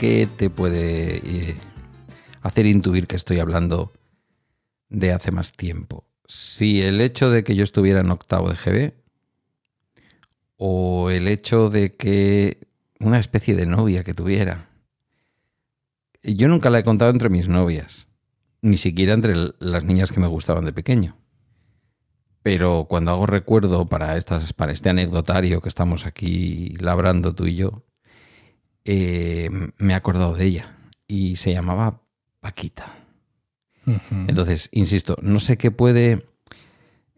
qué 0.00 0.26
te 0.34 0.48
puede 0.48 1.16
eh, 1.18 1.56
hacer 2.40 2.64
intuir 2.64 3.06
que 3.06 3.16
estoy 3.16 3.38
hablando 3.38 3.92
de 4.88 5.12
hace 5.12 5.30
más 5.30 5.52
tiempo. 5.52 6.06
Si 6.26 6.80
el 6.80 7.02
hecho 7.02 7.28
de 7.28 7.44
que 7.44 7.54
yo 7.54 7.64
estuviera 7.64 8.00
en 8.00 8.10
octavo 8.10 8.48
de 8.48 8.56
GB 8.56 8.94
o 10.56 11.10
el 11.10 11.28
hecho 11.28 11.68
de 11.68 11.96
que 11.96 12.66
una 12.98 13.18
especie 13.18 13.54
de 13.54 13.66
novia 13.66 14.02
que 14.02 14.14
tuviera. 14.14 14.70
Yo 16.22 16.48
nunca 16.48 16.70
la 16.70 16.78
he 16.78 16.84
contado 16.84 17.10
entre 17.10 17.28
mis 17.28 17.48
novias, 17.48 18.06
ni 18.62 18.78
siquiera 18.78 19.12
entre 19.12 19.34
las 19.58 19.84
niñas 19.84 20.10
que 20.10 20.20
me 20.20 20.28
gustaban 20.28 20.64
de 20.64 20.72
pequeño. 20.72 21.18
Pero 22.42 22.86
cuando 22.88 23.10
hago 23.10 23.26
recuerdo 23.26 23.86
para, 23.86 24.16
estas, 24.16 24.54
para 24.54 24.72
este 24.72 24.88
anecdotario 24.88 25.60
que 25.60 25.68
estamos 25.68 26.06
aquí 26.06 26.74
labrando 26.78 27.34
tú 27.34 27.46
y 27.46 27.56
yo, 27.56 27.84
eh, 28.84 29.50
me 29.78 29.92
he 29.92 29.96
acordado 29.96 30.34
de 30.34 30.44
ella 30.44 30.76
y 31.06 31.36
se 31.36 31.52
llamaba 31.52 32.02
Paquita. 32.40 32.96
Entonces, 34.28 34.68
insisto, 34.72 35.16
no 35.20 35.40
sé 35.40 35.56
qué 35.56 35.72
puede 35.72 36.22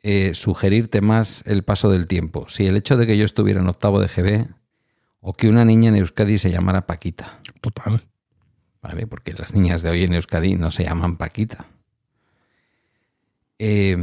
eh, 0.02 0.34
sugerirte 0.34 1.02
más 1.02 1.42
el 1.46 1.64
paso 1.64 1.90
del 1.90 2.06
tiempo. 2.06 2.48
Si 2.48 2.66
el 2.66 2.77
hecho 2.77 2.96
de 2.96 3.06
que 3.06 3.18
yo 3.18 3.27
estuviera 3.27 3.60
en 3.60 3.68
octavo 3.68 4.00
de 4.00 4.08
GB 4.08 4.48
o 5.20 5.34
que 5.34 5.48
una 5.48 5.64
niña 5.64 5.90
en 5.90 5.96
Euskadi 5.96 6.38
se 6.38 6.50
llamara 6.50 6.86
Paquita. 6.86 7.40
Total. 7.60 8.08
¿Vale? 8.80 9.06
Porque 9.06 9.34
las 9.34 9.55
niñas 9.55 9.83
de 9.83 9.90
hoy 9.90 10.05
en 10.05 10.14
Euskadi 10.14 10.55
no 10.55 10.70
se 10.70 10.84
llaman 10.84 11.16
Paquita. 11.16 11.66
Eh, 13.58 13.96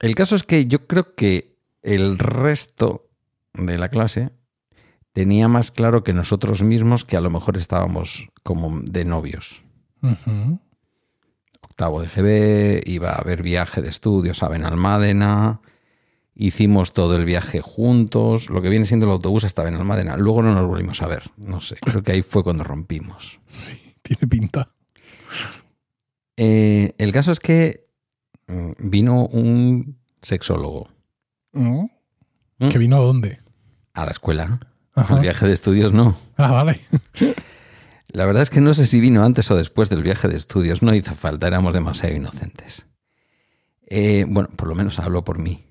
el 0.00 0.14
caso 0.14 0.36
es 0.36 0.44
que 0.44 0.66
yo 0.66 0.86
creo 0.86 1.14
que 1.14 1.56
el 1.82 2.18
resto 2.18 3.10
de 3.54 3.78
la 3.78 3.88
clase 3.88 4.30
tenía 5.18 5.48
más 5.48 5.72
claro 5.72 6.04
que 6.04 6.12
nosotros 6.12 6.62
mismos 6.62 7.04
que 7.04 7.16
a 7.16 7.20
lo 7.20 7.28
mejor 7.28 7.56
estábamos 7.56 8.28
como 8.44 8.82
de 8.82 9.04
novios. 9.04 9.64
Octavo 11.60 12.02
de 12.02 12.06
GB, 12.06 12.88
iba 12.88 13.10
a 13.10 13.16
haber 13.16 13.42
viaje 13.42 13.82
de 13.82 13.88
estudios 13.88 14.44
a 14.44 14.48
Benalmádena, 14.48 15.60
hicimos 16.36 16.92
todo 16.92 17.16
el 17.16 17.24
viaje 17.24 17.60
juntos, 17.60 18.48
lo 18.48 18.62
que 18.62 18.68
viene 18.68 18.86
siendo 18.86 19.06
el 19.06 19.12
autobús 19.12 19.42
hasta 19.42 19.64
Benalmádena. 19.64 20.16
Luego 20.16 20.40
no 20.40 20.54
nos 20.54 20.64
volvimos 20.64 21.02
a 21.02 21.08
ver, 21.08 21.24
no 21.36 21.60
sé, 21.60 21.78
creo 21.80 22.04
que 22.04 22.12
ahí 22.12 22.22
fue 22.22 22.44
cuando 22.44 22.62
rompimos. 22.62 23.40
Sí, 23.48 23.96
tiene 24.02 24.28
pinta. 24.28 24.70
Eh, 26.36 26.94
el 26.96 27.10
caso 27.10 27.32
es 27.32 27.40
que 27.40 27.88
mm, 28.46 28.88
vino 28.88 29.26
un 29.26 29.98
sexólogo. 30.22 30.88
¿Mm? 31.54 31.86
¿Que 32.70 32.78
vino 32.78 32.98
a 32.98 33.00
dónde? 33.00 33.40
A 33.94 34.04
la 34.04 34.12
escuela. 34.12 34.60
El 35.10 35.20
viaje 35.20 35.46
de 35.46 35.52
estudios 35.52 35.92
no. 35.92 36.16
Ah, 36.36 36.52
vale. 36.52 36.80
La 38.08 38.24
verdad 38.24 38.42
es 38.42 38.50
que 38.50 38.60
no 38.60 38.74
sé 38.74 38.86
si 38.86 39.00
vino 39.00 39.24
antes 39.24 39.50
o 39.50 39.56
después 39.56 39.88
del 39.90 40.02
viaje 40.02 40.28
de 40.28 40.36
estudios. 40.36 40.82
No 40.82 40.94
hizo 40.94 41.14
falta, 41.14 41.46
éramos 41.46 41.74
demasiado 41.74 42.14
inocentes. 42.14 42.86
Eh, 43.86 44.24
bueno, 44.28 44.48
por 44.56 44.68
lo 44.68 44.74
menos 44.74 44.98
hablo 44.98 45.24
por 45.24 45.38
mí. 45.38 45.64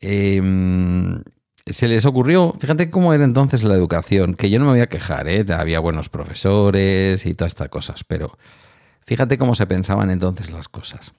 Em, 0.00 1.22
se 1.66 1.88
les 1.88 2.04
ocurrió, 2.04 2.54
fíjate 2.58 2.90
cómo 2.90 3.14
era 3.14 3.24
entonces 3.24 3.62
la 3.62 3.74
educación, 3.74 4.34
que 4.34 4.50
yo 4.50 4.58
no 4.58 4.66
me 4.66 4.72
voy 4.72 4.80
a 4.80 4.88
quejar, 4.88 5.28
¿eh? 5.28 5.44
había 5.54 5.80
buenos 5.80 6.10
profesores 6.10 7.24
y 7.24 7.34
todas 7.34 7.52
estas 7.52 7.70
cosas, 7.70 8.04
pero 8.04 8.36
fíjate 9.02 9.38
cómo 9.38 9.54
se 9.54 9.66
pensaban 9.66 10.10
entonces 10.10 10.50
las 10.50 10.68
cosas. 10.68 11.14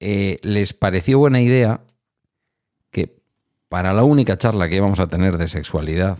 Eh, 0.00 0.38
les 0.42 0.72
pareció 0.72 1.20
buena 1.20 1.40
idea 1.40 1.80
para 3.72 3.94
la 3.94 4.04
única 4.04 4.36
charla 4.36 4.68
que 4.68 4.76
íbamos 4.76 5.00
a 5.00 5.06
tener 5.06 5.38
de 5.38 5.48
sexualidad 5.48 6.18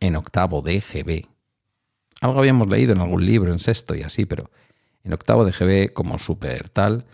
en 0.00 0.16
octavo 0.16 0.62
de 0.62 0.80
GB, 0.80 1.28
algo 2.20 2.40
habíamos 2.40 2.66
leído 2.66 2.92
en 2.92 2.98
algún 2.98 3.24
libro, 3.24 3.52
en 3.52 3.60
sexto 3.60 3.94
y 3.94 4.02
así, 4.02 4.26
pero 4.26 4.50
en 5.04 5.12
octavo 5.12 5.44
de 5.44 5.52
GB 5.52 5.92
como 5.92 6.18
súper 6.18 6.70
tal, 6.70 7.04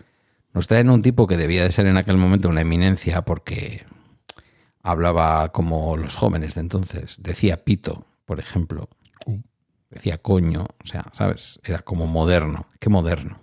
nos 0.53 0.65
traen 0.65 0.89
un 0.89 1.03
tipo 1.03 1.27
que 1.27 1.37
debía 1.37 1.63
de 1.63 1.71
ser 1.71 1.85
en 1.85 1.97
aquel 1.97 2.17
momento 2.17 2.49
una 2.49 2.61
eminencia 2.61 3.21
porque 3.21 3.85
hablaba 4.81 5.49
como 5.49 5.97
los 5.97 6.15
jóvenes 6.15 6.55
de 6.55 6.61
entonces, 6.61 7.17
decía 7.21 7.63
pito, 7.63 8.05
por 8.25 8.39
ejemplo, 8.39 8.89
uh. 9.27 9.37
decía 9.91 10.17
coño, 10.17 10.65
o 10.83 10.87
sea, 10.87 11.05
¿sabes? 11.13 11.59
Era 11.63 11.83
como 11.83 12.07
moderno, 12.07 12.65
qué 12.79 12.89
moderno. 12.89 13.39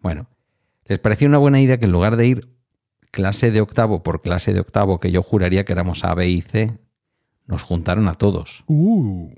Bueno, 0.00 0.28
les 0.84 1.00
pareció 1.00 1.26
una 1.26 1.38
buena 1.38 1.60
idea 1.60 1.78
que 1.78 1.86
en 1.86 1.92
lugar 1.92 2.14
de 2.14 2.28
ir 2.28 2.51
clase 3.12 3.52
de 3.52 3.60
octavo 3.60 4.02
por 4.02 4.22
clase 4.22 4.52
de 4.52 4.60
octavo, 4.60 4.98
que 4.98 5.12
yo 5.12 5.22
juraría 5.22 5.64
que 5.64 5.72
éramos 5.72 6.04
A, 6.04 6.14
B 6.14 6.28
y 6.28 6.42
C, 6.42 6.76
nos 7.46 7.62
juntaron 7.62 8.08
a 8.08 8.14
todos. 8.14 8.64
Uh. 8.66 9.30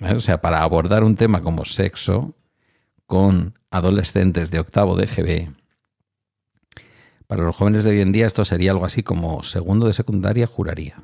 O 0.00 0.20
sea, 0.20 0.40
para 0.40 0.62
abordar 0.62 1.02
un 1.02 1.16
tema 1.16 1.40
como 1.40 1.64
sexo 1.64 2.36
con 3.06 3.58
adolescentes 3.70 4.50
de 4.50 4.60
octavo 4.60 4.96
de 4.96 5.06
GB. 5.06 5.54
Para 7.26 7.42
los 7.42 7.56
jóvenes 7.56 7.84
de 7.84 7.90
hoy 7.90 8.00
en 8.00 8.12
día 8.12 8.26
esto 8.26 8.44
sería 8.44 8.70
algo 8.70 8.84
así 8.84 9.02
como 9.02 9.42
segundo 9.42 9.86
de 9.86 9.94
secundaria, 9.94 10.46
juraría. 10.46 11.02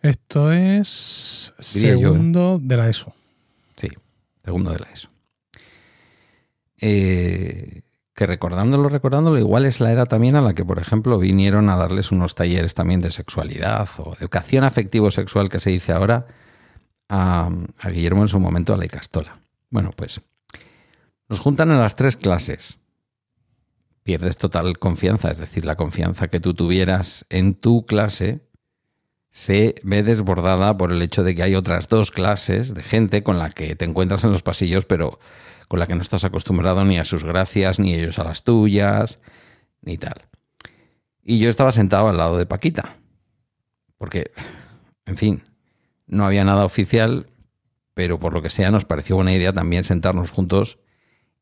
Esto 0.00 0.52
es 0.52 1.52
¿eh? 1.58 1.62
segundo 1.62 2.58
de 2.60 2.76
la 2.76 2.88
ESO. 2.88 3.14
Sí, 3.76 3.88
segundo 4.42 4.70
de 4.70 4.78
la 4.78 4.86
ESO. 4.92 5.08
Eh, 6.80 7.83
que 8.14 8.26
recordándolo, 8.26 8.88
recordándolo, 8.88 9.38
igual 9.38 9.66
es 9.66 9.80
la 9.80 9.90
edad 9.90 10.06
también 10.06 10.36
a 10.36 10.40
la 10.40 10.54
que, 10.54 10.64
por 10.64 10.78
ejemplo, 10.78 11.18
vinieron 11.18 11.68
a 11.68 11.76
darles 11.76 12.12
unos 12.12 12.36
talleres 12.36 12.74
también 12.74 13.00
de 13.00 13.10
sexualidad 13.10 13.88
o 13.98 14.14
educación 14.20 14.62
afectivo-sexual 14.62 15.48
que 15.48 15.58
se 15.58 15.70
dice 15.70 15.92
ahora 15.92 16.26
a, 17.08 17.50
Guillermo 17.90 18.22
en 18.22 18.28
su 18.28 18.38
momento 18.38 18.72
a 18.72 18.76
la 18.76 18.84
Icastola. 18.84 19.40
Bueno, 19.70 19.90
pues 19.96 20.20
nos 21.28 21.40
juntan 21.40 21.70
en 21.70 21.78
las 21.78 21.96
tres 21.96 22.16
clases. 22.16 22.78
Pierdes 24.04 24.36
total 24.36 24.78
confianza, 24.78 25.30
es 25.30 25.38
decir, 25.38 25.64
la 25.64 25.76
confianza 25.76 26.28
que 26.28 26.38
tú 26.38 26.54
tuvieras 26.54 27.26
en 27.30 27.54
tu 27.54 27.84
clase 27.84 28.43
se 29.34 29.74
ve 29.82 30.04
desbordada 30.04 30.78
por 30.78 30.92
el 30.92 31.02
hecho 31.02 31.24
de 31.24 31.34
que 31.34 31.42
hay 31.42 31.56
otras 31.56 31.88
dos 31.88 32.12
clases 32.12 32.72
de 32.72 32.84
gente 32.84 33.24
con 33.24 33.36
la 33.36 33.50
que 33.50 33.74
te 33.74 33.84
encuentras 33.84 34.22
en 34.22 34.30
los 34.30 34.44
pasillos, 34.44 34.84
pero 34.84 35.18
con 35.66 35.80
la 35.80 35.88
que 35.88 35.96
no 35.96 36.02
estás 36.02 36.22
acostumbrado 36.22 36.84
ni 36.84 36.98
a 36.98 37.04
sus 37.04 37.24
gracias, 37.24 37.80
ni 37.80 37.94
ellos 37.94 38.20
a 38.20 38.24
las 38.24 38.44
tuyas, 38.44 39.18
ni 39.82 39.98
tal. 39.98 40.28
Y 41.24 41.40
yo 41.40 41.50
estaba 41.50 41.72
sentado 41.72 42.08
al 42.08 42.16
lado 42.16 42.38
de 42.38 42.46
Paquita, 42.46 42.96
porque, 43.98 44.30
en 45.04 45.16
fin, 45.16 45.42
no 46.06 46.24
había 46.24 46.44
nada 46.44 46.64
oficial, 46.64 47.26
pero 47.92 48.20
por 48.20 48.34
lo 48.34 48.40
que 48.40 48.50
sea 48.50 48.70
nos 48.70 48.84
pareció 48.84 49.16
buena 49.16 49.32
idea 49.32 49.52
también 49.52 49.82
sentarnos 49.82 50.30
juntos 50.30 50.78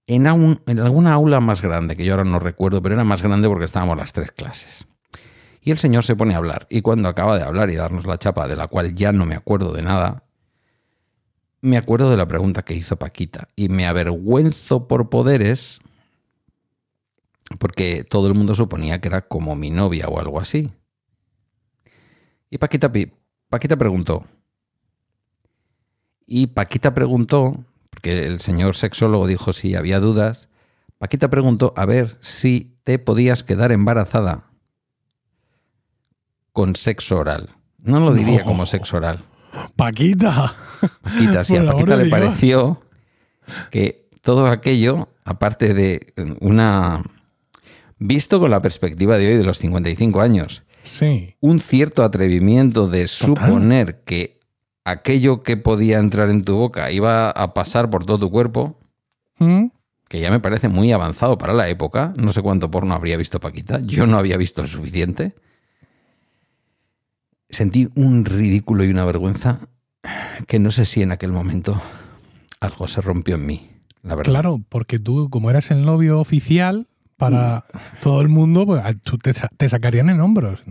en, 0.07 0.27
alguna 0.27 1.13
aula 1.13 1.41
más 1.41 1.61
grande, 1.61 1.95
que 1.95 2.07
yo 2.07 2.15
ahora 2.15 2.25
no 2.25 2.39
recuerdo, 2.39 2.81
pero 2.81 2.95
era 2.95 3.05
más 3.05 3.23
grande 3.23 3.49
porque 3.49 3.67
estábamos 3.67 3.99
las 3.99 4.15
tres 4.15 4.33
clases. 4.33 4.87
Y 5.65 5.71
el 5.71 5.79
señor 5.79 6.05
se 6.05 6.17
pone 6.17 6.35
a 6.35 6.39
hablar, 6.39 6.67
y 6.71 6.83
cuando 6.83 7.09
acaba 7.09 7.39
de 7.39 7.45
hablar 7.45 7.71
y 7.71 7.77
darnos 7.77 8.05
la 8.05 8.19
chapa, 8.19 8.49
de 8.49 8.57
la 8.57 8.67
cual 8.67 8.95
ya 8.95 9.13
no 9.13 9.25
me 9.25 9.37
acuerdo 9.37 9.73
de 9.73 9.83
nada, 9.83 10.25
me 11.61 11.77
acuerdo 11.77 12.11
de 12.11 12.17
la 12.17 12.27
pregunta 12.27 12.65
que 12.65 12.75
hizo 12.75 12.97
Paquita 12.97 13.49
y 13.55 13.69
me 13.69 13.87
avergüenzo 13.87 14.89
por 14.89 15.09
poderes 15.09 15.81
porque 17.59 18.05
todo 18.05 18.27
el 18.27 18.35
mundo 18.35 18.55
suponía 18.55 19.01
que 19.01 19.09
era 19.09 19.23
como 19.23 19.55
mi 19.55 19.71
novia 19.71 20.09
o 20.09 20.19
algo 20.19 20.41
así. 20.41 20.71
Y 22.51 22.59
Paquita, 22.59 22.91
Paquita 23.49 23.77
preguntó. 23.77 24.25
Y 26.27 26.49
Paquita 26.49 26.95
preguntó, 26.95 27.65
porque 27.91 28.27
el 28.27 28.41
señor 28.41 28.75
sexólogo 28.75 29.27
dijo 29.27 29.53
si 29.53 29.75
había 29.75 30.01
dudas, 30.01 30.49
Paquita 30.99 31.31
preguntó 31.31 31.73
a 31.77 31.87
ver 31.87 32.19
si 32.21 32.77
te 32.85 32.99
podías 32.99 33.43
quedar 33.43 33.71
embarazada 33.73 34.52
con 36.53 36.77
sexo 36.77 37.19
oral. 37.19 37.51
No 37.79 38.01
lo 38.01 38.15
diría 38.15 38.45
como 38.45 38.67
sexo 38.67 38.99
oral. 38.99 39.25
Paquita. 39.77 40.55
Paquita, 41.03 41.45
sí, 41.45 41.57
a 41.57 41.67
Paquita 41.67 41.97
le 41.97 42.09
pareció 42.09 42.83
que 43.71 44.09
todo 44.21 44.47
aquello, 44.47 45.09
aparte 45.25 45.75
de 45.75 46.15
una... 46.41 47.03
Visto 47.99 48.41
con 48.41 48.51
la 48.51 48.61
perspectiva 48.61 49.17
de 49.17 49.29
hoy 49.29 49.37
de 49.37 49.45
los 49.45 49.59
55 49.59 50.21
años, 50.21 50.65
sí. 50.83 51.37
un 51.41 51.61
cierto 51.61 52.03
atrevimiento 52.03 52.89
de 52.89 53.07
suponer 53.07 54.03
que 54.03 54.41
aquello 54.85 55.45
que 55.45 55.57
podía 55.57 56.01
entrar 56.01 56.29
en 56.29 56.43
tu 56.43 56.57
boca 56.57 56.91
iba 56.91 57.31
a 57.31 57.55
pasar 57.55 57.91
por 57.91 58.05
todo 58.05 58.19
tu 58.19 58.31
cuerpo, 58.33 58.77
¿Mm? 59.39 59.67
que 60.09 60.19
ya 60.19 60.33
me 60.33 60.41
parece 60.41 60.69
muy 60.69 60.91
avanzado 60.91 61.39
para 61.39 61.53
la 61.53 61.69
época. 61.69 62.13
No 62.17 62.33
sé 62.33 62.43
cuánto 62.43 62.73
porno 62.73 62.95
habría 62.95 63.17
visto 63.17 63.39
Paquita. 63.39 63.79
Yo 63.85 64.09
no 64.09 64.19
había 64.19 64.37
visto 64.37 64.63
el 64.63 64.69
suficiente 64.69 65.37
sentí 67.53 67.89
un 67.95 68.25
ridículo 68.25 68.85
y 68.85 68.91
una 68.91 69.05
vergüenza 69.05 69.61
que 70.49 70.59
no 70.59 70.73
sé 70.73 70.85
si 70.85 71.03
en 71.03 71.13
aquel 71.13 71.31
momento 71.31 71.81
algo 72.59 72.89
se 72.89 73.01
rompió 73.01 73.37
en 73.37 73.47
mí, 73.47 73.71
la 74.03 74.17
verdad. 74.17 74.33
Claro, 74.33 74.61
porque 74.69 74.99
tú, 74.99 75.31
como 75.31 75.51
eras 75.51 75.71
el 75.71 75.85
novio 75.85 76.19
oficial 76.19 76.89
para 77.17 77.65
todo 78.01 78.21
el 78.21 78.29
mundo, 78.29 78.67
pues 78.67 78.83
tú 79.05 79.19
te, 79.19 79.69
sacarían 79.69 80.11
en 80.11 80.21
hombros. 80.21 80.63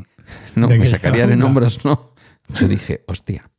No, 0.55 0.67
me 0.67 0.85
sacarían 0.85 1.31
en 1.31 1.43
hombros, 1.43 1.85
no. 1.85 2.13
Yo 2.59 2.67
dije, 2.67 3.03
hostia, 3.07 3.49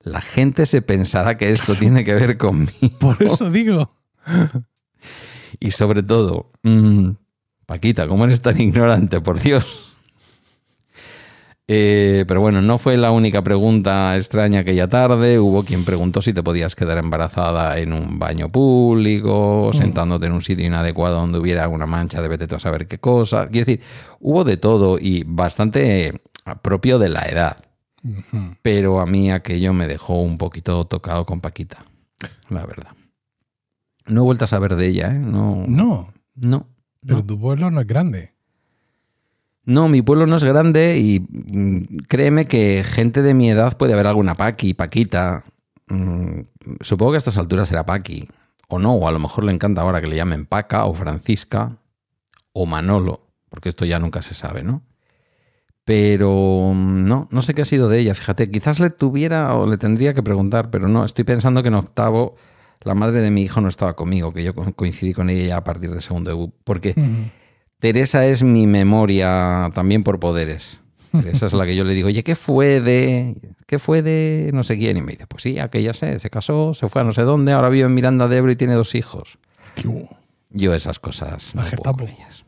La 0.00 0.20
gente 0.20 0.66
se 0.66 0.82
pensará 0.82 1.36
que 1.36 1.50
esto 1.50 1.74
tiene 1.74 2.04
que 2.04 2.14
ver 2.14 2.38
conmigo. 2.38 2.98
Por 3.00 3.22
eso 3.22 3.50
digo. 3.50 3.90
Y 5.60 5.70
sobre 5.70 6.02
todo, 6.02 6.52
mm, 6.62 7.10
Paquita, 7.66 8.06
¿cómo 8.06 8.24
eres 8.24 8.42
tan 8.42 8.60
ignorante? 8.60 9.20
Por 9.20 9.40
Dios. 9.40 9.83
Eh, 11.66 12.24
pero 12.28 12.42
bueno, 12.42 12.60
no 12.60 12.76
fue 12.76 12.98
la 12.98 13.10
única 13.10 13.42
pregunta 13.42 14.16
extraña 14.16 14.60
aquella 14.60 14.86
tarde. 14.88 15.38
Hubo 15.38 15.64
quien 15.64 15.84
preguntó 15.86 16.20
si 16.20 16.34
te 16.34 16.42
podías 16.42 16.74
quedar 16.74 16.98
embarazada 16.98 17.78
en 17.78 17.94
un 17.94 18.18
baño 18.18 18.50
público, 18.50 19.70
Mm. 19.72 19.76
sentándote 19.78 20.26
en 20.26 20.32
un 20.32 20.42
sitio 20.42 20.66
inadecuado 20.66 21.16
donde 21.20 21.38
hubiera 21.38 21.66
una 21.68 21.86
mancha 21.86 22.20
de 22.20 22.28
vete 22.28 22.54
a 22.54 22.58
saber 22.60 22.86
qué 22.86 22.98
cosa. 22.98 23.48
Quiero 23.48 23.64
decir, 23.66 23.80
hubo 24.20 24.44
de 24.44 24.58
todo 24.58 24.98
y 25.00 25.24
bastante 25.26 26.20
propio 26.60 26.98
de 26.98 27.08
la 27.08 27.22
edad. 27.22 27.56
Pero 28.60 29.00
a 29.00 29.06
mí 29.06 29.30
aquello 29.30 29.72
me 29.72 29.86
dejó 29.86 30.20
un 30.20 30.36
poquito 30.36 30.84
tocado 30.86 31.24
con 31.24 31.40
Paquita, 31.40 31.86
la 32.50 32.66
verdad. 32.66 32.90
No 34.06 34.20
he 34.20 34.24
vuelto 34.24 34.44
a 34.44 34.48
saber 34.48 34.76
de 34.76 34.88
ella, 34.88 35.08
¿eh? 35.14 35.18
No. 35.18 35.64
No, 35.66 36.12
No. 36.34 36.68
pero 37.00 37.20
no. 37.20 37.24
tu 37.24 37.40
pueblo 37.40 37.70
no 37.70 37.80
es 37.80 37.86
grande. 37.86 38.33
No, 39.66 39.88
mi 39.88 40.02
pueblo 40.02 40.26
no 40.26 40.36
es 40.36 40.44
grande 40.44 40.98
y 40.98 41.20
mm, 41.20 41.96
créeme 42.08 42.46
que 42.46 42.84
gente 42.84 43.22
de 43.22 43.34
mi 43.34 43.50
edad 43.50 43.76
puede 43.76 43.92
haber 43.94 44.06
alguna 44.06 44.34
Paqui, 44.34 44.74
Paquita. 44.74 45.44
Mm, 45.88 46.40
supongo 46.80 47.12
que 47.12 47.16
a 47.16 47.18
estas 47.18 47.38
alturas 47.38 47.68
será 47.68 47.84
Paqui. 47.86 48.28
O 48.68 48.78
no, 48.78 48.94
o 48.94 49.08
a 49.08 49.12
lo 49.12 49.18
mejor 49.18 49.44
le 49.44 49.52
encanta 49.52 49.82
ahora 49.82 50.00
que 50.00 50.06
le 50.06 50.16
llamen 50.16 50.46
Paca 50.46 50.84
o 50.86 50.94
Francisca 50.94 51.76
o 52.52 52.66
Manolo, 52.66 53.20
porque 53.48 53.68
esto 53.68 53.84
ya 53.84 53.98
nunca 53.98 54.22
se 54.22 54.34
sabe, 54.34 54.62
¿no? 54.62 54.82
Pero 55.84 56.72
mm, 56.74 57.06
no, 57.06 57.28
no 57.30 57.42
sé 57.42 57.54
qué 57.54 57.62
ha 57.62 57.66
sido 57.66 57.88
de 57.88 57.98
ella. 58.00 58.14
Fíjate, 58.14 58.50
quizás 58.50 58.80
le 58.80 58.90
tuviera 58.90 59.54
o 59.54 59.66
le 59.66 59.76
tendría 59.76 60.14
que 60.14 60.22
preguntar, 60.22 60.70
pero 60.70 60.88
no, 60.88 61.04
estoy 61.04 61.24
pensando 61.24 61.62
que 61.62 61.68
en 61.68 61.74
octavo 61.74 62.36
la 62.82 62.94
madre 62.94 63.20
de 63.20 63.30
mi 63.30 63.42
hijo 63.42 63.60
no 63.60 63.68
estaba 63.68 63.94
conmigo, 63.96 64.32
que 64.32 64.42
yo 64.44 64.54
co- 64.54 64.72
coincidí 64.74 65.12
con 65.12 65.30
ella 65.30 65.56
a 65.58 65.64
partir 65.64 65.90
de 65.90 66.00
segundo 66.00 66.52
porque. 66.64 66.94
Teresa 67.84 68.24
es 68.24 68.42
mi 68.42 68.66
memoria 68.66 69.68
también 69.74 70.04
por 70.04 70.18
poderes. 70.18 70.80
Esa 71.26 71.44
es 71.44 71.52
la 71.52 71.66
que 71.66 71.76
yo 71.76 71.84
le 71.84 71.92
digo, 71.92 72.08
oye, 72.08 72.24
¿qué 72.24 72.34
fue 72.34 72.80
de, 72.80 73.36
qué 73.66 73.78
fue 73.78 74.00
de 74.00 74.52
no 74.54 74.62
sé 74.62 74.78
quién? 74.78 74.96
Y 74.96 75.02
me 75.02 75.12
dice, 75.12 75.26
pues 75.26 75.42
sí, 75.42 75.58
aquella 75.58 75.92
se, 75.92 76.18
se 76.18 76.30
casó, 76.30 76.72
se 76.72 76.88
fue 76.88 77.02
a 77.02 77.04
no 77.04 77.12
sé 77.12 77.20
dónde, 77.24 77.52
ahora 77.52 77.68
vive 77.68 77.84
en 77.84 77.92
Miranda 77.92 78.26
de 78.26 78.38
Ebro 78.38 78.50
y 78.50 78.56
tiene 78.56 78.72
dos 78.72 78.94
hijos. 78.94 79.36
Yo 80.48 80.72
esas 80.72 80.98
cosas 80.98 81.54
no 81.54 81.60
puedo 81.60 81.94
con 81.94 82.08
ellas. 82.08 82.46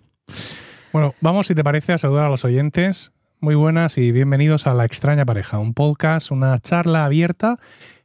Bueno, 0.91 1.15
vamos, 1.21 1.49
si 1.49 1.55
te 1.55 1.63
parece, 1.63 1.93
a 1.93 1.99
saludar 1.99 2.25
a 2.25 2.31
los 2.31 2.47
oyentes. 2.47 3.13
Muy 3.41 3.57
buenas 3.57 3.99
y 3.99 4.13
bienvenidos 4.13 4.67
a 4.67 4.73
La 4.73 4.87
extraña 4.87 5.27
pareja, 5.27 5.59
un 5.59 5.75
podcast, 5.75 6.31
una 6.31 6.59
charla 6.61 7.05
abierta 7.05 7.59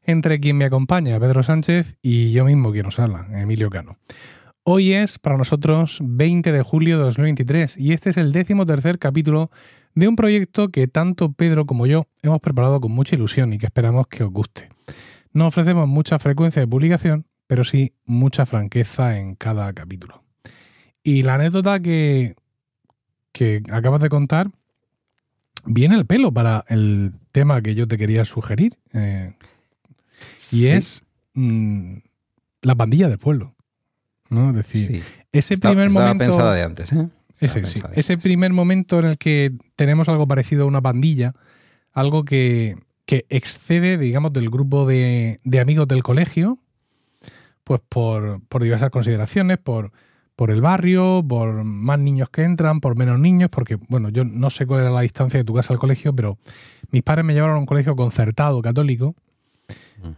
entre 0.03 0.41
quien 0.41 0.57
me 0.57 0.65
acompaña, 0.65 1.17
Pedro 1.17 1.43
Sánchez, 1.43 1.95
y 2.01 2.33
yo 2.33 2.43
mismo 2.43 2.73
quien 2.73 2.87
nos 2.87 2.99
habla, 2.99 3.25
Emilio 3.31 3.69
Cano. 3.69 3.95
Hoy 4.63 4.93
es 4.93 5.17
para 5.17 5.37
nosotros 5.37 5.97
20 6.03 6.51
de 6.51 6.61
julio 6.61 6.99
de 6.99 7.05
2023 7.05 7.77
y 7.77 7.93
este 7.93 8.11
es 8.11 8.17
el 8.17 8.31
décimo 8.31 8.67
tercer 8.67 8.99
capítulo 8.99 9.49
de 9.95 10.07
un 10.07 10.15
proyecto 10.15 10.69
que 10.69 10.87
tanto 10.87 11.31
Pedro 11.31 11.65
como 11.65 11.87
yo 11.87 12.05
hemos 12.21 12.41
preparado 12.41 12.79
con 12.79 12.91
mucha 12.91 13.15
ilusión 13.15 13.53
y 13.53 13.57
que 13.57 13.65
esperamos 13.65 14.05
que 14.05 14.23
os 14.23 14.29
guste. 14.29 14.69
No 15.33 15.47
ofrecemos 15.47 15.87
mucha 15.87 16.19
frecuencia 16.19 16.59
de 16.59 16.67
publicación, 16.67 17.25
pero 17.47 17.63
sí 17.63 17.93
mucha 18.05 18.45
franqueza 18.45 19.17
en 19.17 19.33
cada 19.33 19.73
capítulo. 19.73 20.23
Y 21.03 21.23
la 21.23 21.35
anécdota 21.35 21.79
que, 21.79 22.35
que 23.31 23.63
acabas 23.71 23.99
de 23.99 24.09
contar 24.09 24.51
viene 25.65 25.95
el 25.95 26.05
pelo 26.05 26.31
para 26.31 26.65
el 26.67 27.13
tema 27.31 27.63
que 27.63 27.73
yo 27.73 27.87
te 27.87 27.97
quería 27.97 28.25
sugerir. 28.25 28.77
eh, 28.93 29.33
y 30.51 30.57
Sí, 30.57 30.67
es 30.67 31.03
mm, 31.33 31.95
la 32.61 32.75
pandilla 32.75 33.09
del 33.09 33.17
pueblo. 33.17 33.55
¿No? 34.31 34.49
Es 34.49 34.55
decir, 34.55 34.87
sí. 34.87 35.03
ese 35.31 35.53
Está- 35.53 35.69
primer 35.69 35.87
estaba 35.89 36.07
momento. 36.07 36.25
pensada 36.25 36.53
de 36.55 36.63
antes, 36.63 36.91
¿eh? 36.91 37.07
Ese, 37.39 37.65
sí, 37.65 37.81
ese 37.93 38.17
primer 38.17 38.51
momento 38.53 38.99
en 38.99 39.05
el 39.05 39.17
que 39.17 39.51
tenemos 39.75 40.07
algo 40.09 40.27
parecido 40.27 40.63
a 40.63 40.67
una 40.67 40.81
pandilla, 40.81 41.33
algo 41.91 42.23
que, 42.23 42.75
que 43.05 43.25
excede, 43.29 43.97
digamos, 43.97 44.31
del 44.33 44.49
grupo 44.51 44.85
de, 44.85 45.39
de 45.43 45.59
amigos 45.59 45.87
del 45.87 46.03
colegio, 46.03 46.59
pues 47.63 47.81
por, 47.89 48.41
por 48.47 48.61
diversas 48.61 48.91
consideraciones, 48.91 49.57
por, 49.57 49.91
por 50.35 50.51
el 50.51 50.61
barrio, 50.61 51.25
por 51.27 51.63
más 51.63 51.97
niños 51.99 52.29
que 52.29 52.43
entran, 52.43 52.79
por 52.79 52.95
menos 52.95 53.19
niños, 53.19 53.49
porque, 53.51 53.77
bueno, 53.89 54.09
yo 54.09 54.23
no 54.23 54.49
sé 54.51 54.67
cuál 54.67 54.81
era 54.81 54.91
la 54.91 55.01
distancia 55.01 55.39
de 55.39 55.43
tu 55.43 55.55
casa 55.55 55.73
al 55.73 55.79
colegio, 55.79 56.15
pero 56.15 56.37
mis 56.91 57.01
padres 57.01 57.25
me 57.25 57.33
llevaron 57.33 57.55
a 57.55 57.59
un 57.59 57.65
colegio 57.65 57.95
concertado 57.95 58.61
católico, 58.61 59.15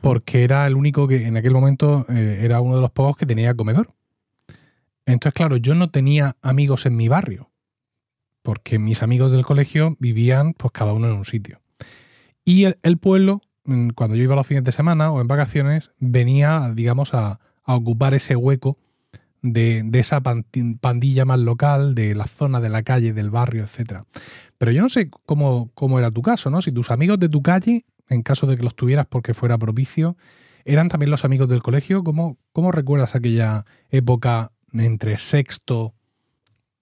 porque 0.01 0.43
era 0.43 0.65
el 0.67 0.75
único 0.75 1.07
que 1.07 1.25
en 1.27 1.37
aquel 1.37 1.53
momento 1.53 2.05
eh, 2.09 2.39
era 2.41 2.59
uno 2.61 2.75
de 2.75 2.81
los 2.81 2.91
pocos 2.91 3.15
que 3.17 3.25
tenía 3.25 3.53
comedor. 3.53 3.89
Entonces, 5.05 5.35
claro, 5.35 5.57
yo 5.57 5.75
no 5.75 5.89
tenía 5.89 6.37
amigos 6.41 6.85
en 6.85 6.95
mi 6.95 7.07
barrio, 7.07 7.51
porque 8.41 8.79
mis 8.79 9.03
amigos 9.03 9.31
del 9.31 9.45
colegio 9.45 9.95
vivían 9.99 10.53
pues 10.53 10.71
cada 10.71 10.93
uno 10.93 11.07
en 11.07 11.13
un 11.13 11.25
sitio. 11.25 11.61
Y 12.45 12.65
el, 12.65 12.97
pueblo, 12.97 13.41
mm, 13.65 13.89
cuando 13.89 14.15
yo 14.15 14.23
iba 14.23 14.35
los 14.35 14.47
fines 14.47 14.63
de 14.63 14.71
semana 14.71 15.11
o 15.11 15.21
en 15.21 15.27
vacaciones, 15.27 15.91
venía, 15.99 16.71
digamos, 16.73 17.13
a, 17.13 17.39
ocupar 17.65 18.13
ese 18.13 18.35
hueco 18.35 18.77
de, 19.41 19.89
esa 19.93 20.21
pandilla 20.21 21.23
más 21.23 21.39
local, 21.39 21.95
de 21.95 22.13
la 22.13 22.27
zona 22.27 22.59
de 22.59 22.67
la 22.67 22.83
calle, 22.83 23.13
del 23.13 23.29
barrio, 23.29 23.63
etcétera. 23.63 24.05
Pero 24.57 24.71
yo 24.71 24.81
no 24.81 24.89
sé 24.89 25.09
cómo, 25.25 25.71
cómo 25.73 25.97
era 25.97 26.11
tu 26.11 26.21
caso, 26.21 26.49
¿no? 26.49 26.61
Si 26.61 26.73
tus 26.73 26.91
amigos 26.91 27.19
de 27.19 27.29
tu 27.29 27.41
calle, 27.41 27.85
en 28.09 28.21
caso 28.21 28.47
de 28.47 28.57
que 28.57 28.63
los 28.63 28.75
tuvieras 28.75 29.05
porque 29.05 29.33
fuera 29.33 29.57
propicio, 29.57 30.17
eran 30.65 30.89
también 30.89 31.11
los 31.11 31.25
amigos 31.25 31.49
del 31.49 31.61
colegio. 31.61 32.03
¿Cómo, 32.03 32.37
cómo 32.51 32.71
recuerdas 32.71 33.15
aquella 33.15 33.65
época 33.89 34.52
entre 34.73 35.17
sexto 35.17 35.93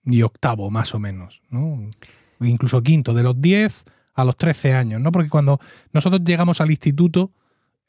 y 0.04 0.22
octavo, 0.22 0.70
más 0.70 0.94
o 0.96 1.00
menos? 1.00 1.42
¿no? 1.50 1.90
Incluso 2.40 2.82
quinto, 2.82 3.14
de 3.14 3.24
los 3.24 3.40
10 3.40 3.84
a 4.14 4.26
los 4.26 4.36
13 4.36 4.74
años, 4.74 5.02
¿no? 5.02 5.12
Porque 5.12 5.30
cuando 5.30 5.60
nosotros 5.94 6.22
llegamos 6.24 6.62
al 6.62 6.72
instituto, 6.72 7.32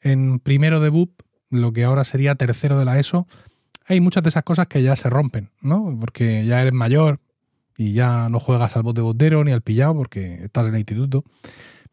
en 0.01 0.39
primero 0.39 0.79
de 0.79 0.89
BUP, 0.89 1.21
lo 1.49 1.73
que 1.73 1.83
ahora 1.83 2.03
sería 2.03 2.35
tercero 2.35 2.77
de 2.77 2.85
la 2.85 2.99
ESO, 2.99 3.27
hay 3.85 3.99
muchas 3.99 4.23
de 4.23 4.29
esas 4.29 4.43
cosas 4.43 4.67
que 4.67 4.81
ya 4.81 4.95
se 4.95 5.09
rompen, 5.09 5.49
¿no? 5.61 5.97
Porque 5.99 6.45
ya 6.45 6.61
eres 6.61 6.73
mayor 6.73 7.19
y 7.77 7.93
ya 7.93 8.29
no 8.29 8.39
juegas 8.39 8.75
al 8.75 8.83
bote 8.83 9.01
botero 9.01 9.43
ni 9.43 9.51
al 9.51 9.61
pillado 9.61 9.95
porque 9.95 10.43
estás 10.43 10.67
en 10.67 10.75
el 10.75 10.79
instituto. 10.79 11.23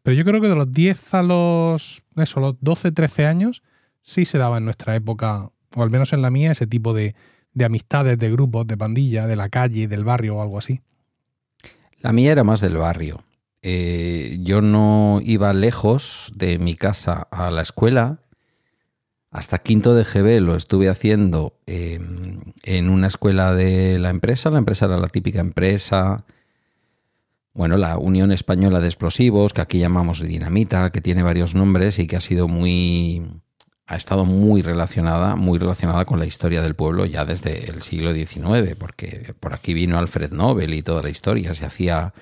Pero 0.03 0.15
yo 0.15 0.23
creo 0.23 0.41
que 0.41 0.47
de 0.47 0.55
los 0.55 0.71
10 0.71 1.13
a 1.13 1.21
los, 1.21 2.03
eso, 2.15 2.39
los 2.39 2.55
12, 2.61 2.91
13 2.91 3.25
años, 3.25 3.63
sí 4.01 4.25
se 4.25 4.37
daba 4.37 4.57
en 4.57 4.65
nuestra 4.65 4.95
época, 4.95 5.47
o 5.75 5.83
al 5.83 5.91
menos 5.91 6.13
en 6.13 6.21
la 6.21 6.31
mía, 6.31 6.51
ese 6.51 6.65
tipo 6.65 6.93
de, 6.93 7.15
de 7.53 7.65
amistades, 7.65 8.17
de 8.17 8.31
grupos, 8.31 8.67
de 8.67 8.77
pandilla, 8.77 9.27
de 9.27 9.35
la 9.35 9.49
calle, 9.49 9.87
del 9.87 10.03
barrio 10.03 10.37
o 10.37 10.41
algo 10.41 10.57
así. 10.57 10.81
La 11.99 12.13
mía 12.13 12.31
era 12.31 12.43
más 12.43 12.61
del 12.61 12.77
barrio. 12.77 13.21
Eh, 13.61 14.39
yo 14.41 14.61
no 14.61 15.19
iba 15.23 15.53
lejos 15.53 16.31
de 16.35 16.57
mi 16.57 16.75
casa 16.75 17.27
a 17.29 17.51
la 17.51 17.61
escuela. 17.61 18.19
Hasta 19.29 19.59
quinto 19.59 19.93
de 19.93 20.03
GB 20.03 20.41
lo 20.41 20.55
estuve 20.55 20.89
haciendo 20.89 21.59
eh, 21.67 21.99
en 22.63 22.89
una 22.89 23.07
escuela 23.07 23.53
de 23.53 23.99
la 23.99 24.09
empresa. 24.09 24.49
La 24.49 24.57
empresa 24.57 24.85
era 24.85 24.97
la 24.97 25.07
típica 25.07 25.39
empresa, 25.39 26.25
bueno, 27.53 27.77
la 27.77 27.97
Unión 27.97 28.31
Española 28.31 28.79
de 28.79 28.87
Explosivos, 28.87 29.53
que 29.53 29.61
aquí 29.61 29.79
llamamos 29.79 30.21
Dinamita, 30.21 30.89
que 30.91 31.01
tiene 31.01 31.21
varios 31.21 31.53
nombres 31.53 31.99
y 31.99 32.07
que 32.07 32.15
ha 32.15 32.21
sido 32.21 32.47
muy, 32.47 33.41
ha 33.91 33.97
estado 33.97 34.23
muy 34.23 34.61
relacionada, 34.61 35.35
muy 35.35 35.59
relacionada 35.59 36.05
con 36.05 36.17
la 36.17 36.25
historia 36.25 36.61
del 36.61 36.75
pueblo 36.75 37.05
ya 37.05 37.25
desde 37.25 37.69
el 37.69 37.81
siglo 37.81 38.13
XIX, 38.13 38.73
porque 38.79 39.33
por 39.37 39.53
aquí 39.53 39.73
vino 39.73 39.97
Alfred 39.97 40.31
Nobel 40.31 40.73
y 40.73 40.81
toda 40.81 41.03
la 41.03 41.09
historia, 41.09 41.53
se 41.53 41.65
hacía 41.65 42.13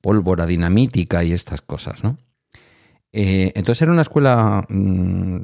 pólvora 0.00 0.46
dinamítica 0.46 1.22
y 1.22 1.32
estas 1.32 1.62
cosas, 1.62 2.02
¿no? 2.02 2.18
Eh, 3.12 3.52
entonces 3.54 3.82
era 3.82 3.92
una 3.92 4.02
escuela, 4.02 4.64
mm, 4.68 5.42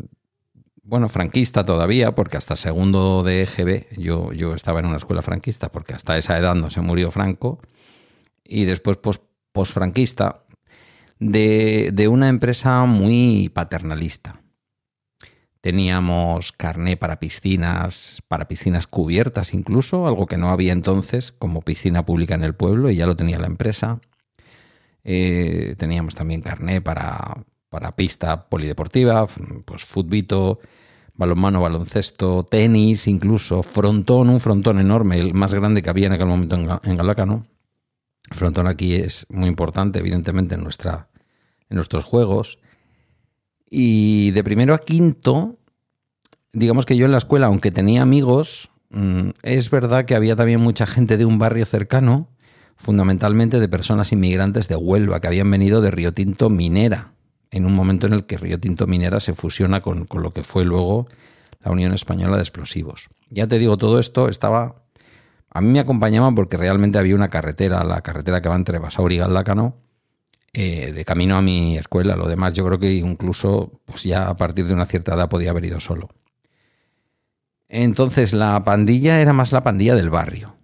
bueno, 0.83 1.09
franquista 1.09 1.63
todavía, 1.63 2.13
porque 2.13 2.39
hasta 2.39 2.57
segundo 2.57 3.23
de 3.23 3.43
EGB 3.43 3.87
yo, 3.97 4.33
yo 4.33 4.57
estaba 4.57 4.81
en 4.81 4.87
una 4.87 4.97
escuela 4.97 5.23
franquista, 5.23 5.71
porque 5.71 5.95
hasta 5.95 6.19
esa 6.19 6.37
edad 6.39 6.57
no 6.57 6.71
se 6.71 6.81
murió 6.81 7.13
Franco, 7.13 7.61
y 8.45 8.65
después 8.65 8.97
pos, 8.97 9.21
posfranquista, 9.53 10.43
de, 11.21 11.91
de 11.93 12.09
una 12.09 12.29
empresa 12.29 12.85
muy 12.85 13.49
paternalista. 13.55 14.42
Teníamos 15.63 16.51
carné 16.51 16.97
para 16.97 17.21
piscinas, 17.21 18.21
para 18.27 18.49
piscinas 18.49 18.89
cubiertas 18.89 19.55
incluso, 19.55 20.09
algo 20.09 20.27
que 20.27 20.37
no 20.37 20.51
había 20.51 20.73
entonces 20.73 21.31
como 21.31 21.63
piscina 21.63 22.05
pública 22.05 22.35
en 22.35 22.43
el 22.43 22.55
pueblo 22.55 22.91
y 22.91 22.97
ya 22.97 23.07
lo 23.07 23.15
tenía 23.15 23.39
la 23.39 23.47
empresa. 23.47 24.01
Eh, 25.05 25.77
teníamos 25.79 26.17
también 26.17 26.43
carné 26.43 26.81
para, 26.81 27.45
para 27.69 27.93
pista 27.93 28.49
polideportiva, 28.49 29.29
pues 29.65 29.85
futbito, 29.85 30.59
balonmano, 31.15 31.61
baloncesto, 31.61 32.43
tenis, 32.45 33.07
incluso 33.07 33.63
frontón, 33.63 34.31
un 34.31 34.41
frontón 34.41 34.81
enorme, 34.81 35.21
el 35.21 35.33
más 35.33 35.55
grande 35.55 35.81
que 35.81 35.91
había 35.91 36.09
en 36.09 36.13
aquel 36.13 36.27
momento 36.27 36.57
en, 36.57 36.97
Galácano. 36.97 37.45
Frontón 38.33 38.67
aquí 38.67 38.97
es 38.97 39.27
muy 39.31 39.49
importante, 39.49 40.01
evidentemente, 40.01 40.57
en, 40.57 40.65
nuestra, 40.65 41.09
en 41.71 41.77
nuestros 41.77 42.03
juegos. 42.03 42.59
Y 43.75 44.33
de 44.33 44.45
primero 44.45 44.75
a 44.75 44.79
quinto, 44.79 45.57
digamos 46.53 46.85
que 46.85 46.95
yo 46.99 47.07
en 47.07 47.13
la 47.13 47.17
escuela, 47.17 47.47
aunque 47.47 47.71
tenía 47.71 48.03
amigos, 48.03 48.69
mm, 48.91 49.31
es 49.43 49.71
verdad 49.71 50.05
que 50.05 50.15
había 50.15 50.37
también 50.37 50.61
mucha 50.61 50.87
gente 50.87 51.17
de 51.17 51.25
un 51.25 51.39
barrio 51.39 51.65
cercano, 51.65 52.29
fundamentalmente 52.77 53.61
de 53.61 53.69
personas 53.71 54.13
inmigrantes 54.13 54.69
de 54.69 54.77
Huelva, 54.77 55.21
que 55.21 55.29
habían 55.29 55.51
venido 55.51 55.81
de 55.81 55.91
Río 55.91 56.13
Tinto 56.13 56.51
Minera, 56.51 57.15
en 57.51 57.65
un 57.65 57.75
momento 57.75 58.07
en 58.07 58.13
el 58.13 58.27
que 58.27 58.37
Río 58.37 58.61
Tinto 58.61 58.87
Minera 58.87 59.21
se 59.21 59.33
fusiona 59.33 59.81
con, 59.81 60.05
con 60.05 60.23
lo 60.23 60.33
que 60.33 60.45
fue 60.45 60.67
luego 60.67 61.09
la 61.65 61.73
Unión 61.73 61.95
Española 61.95 62.37
de 62.37 62.43
Explosivos. 62.43 63.09
Ya 63.31 63.47
te 63.47 63.59
digo, 63.59 63.79
todo 63.79 63.99
esto 63.99 64.29
estaba... 64.29 64.83
A 65.49 65.63
mí 65.63 65.69
me 65.69 65.81
acompañaban 65.81 66.35
porque 66.35 66.59
realmente 66.59 66.99
había 66.99 67.15
una 67.15 67.29
carretera, 67.29 67.85
la 67.85 68.03
carretera 68.03 68.43
que 68.43 68.51
va 68.51 68.57
entre 68.57 68.79
Basauri 68.79 69.15
y 69.15 69.19
Galdacano, 69.19 69.79
eh, 70.55 70.93
de 70.93 71.05
camino 71.05 71.37
a 71.37 71.43
mi 71.43 71.79
escuela. 71.79 72.17
Lo 72.17 72.29
demás 72.29 72.55
yo 72.55 72.65
creo 72.67 72.79
que 72.79 72.93
incluso 72.93 73.81
pues 73.87 74.05
ya 74.05 74.29
a 74.29 74.37
partir 74.37 74.67
de 74.67 74.75
una 74.75 74.87
cierta 74.87 75.15
edad 75.15 75.29
podía 75.29 75.51
haber 75.51 75.65
ido 75.65 75.81
solo. 75.81 76.09
Entonces 77.69 78.35
la 78.35 78.63
pandilla 78.65 79.21
era 79.21 79.33
más 79.33 79.51
la 79.53 79.63
pandilla 79.63 79.95
del 79.95 80.11
barrio. 80.11 80.57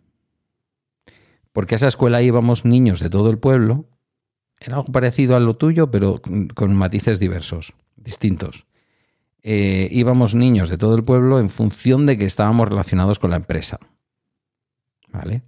Porque 1.53 1.75
a 1.75 1.77
esa 1.77 1.89
escuela 1.89 2.21
íbamos 2.21 2.65
niños 2.67 3.01
de 3.01 3.09
todo 3.09 3.31
el 3.31 3.39
pueblo. 3.39 3.89
Era 4.61 4.77
algo 4.77 4.93
parecido 4.93 5.37
a 5.37 5.41
lo 5.41 5.57
tuyo, 5.57 5.91
pero 5.91 6.21
con 6.55 6.77
matices 6.77 7.19
diversos, 7.19 7.73
distintos. 7.97 8.67
Eh, 9.43 9.89
íbamos 9.91 10.35
niños 10.35 10.69
de 10.69 10.77
todo 10.77 10.97
el 10.97 11.05
pueblo 11.05 11.41
en 11.41 11.49
función 11.49 12.05
de 12.05 12.19
que 12.19 12.27
estábamos 12.27 12.69
relacionados 12.69 13.19
con 13.19 13.31
la 13.31 13.37
empresa. 13.37 13.79
¿Vale? 15.09 15.43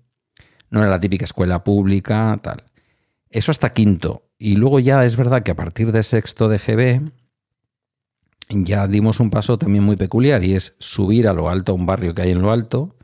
No 0.71 0.81
era 0.81 0.89
la 0.89 1.01
típica 1.01 1.27
escuela 1.27 1.63
pública, 1.63 2.39
tal. 2.43 2.65
Eso 3.29 3.51
hasta 3.51 3.75
quinto. 3.75 4.30
Y 4.43 4.57
luego 4.57 4.81
ya 4.81 5.05
es 5.05 5.17
verdad 5.17 5.43
que 5.43 5.51
a 5.51 5.55
partir 5.55 5.93
de 5.93 6.03
sexto 6.03 6.49
de 6.49 6.57
GB 6.57 7.13
ya 8.49 8.89
dimos 8.89 9.21
un 9.21 9.29
paso 9.29 9.59
también 9.59 9.85
muy 9.85 9.97
peculiar 9.97 10.43
y 10.43 10.55
es 10.55 10.75
subir 10.79 11.29
a 11.29 11.35
lo 11.35 11.51
alto, 11.51 11.73
a 11.73 11.75
un 11.75 11.85
barrio 11.85 12.15
que 12.15 12.23
hay 12.23 12.31
en 12.31 12.41
lo 12.41 12.51
alto, 12.51 12.97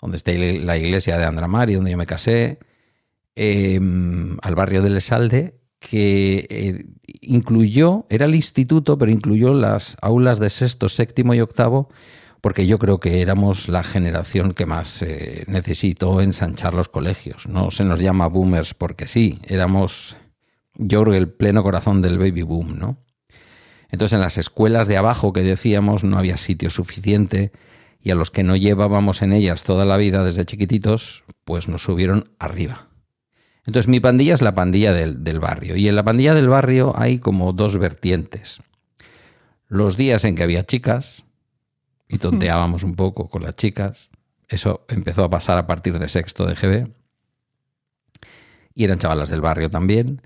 donde 0.00 0.16
está 0.16 0.30
la 0.32 0.78
iglesia 0.78 1.18
de 1.18 1.24
Andramari, 1.24 1.74
donde 1.74 1.90
yo 1.90 1.98
me 1.98 2.06
casé, 2.06 2.60
em, 3.34 4.38
al 4.40 4.54
barrio 4.54 4.80
de 4.80 4.90
Lesalde, 4.90 5.60
que 5.80 6.46
eh, 6.48 6.84
incluyó, 7.22 8.06
era 8.08 8.26
el 8.26 8.36
instituto, 8.36 8.98
pero 8.98 9.10
incluyó 9.10 9.54
las 9.54 9.96
aulas 10.00 10.38
de 10.38 10.48
sexto, 10.48 10.88
séptimo 10.88 11.34
y 11.34 11.40
octavo, 11.40 11.88
porque 12.40 12.68
yo 12.68 12.78
creo 12.78 13.00
que 13.00 13.20
éramos 13.20 13.68
la 13.68 13.82
generación 13.82 14.54
que 14.54 14.64
más 14.64 15.02
eh, 15.02 15.42
necesitó 15.48 16.20
ensanchar 16.20 16.74
los 16.74 16.88
colegios. 16.88 17.48
No 17.48 17.72
se 17.72 17.82
nos 17.82 17.98
llama 17.98 18.28
boomers 18.28 18.74
porque 18.74 19.08
sí, 19.08 19.40
éramos, 19.48 20.16
yo 20.78 21.02
creo, 21.02 21.14
el 21.14 21.28
pleno 21.28 21.62
corazón 21.62 22.00
del 22.00 22.18
baby 22.18 22.42
boom, 22.42 22.78
¿no? 22.78 23.04
Entonces 23.90 24.16
en 24.16 24.20
las 24.20 24.38
escuelas 24.38 24.88
de 24.88 24.96
abajo 24.96 25.32
que 25.32 25.42
decíamos 25.42 26.04
no 26.04 26.18
había 26.18 26.36
sitio 26.36 26.70
suficiente 26.70 27.52
y 28.00 28.10
a 28.10 28.14
los 28.14 28.30
que 28.30 28.42
no 28.42 28.56
llevábamos 28.56 29.22
en 29.22 29.32
ellas 29.32 29.64
toda 29.64 29.84
la 29.84 29.96
vida 29.96 30.24
desde 30.24 30.44
chiquititos, 30.44 31.24
pues 31.44 31.68
nos 31.68 31.82
subieron 31.82 32.30
arriba. 32.38 32.88
Entonces 33.64 33.88
mi 33.88 34.00
pandilla 34.00 34.34
es 34.34 34.40
la 34.40 34.54
pandilla 34.54 34.92
del, 34.92 35.40
barrio. 35.40 35.76
Y 35.76 35.88
en 35.88 35.96
la 35.96 36.02
pandilla 36.02 36.34
del 36.34 36.48
barrio 36.48 36.94
hay 36.96 37.18
como 37.18 37.52
dos 37.52 37.76
vertientes. 37.76 38.60
Los 39.66 39.96
días 39.96 40.24
en 40.24 40.36
que 40.36 40.42
había 40.42 40.64
chicas 40.64 41.24
y 42.08 42.18
tonteábamos 42.18 42.82
un 42.82 42.94
poco 42.94 43.28
con 43.28 43.42
las 43.42 43.56
chicas. 43.56 44.08
Eso 44.48 44.86
empezó 44.88 45.24
a 45.24 45.30
pasar 45.30 45.58
a 45.58 45.66
partir 45.66 45.98
de 45.98 46.08
sexto 46.08 46.46
de 46.46 46.54
GB. 46.54 46.90
Y 48.74 48.84
eran 48.84 48.98
chavalas 48.98 49.28
del 49.28 49.42
barrio 49.42 49.70
también. 49.70 50.22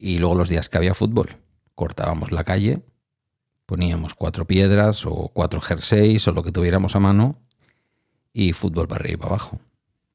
Y 0.00 0.18
luego 0.18 0.34
los 0.34 0.48
días 0.48 0.70
que 0.70 0.78
había 0.78 0.94
fútbol. 0.94 1.36
Cortábamos 1.74 2.32
la 2.32 2.42
calle, 2.42 2.80
poníamos 3.66 4.14
cuatro 4.14 4.46
piedras 4.46 5.04
o 5.04 5.30
cuatro 5.32 5.60
jerseys 5.60 6.26
o 6.26 6.32
lo 6.32 6.42
que 6.42 6.52
tuviéramos 6.52 6.96
a 6.96 7.00
mano 7.00 7.38
y 8.32 8.54
fútbol 8.54 8.88
para 8.88 9.02
arriba 9.02 9.14
y 9.14 9.16
para 9.18 9.28
abajo. 9.28 9.60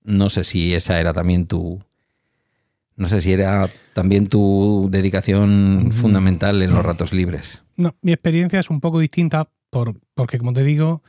No 0.03 0.29
sé 0.29 0.43
si 0.43 0.73
esa 0.73 0.99
era 0.99 1.13
también 1.13 1.45
tu, 1.45 1.79
no 2.95 3.07
sé 3.07 3.21
si 3.21 3.31
era 3.31 3.69
también 3.93 4.27
tu 4.27 4.87
dedicación 4.89 5.91
fundamental 5.91 6.61
en 6.61 6.71
los 6.71 6.83
ratos 6.83 7.13
libres. 7.13 7.61
No, 7.75 7.95
mi 8.01 8.11
experiencia 8.11 8.59
es 8.59 8.69
un 8.69 8.79
poco 8.79 8.99
distinta 8.99 9.49
por, 9.69 9.99
porque, 10.13 10.37
como 10.37 10.53
te 10.53 10.63
digo, 10.63 11.03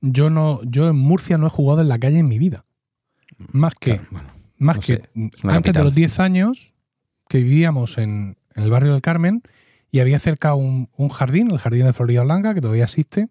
yo 0.00 0.30
no, 0.30 0.62
yo 0.64 0.88
en 0.88 0.96
Murcia 0.96 1.38
no 1.38 1.46
he 1.46 1.50
jugado 1.50 1.80
en 1.80 1.88
la 1.88 1.98
calle 1.98 2.18
en 2.18 2.28
mi 2.28 2.38
vida. 2.38 2.64
Más 3.52 3.74
que, 3.74 4.00
más 4.58 4.78
que 4.78 5.02
antes 5.42 5.72
de 5.72 5.82
los 5.82 5.94
10 5.94 6.20
años 6.20 6.74
que 7.30 7.38
vivíamos 7.38 7.96
en, 7.96 8.36
el 8.56 8.70
barrio 8.70 8.90
del 8.92 9.02
Carmen 9.02 9.44
y 9.92 10.00
había 10.00 10.18
cerca 10.18 10.54
un, 10.54 10.88
jardín, 11.10 11.52
el 11.52 11.58
jardín 11.58 11.86
de 11.86 11.92
Florida 11.92 12.24
Blanca, 12.24 12.54
que 12.54 12.60
todavía 12.60 12.84
existe, 12.84 13.28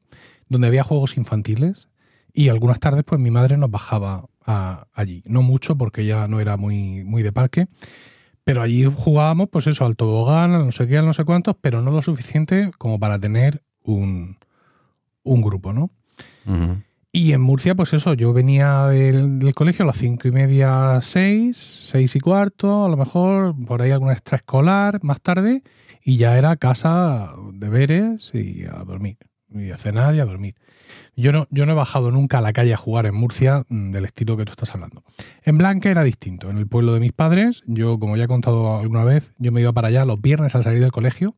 donde 0.47 0.67
había 0.67 0.83
juegos 0.83 1.17
infantiles. 1.17 1.89
Y 2.33 2.47
algunas 2.47 2.79
tardes, 2.79 3.03
pues 3.03 3.19
mi 3.19 3.29
madre 3.29 3.57
nos 3.57 3.69
bajaba 3.69 4.29
allí. 4.93 5.21
No 5.27 5.43
mucho 5.43 5.77
porque 5.77 6.05
ya 6.05 6.29
no 6.29 6.39
era 6.39 6.55
muy, 6.55 7.03
muy 7.03 7.23
de 7.23 7.33
parque. 7.33 7.67
Pero 8.45 8.61
allí 8.61 8.85
jugábamos, 8.85 9.49
pues 9.49 9.67
eso, 9.67 9.85
al 9.85 9.97
tobogán, 9.97 10.51
no 10.53 10.71
sé 10.71 10.87
qué, 10.87 10.97
al 10.97 11.05
no 11.05 11.13
sé 11.13 11.25
cuántos, 11.25 11.57
pero 11.59 11.81
no 11.81 11.91
lo 11.91 12.01
suficiente 12.01 12.71
como 12.77 12.99
para 12.99 13.19
tener 13.19 13.63
un, 13.83 14.37
un 15.23 15.41
grupo, 15.41 15.73
¿no? 15.73 15.91
Y 17.11 17.33
en 17.33 17.41
Murcia, 17.41 17.73
pues 17.73 17.93
eso, 17.93 18.13
yo 18.13 18.33
venía 18.33 18.85
del, 18.85 19.53
colegio 19.55 19.83
a 19.83 19.87
las 19.87 19.97
cinco 19.97 20.27
y 20.27 20.31
media, 20.31 20.99
seis, 21.01 21.57
seis 21.57 22.15
y 22.15 22.19
cuarto, 22.19 22.85
a 22.85 22.89
lo 22.89 22.97
mejor 22.97 23.55
por 23.65 23.81
ahí 23.81 23.89
alguna 23.89 24.13
extraescolar 24.13 24.99
más 25.03 25.19
tarde, 25.19 25.63
y 26.03 26.17
ya 26.17 26.37
era 26.37 26.55
casa, 26.55 27.33
deberes 27.53 28.31
y 28.35 28.63
a 28.65 28.83
dormir, 28.83 29.17
y 29.49 29.71
a 29.71 29.77
cenar 29.77 30.13
y 30.13 30.19
a 30.19 30.25
dormir. 30.25 30.55
Yo 31.15 31.31
no, 31.31 31.47
yo 31.49 31.65
no 31.65 31.71
he 31.71 31.75
bajado 31.75 32.11
nunca 32.11 32.37
a 32.37 32.41
la 32.41 32.53
calle 32.53 32.75
a 32.75 32.77
jugar 32.77 33.07
en 33.07 33.15
Murcia 33.15 33.65
mm, 33.69 33.91
del 33.91 34.05
estilo 34.05 34.37
que 34.37 34.45
tú 34.45 34.51
estás 34.51 34.75
hablando. 34.75 35.03
En 35.43 35.57
Blanca 35.57 35.89
era 35.89 36.03
distinto. 36.03 36.51
En 36.51 36.57
el 36.57 36.67
pueblo 36.67 36.93
de 36.93 36.99
mis 36.99 37.11
padres, 37.11 37.63
yo, 37.65 37.99
como 37.99 38.17
ya 38.17 38.25
he 38.25 38.27
contado 38.27 38.77
alguna 38.77 39.03
vez, 39.03 39.33
yo 39.39 39.51
me 39.51 39.61
iba 39.61 39.73
para 39.73 39.87
allá 39.87 40.05
los 40.05 40.21
viernes 40.21 40.53
al 40.53 40.63
salir 40.63 40.79
del 40.79 40.91
colegio 40.91 41.35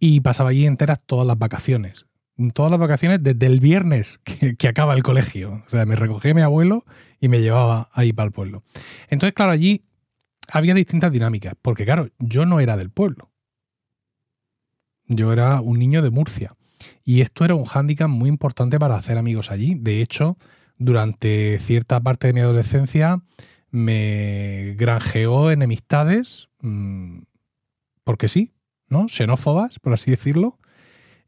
y 0.00 0.20
pasaba 0.20 0.50
allí 0.50 0.66
enteras 0.66 1.00
todas 1.04 1.26
las 1.26 1.38
vacaciones. 1.38 2.06
Todas 2.50 2.70
las 2.70 2.80
vacaciones 2.80 3.22
desde 3.22 3.46
el 3.46 3.60
viernes 3.60 4.20
que, 4.24 4.68
acaba 4.68 4.94
el 4.94 5.02
colegio. 5.02 5.62
O 5.66 5.70
sea, 5.70 5.86
me 5.86 5.96
recogía 5.96 6.34
mi 6.34 6.42
abuelo 6.42 6.84
y 7.20 7.28
me 7.28 7.40
llevaba 7.40 7.88
ahí 7.92 8.12
para 8.12 8.26
el 8.26 8.32
pueblo. 8.32 8.62
Entonces, 9.08 9.34
claro, 9.34 9.52
allí 9.52 9.84
había 10.50 10.74
distintas 10.74 11.12
dinámicas, 11.12 11.54
porque 11.60 11.84
claro, 11.84 12.08
yo 12.18 12.46
no 12.46 12.60
era 12.60 12.76
del 12.76 12.90
pueblo. 12.90 13.30
Yo 15.06 15.32
era 15.32 15.60
un 15.60 15.78
niño 15.78 16.02
de 16.02 16.10
Murcia. 16.10 16.56
Y 17.04 17.20
esto 17.20 17.44
era 17.44 17.54
un 17.54 17.64
hándicap 17.64 18.08
muy 18.08 18.28
importante 18.28 18.78
para 18.78 18.96
hacer 18.96 19.18
amigos 19.18 19.50
allí. 19.50 19.74
De 19.74 20.00
hecho, 20.00 20.36
durante 20.78 21.58
cierta 21.60 22.00
parte 22.00 22.28
de 22.28 22.32
mi 22.32 22.40
adolescencia 22.40 23.22
me 23.70 24.74
granjeó 24.76 25.50
enemistades, 25.50 26.48
mm, 26.60 27.20
porque 28.04 28.28
sí, 28.28 28.52
¿no? 28.88 29.08
Xenófobas, 29.08 29.78
por 29.78 29.94
así 29.94 30.10
decirlo, 30.10 30.58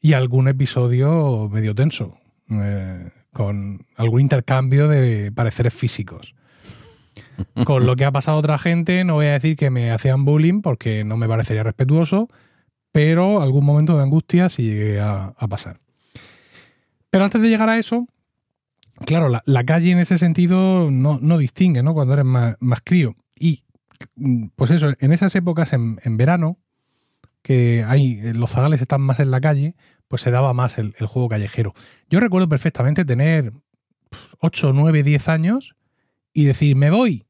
y 0.05 0.13
algún 0.13 0.49
episodio 0.49 1.49
medio 1.51 1.75
tenso, 1.75 2.19
eh, 2.51 3.09
con 3.33 3.87
algún 3.97 4.21
intercambio 4.21 4.87
de 4.87 5.33
pareceres 5.33 5.73
físicos. 5.73 6.35
Con 7.65 7.87
lo 7.87 7.97
que 7.97 8.05
ha 8.05 8.13
pasado 8.13 8.37
a 8.37 8.41
otra 8.41 8.59
gente, 8.59 9.03
no 9.05 9.15
voy 9.15 9.27
a 9.27 9.33
decir 9.33 9.57
que 9.57 9.71
me 9.71 9.91
hacían 9.91 10.27
bullying 10.27 10.61
porque 10.61 11.05
no 11.05 11.17
me 11.17 11.27
parecería 11.27 11.63
respetuoso, 11.63 12.29
pero 12.93 13.41
algún 13.41 13.65
momento 13.65 13.97
de 13.97 14.03
angustia 14.03 14.51
sí 14.51 14.65
llegué 14.65 15.01
a, 15.01 15.33
pasar. 15.49 15.81
Pero 17.09 17.25
antes 17.25 17.41
de 17.41 17.49
llegar 17.49 17.71
a 17.71 17.79
eso, 17.79 18.07
claro, 19.07 19.31
la, 19.43 19.65
calle 19.65 19.91
en 19.91 20.01
ese 20.01 20.19
sentido 20.19 20.91
no, 20.91 21.39
distingue, 21.39 21.83
¿no? 21.83 21.95
Cuando 21.95 22.13
eres 22.13 22.27
más, 22.27 22.81
crío. 22.85 23.17
Y, 23.39 23.63
pues 24.55 24.71
eso, 24.71 24.93
en 24.99 25.13
esas 25.13 25.35
épocas, 25.35 25.73
en, 25.73 26.17
verano, 26.19 26.59
que 27.41 27.85
hay, 27.87 28.21
los 28.35 28.51
zagales 28.51 28.83
están 28.83 29.01
más 29.01 29.21
en 29.21 29.31
la 29.31 29.41
calle, 29.41 29.75
pues 30.09 30.23
se 30.23 30.31
daba 30.31 30.53
más 30.53 30.79
el, 30.79 30.93
juego 31.07 31.29
callejero. 31.29 31.75
Yo 32.09 32.21
recuerdo 32.21 32.49
perfectamente 32.49 33.05
tener 33.05 33.53
8, 34.41 34.73
9, 34.73 35.03
10 35.03 35.29
años 35.29 35.77
y 36.33 36.45
decir, 36.45 36.77
me 36.77 36.91
voy 36.91 37.27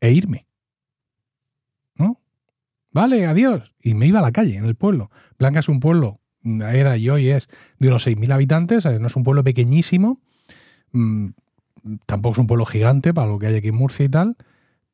e 0.00 0.12
irme. 0.12 0.46
Vale, 2.96 3.26
adiós. 3.26 3.74
Y 3.82 3.92
me 3.92 4.06
iba 4.06 4.20
a 4.20 4.22
la 4.22 4.32
calle, 4.32 4.56
en 4.56 4.64
el 4.64 4.74
pueblo. 4.74 5.10
Blanca 5.38 5.60
es 5.60 5.68
un 5.68 5.80
pueblo, 5.80 6.22
era 6.42 6.96
y 6.96 7.10
hoy 7.10 7.28
es 7.28 7.46
de 7.78 7.88
unos 7.88 8.06
6.000 8.06 8.32
habitantes, 8.32 8.86
no 8.86 9.06
es 9.06 9.16
un 9.16 9.22
pueblo 9.22 9.44
pequeñísimo, 9.44 10.22
mm, 10.92 11.26
tampoco 12.06 12.32
es 12.32 12.38
un 12.38 12.46
pueblo 12.46 12.64
gigante 12.64 13.12
para 13.12 13.28
lo 13.28 13.38
que 13.38 13.48
hay 13.48 13.56
aquí 13.56 13.68
en 13.68 13.74
Murcia 13.74 14.06
y 14.06 14.08
tal, 14.08 14.36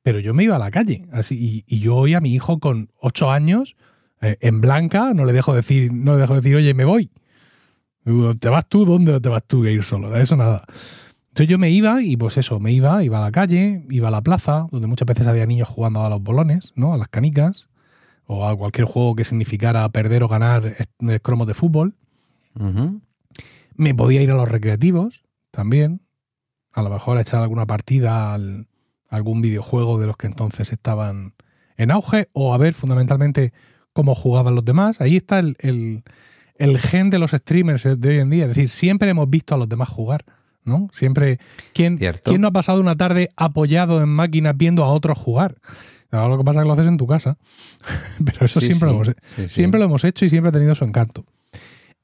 pero 0.03 0.19
yo 0.19 0.35
me 0.35 0.43
iba 0.43 0.57
a 0.57 0.59
la 0.59 0.73
calle. 0.73 1.07
Así, 1.13 1.65
y, 1.65 1.79
yo 1.79 1.95
hoy 1.95 2.15
a 2.15 2.21
mi 2.21 2.35
hijo 2.35 2.59
con 2.59 2.91
8 2.99 3.31
años, 3.31 3.77
eh, 3.77 3.87
en 4.23 4.61
Blanca, 4.61 5.13
no 5.15 5.25
le 5.25 5.33
dejo 5.33 5.55
decir, 5.55 5.93
no 5.93 6.15
le 6.15 6.21
dejo 6.21 6.35
decir, 6.35 6.57
oye, 6.57 6.75
me 6.75 6.85
voy. 6.85 7.11
¿Te 8.39 8.49
vas 8.49 8.69
tú? 8.69 8.85
¿Dónde 8.85 9.21
te 9.21 9.29
vas 9.29 9.45
tú 9.45 9.63
que 9.63 9.73
ir 9.73 9.83
solo? 9.83 10.11
De 10.11 10.23
eso 10.23 10.37
nada. 10.37 10.65
Entonces 11.29 11.49
yo 11.49 11.59
me 11.59 11.71
iba 11.71 12.03
y 12.03 12.17
pues 12.17 12.37
eso, 12.37 12.61
me 12.61 12.73
iba, 12.73 13.03
iba 13.03 13.19
a 13.19 13.23
la 13.23 13.33
calle, 13.33 13.87
iba 13.91 14.09
a 14.09 14.11
la 14.11 14.23
plaza, 14.23 14.67
donde 14.71 14.87
muchas 14.87 15.07
veces 15.07 15.27
había 15.27 15.47
niños 15.47 15.69
jugando 15.69 16.03
a 16.03 16.09
los 16.09 16.23
bolones, 16.23 16.73
¿no? 16.75 16.93
A 16.93 16.99
las 16.99 17.09
canicas 17.09 17.69
o 18.27 18.47
a 18.47 18.57
cualquier 18.57 18.87
juego 18.87 19.17
que 19.17 19.25
significara 19.25 19.89
perder 19.89 20.23
o 20.23 20.29
ganar 20.29 20.77
cromos 21.23 21.47
de 21.47 21.55
fútbol. 21.55 21.95
Me 23.75 23.95
podía 23.95 24.23
ir 24.23 24.31
a 24.31 24.37
los 24.37 24.49
recreativos 24.49 25.25
también. 25.51 26.03
A 26.73 26.83
lo 26.83 26.91
mejor 26.91 27.19
a 27.19 27.23
echar 27.23 27.43
alguna 27.43 27.67
partida 27.67 28.35
al, 28.35 28.69
algún 29.09 29.43
videojuego 29.43 29.99
de 29.99 30.07
los 30.07 30.17
que 30.17 30.27
entonces 30.27 30.73
estaban 30.73 31.35
en 31.77 31.91
auge 31.91 32.29
o 32.33 32.55
a 32.55 32.59
ver 32.59 32.75
fundamentalmente 32.75 33.53
cómo 33.93 34.15
jugaban 34.15 34.55
los 34.55 34.65
demás. 34.65 35.01
Ahí 35.01 35.17
está 35.17 35.39
el, 35.39 35.57
el, 36.57 36.79
gen 36.79 37.11
de 37.11 37.19
los 37.19 37.33
streamers 37.33 37.85
de 37.85 38.09
hoy 38.09 38.19
en 38.19 38.31
día. 38.31 38.45
Es 38.45 38.49
decir, 38.51 38.69
siempre 38.69 39.11
hemos 39.11 39.29
visto 39.29 39.55
a 39.55 39.59
los 39.59 39.69
demás 39.69 39.89
jugar. 39.89 40.25
¿no? 40.65 40.89
Siempre. 40.93 41.39
¿quién, 41.73 41.99
¿Quién 41.99 42.41
no 42.41 42.49
ha 42.49 42.53
pasado 42.53 42.81
una 42.81 42.97
tarde 42.97 43.31
apoyado 43.37 44.03
en 44.03 44.09
máquinas 44.09 44.57
viendo 44.57 44.85
a 44.85 44.89
otros 44.89 45.19
jugar? 45.19 45.57
Ahora 46.11 46.29
lo 46.29 46.39
que 46.39 46.45
pasa 46.45 46.61
es 46.61 46.65
que 46.65 46.69
lo 46.69 46.75
haces 46.75 46.87
en 46.87 46.99
tu 46.99 47.07
casa. 47.07 47.39
Pero 48.25 48.45
eso 48.45 48.61
siempre, 48.61 48.89
lo, 48.89 48.95
hemos, 48.95 49.11
siempre 49.49 49.79
lo 49.79 49.87
hemos 49.87 50.05
hecho 50.05 50.25
y 50.25 50.31
siempre 50.31 50.51
ha 50.51 50.53
tenido 50.53 50.75
su 50.75 50.85
encanto. 50.85 51.25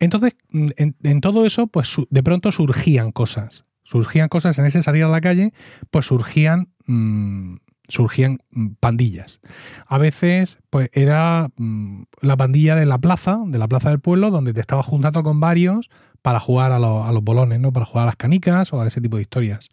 Entonces, 0.01 0.37
en, 0.53 1.21
todo 1.21 1.45
eso, 1.45 1.67
pues 1.67 1.95
de 2.09 2.23
pronto 2.23 2.53
surgían 2.53 3.13
cosas. 3.13 3.65
Surgían 3.83 4.29
cosas 4.29 4.59
en 4.59 4.67
ese 4.67 4.83
salir 4.83 5.05
a 5.05 5.09
la 5.09 5.21
calle, 5.21 5.53
pues 5.91 6.07
surgían 6.07 6.69
mm, 6.87 7.57
surgían 7.89 8.39
mm, 8.51 8.69
pandillas. 8.81 9.41
A 9.87 9.99
veces, 9.99 10.59
pues 10.71 10.91
era 10.93 11.49
mm, 11.57 12.03
la 12.21 12.37
pandilla 12.37 12.77
de 12.77 12.87
la 12.87 12.99
plaza, 12.99 13.41
de 13.47 13.59
la 13.59 13.69
plaza 13.69 13.91
del 13.91 14.01
pueblo, 14.01 14.31
donde 14.31 14.53
te 14.53 14.61
estabas 14.61 14.87
juntando 14.87 15.23
con 15.23 15.41
varios 15.41 15.91
para 16.23 16.41
jugar 16.41 16.73
a, 16.73 16.79
los 16.79 17.25
bolones, 17.25 17.61
¿no? 17.61 17.73
Para 17.73 17.87
jugar 17.87 18.05
a 18.05 18.07
las 18.07 18.17
canicas 18.17 18.73
o 18.73 18.81
a 18.81 18.87
ese 18.87 19.01
tipo 19.01 19.17
de 19.17 19.23
historias. 19.23 19.71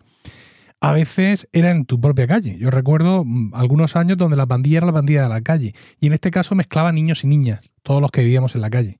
A 0.80 0.92
veces 0.92 1.48
era 1.52 1.72
en 1.72 1.86
tu 1.86 2.00
propia 2.00 2.28
calle. 2.28 2.58
Yo 2.58 2.70
recuerdo 2.70 3.24
mm, 3.26 3.54
algunos 3.54 3.96
años 3.96 4.18
donde 4.18 4.38
la 4.38 4.46
pandilla 4.48 4.78
era 4.78 4.88
la 4.88 4.94
pandilla 4.94 5.24
de 5.24 5.30
la 5.30 5.42
calle. 5.42 5.76
Y 6.00 6.08
en 6.08 6.14
este 6.14 6.32
caso 6.32 6.56
mezclaba 6.56 6.92
niños 6.92 7.24
y 7.24 7.28
niñas, 7.28 7.62
todos 7.84 8.02
los 8.02 8.12
que 8.12 8.22
vivíamos 8.22 8.56
en 8.56 8.62
la 8.62 8.70
calle. 8.70 9.00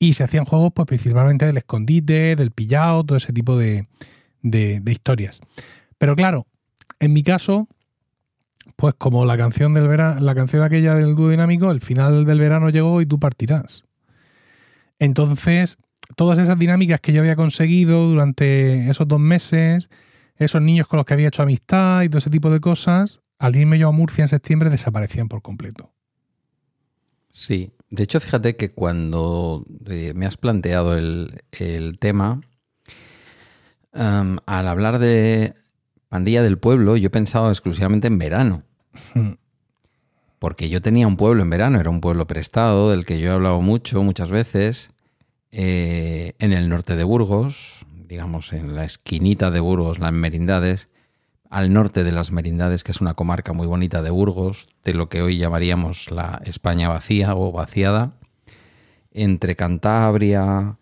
Y 0.00 0.12
se 0.12 0.24
hacían 0.24 0.44
juegos, 0.44 0.72
pues 0.74 0.86
principalmente 0.86 1.44
del 1.44 1.56
escondite, 1.56 2.36
del 2.36 2.52
pillado, 2.52 3.04
todo 3.04 3.18
ese 3.18 3.32
tipo 3.32 3.56
de, 3.56 3.88
de 4.42 4.92
historias. 4.92 5.40
Pero 5.98 6.14
claro, 6.14 6.46
en 7.00 7.12
mi 7.12 7.22
caso, 7.22 7.68
pues 8.78 8.94
como 8.96 9.24
la 9.24 9.36
canción 9.36 9.74
del 9.74 9.88
verano, 9.88 10.20
la 10.20 10.36
canción 10.36 10.62
aquella 10.62 10.94
del 10.94 11.16
dúo 11.16 11.30
dinámico, 11.30 11.72
el 11.72 11.80
final 11.80 12.24
del 12.24 12.38
verano 12.38 12.70
llegó 12.70 13.00
y 13.00 13.06
tú 13.06 13.18
partirás. 13.18 13.82
Entonces, 15.00 15.78
todas 16.14 16.38
esas 16.38 16.56
dinámicas 16.56 17.00
que 17.00 17.12
yo 17.12 17.20
había 17.20 17.34
conseguido 17.34 18.06
durante 18.06 18.88
esos 18.88 19.08
dos 19.08 19.18
meses, 19.18 19.90
esos 20.36 20.62
niños 20.62 20.86
con 20.86 20.98
los 20.98 21.06
que 21.06 21.14
había 21.14 21.26
hecho 21.26 21.42
amistad 21.42 22.02
y 22.02 22.08
todo 22.08 22.18
ese 22.18 22.30
tipo 22.30 22.50
de 22.50 22.60
cosas, 22.60 23.20
al 23.40 23.56
irme 23.56 23.80
yo 23.80 23.88
a 23.88 23.90
Murcia 23.90 24.22
en 24.22 24.28
septiembre 24.28 24.70
desaparecían 24.70 25.26
por 25.26 25.42
completo. 25.42 25.90
Sí, 27.32 27.72
de 27.90 28.04
hecho, 28.04 28.20
fíjate 28.20 28.54
que 28.54 28.70
cuando 28.70 29.64
eh, 29.86 30.12
me 30.14 30.24
has 30.24 30.36
planteado 30.36 30.96
el, 30.96 31.98
tema, 31.98 32.40
al 33.92 34.68
hablar 34.68 35.00
de 35.00 35.54
pandilla 36.08 36.44
del 36.44 36.58
pueblo, 36.58 36.96
yo 36.96 37.08
he 37.08 37.10
pensado 37.10 37.50
exclusivamente 37.50 38.06
en 38.06 38.18
verano. 38.18 38.62
Porque 40.38 40.68
yo 40.68 40.80
tenía 40.80 41.06
un 41.06 41.16
pueblo 41.16 41.42
en 41.42 41.50
verano, 41.50 41.80
era 41.80 41.90
un 41.90 42.00
pueblo 42.00 42.26
prestado, 42.26 42.90
del 42.90 43.04
que 43.04 43.18
yo 43.18 43.30
he 43.30 43.32
hablado 43.32 43.60
mucho, 43.60 44.02
muchas 44.02 44.30
veces, 44.30 44.90
eh, 45.50 46.34
en 46.38 46.52
el 46.52 46.68
norte 46.68 46.94
de 46.94 47.04
Burgos, 47.04 47.84
digamos 48.06 48.52
en 48.52 48.74
la 48.74 48.84
esquinita 48.84 49.50
de 49.50 49.60
Burgos, 49.60 49.98
las 49.98 50.12
Merindades, 50.12 50.88
al 51.50 51.72
norte 51.72 52.04
de 52.04 52.12
las 52.12 52.30
Merindades, 52.32 52.84
que 52.84 52.92
es 52.92 53.00
una 53.00 53.14
comarca 53.14 53.52
muy 53.52 53.66
bonita 53.66 54.02
de 54.02 54.10
Burgos, 54.10 54.68
de 54.84 54.94
lo 54.94 55.08
que 55.08 55.22
hoy 55.22 55.38
llamaríamos 55.38 56.10
la 56.10 56.40
España 56.44 56.88
vacía 56.88 57.34
o 57.34 57.50
vaciada, 57.52 58.12
entre 59.10 59.56
Cantabria, 59.56 60.78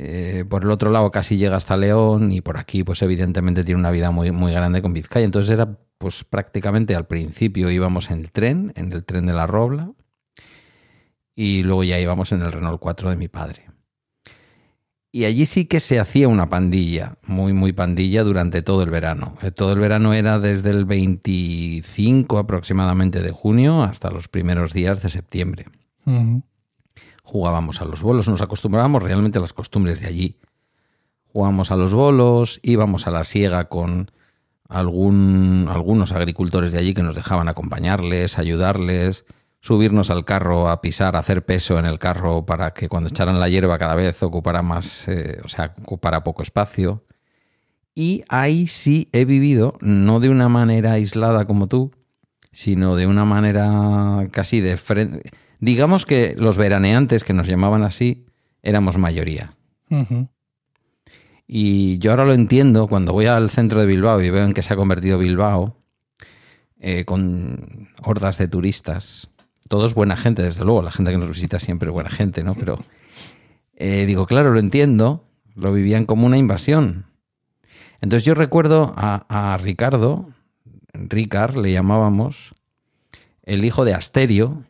eh, 0.00 0.44
por 0.48 0.62
el 0.62 0.70
otro 0.70 0.92
lado 0.92 1.10
casi 1.10 1.38
llega 1.38 1.56
hasta 1.56 1.76
León 1.76 2.30
y 2.30 2.40
por 2.40 2.56
aquí 2.56 2.84
pues 2.84 3.02
evidentemente 3.02 3.64
tiene 3.64 3.80
una 3.80 3.90
vida 3.90 4.12
muy, 4.12 4.30
muy 4.30 4.52
grande 4.52 4.80
con 4.80 4.92
Vizcaya. 4.92 5.24
Entonces 5.24 5.50
era 5.50 5.76
pues 5.98 6.22
prácticamente 6.22 6.94
al 6.94 7.08
principio 7.08 7.68
íbamos 7.68 8.12
en 8.12 8.20
el 8.20 8.30
tren, 8.30 8.72
en 8.76 8.92
el 8.92 9.04
tren 9.04 9.26
de 9.26 9.32
la 9.32 9.48
Robla, 9.48 9.90
y 11.34 11.64
luego 11.64 11.82
ya 11.82 11.98
íbamos 11.98 12.30
en 12.30 12.42
el 12.42 12.52
Renault 12.52 12.78
4 12.78 13.10
de 13.10 13.16
mi 13.16 13.26
padre. 13.26 13.64
Y 15.10 15.24
allí 15.24 15.46
sí 15.46 15.64
que 15.64 15.80
se 15.80 15.98
hacía 15.98 16.28
una 16.28 16.48
pandilla, 16.48 17.16
muy, 17.26 17.52
muy 17.52 17.72
pandilla 17.72 18.22
durante 18.22 18.62
todo 18.62 18.84
el 18.84 18.90
verano. 18.90 19.36
Eh, 19.42 19.50
todo 19.50 19.72
el 19.72 19.80
verano 19.80 20.14
era 20.14 20.38
desde 20.38 20.70
el 20.70 20.84
25 20.84 22.38
aproximadamente 22.38 23.20
de 23.20 23.32
junio 23.32 23.82
hasta 23.82 24.10
los 24.10 24.28
primeros 24.28 24.72
días 24.72 25.02
de 25.02 25.08
septiembre. 25.08 25.64
Jugábamos 27.30 27.82
a 27.82 27.84
los 27.84 28.02
bolos, 28.02 28.26
nos 28.26 28.40
acostumbrábamos 28.40 29.02
realmente 29.02 29.36
a 29.36 29.42
las 29.42 29.52
costumbres 29.52 30.00
de 30.00 30.06
allí. 30.06 30.38
Jugábamos 31.26 31.70
a 31.70 31.76
los 31.76 31.92
bolos, 31.92 32.58
íbamos 32.62 33.06
a 33.06 33.10
la 33.10 33.22
siega 33.22 33.68
con 33.68 34.10
algún, 34.66 35.66
algunos 35.68 36.12
agricultores 36.12 36.72
de 36.72 36.78
allí 36.78 36.94
que 36.94 37.02
nos 37.02 37.14
dejaban 37.14 37.48
acompañarles, 37.48 38.38
ayudarles, 38.38 39.26
subirnos 39.60 40.08
al 40.08 40.24
carro 40.24 40.70
a 40.70 40.80
pisar, 40.80 41.16
hacer 41.16 41.44
peso 41.44 41.78
en 41.78 41.84
el 41.84 41.98
carro 41.98 42.46
para 42.46 42.72
que 42.72 42.88
cuando 42.88 43.10
echaran 43.10 43.38
la 43.38 43.50
hierba 43.50 43.76
cada 43.76 43.94
vez 43.94 44.22
ocupara 44.22 44.62
más, 44.62 45.06
eh, 45.08 45.38
o 45.44 45.50
sea, 45.50 45.74
ocupara 45.82 46.24
poco 46.24 46.42
espacio. 46.42 47.04
Y 47.94 48.24
ahí 48.30 48.68
sí 48.68 49.10
he 49.12 49.26
vivido, 49.26 49.74
no 49.82 50.18
de 50.18 50.30
una 50.30 50.48
manera 50.48 50.92
aislada 50.92 51.44
como 51.44 51.66
tú, 51.66 51.92
sino 52.52 52.96
de 52.96 53.06
una 53.06 53.26
manera 53.26 54.26
casi 54.30 54.62
de 54.62 54.78
frente. 54.78 55.30
Digamos 55.60 56.06
que 56.06 56.34
los 56.38 56.56
veraneantes 56.56 57.24
que 57.24 57.32
nos 57.32 57.46
llamaban 57.46 57.82
así 57.82 58.26
éramos 58.62 58.98
mayoría. 58.98 59.54
Y 61.46 61.98
yo 61.98 62.10
ahora 62.10 62.26
lo 62.26 62.34
entiendo 62.34 62.88
cuando 62.88 63.12
voy 63.12 63.26
al 63.26 63.50
centro 63.50 63.80
de 63.80 63.86
Bilbao 63.86 64.20
y 64.22 64.30
veo 64.30 64.44
en 64.44 64.52
que 64.52 64.62
se 64.62 64.74
ha 64.74 64.76
convertido 64.76 65.18
Bilbao, 65.18 65.78
eh, 66.78 67.04
con 67.04 67.88
hordas 68.02 68.38
de 68.38 68.48
turistas. 68.48 69.30
Todos 69.68 69.94
buena 69.94 70.16
gente, 70.16 70.42
desde 70.42 70.64
luego. 70.64 70.82
La 70.82 70.90
gente 70.90 71.10
que 71.10 71.18
nos 71.18 71.28
visita 71.28 71.58
siempre 71.58 71.88
es 71.88 71.92
buena 71.92 72.10
gente, 72.10 72.44
¿no? 72.44 72.54
Pero 72.54 72.78
eh, 73.74 74.06
digo, 74.06 74.26
claro, 74.26 74.50
lo 74.50 74.60
entiendo. 74.60 75.24
Lo 75.54 75.72
vivían 75.72 76.06
como 76.06 76.26
una 76.26 76.38
invasión. 76.38 77.06
Entonces 78.00 78.24
yo 78.24 78.34
recuerdo 78.34 78.94
a, 78.96 79.26
a 79.28 79.56
Ricardo, 79.56 80.28
Ricard 80.92 81.56
le 81.56 81.72
llamábamos, 81.72 82.54
el 83.42 83.64
hijo 83.64 83.84
de 83.84 83.94
Asterio. 83.94 84.64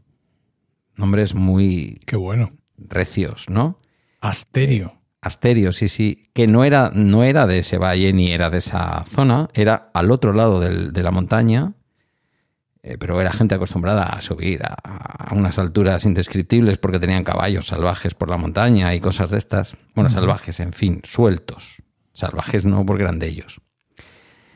Nombres 0.99 1.35
muy... 1.35 2.01
Qué 2.05 2.17
bueno. 2.17 2.51
Recios, 2.77 3.49
¿no? 3.49 3.81
Asterio. 4.21 4.95
Asterio, 5.21 5.73
sí, 5.73 5.89
sí, 5.89 6.31
que 6.35 6.47
no 6.47 6.65
era, 6.65 6.91
no 6.95 7.25
era 7.25 7.47
de 7.47 7.61
ese 7.61 7.79
valle 7.79 8.13
ni 8.13 8.31
era 8.31 8.51
de 8.51 8.59
esa 8.59 9.05
zona, 9.05 9.49
era 9.53 9.91
al 9.95 10.13
otro 10.13 10.33
lado 10.33 10.61
de 10.61 11.03
la 11.03 11.11
montaña, 11.11 11.75
eh, 12.83 12.97
pero 12.99 13.21
era 13.21 13.33
gente 13.33 13.55
acostumbrada 13.55 14.05
a 14.05 14.23
subir 14.23 14.63
a, 14.63 15.35
unas 15.35 15.59
alturas 15.59 16.05
indescriptibles 16.05 16.79
porque 16.79 16.99
tenían 16.99 17.25
caballos 17.25 17.67
salvajes 17.67 18.15
por 18.15 18.31
la 18.31 18.37
montaña 18.37 18.95
y 18.95 19.01
cosas 19.01 19.31
de 19.31 19.39
estas. 19.39 19.77
Bueno, 19.95 20.11
salvajes, 20.11 20.61
en 20.61 20.73
fin, 20.73 21.01
sueltos. 21.05 21.83
Salvajes 22.15 22.65
no 22.65 22.87
porque 22.87 23.03
eran 23.03 23.19
de 23.19 23.29
ellos. 23.29 23.61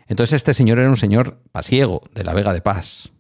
Entonces 0.07 0.35
este 0.35 0.55
señor 0.55 0.78
era 0.78 0.88
un 0.88 0.96
señor 0.96 1.42
pasiego, 1.52 2.02
de 2.14 2.24
la 2.24 2.35
Vega 2.35 2.52
de 2.52 2.62
Paz, 2.62 3.11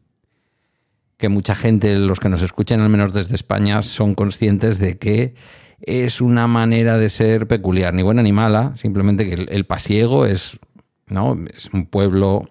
que 1.22 1.28
mucha 1.28 1.54
gente, 1.54 1.94
los 2.00 2.18
que 2.18 2.28
nos 2.28 2.42
escuchan 2.42 2.80
al 2.80 2.88
menos 2.88 3.12
desde 3.12 3.36
España, 3.36 3.80
son 3.82 4.16
conscientes 4.16 4.80
de 4.80 4.98
que 4.98 5.36
es 5.80 6.20
una 6.20 6.48
manera 6.48 6.98
de 6.98 7.10
ser 7.10 7.46
peculiar, 7.46 7.94
ni 7.94 8.02
buena 8.02 8.24
ni 8.24 8.32
mala, 8.32 8.72
simplemente 8.74 9.24
que 9.24 9.34
el, 9.48 9.64
pasiego 9.64 10.26
es, 10.26 10.58
¿no? 11.06 11.38
es 11.56 11.66
un 11.72 11.86
pueblo, 11.86 12.50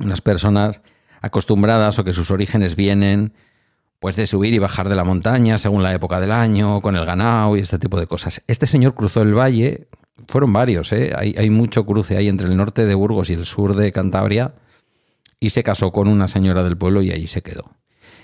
unas 0.00 0.20
personas 0.20 0.82
acostumbradas 1.22 1.98
o 1.98 2.04
que 2.04 2.12
sus 2.12 2.30
orígenes 2.30 2.76
vienen 2.76 3.32
pues 3.98 4.16
de 4.16 4.26
subir 4.26 4.52
y 4.52 4.58
bajar 4.58 4.90
de 4.90 4.94
la 4.94 5.04
montaña 5.04 5.56
según 5.56 5.82
la 5.82 5.94
época 5.94 6.20
del 6.20 6.32
año, 6.32 6.82
con 6.82 6.94
el 6.94 7.06
ganado 7.06 7.56
y 7.56 7.60
este 7.60 7.78
tipo 7.78 7.98
de 7.98 8.06
cosas. 8.06 8.42
Este 8.48 8.66
señor 8.66 8.94
cruzó 8.94 9.22
el 9.22 9.32
valle, 9.32 9.88
fueron 10.28 10.52
varios, 10.52 10.92
¿eh? 10.92 11.14
hay, 11.16 11.34
hay 11.38 11.48
mucho 11.48 11.86
cruce 11.86 12.18
ahí 12.18 12.28
entre 12.28 12.48
el 12.48 12.56
norte 12.58 12.84
de 12.84 12.94
Burgos 12.94 13.30
y 13.30 13.32
el 13.32 13.46
sur 13.46 13.76
de 13.76 13.92
Cantabria, 13.92 14.52
y 15.42 15.50
se 15.50 15.64
casó 15.64 15.90
con 15.90 16.06
una 16.06 16.28
señora 16.28 16.62
del 16.62 16.78
pueblo 16.78 17.02
y 17.02 17.10
allí 17.10 17.26
se 17.26 17.42
quedó. 17.42 17.72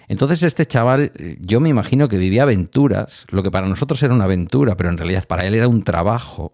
Entonces 0.07 0.45
este 0.45 0.67
chaval, 0.67 1.11
yo 1.41 1.59
me 1.59 1.69
imagino 1.69 2.07
que 2.07 2.17
vivía 2.17 2.45
aventuras, 2.45 3.27
lo 3.31 3.43
que 3.43 3.51
para 3.51 3.67
nosotros 3.67 4.01
era 4.05 4.15
una 4.15 4.25
aventura, 4.25 4.77
pero 4.77 4.89
en 4.89 4.99
realidad 4.99 5.27
para 5.27 5.45
él 5.45 5.57
era 5.57 5.67
un 5.67 5.83
trabajo. 5.83 6.53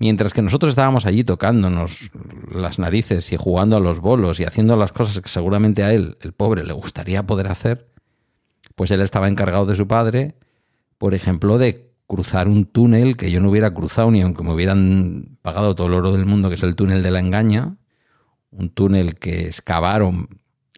Mientras 0.00 0.32
que 0.32 0.42
nosotros 0.42 0.70
estábamos 0.70 1.06
allí 1.06 1.22
tocándonos 1.22 2.10
las 2.50 2.80
narices 2.80 3.32
y 3.32 3.36
jugando 3.36 3.76
a 3.76 3.80
los 3.80 4.00
bolos 4.00 4.40
y 4.40 4.44
haciendo 4.44 4.74
las 4.74 4.90
cosas 4.90 5.20
que 5.20 5.28
seguramente 5.28 5.84
a 5.84 5.92
él, 5.92 6.18
el 6.22 6.32
pobre, 6.32 6.64
le 6.64 6.72
gustaría 6.72 7.24
poder 7.24 7.46
hacer, 7.46 7.88
pues 8.74 8.90
él 8.90 9.00
estaba 9.00 9.28
encargado 9.28 9.64
de 9.64 9.76
su 9.76 9.86
padre, 9.86 10.34
por 10.98 11.14
ejemplo, 11.14 11.56
de 11.56 11.94
cruzar 12.08 12.48
un 12.48 12.64
túnel 12.64 13.16
que 13.16 13.30
yo 13.30 13.38
no 13.38 13.48
hubiera 13.48 13.72
cruzado 13.72 14.10
ni 14.10 14.22
aunque 14.22 14.42
me 14.42 14.52
hubieran 14.52 15.38
pagado 15.40 15.76
todo 15.76 15.86
el 15.86 15.94
oro 15.94 16.10
del 16.10 16.26
mundo, 16.26 16.48
que 16.48 16.56
es 16.56 16.62
el 16.64 16.74
túnel 16.74 17.04
de 17.04 17.12
la 17.12 17.20
engaña, 17.20 17.76
un 18.52 18.70
túnel 18.70 19.18
que 19.18 19.46
excavaron 19.46 20.28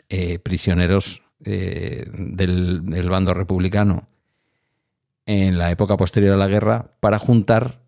eh, 0.09 0.39
prisioneros 0.39 1.23
eh, 1.45 2.07
del, 2.11 3.09
bando 3.11 3.35
republicano 3.35 4.09
en 5.27 5.59
la 5.59 5.71
época 5.71 5.97
posterior 5.97 6.35
a 6.35 6.39
la 6.39 6.49
guerra 6.49 6.85
para 7.01 7.19
juntar 7.19 7.83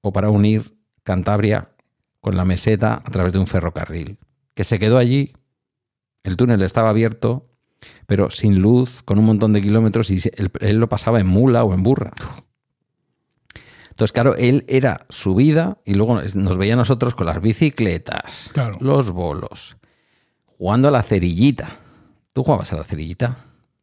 o 0.00 0.12
para 0.12 0.30
unir 0.30 0.76
Cantabria 1.04 1.62
con 2.20 2.36
la 2.36 2.44
meseta 2.44 3.00
a 3.02 3.10
través 3.10 3.32
de 3.32 3.38
un 3.38 3.46
ferrocarril, 3.46 4.18
que 4.54 4.64
se 4.64 4.78
quedó 4.78 4.98
allí, 4.98 5.32
el 6.22 6.36
túnel 6.36 6.60
estaba 6.62 6.90
abierto, 6.90 7.44
pero 8.06 8.30
sin 8.30 8.58
luz, 8.58 9.02
con 9.02 9.18
un 9.18 9.24
montón 9.24 9.54
de 9.54 9.62
kilómetros, 9.62 10.10
y 10.10 10.20
él 10.60 10.76
lo 10.76 10.88
pasaba 10.88 11.20
en 11.20 11.28
mula 11.28 11.64
o 11.64 11.72
en 11.72 11.82
burra. 11.82 12.12
Entonces, 13.98 14.12
claro, 14.12 14.36
él 14.36 14.64
era 14.68 15.06
su 15.08 15.34
vida 15.34 15.76
y 15.84 15.94
luego 15.94 16.22
nos 16.22 16.56
veía 16.56 16.74
a 16.74 16.76
nosotros 16.76 17.16
con 17.16 17.26
las 17.26 17.40
bicicletas, 17.42 18.48
Claro. 18.54 18.78
los 18.80 19.10
bolos, 19.10 19.76
jugando 20.46 20.86
a 20.86 20.92
la 20.92 21.02
cerillita. 21.02 21.68
¿Tú 22.32 22.44
jugabas 22.44 22.72
a 22.72 22.76
la 22.76 22.84
cerillita? 22.84 23.38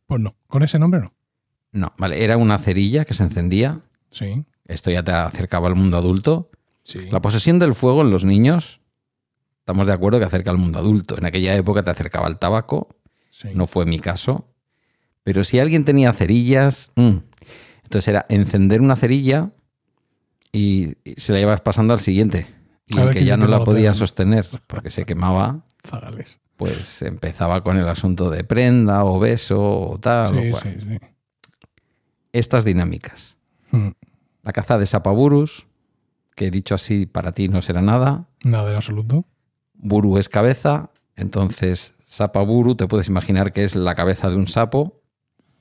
Pues 0.07 0.21
no, 0.21 0.33
con 0.47 0.63
ese 0.63 0.79
nombre 0.79 1.01
no. 1.01 1.13
No, 1.73 1.91
vale, 1.97 2.23
era 2.23 2.37
una 2.37 2.57
cerilla 2.59 3.03
que 3.03 3.13
se 3.13 3.23
encendía. 3.23 3.81
Sí, 4.09 4.45
Esto 4.63 4.89
ya 4.89 5.03
te 5.03 5.11
acercaba 5.11 5.67
al 5.67 5.75
mundo 5.75 5.97
adulto. 5.97 6.49
sí. 6.83 6.99
La 7.11 7.19
posesión 7.19 7.59
del 7.59 7.73
fuego 7.73 7.99
en 8.01 8.09
los 8.09 8.23
niños, 8.23 8.79
estamos 9.59 9.85
de 9.85 9.91
acuerdo 9.91 10.19
que 10.19 10.25
acerca 10.27 10.49
al 10.49 10.57
mundo 10.57 10.79
adulto. 10.79 11.17
En 11.17 11.25
aquella 11.25 11.57
época 11.57 11.83
te 11.83 11.89
acercaba 11.91 12.27
al 12.27 12.39
tabaco, 12.39 12.87
sí. 13.31 13.49
no 13.53 13.65
fue 13.65 13.85
mi 13.85 13.99
caso. 13.99 14.47
Pero 15.23 15.43
si 15.43 15.59
alguien 15.59 15.83
tenía 15.83 16.13
cerillas, 16.13 16.93
mm. 16.95 17.17
entonces 17.83 18.07
era 18.07 18.25
encender 18.29 18.79
una 18.79 18.95
cerilla 18.95 19.51
y, 20.55 20.95
se 21.17 21.33
la 21.33 21.39
ibas 21.41 21.61
pasando 21.61 21.93
al 21.93 21.99
siguiente. 21.99 22.47
Y 22.87 22.99
el 22.99 23.09
que 23.09 23.25
ya 23.25 23.35
no 23.37 23.47
la 23.47 23.63
podía 23.63 23.93
sostener 23.93 24.47
porque 24.67 24.91
se 24.91 25.05
quemaba, 25.05 25.65
Zagales. 25.87 26.39
pues 26.55 27.01
empezaba 27.01 27.63
con 27.63 27.77
el 27.77 27.87
asunto 27.87 28.29
de 28.29 28.43
prenda 28.43 29.03
o 29.05 29.19
beso 29.19 29.59
o 29.89 29.97
tal. 29.97 30.37
o 30.37 30.41
Sí, 30.41 30.49
cual. 30.51 30.63
sí, 30.63 30.87
sí. 30.87 30.97
Estas 32.31 32.65
dinámicas. 32.65 33.37
Mm, 33.71 33.89
La 34.43 34.51
caza 34.53 34.77
de 34.77 34.85
sapaburus, 34.85 35.67
que 36.35 36.51
dicho 36.51 36.75
así 36.75 37.05
para 37.05 37.31
ti 37.31 37.47
no 37.47 37.61
será 37.61 37.81
nada. 37.81 38.27
Nada 38.43 38.69
en 38.69 38.75
absoluto. 38.75 39.25
Buru 39.73 40.17
es 40.17 40.29
cabeza, 40.29 40.89
entonces 41.15 41.93
sapaburu 42.05 42.75
te 42.75 42.87
puedes 42.87 43.07
imaginar 43.07 43.51
que 43.53 43.63
es 43.63 43.75
la 43.75 43.95
cabeza 43.95 44.29
de 44.29 44.35
un 44.35 44.47
sapo. 44.47 45.01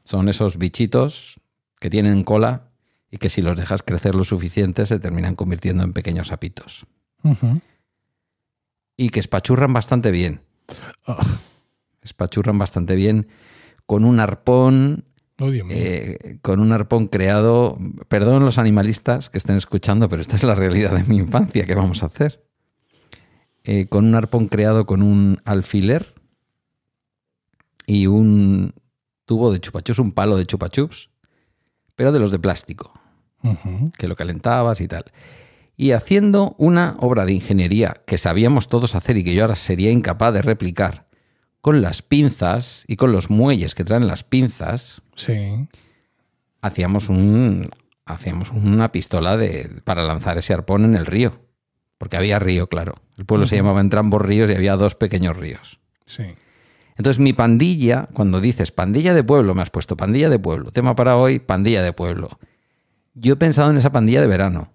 Son 0.05 0.29
esos 0.29 0.59
bichitos 0.59 1.41
que 1.81 1.91
tienen 1.91 2.25
cola 2.25 2.71
y 3.14 3.16
que 3.16 3.31
si 3.31 3.42
los 3.42 3.57
dejas 3.57 3.85
crecer 3.85 4.16
lo 4.16 4.24
suficiente 4.24 4.87
se 4.87 4.98
terminan 4.98 5.37
convirtiendo 5.37 5.85
en 5.85 5.92
pequeños 5.92 6.29
sapitos. 6.29 6.85
Y 8.96 9.11
que 9.11 9.20
espachurran 9.20 9.72
bastante 9.72 10.11
bien. 10.11 10.42
Ah, 11.07 11.24
Espachurran 12.03 12.59
bastante 12.59 12.96
bien 12.96 13.29
con 13.87 14.05
un 14.05 14.18
arpón, 14.18 15.05
oh, 15.38 15.48
eh, 15.53 16.38
con 16.42 16.59
un 16.59 16.72
arpón 16.72 17.07
creado. 17.07 17.79
Perdón 18.09 18.44
los 18.44 18.59
animalistas 18.59 19.31
que 19.31 19.38
estén 19.38 19.59
escuchando, 19.59 20.09
pero 20.09 20.20
esta 20.20 20.35
es 20.35 20.42
la 20.42 20.57
realidad 20.57 20.90
de 20.96 21.05
mi 21.05 21.18
infancia. 21.18 21.66
¿Qué 21.66 21.77
vamos 21.77 22.03
a 22.03 22.07
hacer? 22.07 22.44
Eh, 23.62 23.87
con 23.87 24.07
un 24.07 24.16
arpón 24.16 24.48
creado 24.48 24.87
con 24.87 25.03
un 25.03 25.40
alfiler 25.44 26.14
y 27.87 28.09
un 28.09 28.74
tubo 29.24 29.53
de 29.53 29.61
chupachups, 29.61 30.00
un 30.00 30.11
palo 30.11 30.37
de 30.37 30.46
chupachups, 30.46 31.11
pero 31.94 32.11
de 32.11 32.18
los 32.18 32.33
de 32.33 32.40
plástico, 32.40 32.92
Que 33.99 34.09
lo 34.09 34.17
calentabas 34.17 34.81
y 34.81 34.89
tal. 34.89 35.05
Y 35.77 35.91
haciendo 35.93 36.55
una 36.59 36.97
obra 37.01 37.25
de 37.25 37.33
ingeniería 37.33 37.97
que 38.07 38.17
sabíamos 38.19 38.69
todos 38.69 38.95
hacer 38.95 39.17
y 39.17 39.25
que 39.25 39.35
yo 39.35 39.43
ahora 39.43 39.57
sería 39.57 39.91
incapaz 39.91 40.33
de 40.33 40.43
replicar, 40.43 41.05
con 41.61 41.81
las 41.83 42.03
pinzas 42.03 42.85
y 42.87 42.97
con 42.97 43.11
los 43.13 43.31
muelles 43.31 43.75
que 43.75 43.85
traen 43.85 44.07
las 44.07 44.23
pinzas, 44.23 45.03
Sí. 45.17 45.67
hacíamos 46.61 47.09
un 47.09 47.71
hacíamos 48.07 48.51
una 48.51 48.93
pistola 48.93 49.37
de, 49.39 49.81
para 49.83 50.03
lanzar 50.05 50.37
ese 50.37 50.53
arpón 50.53 50.85
en 50.85 50.95
el 50.95 51.07
río. 51.07 51.41
Porque 51.97 52.19
había 52.19 52.39
río, 52.39 52.67
claro. 52.69 52.95
El 53.17 53.25
pueblo 53.25 53.47
se 53.47 53.57
llamaba 53.57 53.81
Entrambos 53.81 54.21
Ríos 54.21 54.51
y 54.51 54.55
había 54.55 54.77
dos 54.77 54.95
pequeños 54.95 55.37
ríos. 55.39 55.81
Sí. 56.05 56.25
Entonces 56.97 57.19
mi 57.19 57.33
pandilla, 57.33 58.09
cuando 58.13 58.41
dices 58.41 58.73
pandilla 58.73 59.15
de 59.15 59.25
pueblo, 59.25 59.55
me 59.55 59.63
has 59.63 59.71
puesto 59.71 59.97
pandilla 59.97 60.29
de 60.29 60.39
pueblo. 60.39 60.71
Tema 60.71 60.95
para 60.95 61.17
hoy, 61.17 61.39
pandilla 61.39 61.83
de 61.83 61.93
pueblo. 61.95 62.29
Yo 63.14 63.35
he 63.35 63.37
pensado 63.37 63.70
en 63.70 63.77
esa 63.77 63.90
pandilla 63.92 64.20
de 64.20 64.27
verano. 64.27 64.70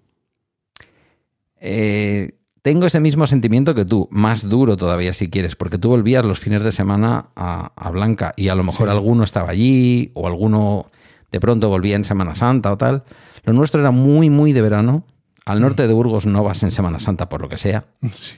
Eh, 1.62 2.30
tengo 2.62 2.86
ese 2.86 3.00
mismo 3.00 3.28
sentimiento 3.28 3.74
que 3.76 3.86
tú, 3.86 4.08
más 4.12 4.48
duro 4.50 4.78
todavía 4.78 5.14
si 5.14 5.30
quieres, 5.30 5.56
porque 5.56 5.78
tú 5.78 5.90
volvías 5.90 6.26
los 6.26 6.40
fines 6.40 6.64
de 6.64 6.72
semana 6.72 7.28
a, 7.36 7.72
a 7.76 7.90
Blanca 7.92 8.34
y 8.36 8.50
a 8.50 8.56
lo 8.56 8.64
mejor 8.64 8.88
Sí. 8.88 8.92
alguno 8.92 9.24
estaba 9.24 9.50
allí 9.50 10.12
o 10.14 10.28
alguno 10.28 10.90
de 11.32 11.40
pronto 11.40 11.70
volvía 11.70 11.96
en 11.96 12.04
Semana 12.06 12.36
Santa 12.36 12.72
o 12.72 12.78
tal. 12.78 13.04
Lo 13.44 13.54
nuestro 13.54 13.80
era 13.82 13.92
muy, 13.92 14.30
muy 14.30 14.54
de 14.54 14.62
verano. 14.62 15.06
Al 15.46 15.62
norte 15.62 15.88
de 15.88 15.94
Burgos 15.94 16.26
no 16.26 16.44
vas 16.44 16.64
en 16.64 16.72
Semana 16.72 17.00
Santa 17.00 17.30
por 17.30 17.42
lo 17.42 17.50
que 17.50 17.58
sea. 17.58 17.86
Sí. 18.14 18.36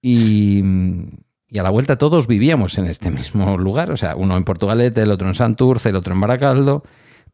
Y, 0.00 0.62
y 1.48 1.58
a 1.58 1.62
la 1.64 1.70
vuelta 1.70 1.96
todos 1.98 2.28
vivíamos 2.28 2.78
en 2.78 2.84
este 2.86 3.10
mismo 3.10 3.58
lugar. 3.58 3.90
O 3.90 3.96
sea, 3.96 4.14
uno 4.14 4.36
en 4.36 4.44
Portugalete, 4.44 5.02
el 5.02 5.10
otro 5.10 5.26
en 5.26 5.34
Santurce, 5.34 5.88
el 5.88 5.96
otro 5.96 6.14
en 6.14 6.20
Baracaldo, 6.20 6.84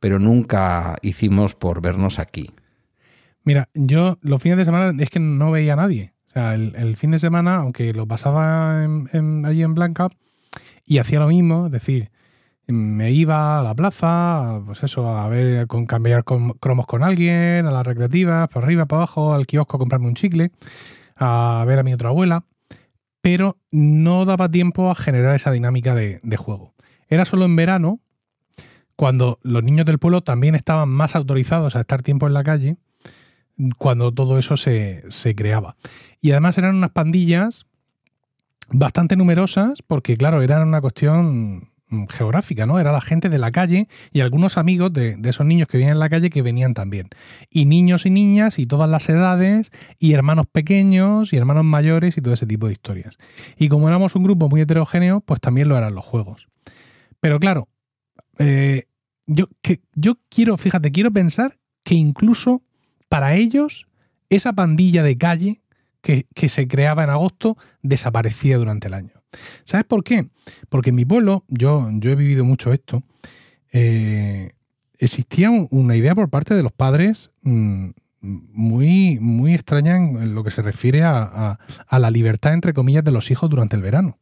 pero 0.01 0.19
nunca 0.19 0.97
hicimos 1.03 1.55
por 1.55 1.81
vernos 1.81 2.19
aquí. 2.19 2.51
Mira, 3.45 3.69
yo 3.75 4.19
los 4.23 4.43
fines 4.43 4.59
de 4.59 4.65
semana 4.65 5.03
es 5.03 5.11
que 5.11 5.21
no 5.21 5.51
veía 5.51 5.75
a 5.75 5.77
nadie. 5.77 6.15
O 6.29 6.31
sea, 6.31 6.55
el, 6.55 6.97
fin 6.97 7.11
de 7.11 7.19
semana, 7.19 7.57
aunque 7.57 7.93
lo 7.93 8.07
pasaba 8.07 8.83
allí 8.83 9.63
en 9.63 9.75
Blanca, 9.75 10.09
y 10.87 10.99
hacía 10.99 11.21
lo 11.21 11.29
mismo, 11.29 11.67
es 11.67 11.73
decir, 11.73 12.11
me 12.67 13.13
iba 13.13 13.61
a 13.61 13.63
la 13.63 13.75
plaza, 13.75 14.61
pues 14.67 14.83
eso, 14.83 15.09
a 15.09 15.29
ver, 15.29 15.67
con 15.67 15.87
cambiar 15.87 16.25
cromos 16.25 16.87
con 16.87 17.03
alguien, 17.03 17.67
a 17.67 17.71
las 17.71 17.87
recreativas, 17.87 18.49
por 18.49 18.65
arriba, 18.65 18.87
para 18.87 19.01
abajo, 19.03 19.35
al 19.35 19.47
kiosco 19.47 19.77
a 19.77 19.79
comprarme 19.79 20.09
un 20.09 20.15
chicle, 20.15 20.51
a 21.19 21.65
ver 21.67 21.79
a 21.79 21.83
mi 21.83 21.93
otra 21.93 22.09
abuela, 22.09 22.45
pero 23.21 23.59
no 23.71 24.25
daba 24.25 24.51
tiempo 24.51 24.91
a 24.91 24.95
generar 24.95 25.35
esa 25.37 25.51
dinámica 25.51 25.95
de 25.95 26.37
juego. 26.37 26.75
Era 27.09 27.25
solo 27.25 27.45
en 27.45 27.57
verano, 27.57 28.01
cuando 28.97 29.39
los 29.43 29.63
niños 29.63 29.87
del 29.87 29.99
pueblo 29.99 30.23
también 30.23 30.55
estaban 30.55 30.89
más 30.89 31.17
autorizados 31.17 31.77
a 31.77 31.81
estar 31.81 32.03
tiempo 32.03 32.27
en 32.27 32.35
la 32.35 32.45
calle, 32.45 32.77
cuando 33.79 34.13
todo 34.13 34.39
eso 34.39 34.57
se, 34.57 35.05
se 35.09 35.35
creaba. 35.35 35.77
Y 36.21 36.33
además 36.33 36.59
eran 36.59 36.77
unas 36.77 36.91
pandillas 36.91 37.67
bastante 38.71 39.17
numerosas, 39.17 39.83
porque 39.83 40.17
claro, 40.17 40.43
eran 40.43 40.67
una 40.67 40.81
cuestión 40.81 41.71
geográfica, 42.09 42.67
¿no? 42.67 42.81
Era 42.81 42.93
la 42.93 43.01
gente 43.01 43.29
de 43.29 43.39
la 43.39 43.51
calle 43.51 43.89
y 44.11 44.21
algunos 44.21 44.59
amigos 44.59 44.93
de, 44.93 45.17
de 45.17 45.31
esos 45.31 45.47
niños 45.47 45.69
que 45.69 45.77
vivían 45.77 45.93
en 45.93 46.01
la 46.01 46.09
calle 46.09 46.31
que 46.31 46.43
venían 46.43 46.75
también. 46.75 47.09
Y 47.51 47.67
niños 47.67 48.07
y 48.07 48.11
niñas 48.11 48.59
y 48.59 48.67
todas 48.67 48.91
las 48.91 49.09
edades, 49.09 49.71
y 49.99 50.13
hermanos 50.13 50.47
pequeños 50.51 51.33
y 51.33 51.37
hermanos 51.37 51.65
mayores 51.65 52.17
y 52.17 52.21
todo 52.21 52.35
ese 52.35 52.47
tipo 52.47 52.67
de 52.67 52.73
historias. 52.73 53.19
Y 53.57 53.69
como 53.69 53.89
éramos 53.89 54.17
un 54.17 54.25
grupo 54.25 54.49
muy 54.49 54.61
heterogéneo, 54.61 55.21
pues 55.21 55.41
también 55.41 55.69
lo 55.69 55.77
eran 55.77 55.95
los 55.95 56.05
juegos. 56.05 56.49
Pero 57.21 57.39
claro, 57.39 57.69
eh, 58.39 58.87
yo, 59.27 59.49
que, 59.63 59.81
yo 59.95 60.19
quiero, 60.29 60.57
fíjate, 60.57 60.93
quiero 60.93 61.11
pensar 61.13 61.59
que 61.83 61.95
incluso 61.95 62.63
para 63.09 63.35
ellos 63.37 63.87
esa 64.29 64.53
pandilla 64.53 65.03
de 65.03 65.17
calle 65.19 65.63
que, 66.01 66.27
que 66.35 66.49
se 66.49 66.67
creaba 66.69 67.05
en 67.05 67.11
agosto 67.11 67.57
desaparecía 67.83 68.59
durante 68.59 68.89
el 68.89 68.95
año. 68.95 69.13
¿Sabes 69.65 69.87
por 69.87 70.05
qué? 70.05 70.29
Porque 70.69 70.91
en 70.91 70.97
mi 70.97 71.05
pueblo, 71.05 71.45
yo, 71.49 71.89
yo 71.95 72.11
he 72.11 72.17
vivido 72.17 72.45
mucho 72.45 72.73
esto, 72.73 73.03
eh, 73.73 74.53
existía 74.99 75.51
un- 75.51 75.69
una 75.71 75.97
idea 75.97 76.15
por 76.15 76.31
parte 76.31 76.55
de 76.55 76.63
los 76.63 76.73
padres 76.73 77.31
mm, 77.43 77.91
muy, 78.21 79.19
muy 79.21 79.55
extraña 79.55 79.97
en 79.97 80.17
en 80.17 80.35
lo 80.35 80.45
que 80.45 80.51
se 80.51 80.63
refiere 80.63 81.03
a, 81.03 81.23
a- 81.23 81.59
a 81.87 81.99
la 81.99 82.11
libertad, 82.11 82.55
entre 82.55 82.73
comillas, 82.73 83.05
de 83.05 83.11
los 83.11 83.31
hijos 83.31 83.51
durante 83.51 83.77
el 83.77 83.83
verano. 83.83 84.19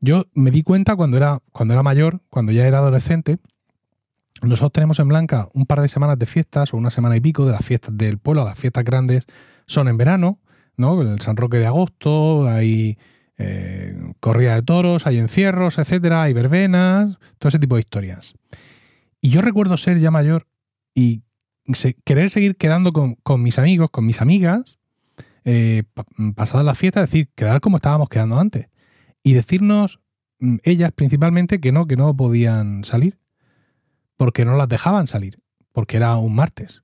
Yo 0.00 0.24
me 0.34 0.50
di 0.50 0.62
cuenta 0.62 0.96
cuando 0.96 1.16
era, 1.16 1.40
cuando 1.52 1.74
era 1.74 1.82
mayor, 1.82 2.20
cuando 2.30 2.52
ya 2.52 2.66
era 2.66 2.78
adolescente, 2.78 3.38
nosotros 4.42 4.72
tenemos 4.72 4.98
en 5.00 5.08
Blanca 5.08 5.48
un 5.54 5.66
par 5.66 5.80
de 5.80 5.88
semanas 5.88 6.18
de 6.18 6.26
fiestas 6.26 6.72
o 6.72 6.76
una 6.76 6.90
semana 6.90 7.16
y 7.16 7.20
pico 7.20 7.44
de 7.44 7.52
las 7.52 7.64
fiestas 7.64 7.96
del 7.96 8.18
pueblo, 8.18 8.44
las 8.44 8.58
fiestas 8.58 8.84
grandes 8.84 9.24
son 9.66 9.88
en 9.88 9.96
verano, 9.96 10.38
¿no? 10.76 11.02
El 11.02 11.20
San 11.20 11.36
Roque 11.36 11.56
de 11.58 11.66
agosto, 11.66 12.48
hay 12.48 12.96
eh, 13.36 13.96
corrida 14.20 14.54
de 14.54 14.62
toros, 14.62 15.06
hay 15.06 15.18
encierros, 15.18 15.78
etcétera, 15.78 16.22
hay 16.22 16.32
verbenas, 16.32 17.18
todo 17.38 17.48
ese 17.48 17.58
tipo 17.58 17.74
de 17.74 17.80
historias. 17.80 18.34
Y 19.20 19.30
yo 19.30 19.42
recuerdo 19.42 19.76
ser 19.76 19.98
ya 19.98 20.12
mayor 20.12 20.46
y 20.94 21.22
querer 22.04 22.30
seguir 22.30 22.56
quedando 22.56 22.92
con, 22.92 23.16
con 23.16 23.42
mis 23.42 23.58
amigos, 23.58 23.90
con 23.90 24.06
mis 24.06 24.20
amigas, 24.20 24.78
eh, 25.44 25.82
pa- 25.92 26.06
pasadas 26.36 26.64
las 26.64 26.78
fiestas, 26.78 27.04
es 27.04 27.10
decir, 27.10 27.28
quedar 27.34 27.60
como 27.60 27.76
estábamos 27.78 28.08
quedando 28.08 28.38
antes. 28.38 28.68
Y 29.28 29.34
decirnos, 29.34 30.00
mm, 30.38 30.56
ellas 30.62 30.90
principalmente, 30.92 31.60
que 31.60 31.70
no, 31.70 31.86
que 31.86 31.96
no 31.96 32.16
podían 32.16 32.82
salir 32.82 33.18
porque 34.16 34.46
no 34.46 34.56
las 34.56 34.70
dejaban 34.70 35.06
salir, 35.06 35.42
porque 35.70 35.98
era 35.98 36.16
un 36.16 36.34
martes. 36.34 36.82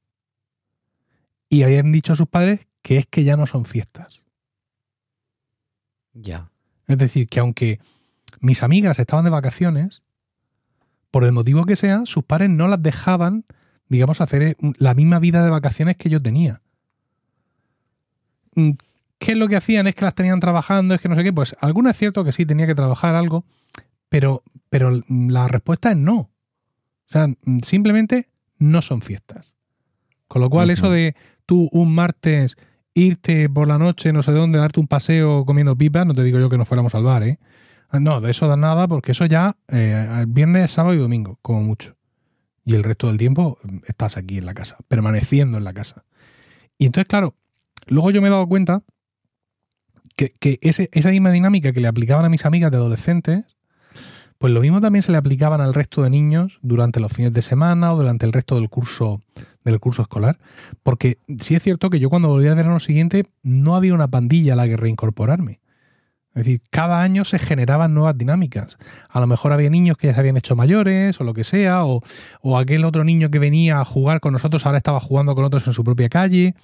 Y 1.48 1.62
habían 1.62 1.90
dicho 1.90 2.12
a 2.12 2.16
sus 2.16 2.28
padres 2.28 2.60
que 2.82 2.98
es 2.98 3.06
que 3.06 3.24
ya 3.24 3.38
no 3.38 3.46
son 3.46 3.64
fiestas. 3.64 4.20
Ya. 6.12 6.50
Es 6.86 6.98
decir, 6.98 7.30
que 7.30 7.40
aunque 7.40 7.80
mis 8.40 8.62
amigas 8.62 8.98
estaban 8.98 9.24
de 9.24 9.30
vacaciones, 9.30 10.02
por 11.10 11.24
el 11.24 11.32
motivo 11.32 11.64
que 11.64 11.76
sea, 11.76 12.04
sus 12.04 12.24
padres 12.24 12.50
no 12.50 12.68
las 12.68 12.82
dejaban, 12.82 13.46
digamos, 13.88 14.20
hacer 14.20 14.42
eh, 14.42 14.56
la 14.76 14.92
misma 14.92 15.18
vida 15.18 15.42
de 15.42 15.48
vacaciones 15.48 15.96
que 15.96 16.10
yo 16.10 16.20
tenía. 16.20 16.60
Mm, 19.18 19.24
¿Qué 19.24 19.32
es 19.32 19.38
lo 19.38 19.48
que 19.48 19.56
hacían? 19.56 19.86
Es 19.86 19.94
que 19.94 20.04
las 20.04 20.14
tenían 20.14 20.40
trabajando, 20.40 20.94
es 20.94 21.00
que 21.00 21.08
no 21.08 21.16
sé 21.16 21.24
qué. 21.24 21.32
Pues 21.32 21.56
alguna 21.60 21.90
es 21.90 21.98
cierto 21.98 22.24
que 22.24 22.32
sí 22.32 22.46
tenía 22.46 22.66
que 22.66 22.74
trabajar 22.74 23.14
algo, 23.14 23.44
pero, 24.08 24.42
pero 24.70 25.02
la 25.08 25.48
respuesta 25.48 25.90
es 25.90 25.96
no. 25.96 26.18
O 26.18 26.30
sea, 27.06 27.28
simplemente 27.62 28.28
no 28.58 28.82
son 28.82 29.02
fiestas. 29.02 29.54
Con 30.28 30.42
lo 30.42 30.50
cual, 30.50 30.70
eso 30.70 30.90
de 30.90 31.14
tú 31.46 31.68
un 31.72 31.94
martes 31.94 32.56
irte 32.94 33.48
por 33.48 33.68
la 33.68 33.78
noche, 33.78 34.12
no 34.12 34.22
sé 34.22 34.32
dónde, 34.32 34.58
darte 34.58 34.80
un 34.80 34.86
paseo 34.86 35.44
comiendo 35.44 35.76
pipas, 35.76 36.06
no 36.06 36.14
te 36.14 36.22
digo 36.22 36.38
yo 36.38 36.48
que 36.48 36.56
nos 36.56 36.68
fuéramos 36.68 36.94
al 36.94 37.02
bar, 37.02 37.22
¿eh? 37.24 37.38
No, 37.92 38.20
de 38.20 38.30
eso 38.30 38.48
da 38.48 38.56
nada 38.56 38.88
porque 38.88 39.12
eso 39.12 39.26
ya 39.26 39.56
eh, 39.68 40.24
viernes, 40.26 40.72
sábado 40.72 40.94
y 40.94 40.98
domingo, 40.98 41.38
como 41.42 41.62
mucho. 41.62 41.96
Y 42.64 42.74
el 42.74 42.82
resto 42.82 43.08
del 43.08 43.18
tiempo 43.18 43.58
mm, 43.62 43.78
estás 43.86 44.16
aquí 44.16 44.38
en 44.38 44.46
la 44.46 44.54
casa, 44.54 44.78
permaneciendo 44.88 45.58
en 45.58 45.64
la 45.64 45.72
casa. 45.72 46.04
Y 46.78 46.86
entonces, 46.86 47.06
claro, 47.08 47.34
luego 47.86 48.10
yo 48.10 48.20
me 48.20 48.28
he 48.28 48.30
dado 48.30 48.48
cuenta 48.48 48.82
que, 50.16 50.58
esa 50.62 51.10
misma 51.10 51.30
dinámica 51.30 51.72
que 51.72 51.80
le 51.80 51.88
aplicaban 51.88 52.24
a 52.24 52.28
mis 52.28 52.46
amigas 52.46 52.70
de 52.70 52.76
adolescentes, 52.76 53.44
pues 54.38 54.52
lo 54.52 54.60
mismo 54.60 54.80
también 54.80 55.02
se 55.02 55.12
le 55.12 55.18
aplicaban 55.18 55.60
al 55.60 55.74
resto 55.74 56.02
de 56.02 56.10
niños 56.10 56.58
durante 56.62 57.00
los 57.00 57.12
fines 57.12 57.32
de 57.32 57.42
semana 57.42 57.92
o 57.92 57.96
durante 57.96 58.26
el 58.26 58.32
resto 58.32 58.56
del 58.56 58.68
curso, 58.68 59.22
del 59.64 59.80
curso 59.80 60.02
escolar. 60.02 60.38
Porque 60.82 61.18
sí 61.38 61.54
es 61.54 61.62
cierto 61.62 61.88
que 61.88 61.98
yo 61.98 62.10
cuando 62.10 62.28
volví 62.28 62.48
al 62.48 62.56
verano 62.56 62.80
siguiente 62.80 63.26
no 63.42 63.74
había 63.74 63.94
una 63.94 64.08
pandilla 64.08 64.52
a 64.52 64.56
la 64.56 64.66
que 64.66 64.76
reincorporarme. 64.76 65.60
Es 66.34 66.44
decir, 66.44 66.62
cada 66.68 67.00
año 67.00 67.24
se 67.24 67.38
generaban 67.38 67.94
nuevas 67.94 68.18
dinámicas. 68.18 68.76
A 69.08 69.20
lo 69.20 69.28
mejor 69.28 69.52
había 69.52 69.70
niños 69.70 69.96
que 69.96 70.08
ya 70.08 70.14
se 70.14 70.20
habían 70.20 70.36
hecho 70.36 70.56
mayores 70.56 71.20
o 71.20 71.24
lo 71.24 71.32
que 71.32 71.44
sea, 71.44 71.84
o, 71.84 72.02
aquel 72.58 72.84
otro 72.84 73.04
niño 73.04 73.30
que 73.30 73.38
venía 73.38 73.80
a 73.80 73.84
jugar 73.84 74.18
con 74.18 74.32
nosotros 74.32 74.66
ahora 74.66 74.78
estaba 74.78 74.98
jugando 74.98 75.36
con 75.36 75.44
otros 75.44 75.64
en 75.68 75.72
su 75.72 75.84
propia 75.84 76.08
calle. 76.08 76.56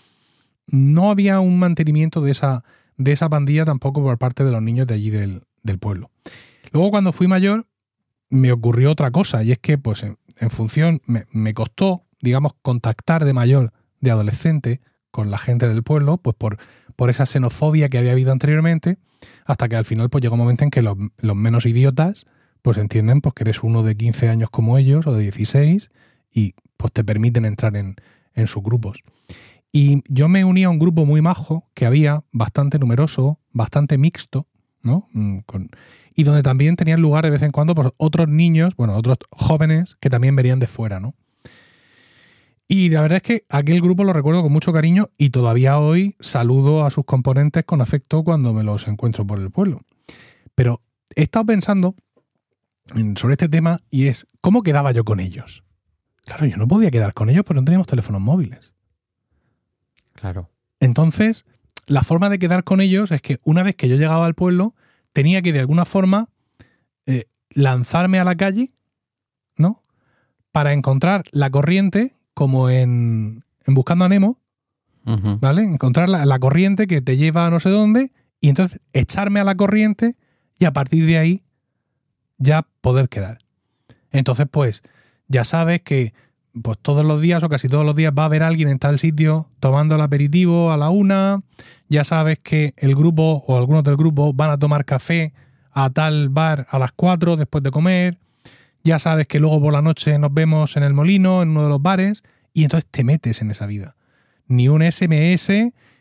No 0.67 1.11
había 1.11 1.39
un 1.39 1.61
mantenimiento 1.61 2.21
de 2.21 2.33
esa, 2.33 2.65
de 3.01 3.13
esa 3.13 3.29
pandilla 3.29 3.65
tampoco 3.65 4.03
por 4.03 4.19
parte 4.19 4.45
de 4.45 4.53
los 4.53 4.63
niños 4.63 4.87
de 4.87 4.95
allí 4.95 5.11
del, 5.11 5.43
pueblo. 5.79 6.11
Luego 6.73 6.91
cuando 6.91 7.13
fui 7.13 7.29
mayor 7.29 7.67
me 8.29 8.53
ocurrió 8.53 8.91
otra 8.91 9.11
cosa 9.11 9.43
y 9.43 9.53
es 9.53 9.59
que 9.59 9.79
pues 9.79 10.03
en, 10.03 10.51
función 10.51 11.01
me, 11.07 11.27
me 11.33 11.55
costó, 11.55 12.05
digamos, 12.21 12.53
contactar 12.63 13.25
de 13.25 13.33
mayor, 13.33 13.73
de 14.01 14.11
adolescente, 14.11 14.81
con 15.11 15.31
la 15.31 15.39
gente 15.39 15.69
del 15.69 15.83
pueblo, 15.83 16.19
pues 16.19 16.37
por, 16.37 16.59
por 16.97 17.11
esa 17.11 17.27
xenofobia 17.27 17.89
que 17.89 17.99
había 17.99 18.13
habido 18.13 18.33
anteriormente 18.33 18.99
hasta 19.45 19.69
que 19.69 19.77
al 19.77 19.85
final 19.85 20.11
pues 20.11 20.23
llega 20.23 20.35
un 20.35 20.41
momento 20.41 20.65
en 20.65 20.71
que 20.71 20.83
los, 20.83 20.97
menos 21.35 21.67
idiotas 21.67 22.27
pues 22.63 22.79
entienden 22.79 23.21
pues 23.21 23.35
que 23.35 23.45
eres 23.45 23.63
uno 23.63 23.83
de 23.83 23.97
15 23.97 24.29
años 24.29 24.51
como 24.51 24.79
ellos 24.79 25.07
o 25.07 25.15
de 25.15 25.23
16 25.23 25.91
y 26.33 26.55
pues 26.77 26.93
te 26.93 27.05
permiten 27.05 27.45
entrar 27.45 27.77
en, 27.77 27.97
sus 28.47 28.63
grupos. 28.63 29.03
Y 29.73 30.03
yo 30.13 30.29
me 30.29 30.45
uní 30.45 30.65
a 30.65 30.71
un 30.71 30.79
grupo 30.79 31.07
muy 31.07 31.23
majo 31.23 31.69
que 31.75 31.87
había, 31.87 32.25
bastante 32.33 32.79
numeroso, 32.79 33.39
bastante 33.53 33.99
mixto, 33.99 34.47
¿no? 34.83 35.09
Mm, 35.13 35.39
y 36.15 36.25
donde 36.25 36.43
también 36.43 36.77
tenían 36.77 37.01
lugar 37.01 37.25
de 37.25 37.31
vez 37.31 37.43
en 37.43 37.53
cuando 37.53 37.75
pues, 37.75 37.89
otros 37.97 38.29
niños, 38.29 38.75
bueno, 38.77 38.95
otros 38.97 39.19
jóvenes 39.31 39.97
que 40.01 40.11
también 40.11 40.35
venían 40.37 40.59
de 40.59 40.67
fuera, 40.67 41.01
¿no? 41.01 41.15
Y 42.67 42.91
la 42.91 43.01
verdad 43.01 43.17
es 43.17 43.23
que 43.23 43.45
aquel 43.49 43.81
grupo 43.81 44.05
lo 44.05 44.13
recuerdo 44.13 44.43
con 44.43 44.53
mucho 44.53 44.73
cariño 44.73 45.09
y 45.19 45.31
todavía 45.31 45.79
hoy 45.79 46.15
saludo 46.21 46.85
a 46.85 46.91
sus 46.91 47.05
componentes 47.05 47.65
con 47.65 47.81
afecto 47.81 48.23
cuando 48.23 48.53
me 48.53 48.63
los 48.63 48.87
encuentro 48.87 49.27
por 49.27 49.41
el 49.41 49.51
pueblo. 49.51 49.81
Pero 50.55 50.81
he 51.17 51.23
estado 51.23 51.47
pensando 51.47 51.97
sobre 53.17 53.35
este 53.35 53.49
tema 53.49 53.81
y 53.91 54.07
es, 54.07 54.27
¿cómo 54.41 54.63
quedaba 54.63 54.93
yo 54.93 55.05
con 55.05 55.19
ellos? 55.19 55.65
Claro, 56.25 56.47
yo 56.47 56.57
no 56.59 56.69
podía 56.69 56.91
quedar 56.91 57.13
con 57.13 57.29
ellos 57.29 57.43
porque 57.45 57.61
no 57.61 57.65
teníamos 57.65 57.89
teléfonos 57.89 58.21
móviles. 58.21 58.73
Claro. 60.21 60.51
Entonces, 60.81 61.45
la 61.87 62.03
forma 62.03 62.29
de 62.29 62.39
quedar 62.39 62.65
con 62.65 62.81
ellos 62.81 63.11
es 63.11 63.23
que 63.23 63.39
una 63.43 63.63
vez 63.63 63.77
que 63.77 63.89
yo 63.89 63.97
llegaba 63.97 64.27
al 64.27 64.35
pueblo, 64.35 64.75
tenía 65.13 65.43
que 65.43 65.53
de 65.53 65.61
alguna 65.61 65.85
forma 65.85 66.29
eh, 67.07 67.25
lanzarme 67.51 68.19
a 68.21 68.25
la 68.25 68.37
calle, 68.37 68.73
¿no? 69.57 69.83
Para 70.53 70.73
encontrar 70.73 71.25
la 71.33 71.51
corriente 71.51 72.13
como 72.35 72.71
en, 72.71 73.45
Buscando 73.67 74.05
a 74.05 74.09
Nemo, 74.09 74.39
¿vale? 75.41 75.63
Encontrar 75.63 76.09
la, 76.09 76.39
corriente 76.39 76.87
que 76.87 77.03
te 77.03 77.17
lleva 77.17 77.47
a 77.47 77.51
no 77.51 77.61
sé 77.61 77.71
dónde 77.71 78.13
y 78.41 78.49
entonces 78.49 78.81
echarme 78.93 79.41
a 79.41 79.45
la 79.45 79.55
corriente 79.55 80.17
y 80.59 80.65
a 80.65 80.73
partir 80.73 81.07
de 81.07 81.19
ahí 81.19 81.43
ya 82.39 82.67
poder 82.81 83.09
quedar. 83.09 83.39
Entonces, 84.11 84.47
pues, 84.51 84.83
ya 85.29 85.45
sabes 85.45 85.83
que 85.83 86.15
pues 86.63 86.79
todos 86.81 87.05
los 87.05 87.21
días 87.21 87.43
o 87.43 87.49
casi 87.49 87.69
todos 87.69 87.85
los 87.85 87.95
días 87.95 88.13
va 88.17 88.23
a 88.23 88.27
haber 88.27 88.43
alguien 88.43 88.69
en 88.69 88.79
tal 88.79 88.99
sitio 88.99 89.49
tomando 89.61 89.95
el 89.95 90.01
aperitivo 90.01 90.73
a 90.73 90.77
la 90.77 90.91
una, 90.91 91.43
ya 91.89 92.05
sabes 92.05 92.39
que 92.39 92.75
el 92.77 92.95
grupo 92.95 93.45
o 93.47 93.57
algunos 93.57 93.85
del 93.85 93.97
grupo 93.97 94.33
van 94.33 94.51
a 94.51 94.59
tomar 94.59 94.85
café 94.85 95.33
a 95.73 95.91
tal 95.91 96.29
bar 96.29 96.67
a 96.71 96.79
las 96.79 96.93
cuatro 96.93 97.37
después 97.37 97.63
de 97.63 97.71
comer, 97.71 98.19
ya 98.83 98.99
sabes 98.99 99.27
que 99.27 99.39
luego 99.39 99.61
por 99.61 99.73
la 99.73 99.83
noche 99.83 100.19
nos 100.19 100.33
vemos 100.33 100.77
en 100.77 100.83
el 100.83 100.95
molino, 100.95 101.43
en 101.43 101.51
uno 101.51 101.65
de 101.65 101.69
los 101.69 101.83
bares, 101.83 102.23
y 102.53 102.65
entonces 102.65 102.89
te 102.91 103.05
metes 103.05 103.43
en 103.43 103.51
esa 103.51 103.67
vida. 103.67 103.95
Ni 104.47 104.69
un 104.69 104.83
SMS, 104.83 105.51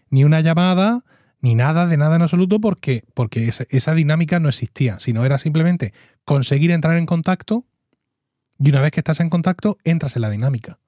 ni 0.10 0.24
una 0.24 0.42
llamada, 0.42 1.04
ni 1.42 1.56
nada 1.56 1.86
de 1.88 1.98
nada 1.98 2.16
en 2.16 2.22
absoluto, 2.24 2.60
porque, 2.60 3.04
porque 3.14 3.48
esa, 3.48 3.94
dinámica 3.94 4.40
no 4.40 4.50
existía, 4.50 5.00
sino 5.00 5.26
era 5.26 5.38
simplemente 5.38 5.94
conseguir 6.26 6.72
entrar 6.72 6.98
en 6.98 7.06
contacto, 7.06 7.66
y 8.60 8.69
una 8.69 8.82
vez 8.82 8.91
que 8.91 9.00
estás 9.00 9.19
en 9.22 9.30
contacto, 9.30 9.78
entras 9.84 10.15
en 10.15 10.22
la 10.22 10.30
dinámica. 10.30 10.80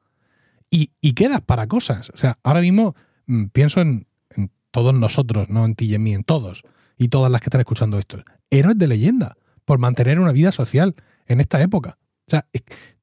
Y, 0.69 0.88
quedas 1.13 1.41
para 1.41 1.67
cosas. 1.67 2.12
O 2.13 2.17
sea, 2.17 2.38
ahora 2.43 2.62
mismo 2.62 2.95
mm, 3.25 3.45
pienso 3.47 3.81
en, 3.81 4.07
todos 4.71 4.93
nosotros, 4.93 5.49
no 5.49 5.65
en 5.65 5.75
ti 5.75 5.86
y 5.86 5.95
en 5.95 6.03
mí, 6.03 6.13
en 6.13 6.23
todos, 6.23 6.63
y 6.97 7.10
todas 7.10 7.29
las 7.29 7.41
que 7.41 7.47
están 7.47 7.60
escuchando 7.60 7.99
esto. 7.99 8.23
Héroes 8.49 8.77
de 8.77 8.88
leyenda, 8.88 9.36
por 9.65 9.79
mantener 9.79 10.19
una 10.19 10.31
vida 10.31 10.53
social 10.53 10.95
en 11.27 11.41
esta 11.41 11.62
época. 11.62 11.97
O 12.27 12.31
sea, 12.31 12.47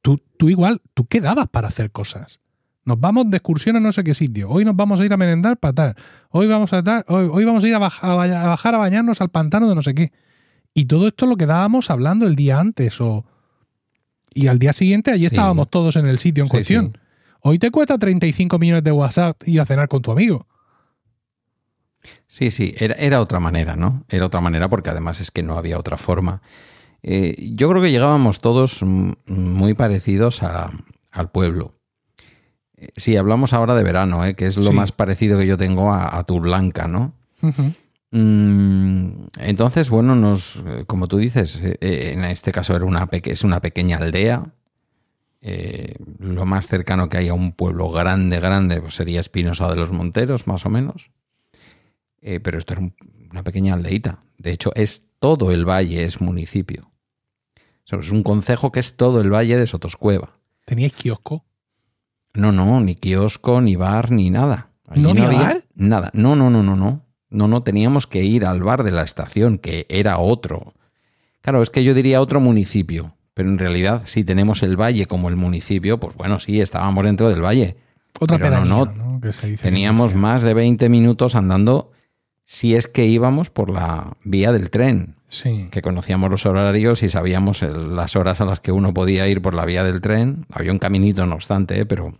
tú, 0.00 0.22
tú 0.38 0.48
igual, 0.48 0.80
tú 0.94 1.06
quedabas 1.06 1.48
para 1.48 1.68
hacer 1.68 1.90
cosas. 1.90 2.40
Nos 2.84 2.98
vamos 2.98 3.28
de 3.28 3.36
excursión 3.36 3.76
a 3.76 3.80
no 3.80 3.92
sé 3.92 4.02
qué 4.02 4.14
sitio. 4.14 4.48
Hoy 4.48 4.64
nos 4.64 4.74
vamos 4.74 4.98
a 4.98 5.04
ir 5.04 5.12
a 5.12 5.18
merendar 5.18 5.58
para 5.58 5.74
tal. 5.74 5.94
Hoy 6.30 6.46
vamos 6.46 6.72
a, 6.72 7.04
hoy, 7.08 7.44
vamos 7.44 7.62
a 7.64 7.68
ir 7.68 7.74
a, 7.74 7.78
bajar 7.78 8.74
a 8.74 8.78
bañarnos 8.78 9.20
al 9.20 9.28
pantano 9.28 9.68
de 9.68 9.74
no 9.74 9.82
sé 9.82 9.94
qué. 9.94 10.10
Y 10.72 10.86
todo 10.86 11.08
esto 11.08 11.26
lo 11.26 11.36
quedábamos 11.36 11.90
hablando 11.90 12.26
el 12.26 12.34
día 12.34 12.58
antes 12.58 13.00
o... 13.00 13.26
Y 14.34 14.46
al 14.46 14.58
día 14.58 14.72
siguiente 14.72 15.10
allí 15.10 15.26
estábamos 15.26 15.68
todos 15.68 15.96
en 15.96 16.06
el 16.06 16.18
sitio 16.18 16.44
en 16.44 16.48
cuestión. 16.48 16.98
Hoy 17.40 17.58
te 17.58 17.70
cuesta 17.70 17.98
35 17.98 18.58
millones 18.58 18.84
de 18.84 18.92
WhatsApp 18.92 19.40
ir 19.46 19.60
a 19.60 19.66
cenar 19.66 19.88
con 19.88 20.02
tu 20.02 20.10
amigo. 20.10 20.46
Sí, 22.26 22.50
sí, 22.50 22.74
era, 22.78 22.94
era, 22.94 23.20
otra 23.20 23.40
manera, 23.40 23.74
¿no? 23.74 24.04
Era 24.08 24.26
otra 24.26 24.40
manera 24.40 24.68
porque 24.68 24.90
además 24.90 25.20
es 25.20 25.30
que 25.30 25.42
no 25.42 25.56
había 25.56 25.78
otra 25.78 25.96
forma. 25.96 26.42
Eh, 27.02 27.52
yo 27.54 27.68
creo 27.70 27.82
que 27.82 27.90
llegábamos 27.90 28.40
todos 28.40 28.82
muy 28.82 29.74
parecidos 29.74 30.42
al 30.42 31.30
pueblo. 31.30 31.72
Eh, 32.76 32.88
sí, 32.96 33.16
hablamos 33.16 33.52
ahora 33.52 33.74
de 33.74 33.82
verano, 33.82 34.24
¿eh? 34.24 34.34
que 34.34 34.46
es 34.46 34.56
lo 34.56 34.72
más 34.72 34.92
parecido 34.92 35.38
que 35.38 35.46
yo 35.46 35.56
tengo 35.56 35.92
a, 35.92 36.22
tu 36.24 36.40
blanca, 36.40 36.88
¿no? 36.88 37.14
Entonces, 38.10 39.90
bueno, 39.90 40.14
nos, 40.14 40.62
como 40.86 41.08
tú 41.08 41.18
dices, 41.18 41.60
en 41.62 42.24
este 42.24 42.52
caso 42.52 42.74
era 42.74 42.86
una 42.86 43.08
es 43.10 43.44
una 43.44 43.60
pequeña 43.60 43.98
aldea. 43.98 44.44
lo 46.18 46.46
más 46.46 46.68
cercano 46.68 47.08
que 47.08 47.18
hay 47.18 47.28
a 47.28 47.34
un 47.34 47.52
pueblo 47.52 47.90
grande, 47.90 48.40
grande, 48.40 48.80
pues 48.80 48.94
sería 48.94 49.20
Espinosa 49.20 49.68
de 49.70 49.76
los 49.76 49.92
Monteros, 49.92 50.46
más 50.46 50.64
o 50.64 50.70
menos. 50.70 51.10
pero 52.20 52.58
esto 52.58 52.74
era 52.74 52.90
una 53.30 53.42
pequeña 53.42 53.74
aldeita. 53.74 54.22
De 54.38 54.52
hecho, 54.52 54.72
es 54.74 55.08
todo 55.18 55.50
el 55.50 55.68
valle 55.68 56.04
es 56.04 56.20
municipio. 56.20 56.90
es 57.86 58.10
un 58.10 58.22
concejo 58.22 58.72
que 58.72 58.80
es 58.80 58.96
todo 58.96 59.20
el 59.20 59.32
valle 59.32 59.56
de 59.56 59.66
Sotoscueva. 59.66 60.38
¿Teníais 60.64 60.92
kiosco? 60.92 61.44
No, 62.34 62.52
no, 62.52 62.80
ni 62.80 62.94
kiosco, 62.94 63.60
ni 63.60 63.76
bar, 63.76 64.10
ni 64.10 64.30
nada. 64.30 64.70
¿No, 64.94 65.10
había 65.10 65.28
bar? 65.28 65.64
Nada. 65.74 66.10
No, 66.14 66.36
no, 66.36 66.50
no, 66.50 66.62
no, 66.62 66.76
no. 66.76 67.04
No, 67.30 67.48
no, 67.48 67.62
teníamos 67.62 68.06
que 68.06 68.22
ir 68.22 68.46
al 68.46 68.62
bar 68.62 68.84
de 68.84 68.92
la 68.92 69.02
estación, 69.02 69.58
que 69.58 69.86
era 69.88 70.18
otro. 70.18 70.74
Claro, 71.42 71.62
es 71.62 71.70
que 71.70 71.84
yo 71.84 71.94
diría 71.94 72.20
otro 72.20 72.40
municipio, 72.40 73.14
pero 73.34 73.48
en 73.48 73.58
realidad 73.58 74.02
si 74.04 74.24
tenemos 74.24 74.62
el 74.62 74.80
valle 74.80 75.06
como 75.06 75.28
el 75.28 75.36
municipio, 75.36 76.00
pues 76.00 76.14
bueno, 76.14 76.40
sí, 76.40 76.60
estábamos 76.60 77.04
dentro 77.04 77.28
del 77.28 77.42
valle. 77.42 77.76
Otra 78.20 78.38
pero 78.38 78.64
no, 78.64 78.86
no, 78.86 79.20
teníamos 79.60 80.14
más 80.14 80.42
de 80.42 80.54
20 80.54 80.88
minutos 80.88 81.34
andando 81.34 81.92
si 82.44 82.74
es 82.74 82.88
que 82.88 83.04
íbamos 83.04 83.50
por 83.50 83.70
la 83.70 84.16
vía 84.24 84.52
del 84.52 84.70
tren. 84.70 85.14
Sí. 85.28 85.68
Que 85.70 85.82
conocíamos 85.82 86.30
los 86.30 86.46
horarios 86.46 87.02
y 87.02 87.10
sabíamos 87.10 87.60
las 87.62 88.16
horas 88.16 88.40
a 88.40 88.46
las 88.46 88.60
que 88.60 88.72
uno 88.72 88.94
podía 88.94 89.28
ir 89.28 89.42
por 89.42 89.52
la 89.52 89.66
vía 89.66 89.84
del 89.84 90.00
tren. 90.00 90.46
Había 90.50 90.72
un 90.72 90.78
caminito, 90.78 91.26
no 91.26 91.34
obstante, 91.34 91.80
¿eh? 91.80 91.86
pero 91.86 92.18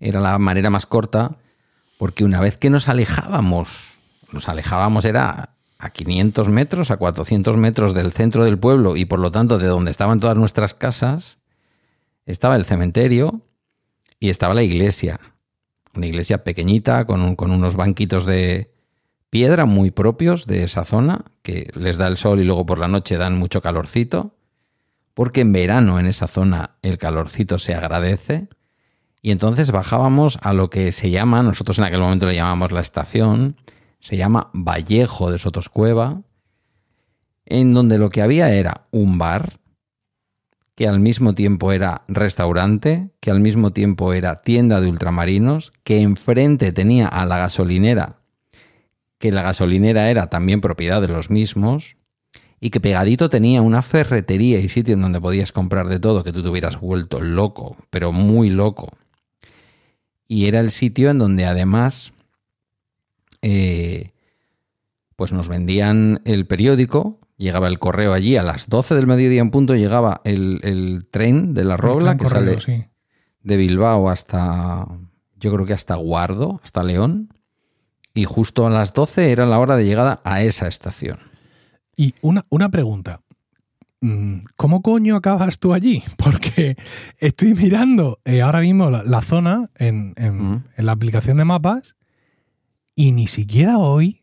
era 0.00 0.20
la 0.20 0.36
manera 0.40 0.68
más 0.68 0.84
corta, 0.84 1.36
porque 2.02 2.24
una 2.24 2.40
vez 2.40 2.58
que 2.58 2.68
nos 2.68 2.88
alejábamos, 2.88 3.92
nos 4.32 4.48
alejábamos 4.48 5.04
era 5.04 5.50
a 5.78 5.90
500 5.90 6.48
metros, 6.48 6.90
a 6.90 6.96
400 6.96 7.56
metros 7.56 7.94
del 7.94 8.10
centro 8.10 8.44
del 8.44 8.58
pueblo 8.58 8.96
y 8.96 9.04
por 9.04 9.20
lo 9.20 9.30
tanto 9.30 9.56
de 9.56 9.68
donde 9.68 9.92
estaban 9.92 10.18
todas 10.18 10.36
nuestras 10.36 10.74
casas, 10.74 11.38
estaba 12.26 12.56
el 12.56 12.64
cementerio 12.64 13.42
y 14.18 14.30
estaba 14.30 14.52
la 14.52 14.64
iglesia. 14.64 15.20
Una 15.94 16.06
iglesia 16.06 16.42
pequeñita 16.42 17.04
con, 17.04 17.36
con 17.36 17.52
unos 17.52 17.76
banquitos 17.76 18.26
de 18.26 18.74
piedra 19.30 19.64
muy 19.64 19.92
propios 19.92 20.48
de 20.48 20.64
esa 20.64 20.84
zona, 20.84 21.24
que 21.42 21.70
les 21.76 21.98
da 21.98 22.08
el 22.08 22.16
sol 22.16 22.40
y 22.40 22.44
luego 22.44 22.66
por 22.66 22.80
la 22.80 22.88
noche 22.88 23.16
dan 23.16 23.38
mucho 23.38 23.62
calorcito, 23.62 24.34
porque 25.14 25.42
en 25.42 25.52
verano 25.52 26.00
en 26.00 26.06
esa 26.06 26.26
zona 26.26 26.78
el 26.82 26.98
calorcito 26.98 27.60
se 27.60 27.76
agradece. 27.76 28.48
Y 29.22 29.30
entonces 29.30 29.70
bajábamos 29.70 30.38
a 30.42 30.52
lo 30.52 30.68
que 30.68 30.90
se 30.90 31.10
llama, 31.10 31.44
nosotros 31.44 31.78
en 31.78 31.84
aquel 31.84 32.00
momento 32.00 32.26
le 32.26 32.34
llamamos 32.34 32.72
la 32.72 32.80
estación, 32.80 33.56
se 34.00 34.16
llama 34.16 34.50
Vallejo 34.52 35.30
de 35.30 35.38
Sotoscueva, 35.38 36.22
en 37.46 37.72
donde 37.72 37.98
lo 37.98 38.10
que 38.10 38.20
había 38.20 38.52
era 38.52 38.88
un 38.90 39.18
bar, 39.18 39.60
que 40.74 40.88
al 40.88 40.98
mismo 40.98 41.34
tiempo 41.34 41.70
era 41.70 42.02
restaurante, 42.08 43.10
que 43.20 43.30
al 43.30 43.38
mismo 43.38 43.72
tiempo 43.72 44.12
era 44.12 44.42
tienda 44.42 44.80
de 44.80 44.88
ultramarinos, 44.88 45.72
que 45.84 46.00
enfrente 46.00 46.72
tenía 46.72 47.06
a 47.06 47.24
la 47.24 47.38
gasolinera, 47.38 48.22
que 49.18 49.30
la 49.30 49.42
gasolinera 49.42 50.10
era 50.10 50.30
también 50.30 50.60
propiedad 50.60 51.00
de 51.00 51.08
los 51.08 51.30
mismos, 51.30 51.96
y 52.58 52.70
que 52.70 52.80
pegadito 52.80 53.30
tenía 53.30 53.62
una 53.62 53.82
ferretería 53.82 54.58
y 54.58 54.68
sitio 54.68 54.94
en 54.94 55.02
donde 55.02 55.20
podías 55.20 55.52
comprar 55.52 55.88
de 55.88 56.00
todo, 56.00 56.24
que 56.24 56.32
tú 56.32 56.42
te 56.42 56.48
hubieras 56.48 56.80
vuelto 56.80 57.20
loco, 57.20 57.76
pero 57.90 58.10
muy 58.10 58.50
loco. 58.50 58.88
Y 60.32 60.46
era 60.46 60.60
el 60.60 60.70
sitio 60.70 61.10
en 61.10 61.18
donde 61.18 61.44
además 61.44 62.14
eh, 63.42 64.12
pues 65.14 65.30
nos 65.30 65.50
vendían 65.50 66.22
el 66.24 66.46
periódico, 66.46 67.20
llegaba 67.36 67.68
el 67.68 67.78
correo 67.78 68.14
allí 68.14 68.38
a 68.38 68.42
las 68.42 68.70
12 68.70 68.94
del 68.94 69.06
mediodía 69.06 69.42
en 69.42 69.50
punto, 69.50 69.76
llegaba 69.76 70.22
el, 70.24 71.06
tren 71.10 71.52
de 71.52 71.64
la 71.64 71.76
Robla 71.76 72.16
que 72.16 72.30
sale 72.30 72.88
de 73.42 73.56
Bilbao 73.58 74.08
hasta, 74.08 74.88
yo 75.38 75.52
creo 75.52 75.66
que 75.66 75.74
hasta 75.74 75.96
Guardo, 75.96 76.62
hasta 76.64 76.82
León, 76.82 77.34
y 78.14 78.24
justo 78.24 78.66
a 78.66 78.70
las 78.70 78.94
12 78.94 79.32
era 79.32 79.44
la 79.44 79.58
hora 79.58 79.76
de 79.76 79.84
llegada 79.84 80.22
a 80.24 80.40
esa 80.40 80.66
estación. 80.66 81.18
Y 81.94 82.14
una, 82.22 82.46
una 82.48 82.70
pregunta. 82.70 83.20
Mm, 84.02 84.40
¿Cómo 84.56 84.82
coño 84.82 85.14
acabas 85.14 85.60
tú 85.60 85.72
allí? 85.72 86.02
Porque 86.18 86.76
estoy 87.18 87.54
mirando 87.54 88.18
eh, 88.24 88.42
ahora 88.42 88.60
mismo 88.60 88.90
la, 88.90 89.22
zona 89.22 89.70
en, 89.76 90.14
en, 90.16 90.64
la 90.76 90.92
aplicación 90.92 91.36
de 91.36 91.44
mapas 91.44 91.94
y 92.96 93.12
ni 93.12 93.28
siquiera 93.28 93.78
hoy 93.78 94.20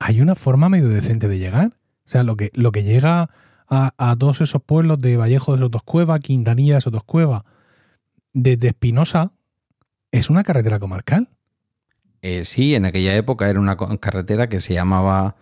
hay 0.00 0.20
una 0.20 0.34
forma 0.34 0.68
medio 0.68 0.88
decente 0.88 1.28
de 1.28 1.38
llegar. 1.38 1.74
O 2.06 2.10
sea, 2.10 2.24
lo 2.24 2.36
que, 2.36 2.50
lo 2.54 2.72
que 2.72 2.82
llega 2.82 3.30
a, 3.68 4.16
todos 4.18 4.40
esos 4.40 4.60
pueblos 4.62 4.98
de 4.98 5.16
Vallejo 5.16 5.52
de 5.52 5.60
Sotoscueva, 5.60 6.18
Quintanilla 6.18 6.74
de 6.74 6.80
Sotoscueva, 6.80 7.44
desde 8.32 8.68
Espinosa, 8.68 9.32
es 10.10 10.28
una 10.28 10.42
carretera 10.42 10.80
comarcal. 10.80 11.28
Eh, 12.20 12.44
sí, 12.44 12.74
en 12.74 12.84
aquella 12.84 13.14
época 13.14 13.48
era 13.48 13.60
una 13.60 13.76
carretera 13.76 14.48
que 14.48 14.60
se 14.60 14.74
llamaba 14.74 15.36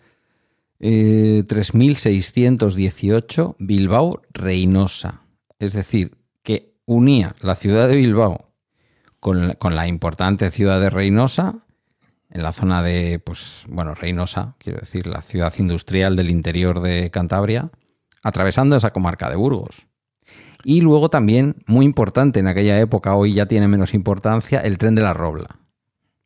3618 0.81 3.51
eh, 3.51 3.55
Bilbao-Reynosa. 3.59 5.23
Es 5.59 5.73
decir, 5.73 6.19
que 6.43 6.75
unía 6.87 7.35
la 7.41 7.55
ciudad 7.55 7.89
de 7.89 7.97
Bilbao 7.97 8.53
con 9.21 9.55
con 9.55 9.75
la 9.75 9.89
importante 9.89 10.51
ciudad 10.51 10.79
de 10.81 10.91
Reynosa 10.91 11.65
en 12.31 12.43
la 12.43 12.53
zona 12.53 12.83
de, 12.83 13.19
pues, 13.19 13.65
bueno, 13.69 13.95
Reynosa, 13.95 14.55
quiero 14.59 14.81
decir, 14.81 15.07
la 15.07 15.23
ciudad 15.23 15.53
industrial 15.59 16.17
del 16.17 16.31
interior 16.31 16.81
de 16.81 17.11
Cantabria, 17.11 17.71
atravesando 18.23 18.77
esa 18.77 18.93
comarca 18.93 19.31
de 19.31 19.37
Burgos. 19.37 19.87
Y 20.65 20.81
luego 20.81 21.09
también, 21.09 21.57
muy 21.67 21.87
importante 21.87 22.41
en 22.41 22.49
aquella 22.49 22.79
época, 22.81 23.15
hoy 23.15 23.33
ya 23.33 23.47
tiene 23.47 23.69
menos 23.69 23.95
importancia, 23.95 24.61
el 24.61 24.77
tren 24.77 24.95
de 24.95 25.03
la 25.03 25.15
Robla, 25.15 25.61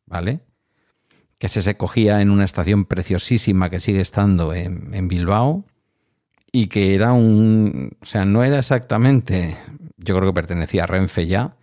¿vale? 0.05 0.41
Que 1.43 1.49
se, 1.49 1.61
se 1.61 1.75
cogía 1.75 2.21
en 2.21 2.29
una 2.29 2.45
estación 2.45 2.85
preciosísima 2.85 3.69
que 3.69 3.81
sigue 3.81 3.99
estando 3.99 4.53
en, 4.53 4.93
en 4.93 5.09
Bilbao 5.09 5.65
y 6.53 6.67
que 6.67 6.95
era 6.95 7.11
un, 7.11 7.91
o 8.01 8.05
sea, 8.05 8.23
no 8.23 8.45
era 8.45 8.59
exactamente, 8.59 9.57
yo 9.97 10.15
creo 10.15 10.29
que 10.29 10.33
pertenecía 10.33 10.85
a 10.85 10.87
Renfe 10.87 11.27
ya, 11.27 11.57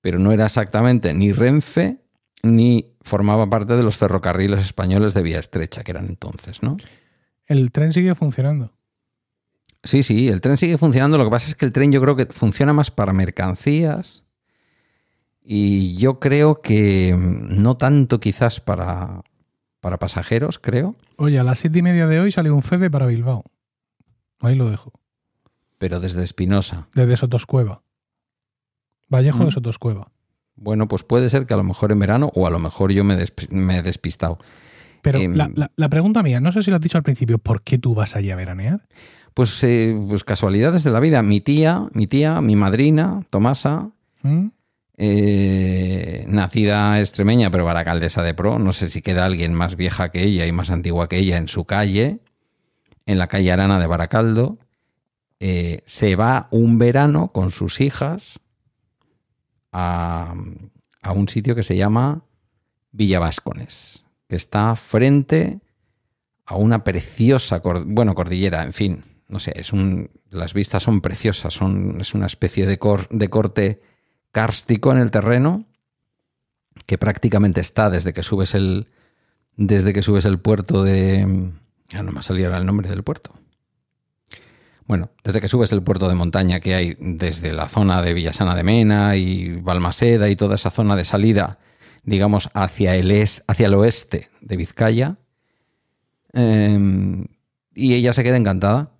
pero 0.00 0.20
no 0.20 0.30
era 0.30 0.46
exactamente 0.46 1.12
ni 1.14 1.32
Renfe 1.32 1.98
ni 2.44 2.94
formaba 3.00 3.50
parte 3.50 3.74
de 3.74 3.82
los 3.82 3.96
ferrocarriles 3.96 4.60
españoles 4.60 5.14
de 5.14 5.22
vía 5.22 5.40
estrecha, 5.40 5.82
que 5.82 5.90
eran 5.90 6.06
entonces, 6.06 6.62
¿no? 6.62 6.76
El 7.46 7.72
tren 7.72 7.92
sigue 7.92 8.14
funcionando. 8.14 8.72
Sí, 9.82 10.04
sí, 10.04 10.28
el 10.28 10.40
tren 10.40 10.58
sigue 10.58 10.78
funcionando. 10.78 11.18
Lo 11.18 11.24
que 11.24 11.30
pasa 11.30 11.48
es 11.48 11.56
que 11.56 11.64
el 11.64 11.72
tren 11.72 11.90
yo 11.90 12.00
creo 12.00 12.14
que 12.14 12.26
funciona 12.26 12.72
más 12.72 12.92
para 12.92 13.12
mercancías 13.12 14.23
y 15.44 15.96
yo 15.96 16.18
creo 16.18 16.62
que 16.62 17.14
no 17.18 17.76
tanto 17.76 18.18
quizás 18.18 18.60
para, 18.60 19.22
para 19.80 19.98
pasajeros, 19.98 20.58
creo. 20.58 20.96
Oye, 21.18 21.38
a 21.38 21.44
las 21.44 21.58
siete 21.58 21.80
y 21.80 21.82
media 21.82 22.06
de 22.06 22.18
hoy 22.18 22.32
salió 22.32 22.54
un 22.54 22.62
FEBE 22.62 22.90
para 22.90 23.06
Bilbao. 23.06 23.44
Ahí 24.40 24.54
lo 24.56 24.70
dejo. 24.70 24.92
Pero 25.78 26.00
desde 26.00 26.22
Espinosa. 26.22 26.88
Desde 26.94 27.18
Sotoscueva. 27.18 27.82
Vallejo 29.10 29.40
de 29.40 29.46
mm. 29.46 29.52
Sotoscueva. 29.52 30.10
Bueno, 30.56 30.88
pues 30.88 31.02
puede 31.02 31.28
ser 31.28 31.44
que 31.44 31.52
a 31.52 31.58
lo 31.58 31.64
mejor 31.64 31.92
en 31.92 31.98
verano 31.98 32.30
o 32.34 32.46
a 32.46 32.50
lo 32.50 32.58
mejor 32.58 32.92
yo 32.92 33.04
me, 33.04 33.14
he 33.14 33.82
despistado. 33.82 34.38
Pero 35.02 35.18
em, 35.18 35.34
la, 35.34 35.88
pregunta 35.90 36.22
mía, 36.22 36.40
no 36.40 36.52
sé 36.52 36.62
si 36.62 36.70
lo 36.70 36.76
has 36.76 36.82
dicho 36.82 36.96
al 36.96 37.04
principio, 37.04 37.38
¿por 37.38 37.62
qué 37.62 37.76
tú 37.76 37.94
vas 37.94 38.16
allí 38.16 38.30
a 38.30 38.36
veranear? 38.36 38.86
Pues, 39.34 39.62
eh, 39.64 39.94
pues 40.08 40.24
casualidades 40.24 40.84
de 40.84 40.90
la 40.90 41.00
vida. 41.00 41.22
Mi 41.22 41.42
tía, 41.42 41.88
mi 41.92 42.06
tía, 42.06 42.40
mi 42.40 42.56
madrina, 42.56 43.26
Tomasa, 43.30 43.90
¿Mm? 44.22 44.46
Eh, 44.96 46.24
nacida 46.28 47.00
extremeña, 47.00 47.50
pero 47.50 47.64
baracaldesa 47.64 48.22
de 48.22 48.34
pro. 48.34 48.58
No 48.58 48.72
sé 48.72 48.88
si 48.88 49.02
queda 49.02 49.24
alguien 49.24 49.52
más 49.54 49.76
vieja 49.76 50.10
que 50.10 50.22
ella 50.22 50.46
y 50.46 50.52
más 50.52 50.70
antigua 50.70 51.08
que 51.08 51.18
ella 51.18 51.36
en 51.36 51.48
su 51.48 51.64
calle, 51.64 52.20
en 53.06 53.18
la 53.18 53.26
calle 53.26 53.52
Arana 53.52 53.80
de 53.80 53.86
Baracaldo. 53.86 54.58
Eh, 55.40 55.82
se 55.86 56.16
va 56.16 56.48
un 56.52 56.78
verano 56.78 57.32
con 57.32 57.50
sus 57.50 57.80
hijas 57.80 58.40
a, 59.72 60.34
un 61.14 61.28
sitio 61.28 61.54
que 61.54 61.64
se 61.64 61.76
llama 61.76 62.24
Villavascones, 62.92 64.04
que 64.28 64.36
está 64.36 64.76
frente 64.76 65.60
a 66.46 66.56
una 66.56 66.84
preciosa, 66.84 67.60
bueno, 67.84 68.14
cordillera, 68.14 68.64
en 68.64 68.72
fin, 68.72 69.04
no 69.28 69.38
sé, 69.38 69.52
es 69.56 69.72
un, 69.72 70.10
las 70.30 70.54
vistas 70.54 70.84
son 70.84 71.00
preciosas, 71.00 71.52
son, 71.52 72.00
es 72.00 72.14
una 72.14 72.26
especie 72.26 72.66
de, 72.66 72.78
de 73.10 73.28
corte 73.28 73.82
kárstico 74.34 74.92
en 74.92 74.98
el 74.98 75.10
terreno 75.10 75.64
que 76.86 76.98
prácticamente 76.98 77.62
está 77.62 77.88
desde 77.88 78.12
que 78.12 78.22
subes 78.22 78.54
el, 78.54 78.88
desde 79.56 79.94
que 79.94 80.02
subes 80.02 80.26
el 80.26 80.38
puerto 80.38 80.82
de... 80.82 81.52
Ya 81.88 82.02
no 82.02 82.12
me 82.12 82.20
salido 82.22 82.54
el 82.54 82.66
nombre 82.66 82.90
del 82.90 83.04
puerto. 83.04 83.32
Bueno, 84.86 85.10
desde 85.22 85.40
que 85.40 85.48
subes 85.48 85.72
el 85.72 85.82
puerto 85.82 86.08
de 86.08 86.14
montaña 86.14 86.60
que 86.60 86.74
hay 86.74 86.96
desde 86.98 87.52
la 87.52 87.68
zona 87.68 88.02
de 88.02 88.12
Villasana 88.12 88.54
de 88.54 88.64
Mena 88.64 89.16
y 89.16 89.60
Balmaseda 89.60 90.28
y 90.28 90.36
toda 90.36 90.56
esa 90.56 90.70
zona 90.70 90.96
de 90.96 91.04
salida, 91.04 91.58
digamos, 92.02 92.50
hacia 92.52 92.96
el, 92.96 93.10
hacia 93.46 93.66
el 93.66 93.74
oeste 93.74 94.30
de 94.40 94.56
Vizcaya, 94.56 95.16
em, 96.32 97.26
y 97.74 97.94
ella 97.94 98.12
se 98.12 98.24
queda 98.24 98.36
encantada. 98.36 98.90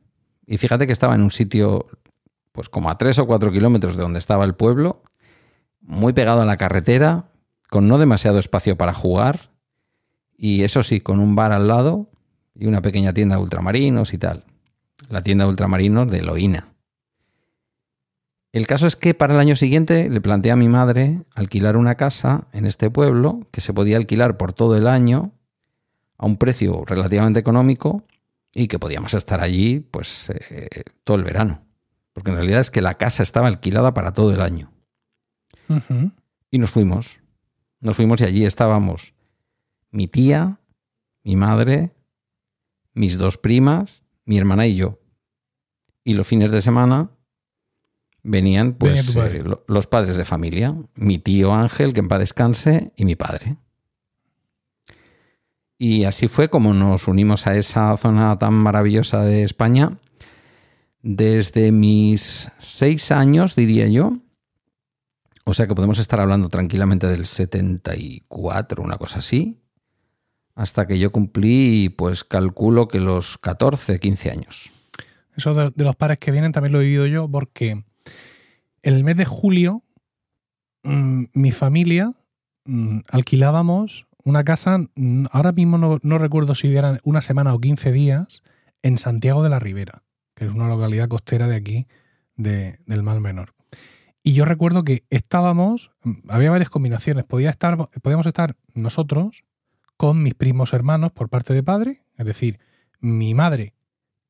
Y 0.46 0.58
fíjate 0.58 0.86
que 0.86 0.92
estaba 0.92 1.16
en 1.16 1.22
un 1.22 1.30
sitio, 1.30 1.86
pues 2.52 2.68
como 2.68 2.88
a 2.88 2.96
tres 2.96 3.18
o 3.18 3.26
cuatro 3.26 3.50
kilómetros 3.52 3.96
de 3.96 4.02
donde 4.02 4.20
estaba 4.20 4.44
el 4.44 4.54
pueblo, 4.54 5.02
muy 5.84 6.12
pegado 6.12 6.42
a 6.42 6.46
la 6.46 6.56
carretera, 6.56 7.30
con 7.70 7.88
no 7.88 7.98
demasiado 7.98 8.38
espacio 8.38 8.76
para 8.76 8.92
jugar, 8.92 9.50
y 10.36 10.62
eso 10.64 10.82
sí, 10.82 11.00
con 11.00 11.20
un 11.20 11.36
bar 11.36 11.52
al 11.52 11.68
lado 11.68 12.10
y 12.54 12.66
una 12.66 12.82
pequeña 12.82 13.12
tienda 13.12 13.36
de 13.36 13.42
ultramarinos 13.42 14.12
y 14.12 14.18
tal 14.18 14.44
la 15.08 15.22
tienda 15.22 15.44
de 15.44 15.50
ultramarinos 15.50 16.10
de 16.10 16.22
Loína. 16.22 16.68
El 18.52 18.66
caso 18.66 18.86
es 18.86 18.94
que 18.94 19.14
para 19.14 19.34
el 19.34 19.40
año 19.40 19.56
siguiente 19.56 20.08
le 20.08 20.20
planteé 20.20 20.52
a 20.52 20.56
mi 20.56 20.68
madre 20.68 21.22
alquilar 21.34 21.76
una 21.76 21.96
casa 21.96 22.46
en 22.52 22.66
este 22.66 22.88
pueblo 22.88 23.40
que 23.50 23.60
se 23.60 23.74
podía 23.74 23.96
alquilar 23.96 24.36
por 24.36 24.52
todo 24.52 24.76
el 24.76 24.86
año 24.86 25.32
a 26.18 26.26
un 26.26 26.36
precio 26.36 26.84
relativamente 26.86 27.40
económico 27.40 28.04
y 28.54 28.68
que 28.68 28.78
podíamos 28.78 29.14
estar 29.14 29.40
allí 29.40 29.80
pues 29.80 30.30
eh, 30.30 30.68
todo 31.02 31.16
el 31.16 31.24
verano. 31.24 31.62
Porque 32.12 32.30
en 32.30 32.36
realidad 32.36 32.60
es 32.60 32.70
que 32.70 32.80
la 32.80 32.94
casa 32.94 33.24
estaba 33.24 33.48
alquilada 33.48 33.92
para 33.92 34.12
todo 34.12 34.32
el 34.32 34.40
año. 34.40 34.70
Y 36.50 36.58
nos 36.58 36.70
fuimos. 36.70 37.20
Nos 37.80 37.96
fuimos 37.96 38.20
y 38.20 38.24
allí 38.24 38.44
estábamos 38.44 39.14
mi 39.90 40.08
tía, 40.08 40.60
mi 41.22 41.36
madre, 41.36 41.92
mis 42.94 43.18
dos 43.18 43.38
primas 43.38 44.04
mi 44.24 44.38
hermana 44.38 44.66
y 44.66 44.76
yo. 44.76 45.00
Y 46.02 46.14
los 46.14 46.26
fines 46.26 46.50
de 46.50 46.62
semana 46.62 47.10
venían 48.22 48.74
pues 48.74 49.14
eh, 49.16 49.44
los 49.66 49.86
padres 49.86 50.16
de 50.16 50.24
familia, 50.24 50.74
mi 50.96 51.18
tío 51.18 51.54
Ángel, 51.54 51.92
que 51.92 52.00
en 52.00 52.08
paz 52.08 52.20
descanse, 52.20 52.92
y 52.96 53.04
mi 53.04 53.16
padre. 53.16 53.56
Y 55.78 56.04
así 56.04 56.28
fue 56.28 56.48
como 56.48 56.72
nos 56.72 57.08
unimos 57.08 57.46
a 57.46 57.56
esa 57.56 57.96
zona 57.96 58.38
tan 58.38 58.54
maravillosa 58.54 59.24
de 59.24 59.42
España. 59.42 59.98
Desde 61.02 61.72
mis 61.72 62.50
seis 62.58 63.10
años, 63.10 63.56
diría 63.56 63.88
yo. 63.88 64.12
O 65.44 65.52
sea 65.52 65.66
que 65.66 65.74
podemos 65.74 65.98
estar 65.98 66.20
hablando 66.20 66.48
tranquilamente 66.48 67.06
del 67.06 67.26
74, 67.26 68.82
una 68.82 68.96
cosa 68.96 69.18
así. 69.18 69.60
Hasta 70.54 70.86
que 70.86 70.98
yo 70.98 71.12
cumplí, 71.12 71.88
pues 71.90 72.24
calculo 72.24 72.88
que 72.88 73.00
los 73.00 73.38
14, 73.38 73.98
15 74.00 74.30
años. 74.30 74.70
Eso 75.36 75.54
de, 75.54 75.84
los 75.84 75.96
pares 75.96 76.18
que 76.18 76.30
vienen 76.30 76.52
también 76.52 76.72
lo 76.72 76.80
he 76.80 76.84
vivido 76.84 77.06
yo 77.06 77.28
porque 77.28 77.84
el 78.82 79.04
mes 79.04 79.16
de 79.16 79.24
julio 79.24 79.82
mm, 80.84 81.24
mi 81.32 81.50
familia 81.50 82.12
mm, 82.64 83.00
alquilábamos 83.10 84.06
una 84.24 84.42
casa, 84.44 84.78
mm, 84.94 85.26
ahora 85.30 85.52
mismo 85.52 85.78
no, 85.78 86.18
recuerdo 86.18 86.54
si 86.54 86.68
hubiera 86.68 86.98
una 87.04 87.20
semana 87.20 87.54
o 87.54 87.60
15 87.60 87.92
días, 87.92 88.42
en 88.82 88.98
Santiago 88.98 89.42
de 89.42 89.50
la 89.50 89.58
Ribera, 89.58 90.02
que 90.34 90.46
es 90.46 90.52
una 90.52 90.68
localidad 90.68 91.08
costera 91.08 91.46
de 91.46 91.56
aquí, 91.56 91.86
del 92.36 93.02
Mar 93.02 93.20
Menor. 93.20 93.54
Y 94.26 94.32
yo 94.32 94.46
recuerdo 94.46 94.84
que 94.84 95.04
estábamos, 95.10 95.90
había 96.30 96.50
varias 96.50 96.70
combinaciones, 96.70 97.24
Podía 97.24 97.50
estar, 97.50 97.76
podíamos 97.76 98.24
estar 98.24 98.56
nosotros 98.74 99.44
con 99.98 100.22
mis 100.22 100.34
primos 100.34 100.72
hermanos 100.72 101.12
por 101.12 101.28
parte 101.28 101.52
de 101.52 101.62
padre, 101.62 102.06
es 102.16 102.24
decir, 102.24 102.58
mi 103.00 103.34
madre 103.34 103.74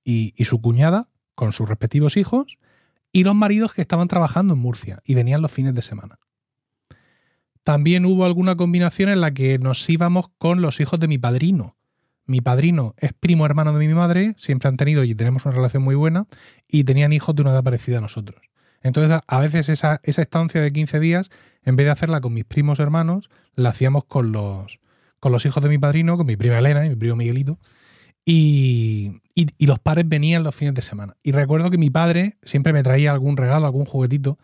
y, 0.02 0.34
y 0.36 0.46
su 0.46 0.60
cuñada 0.60 1.08
con 1.36 1.52
sus 1.52 1.68
respectivos 1.68 2.16
hijos, 2.16 2.58
y 3.12 3.22
los 3.22 3.36
maridos 3.36 3.72
que 3.72 3.82
estaban 3.82 4.08
trabajando 4.08 4.54
en 4.54 4.60
Murcia 4.60 5.00
y 5.04 5.14
venían 5.14 5.42
los 5.42 5.52
fines 5.52 5.74
de 5.74 5.82
semana. 5.82 6.18
También 7.62 8.04
hubo 8.04 8.24
alguna 8.24 8.56
combinación 8.56 9.10
en 9.10 9.20
la 9.20 9.32
que 9.32 9.60
nos 9.60 9.88
íbamos 9.88 10.26
con 10.38 10.60
los 10.60 10.80
hijos 10.80 10.98
de 10.98 11.06
mi 11.06 11.18
padrino. 11.18 11.76
Mi 12.26 12.40
padrino 12.40 12.94
es 12.96 13.12
primo 13.12 13.46
hermano 13.46 13.72
de 13.72 13.86
mi 13.86 13.94
madre, 13.94 14.34
siempre 14.38 14.68
han 14.68 14.76
tenido 14.76 15.04
y 15.04 15.14
tenemos 15.14 15.46
una 15.46 15.54
relación 15.54 15.84
muy 15.84 15.94
buena, 15.94 16.26
y 16.66 16.82
tenían 16.82 17.12
hijos 17.12 17.36
de 17.36 17.42
una 17.42 17.52
edad 17.52 17.62
parecida 17.62 17.98
a 17.98 18.00
nosotros. 18.00 18.42
Entonces, 18.84 19.18
a 19.26 19.38
veces 19.40 19.68
esa, 19.68 20.00
estancia 20.04 20.60
de 20.60 20.70
15 20.70 21.00
días, 21.00 21.30
en 21.64 21.74
vez 21.74 21.86
de 21.86 21.90
hacerla 21.90 22.20
con 22.20 22.32
mis 22.32 22.44
primos 22.44 22.78
hermanos, 22.78 23.30
la 23.56 23.70
hacíamos 23.70 24.04
con 24.04 24.30
los, 24.30 24.78
con 25.18 25.32
los 25.32 25.44
hijos 25.44 25.60
de 25.62 25.68
mi 25.68 25.78
padrino, 25.78 26.16
con 26.16 26.26
mi 26.26 26.36
prima 26.36 26.58
Elena 26.58 26.86
y 26.86 26.90
mi 26.90 26.96
primo 26.96 27.16
Miguelito. 27.16 27.58
Y, 28.24 29.20
y, 29.34 29.66
los 29.66 29.80
padres 29.80 30.08
venían 30.08 30.44
los 30.44 30.54
fines 30.54 30.74
de 30.74 30.82
semana. 30.82 31.16
Y 31.22 31.32
recuerdo 31.32 31.70
que 31.70 31.76
mi 31.76 31.90
padre 31.90 32.38
siempre 32.42 32.72
me 32.72 32.82
traía 32.82 33.12
algún 33.12 33.36
regalo, 33.36 33.66
algún 33.66 33.84
juguetito 33.84 34.38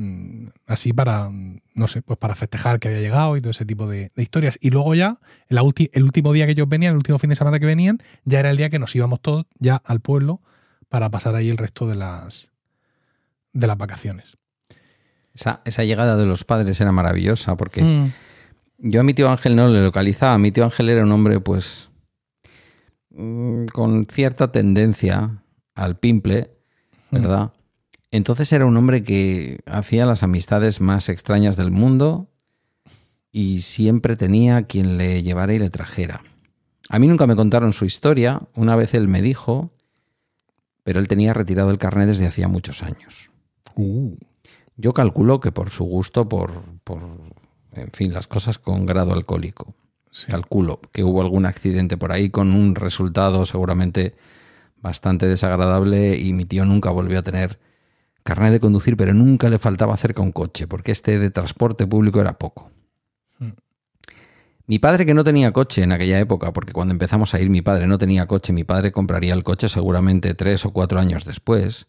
Mm, 0.00 0.46
así 0.66 0.94
para, 0.94 1.30
no 1.74 1.86
sé, 1.86 2.00
pues 2.00 2.18
para 2.18 2.34
festejar 2.34 2.80
que 2.80 2.88
había 2.88 3.00
llegado 3.00 3.36
y 3.36 3.42
todo 3.42 3.50
ese 3.50 3.66
tipo 3.66 3.86
de, 3.86 4.10
historias. 4.16 4.56
Y 4.62 4.70
luego 4.70 4.94
ya, 4.94 5.18
el, 5.48 5.58
el 5.92 6.02
último 6.04 6.32
día 6.32 6.46
que 6.46 6.52
ellos 6.52 6.68
venían, 6.70 6.92
el 6.92 6.96
último 6.96 7.18
fin 7.18 7.28
de 7.28 7.36
semana 7.36 7.58
que 7.60 7.66
venían, 7.66 7.98
ya 8.24 8.40
era 8.40 8.50
el 8.50 8.56
día 8.56 8.70
que 8.70 8.78
nos 8.78 8.96
íbamos 8.96 9.20
todos 9.20 9.44
ya 9.58 9.76
al 9.76 10.00
pueblo 10.00 10.40
para 10.90 11.10
pasar 11.10 11.34
ahí 11.34 11.48
el 11.48 11.56
resto 11.56 11.88
de 11.88 11.94
las, 11.94 12.50
de 13.54 13.66
las 13.66 13.78
vacaciones. 13.78 14.36
Esa, 15.32 15.62
esa 15.64 15.84
llegada 15.84 16.16
de 16.16 16.26
los 16.26 16.44
padres 16.44 16.78
era 16.80 16.92
maravillosa 16.92 17.56
porque 17.56 17.82
mm. 17.82 18.12
yo 18.78 19.00
a 19.00 19.04
mi 19.04 19.14
tío 19.14 19.30
Ángel 19.30 19.56
no 19.56 19.68
le 19.68 19.82
localizaba. 19.82 20.36
Mi 20.36 20.52
tío 20.52 20.64
Ángel 20.64 20.90
era 20.90 21.04
un 21.04 21.12
hombre, 21.12 21.40
pues, 21.40 21.88
mm, 23.10 23.66
con 23.66 24.06
cierta 24.06 24.52
tendencia 24.52 25.42
al 25.74 25.96
pimple, 25.96 26.50
¿verdad? 27.10 27.52
Entonces 28.10 28.52
era 28.52 28.66
un 28.66 28.76
hombre 28.76 29.04
que 29.04 29.60
hacía 29.66 30.04
las 30.04 30.24
amistades 30.24 30.80
más 30.80 31.08
extrañas 31.08 31.56
del 31.56 31.70
mundo 31.70 32.28
y 33.30 33.60
siempre 33.60 34.16
tenía 34.16 34.64
quien 34.64 34.98
le 34.98 35.22
llevara 35.22 35.54
y 35.54 35.60
le 35.60 35.70
trajera. 35.70 36.20
A 36.88 36.98
mí 36.98 37.06
nunca 37.06 37.28
me 37.28 37.36
contaron 37.36 37.72
su 37.72 37.84
historia, 37.84 38.40
una 38.56 38.74
vez 38.74 38.94
él 38.94 39.06
me 39.06 39.22
dijo, 39.22 39.70
pero 40.90 40.98
él 40.98 41.06
tenía 41.06 41.32
retirado 41.32 41.70
el 41.70 41.78
carnet 41.78 42.08
desde 42.08 42.26
hacía 42.26 42.48
muchos 42.48 42.82
años. 42.82 43.30
Uh. 43.76 44.16
Yo 44.76 44.92
calculo 44.92 45.38
que 45.38 45.52
por 45.52 45.70
su 45.70 45.84
gusto, 45.84 46.28
por, 46.28 46.50
por, 46.82 46.98
en 47.74 47.92
fin, 47.92 48.12
las 48.12 48.26
cosas 48.26 48.58
con 48.58 48.86
grado 48.86 49.12
alcohólico. 49.12 49.72
Calculo 50.26 50.80
que 50.90 51.04
hubo 51.04 51.20
algún 51.20 51.46
accidente 51.46 51.96
por 51.96 52.10
ahí 52.10 52.28
con 52.28 52.56
un 52.56 52.74
resultado 52.74 53.46
seguramente 53.46 54.16
bastante 54.82 55.28
desagradable 55.28 56.18
y 56.18 56.32
mi 56.32 56.44
tío 56.44 56.64
nunca 56.64 56.90
volvió 56.90 57.20
a 57.20 57.22
tener 57.22 57.60
carnet 58.24 58.50
de 58.50 58.58
conducir, 58.58 58.96
pero 58.96 59.14
nunca 59.14 59.48
le 59.48 59.60
faltaba 59.60 59.96
cerca 59.96 60.22
un 60.22 60.32
coche, 60.32 60.66
porque 60.66 60.90
este 60.90 61.20
de 61.20 61.30
transporte 61.30 61.86
público 61.86 62.20
era 62.20 62.36
poco. 62.36 62.72
Mi 64.70 64.78
padre 64.78 65.04
que 65.04 65.14
no 65.14 65.24
tenía 65.24 65.50
coche 65.50 65.82
en 65.82 65.90
aquella 65.90 66.20
época, 66.20 66.52
porque 66.52 66.72
cuando 66.72 66.92
empezamos 66.92 67.34
a 67.34 67.40
ir 67.40 67.50
mi 67.50 67.60
padre 67.60 67.88
no 67.88 67.98
tenía 67.98 68.28
coche, 68.28 68.52
mi 68.52 68.62
padre 68.62 68.92
compraría 68.92 69.34
el 69.34 69.42
coche 69.42 69.68
seguramente 69.68 70.32
tres 70.34 70.64
o 70.64 70.70
cuatro 70.70 71.00
años 71.00 71.24
después. 71.24 71.88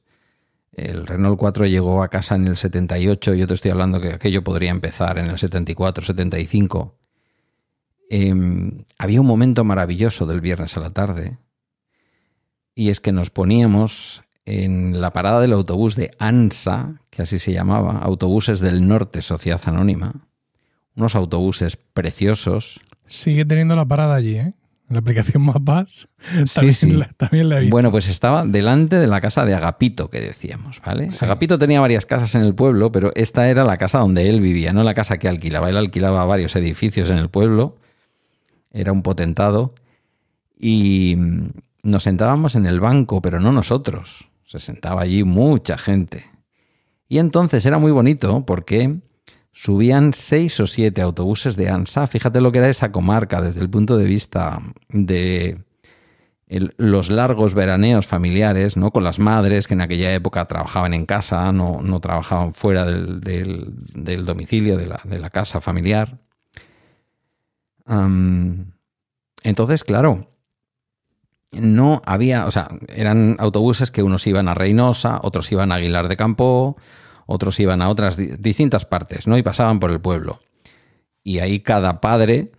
El 0.71 1.05
Renault 1.05 1.37
4 1.37 1.67
llegó 1.67 2.01
a 2.01 2.07
casa 2.07 2.33
en 2.33 2.47
el 2.47 2.57
78, 2.57 3.35
yo 3.35 3.45
te 3.45 3.53
estoy 3.53 3.69
hablando 3.69 4.01
que 4.01 4.13
aquello 4.13 4.43
podría 4.43 4.71
empezar 4.71 5.19
en 5.19 5.25
el 5.29 5.37
74, 5.37 6.03
75. 6.03 6.97
Em, 8.09 8.83
había 8.97 9.21
un 9.21 9.27
momento 9.27 9.63
maravilloso 9.63 10.25
del 10.25 10.41
viernes 10.41 10.75
a 10.75 10.79
la 10.79 10.89
tarde, 10.89 11.37
y 12.73 12.89
es 12.89 12.99
que 12.99 13.11
nos 13.11 13.29
poníamos 13.29 14.23
en 14.45 14.99
la 14.99 15.13
parada 15.13 15.39
del 15.39 15.53
autobús 15.53 15.95
de 15.95 16.09
ANSA, 16.17 16.99
que 17.11 17.21
así 17.21 17.37
se 17.37 17.53
llamaba, 17.53 17.99
Autobuses 17.99 18.59
del 18.59 18.87
Norte 18.87 19.21
Sociedad 19.21 19.61
Anónima. 19.65 20.30
Unos 20.95 21.15
autobuses 21.15 21.77
preciosos. 21.77 22.81
Sigue 23.05 23.45
teniendo 23.45 23.75
la 23.75 23.85
parada 23.85 24.15
allí, 24.15 24.37
¿eh? 24.37 24.53
La 24.91 24.99
aplicación 24.99 25.41
Mapas 25.45 26.09
también, 26.53 26.73
sí, 26.73 26.91
La, 26.91 27.05
también 27.13 27.49
la 27.49 27.57
he 27.57 27.59
visto. 27.61 27.73
Bueno, 27.73 27.91
pues 27.91 28.09
estaba 28.09 28.45
delante 28.45 28.97
de 28.97 29.07
la 29.07 29.21
casa 29.21 29.45
de 29.45 29.55
Agapito, 29.55 30.09
que 30.09 30.19
decíamos, 30.19 30.81
¿vale? 30.85 31.09
Agapito 31.21 31.57
tenía 31.57 31.79
varias 31.79 32.05
casas 32.05 32.35
en 32.35 32.43
el 32.43 32.53
pueblo, 32.53 32.91
pero 32.91 33.11
esta 33.15 33.49
era 33.49 33.63
la 33.63 33.77
casa 33.77 33.99
donde 33.99 34.29
él 34.29 34.41
vivía, 34.41 34.73
no 34.73 34.83
la 34.83 34.93
casa 34.93 35.17
que 35.17 35.29
alquilaba. 35.29 35.69
Él 35.69 35.77
alquilaba 35.77 36.25
varios 36.25 36.55
edificios 36.55 37.09
en 37.09 37.17
el 37.17 37.29
pueblo, 37.29 37.77
era 38.71 38.91
un 38.91 39.01
potentado, 39.01 39.73
y 40.59 41.15
nos 41.83 42.03
sentábamos 42.03 42.55
en 42.55 42.65
el 42.65 42.79
banco, 42.79 43.21
pero 43.21 43.39
no 43.39 43.51
nosotros. 43.51 44.27
Se 44.45 44.59
sentaba 44.59 45.01
allí 45.01 45.23
mucha 45.23 45.77
gente. 45.77 46.25
Y 47.07 47.17
entonces 47.19 47.65
era 47.65 47.77
muy 47.77 47.91
bonito 47.91 48.45
porque 48.45 48.99
subían 49.51 50.13
seis 50.13 50.59
o 50.59 50.67
siete 50.67 51.01
autobuses 51.01 51.55
de 51.55 51.69
ANSA. 51.69 52.07
Fíjate 52.07 52.41
lo 52.41 52.51
que 52.51 52.59
era 52.59 52.69
esa 52.69 52.91
comarca 52.91 53.41
desde 53.41 53.61
el 53.61 53.69
punto 53.69 53.97
de 53.97 54.05
vista 54.05 54.59
de 54.89 55.63
los 56.77 57.09
largos 57.09 57.53
veraneos 57.53 58.07
familiares, 58.07 58.75
¿no? 58.75 58.91
Con 58.91 59.03
las 59.05 59.19
madres 59.19 59.67
que 59.67 59.73
en 59.73 59.81
aquella 59.81 60.13
época 60.13 60.45
trabajaban 60.47 60.93
en 60.93 61.05
casa, 61.05 61.51
no, 61.53 61.99
trabajaban 62.01 62.53
fuera 62.53 62.85
del, 62.85 64.25
domicilio, 64.25 64.77
de 64.77 65.19
la, 65.19 65.29
casa 65.29 65.61
familiar. 65.61 66.19
entonces, 69.43 69.83
claro, 69.85 70.27
no 71.53 72.01
había, 72.05 72.45
o 72.45 72.51
sea, 72.51 72.67
eran 72.95 73.37
autobuses 73.39 73.91
que 73.91 74.03
unos 74.03 74.27
iban 74.27 74.49
a 74.49 74.53
Reynosa, 74.53 75.19
otros 75.23 75.51
iban 75.53 75.71
a 75.71 75.75
Aguilar 75.75 76.09
de 76.09 76.17
Campo, 76.17 76.75
otros 77.25 77.59
iban 77.59 77.81
a 77.81 77.89
otras 77.89 78.17
distintas 78.41 78.85
partes, 78.85 79.27
¿no? 79.27 79.37
Y 79.37 79.43
pasaban 79.43 79.79
por 79.79 79.91
el 79.91 80.01
pueblo. 80.01 80.39
Y 81.23 81.39
ahí 81.39 81.59
cada 81.59 82.01
padre 82.01 82.51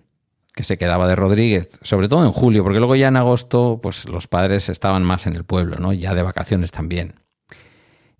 que 0.55 0.63
se 0.63 0.77
quedaba 0.77 1.07
de 1.09 1.17
Rodríguez, 1.17 1.79
sobre 1.83 2.09
todo 2.09 2.25
en 2.25 2.33
julio, 2.33 2.63
porque 2.63 2.79
luego 2.79 2.95
ya 2.95 3.09
en 3.09 3.17
agosto, 3.17 3.81
pues 3.83 4.09
los 4.09 4.29
padres 4.29 4.69
estaban 4.69 5.03
más 5.03 5.27
en 5.27 5.35
el 5.35 5.45
pueblo, 5.45 5.77
¿no? 5.79 5.93
Ya 5.93 6.15
de 6.15 6.23
vacaciones 6.23 6.71
también. 6.71 7.15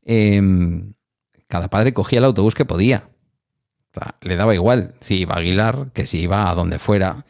Em, 0.05 0.95
cada 1.47 1.69
padre 1.69 1.93
cogía 1.93 2.19
el 2.19 2.25
autobús 2.25 2.55
que 2.55 2.65
podía. 2.65 3.09
le 4.23 4.37
daba 4.37 4.55
igual 4.55 4.95
si 5.03 5.17
iba 5.19 5.35
a 5.35 5.39
Aguilar 5.39 5.91
que 5.93 6.07
si 6.07 6.21
iba 6.21 6.51
a 6.51 6.55
donde 6.55 6.79
fuera. 6.79 7.27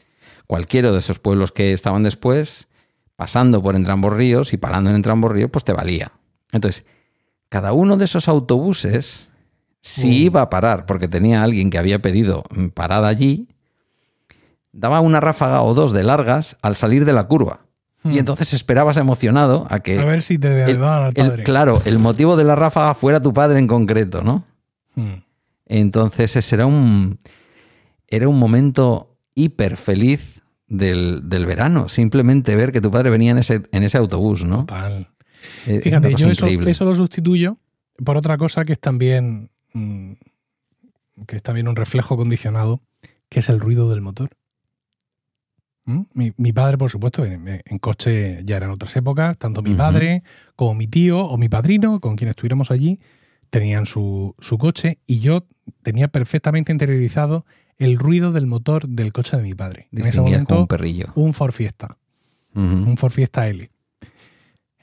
Cualquiera 0.46 0.92
de 0.92 0.98
esos 0.98 1.18
pueblos 1.18 1.50
que 1.50 1.72
estaban 1.72 2.04
después, 2.04 2.68
pasando 3.16 3.60
por 3.62 3.74
Entrambos 3.74 4.12
Ríos 4.12 4.52
y 4.52 4.58
parando 4.58 4.90
en 4.90 4.96
Entrambos 4.96 5.32
Ríos, 5.32 5.50
pues 5.50 5.64
te 5.64 5.72
valía. 5.72 6.12
Entonces, 6.52 6.84
cada 7.52 7.74
uno 7.74 7.98
de 7.98 8.06
esos 8.06 8.28
autobuses, 8.28 9.28
si 9.82 10.08
mm. 10.08 10.12
iba 10.12 10.40
a 10.40 10.48
parar 10.48 10.86
porque 10.86 11.06
tenía 11.06 11.42
alguien 11.42 11.68
que 11.68 11.76
había 11.76 12.00
pedido 12.00 12.44
parada 12.72 13.08
allí, 13.08 13.46
daba 14.72 15.02
una 15.02 15.20
ráfaga 15.20 15.60
o 15.60 15.74
dos 15.74 15.92
de 15.92 16.02
largas 16.02 16.56
al 16.62 16.76
salir 16.76 17.04
de 17.04 17.12
la 17.12 17.24
curva. 17.24 17.60
Y 18.04 18.08
hmm. 18.08 18.18
entonces 18.20 18.54
esperabas 18.54 18.96
emocionado 18.96 19.66
a 19.68 19.80
que. 19.80 19.98
A 19.98 20.04
ver 20.06 20.22
si 20.22 20.38
te 20.38 20.62
el, 20.64 20.82
al 20.82 21.12
padre. 21.12 21.44
claro, 21.44 21.82
el 21.84 21.98
motivo 21.98 22.38
de 22.38 22.44
la 22.44 22.56
ráfaga 22.56 22.94
fuera 22.94 23.20
tu 23.20 23.34
padre 23.34 23.58
en 23.58 23.66
concreto, 23.66 24.22
¿no? 24.22 24.44
Hmm. 24.94 25.22
Entonces 25.66 26.34
ese 26.34 26.54
era 26.54 26.64
un. 26.64 27.18
Era 28.08 28.28
un 28.28 28.38
momento 28.38 29.14
hiper 29.34 29.76
feliz 29.76 30.40
del, 30.66 31.22
verano. 31.46 31.90
Simplemente 31.90 32.56
ver 32.56 32.72
que 32.72 32.80
tu 32.80 32.90
padre 32.90 33.10
venía 33.10 33.32
en 33.32 33.38
ese, 33.38 33.62
en 33.72 33.82
ese 33.82 33.98
autobús, 33.98 34.42
¿no? 34.42 34.60
Total. 34.64 35.11
Eh, 35.66 35.80
Fíjate, 35.82 36.14
yo 36.14 36.30
eso, 36.30 36.84
lo 36.84 36.94
sustituyo 36.94 37.58
por 38.04 38.16
otra 38.16 38.36
cosa 38.36 38.64
que 38.64 38.72
es 38.72 38.80
también. 38.80 39.50
Mm, 39.72 40.12
que 41.26 41.36
es 41.36 41.42
también 41.42 41.68
un 41.68 41.76
reflejo 41.76 42.16
condicionado, 42.16 42.80
que 43.28 43.40
es 43.40 43.48
el 43.48 43.60
ruido 43.60 43.88
del 43.90 44.00
motor. 44.00 44.30
¿Mm? 45.84 46.02
Mi, 46.14 46.32
mi 46.36 46.52
padre, 46.52 46.78
por 46.78 46.90
supuesto, 46.90 47.24
en, 47.24 47.62
en 47.64 47.78
coche 47.78 48.40
ya 48.44 48.56
eran 48.56 48.70
otras 48.70 48.94
épocas, 48.96 49.36
tanto 49.36 49.62
mi 49.62 49.74
padre 49.74 50.22
como 50.56 50.74
mi 50.74 50.86
tío 50.86 51.20
o 51.20 51.36
mi 51.36 51.48
padrino, 51.48 52.00
con 52.00 52.16
quien 52.16 52.30
estuviéramos 52.30 52.70
allí, 52.70 53.00
tenían 53.50 53.86
su, 53.86 54.34
su 54.38 54.58
coche 54.58 54.98
y 55.06 55.20
yo 55.20 55.46
tenía 55.82 56.08
perfectamente 56.08 56.72
interiorizado 56.72 57.44
el 57.78 57.98
ruido 57.98 58.32
del 58.32 58.46
motor 58.46 58.88
del 58.88 59.12
coche 59.12 59.36
de 59.36 59.42
mi 59.42 59.54
padre. 59.54 59.88
En 59.92 60.06
ese 60.06 60.20
momento, 60.20 60.60
un 60.60 60.66
perrillo. 60.66 61.12
un 61.16 61.34
Ford 61.34 61.52
Fiesta, 61.52 61.98
un 62.54 62.96
Ford 62.96 63.12
Fiesta 63.12 63.48
L. 63.48 63.70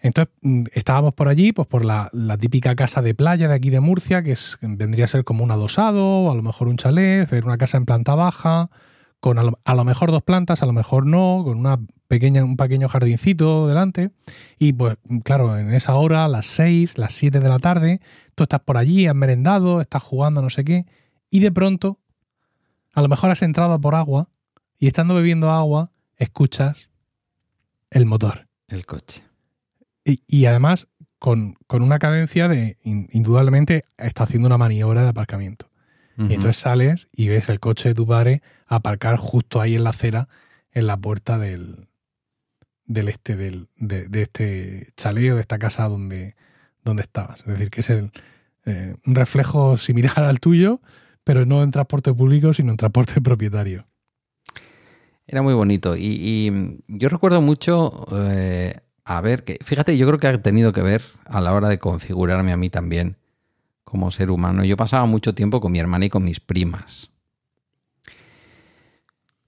Entonces 0.01 0.33
mm, 0.41 0.65
estábamos 0.73 1.13
por 1.13 1.27
allí, 1.27 1.51
pues 1.51 1.67
por 1.67 1.85
la, 1.85 2.09
típica 2.39 2.75
casa 2.75 3.01
de 3.01 3.13
playa 3.13 3.47
de 3.47 3.55
aquí 3.55 3.69
de 3.69 3.79
Murcia, 3.79 4.23
que 4.23 4.31
es, 4.31 4.57
vendría 4.61 5.05
a 5.05 5.07
ser 5.07 5.23
como 5.23 5.43
un 5.43 5.51
adosado, 5.51 6.31
a 6.31 6.35
lo 6.35 6.41
mejor 6.41 6.67
un 6.67 6.77
chalet, 6.77 7.31
una 7.43 7.57
casa 7.57 7.77
en 7.77 7.85
planta 7.85 8.15
baja, 8.15 8.69
con 9.19 9.37
a 9.37 9.43
lo, 9.43 9.59
a 9.65 9.75
lo 9.75 9.83
mejor 9.83 10.11
dos 10.11 10.23
plantas, 10.23 10.63
a 10.63 10.65
lo 10.65 10.73
mejor 10.73 11.05
no, 11.05 11.41
con 11.43 11.57
una 11.57 11.79
pequeña, 12.07 12.43
un 12.43 12.57
pequeño 12.57 12.89
jardincito 12.89 13.67
delante. 13.67 14.11
Y 14.57 14.73
pues, 14.73 14.97
claro, 15.23 15.57
en 15.57 15.73
esa 15.73 15.95
hora, 15.95 16.27
las 16.27 16.45
6, 16.47 16.97
las 16.97 17.13
7 17.13 17.39
de 17.39 17.49
la 17.49 17.59
tarde, 17.59 17.99
tú 18.35 18.43
estás 18.43 18.61
por 18.61 18.77
allí, 18.77 19.07
has 19.07 19.15
merendado, 19.15 19.81
estás 19.81 20.03
jugando, 20.03 20.41
no 20.41 20.49
sé 20.49 20.63
qué, 20.63 20.85
y 21.29 21.39
de 21.39 21.51
pronto, 21.51 21.99
a 22.93 23.01
lo 23.01 23.07
mejor 23.07 23.31
has 23.31 23.41
entrado 23.41 23.79
por 23.79 23.95
agua, 23.95 24.29
y 24.79 24.87
estando 24.87 25.13
bebiendo 25.13 25.51
agua, 25.51 25.91
escuchas 26.15 26.89
el 27.91 28.05
motor. 28.05 28.47
El 28.67 28.85
coche. 28.85 29.28
Y, 30.09 30.23
y 30.27 30.45
además 30.45 30.87
con, 31.19 31.55
con 31.67 31.81
una 31.83 31.99
cadencia 31.99 32.47
de, 32.47 32.77
in- 32.83 33.09
indudablemente, 33.11 33.85
está 33.97 34.23
haciendo 34.23 34.47
una 34.47 34.57
maniobra 34.57 35.03
de 35.03 35.09
aparcamiento. 35.09 35.69
Y 36.17 36.33
entonces 36.33 36.57
sales 36.57 37.07
y 37.13 37.29
ves 37.29 37.47
el 37.47 37.59
coche 37.61 37.89
de 37.89 37.95
tu 37.95 38.05
padre 38.05 38.41
aparcar 38.67 39.15
justo 39.17 39.61
ahí 39.61 39.75
en 39.75 39.85
la 39.85 39.91
acera, 39.91 40.27
en 40.73 40.85
la 40.87 40.97
puerta 40.97 41.37
del, 41.37 41.87
del 42.85 43.07
este, 43.07 43.37
del, 43.37 43.67
de, 43.77 44.07
de 44.09 44.21
este 44.23 44.87
chaleo, 44.97 45.35
de 45.35 45.41
esta 45.41 45.57
casa 45.59 45.87
donde, 45.87 46.35
donde 46.83 47.03
estabas. 47.03 47.39
Es 47.41 47.45
decir, 47.47 47.69
que 47.69 47.79
es 47.81 47.89
el, 47.89 48.11
eh, 48.65 48.95
un 49.05 49.15
reflejo 49.15 49.77
similar 49.77 50.19
al 50.23 50.39
tuyo, 50.41 50.81
pero 51.23 51.45
no 51.45 51.63
en 51.63 51.71
transporte 51.71 52.13
público, 52.13 52.51
sino 52.53 52.71
en 52.71 52.77
transporte 52.77 53.21
propietario. 53.21 53.87
Era 55.25 55.41
muy 55.41 55.53
bonito. 55.53 55.95
Y, 55.95 56.01
y 56.05 56.79
yo 56.87 57.07
recuerdo 57.09 57.39
mucho, 57.41 58.05
eh, 58.11 58.73
a 59.09 59.21
ver, 59.21 59.43
que 59.43 59.57
fíjate, 59.63 59.97
yo 59.97 60.05
creo 60.05 60.19
que 60.19 60.27
ha 60.27 60.39
tenido 60.39 60.71
que 60.71 60.83
ver 60.83 61.01
a 61.25 61.41
la 61.41 61.51
hora 61.53 61.67
de 61.67 61.79
configurarme 61.79 62.51
a 62.51 62.57
mí 62.57 62.69
también 62.69 63.17
como 63.83 64.11
ser 64.11 64.29
humano. 64.29 64.63
Yo 64.63 64.77
pasaba 64.77 65.07
mucho 65.07 65.33
tiempo 65.33 65.61
con 65.61 65.71
mi 65.71 65.79
hermana 65.79 66.05
y 66.05 66.09
con 66.09 66.23
mis 66.23 66.39
primas. 66.39 67.09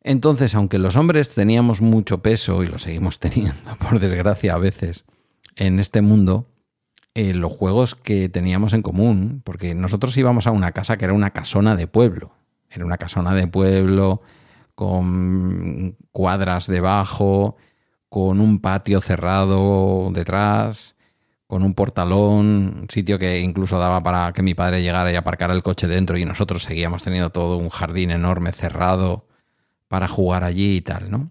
Entonces, 0.01 0.55
aunque 0.55 0.79
los 0.79 0.95
hombres 0.95 1.35
teníamos 1.35 1.79
mucho 1.79 2.23
peso, 2.23 2.63
y 2.63 2.67
lo 2.69 2.79
seguimos 2.79 3.19
teniendo, 3.19 3.75
por 3.75 3.99
desgracia, 3.99 4.55
a 4.55 4.57
veces, 4.57 5.05
en 5.55 5.79
este 5.79 6.01
mundo, 6.01 6.47
eh, 7.13 7.35
los 7.35 7.51
juegos 7.51 7.93
que 7.93 8.29
teníamos 8.29 8.73
en 8.73 8.81
común, 8.81 9.43
porque 9.45 9.75
nosotros 9.75 10.17
íbamos 10.17 10.47
a 10.47 10.51
una 10.51 10.71
casa 10.71 10.97
que 10.97 11.05
era 11.05 11.13
una 11.13 11.33
casona 11.33 11.75
de 11.75 11.85
pueblo. 11.85 12.33
Era 12.71 12.83
una 12.83 12.97
casona 12.97 13.35
de 13.35 13.45
pueblo 13.45 14.23
con 14.73 15.97
cuadras 16.11 16.65
debajo, 16.65 17.57
con 18.11 18.41
un 18.41 18.59
patio 18.59 18.99
cerrado 18.99 20.09
detrás, 20.11 20.97
con 21.47 21.63
un 21.63 21.73
portalón, 21.73 22.81
un 22.81 22.87
sitio 22.89 23.17
que 23.17 23.39
incluso 23.39 23.79
daba 23.79 24.03
para 24.03 24.33
que 24.33 24.43
mi 24.43 24.53
padre 24.53 24.81
llegara 24.81 25.13
y 25.13 25.15
aparcara 25.15 25.53
el 25.53 25.63
coche 25.63 25.87
dentro 25.87 26.17
y 26.17 26.25
nosotros 26.25 26.63
seguíamos 26.63 27.03
teniendo 27.03 27.29
todo 27.29 27.55
un 27.55 27.69
jardín 27.69 28.11
enorme 28.11 28.51
cerrado 28.51 29.27
para 29.87 30.09
jugar 30.09 30.43
allí 30.43 30.75
y 30.75 30.81
tal, 30.81 31.09
¿no? 31.09 31.29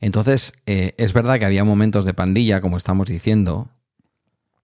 Entonces, 0.00 0.52
eh, 0.66 0.94
es 0.98 1.12
verdad 1.12 1.40
que 1.40 1.46
había 1.46 1.64
momentos 1.64 2.04
de 2.04 2.14
pandilla, 2.14 2.60
como 2.60 2.76
estamos 2.76 3.08
diciendo. 3.08 3.70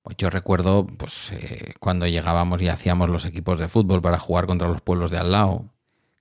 Pues 0.02 0.16
yo 0.18 0.30
recuerdo 0.30 0.86
pues, 0.86 1.32
eh, 1.32 1.74
cuando 1.80 2.06
llegábamos 2.06 2.62
y 2.62 2.68
hacíamos 2.68 3.10
los 3.10 3.24
equipos 3.24 3.58
de 3.58 3.66
fútbol 3.66 4.00
para 4.00 4.20
jugar 4.20 4.46
contra 4.46 4.68
los 4.68 4.82
pueblos 4.82 5.10
de 5.10 5.18
al 5.18 5.32
lado, 5.32 5.64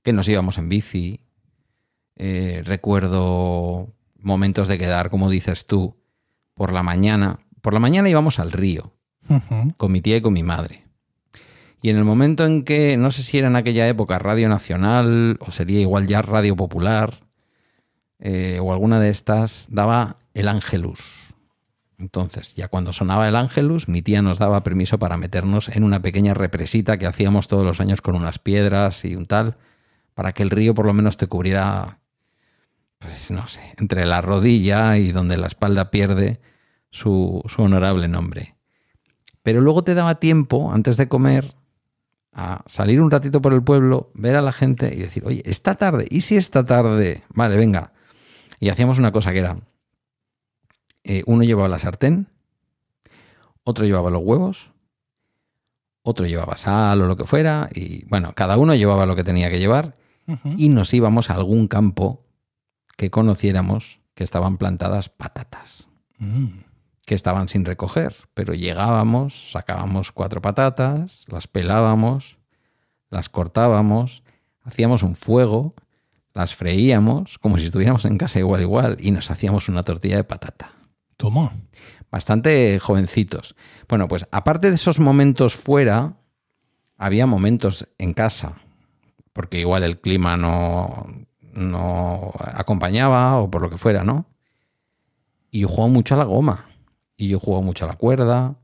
que 0.02 0.12
nos 0.12 0.28
íbamos 0.28 0.58
en 0.58 0.70
bici. 0.70 1.20
Eh, 2.16 2.64
recuerdo 2.66 3.94
momentos 4.22 4.68
de 4.68 4.78
quedar, 4.78 5.10
como 5.10 5.30
dices 5.30 5.66
tú, 5.66 5.98
por 6.54 6.74
la 6.74 6.84
mañana. 6.84 7.40
Por 7.62 7.74
la 7.74 7.80
mañana 7.80 8.10
íbamos 8.10 8.40
al 8.40 8.52
río, 8.52 8.94
con 9.78 9.92
mi 9.92 10.02
tía 10.02 10.18
y 10.18 10.22
con 10.22 10.34
mi 10.34 10.44
madre. 10.44 10.86
Y 11.82 11.90
en 11.90 11.98
el 11.98 12.04
momento 12.04 12.46
en 12.46 12.64
que, 12.64 12.98
no 12.98 13.12
sé 13.12 13.24
si 13.24 13.38
era 13.38 13.48
en 13.48 13.56
aquella 13.56 13.88
época 13.88 14.20
Radio 14.20 14.50
Nacional 14.50 15.38
o 15.40 15.52
sería 15.52 15.80
igual 15.80 16.08
ya 16.08 16.22
Radio 16.22 16.56
Popular 16.56 17.14
eh, 18.20 18.60
o 18.62 18.74
alguna 18.74 19.00
de 19.00 19.10
estas, 19.10 19.68
daba 19.70 20.18
el 20.34 20.48
Ángelus. 20.48 21.36
Entonces, 22.00 22.54
ya 22.56 22.68
cuando 22.68 22.94
sonaba 22.94 23.28
el 23.28 23.36
Ángelus, 23.36 23.88
mi 23.88 24.02
tía 24.02 24.22
nos 24.22 24.38
daba 24.38 24.64
permiso 24.64 25.00
para 25.00 25.18
meternos 25.18 25.70
en 25.70 25.84
una 25.84 26.02
pequeña 26.02 26.34
represita 26.34 26.98
que 26.98 27.08
hacíamos 27.08 27.48
todos 27.48 27.66
los 27.66 27.80
años 27.80 28.02
con 28.02 28.16
unas 28.16 28.38
piedras 28.38 29.04
y 29.04 29.16
un 29.16 29.26
tal, 29.26 29.58
para 30.14 30.34
que 30.34 30.44
el 30.44 30.52
río 30.52 30.76
por 30.76 30.86
lo 30.86 30.94
menos 30.94 31.18
te 31.18 31.28
cubriera, 31.28 32.00
pues 33.00 33.32
no 33.32 33.48
sé, 33.48 33.74
entre 33.78 34.06
la 34.06 34.22
rodilla 34.22 34.98
y 34.98 35.12
donde 35.12 35.38
la 35.38 35.48
espalda 35.48 35.92
pierde 35.92 36.40
su, 36.90 37.44
su 37.48 37.62
honorable 37.62 38.08
nombre. 38.08 38.56
Pero 39.44 39.62
luego 39.62 39.84
te 39.84 39.94
daba 39.94 40.16
tiempo, 40.16 40.72
antes 40.74 40.98
de 40.98 41.08
comer, 41.08 41.54
a 42.34 42.64
salir 42.68 43.02
un 43.02 43.10
ratito 43.10 43.42
por 43.42 43.54
el 43.54 43.64
pueblo, 43.64 44.12
ver 44.14 44.36
a 44.36 44.42
la 44.42 44.52
gente 44.52 44.92
y 44.94 45.00
decir, 45.00 45.24
oye, 45.26 45.42
esta 45.46 45.76
tarde, 45.76 46.06
¿y 46.10 46.22
si 46.22 46.38
esta 46.38 46.66
tarde? 46.66 47.24
Vale, 47.30 47.58
venga. 47.58 47.94
Y 48.60 48.70
hacíamos 48.70 49.00
una 49.00 49.12
cosa 49.12 49.32
que 49.32 49.40
era, 49.40 49.58
eh, 51.04 51.24
uno 51.26 51.44
llevaba 51.44 51.68
la 51.68 51.80
sartén, 51.80 52.28
otro 53.64 53.86
llevaba 53.86 54.10
los 54.10 54.22
huevos, 54.24 54.72
otro 56.02 56.26
llevaba 56.26 56.58
sal 56.58 57.02
o 57.02 57.08
lo 57.08 57.16
que 57.16 57.26
fuera, 57.26 57.70
y 57.74 58.06
bueno, 58.06 58.34
cada 58.36 58.58
uno 58.58 58.76
llevaba 58.76 59.06
lo 59.06 59.16
que 59.16 59.24
tenía 59.24 59.50
que 59.50 59.60
llevar, 59.60 59.98
y 60.58 60.68
nos 60.68 60.94
íbamos 60.94 61.30
a 61.30 61.36
algún 61.36 61.70
campo 61.70 62.27
que 62.98 63.10
conociéramos 63.10 64.02
que 64.14 64.26
estaban 64.26 64.58
plantadas 64.58 65.08
patatas 65.10 65.88
Mm. 66.20 66.48
que 67.06 67.16
estaban 67.16 67.48
sin 67.48 67.64
recoger, 67.64 68.16
pero 68.34 68.54
llegábamos, 68.54 69.52
sacábamos 69.52 70.12
cuatro 70.12 70.42
patatas, 70.42 71.24
las 71.28 71.48
pelábamos, 71.48 72.38
las 73.10 73.30
cortábamos, 73.30 74.24
hacíamos 74.64 75.04
un 75.04 75.16
fuego, 75.16 75.74
las 76.34 76.56
freíamos 76.56 77.38
como 77.38 77.58
si 77.58 77.66
estuviéramos 77.68 78.04
en 78.06 78.18
casa 78.18 78.40
igual 78.40 78.62
igual 78.62 78.98
y 79.00 79.12
nos 79.12 79.32
hacíamos 79.32 79.70
una 79.70 79.84
tortilla 79.84 80.18
de 80.18 80.24
patata. 80.26 80.74
Toma. 81.16 81.52
Bastante 82.12 82.78
jovencitos. 82.80 83.56
Bueno, 83.88 84.08
pues 84.08 84.28
aparte 84.32 84.70
de 84.70 84.76
esos 84.76 85.00
momentos 85.00 85.56
fuera, 85.56 86.18
había 86.98 87.26
momentos 87.26 87.88
en 87.98 88.14
casa, 88.14 88.56
porque 89.34 89.60
igual 89.60 89.84
el 89.84 90.00
clima 90.00 90.36
no, 90.36 91.06
no 91.58 92.32
acompañaba 92.40 93.38
o 93.38 93.50
por 93.50 93.62
lo 93.62 93.70
que 93.70 93.78
fuera, 93.78 94.04
¿no? 94.04 94.26
Y 95.52 95.62
yo 95.62 95.68
jugaba 95.68 95.92
mucho 95.92 96.16
a 96.16 96.18
la 96.18 96.24
goma. 96.24 96.66
Y 97.18 97.30
yo 97.30 97.40
jugaba 97.40 97.64
mucho 97.64 97.86
a 97.86 97.88
la 97.88 97.96
cuerda. 97.96 98.56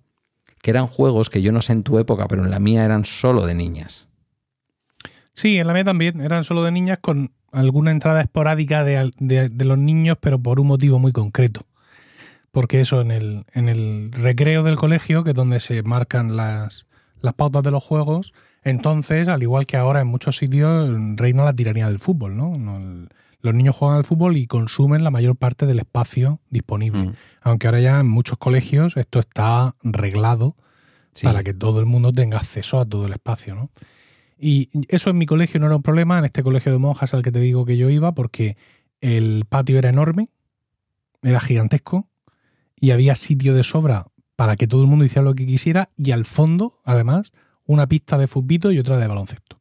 Que 0.61 0.71
eran 0.71 0.87
juegos 0.87 1.29
que 1.29 1.41
yo 1.41 1.51
no 1.51 1.61
sé 1.61 1.73
en 1.73 1.83
tu 1.83 1.99
época, 1.99 2.27
pero 2.27 2.43
en 2.43 2.51
la 2.51 2.59
mía 2.59 2.85
eran 2.85 3.03
solo 3.03 3.45
de 3.45 3.55
niñas. 3.55 4.07
Sí, 5.33 5.57
en 5.57 5.67
la 5.67 5.73
mía 5.73 5.83
también. 5.83 6.21
Eran 6.21 6.43
solo 6.43 6.63
de 6.63 6.71
niñas 6.71 6.99
con 7.01 7.31
alguna 7.51 7.91
entrada 7.91 8.21
esporádica 8.21 8.83
de, 8.83 9.11
de 9.19 9.65
los 9.65 9.77
niños, 9.77 10.17
pero 10.19 10.39
por 10.39 10.59
un 10.59 10.67
motivo 10.67 10.99
muy 10.99 11.11
concreto. 11.11 11.65
Porque 12.51 12.79
eso, 12.81 13.01
en 13.01 13.09
el, 13.09 13.45
en 13.53 13.67
el 13.67 14.11
recreo 14.11 14.61
del 14.61 14.75
colegio, 14.75 15.23
que 15.23 15.31
es 15.31 15.35
donde 15.35 15.59
se 15.59 15.81
marcan 15.81 16.37
las, 16.37 16.85
las 17.19 17.33
pautas 17.33 17.63
de 17.63 17.71
los 17.71 17.83
juegos, 17.83 18.33
entonces, 18.63 19.27
al 19.27 19.43
igual 19.43 19.65
que 19.65 19.77
ahora 19.77 20.01
en 20.01 20.07
muchos 20.07 20.37
sitios, 20.37 20.89
reina 21.15 21.43
la 21.43 21.53
tiranía 21.53 21.87
del 21.87 21.99
fútbol, 21.99 22.37
¿no? 22.37 22.53
Los 23.41 23.53
niños 23.53 23.75
juegan 23.75 23.97
al 23.97 24.05
fútbol 24.05 24.37
y 24.37 24.47
consumen 24.47 25.03
la 25.03 25.11
mayor 25.11 25.35
parte 25.35 25.65
del 25.65 25.79
espacio 25.79 26.39
disponible. 26.49 27.07
Mm. 27.09 27.13
Aunque 27.41 27.67
ahora 27.67 27.81
ya 27.81 27.99
en 27.99 28.07
muchos 28.07 28.37
colegios 28.37 28.95
esto 28.95 29.19
está 29.19 29.75
reglado 29.83 30.55
Sí. 31.13 31.27
para 31.27 31.43
que 31.43 31.53
todo 31.53 31.79
el 31.79 31.85
mundo 31.85 32.11
tenga 32.11 32.37
acceso 32.37 32.79
a 32.79 32.85
todo 32.85 33.05
el 33.05 33.11
espacio, 33.13 33.53
¿no? 33.53 33.69
Y 34.39 34.69
eso 34.87 35.11
en 35.11 35.17
mi 35.19 35.27
colegio 35.27 35.59
no 35.59 35.67
era 35.67 35.75
un 35.75 35.83
problema, 35.83 36.17
en 36.17 36.25
este 36.25 36.41
colegio 36.41 36.71
de 36.71 36.79
monjas 36.79 37.13
al 37.13 37.21
que 37.21 37.31
te 37.31 37.39
digo 37.39 37.65
que 37.65 37.77
yo 37.77 37.89
iba, 37.91 38.13
porque 38.15 38.57
el 38.99 39.45
patio 39.47 39.77
era 39.77 39.89
enorme, 39.89 40.29
era 41.21 41.39
gigantesco, 41.39 42.07
y 42.75 42.91
había 42.91 43.15
sitio 43.15 43.53
de 43.53 43.63
sobra 43.63 44.07
para 44.35 44.55
que 44.55 44.65
todo 44.67 44.81
el 44.81 44.87
mundo 44.87 45.05
hiciera 45.05 45.21
lo 45.23 45.35
que 45.35 45.45
quisiera, 45.45 45.89
y 45.97 46.11
al 46.11 46.25
fondo, 46.25 46.81
además, 46.83 47.31
una 47.65 47.87
pista 47.87 48.17
de 48.17 48.27
fútbol 48.27 48.73
y 48.73 48.79
otra 48.79 48.97
de 48.97 49.07
baloncesto. 49.07 49.59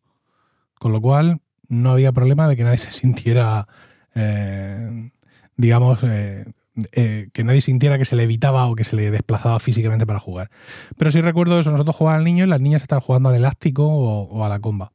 Con 0.79 0.93
lo 0.93 1.01
cual, 1.01 1.41
no 1.69 1.91
había 1.91 2.13
problema 2.13 2.49
de 2.49 2.57
que 2.57 2.65
nadie 2.65 2.79
se 2.79 2.91
sintiera, 2.91 3.67
eh, 4.15 5.11
digamos, 5.57 6.01
eh, 6.05 6.45
eh, 6.93 7.29
que 7.33 7.45
nadie 7.45 7.61
sintiera 7.61 7.99
que 7.99 8.05
se 8.05 8.17
le 8.17 8.23
evitaba 8.23 8.67
o 8.67 8.75
que 8.75 8.85
se 8.85 8.97
le 8.97 9.11
desplazaba 9.11 9.59
físicamente 9.61 10.07
para 10.07 10.21
jugar. 10.21 10.51
Pero 10.97 11.11
sí 11.11 11.21
recuerdo 11.21 11.59
eso, 11.59 11.71
nosotros 11.71 11.97
jugábamos 11.97 12.21
al 12.21 12.25
niño 12.25 12.45
y 12.45 12.49
las 12.49 12.61
niñas 12.61 12.83
estaban 12.83 13.03
jugando 13.03 13.29
al 13.29 13.35
elástico 13.35 13.87
o, 13.87 14.23
o 14.29 14.45
a 14.45 14.49
la 14.49 14.59
comba. 14.61 14.93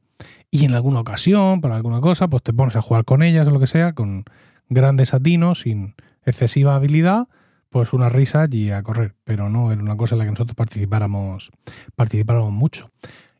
Y 0.50 0.64
en 0.64 0.74
alguna 0.74 1.00
ocasión, 1.00 1.60
para 1.60 1.76
alguna 1.76 2.00
cosa, 2.00 2.28
pues 2.28 2.42
te 2.42 2.52
pones 2.52 2.74
a 2.76 2.82
jugar 2.82 3.04
con 3.04 3.22
ellas 3.22 3.46
o 3.46 3.50
lo 3.50 3.60
que 3.60 3.66
sea, 3.66 3.92
con 3.92 4.24
grandes 4.68 5.14
atinos, 5.14 5.60
sin 5.60 5.94
excesiva 6.24 6.74
habilidad, 6.74 7.28
pues 7.70 7.92
una 7.92 8.08
risa 8.08 8.46
y 8.50 8.70
a 8.70 8.82
correr. 8.82 9.14
Pero 9.24 9.48
no 9.48 9.70
era 9.72 9.82
una 9.82 9.96
cosa 9.96 10.14
en 10.14 10.20
la 10.20 10.24
que 10.24 10.30
nosotros 10.32 10.54
participáramos, 10.56 11.50
participáramos 11.96 12.52
mucho. 12.52 12.90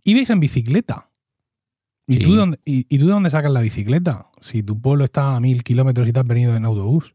Ibais 0.05 0.31
en 0.31 0.41
bicicleta. 0.41 1.11
¿Y, 2.07 2.15
Sí. 2.15 2.21
tú 2.21 2.35
dónde, 2.37 2.59
y, 2.65 2.87
y 2.89 2.99
tú 2.99 3.07
de 3.07 3.13
dónde 3.13 3.29
sacas 3.31 3.53
la 3.53 3.61
bicicleta? 3.61 4.29
Si 4.41 4.63
tu 4.63 4.81
pueblo 4.81 5.05
está 5.05 5.37
a 5.37 5.41
mil 5.41 5.63
kilómetros 5.63 6.09
y 6.09 6.13
te 6.13 6.21
has 6.21 6.27
venido 6.27 6.57
en 6.57 6.65
autobús. 6.65 7.15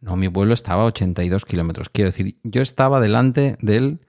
No, 0.00 0.16
mi 0.16 0.28
pueblo 0.28 0.54
estaba 0.54 0.82
a 0.82 0.86
82 0.86 1.44
kilómetros. 1.44 1.88
Quiero 1.88 2.10
decir, 2.10 2.36
yo 2.42 2.62
estaba 2.62 3.00
delante 3.00 3.56
del 3.60 4.00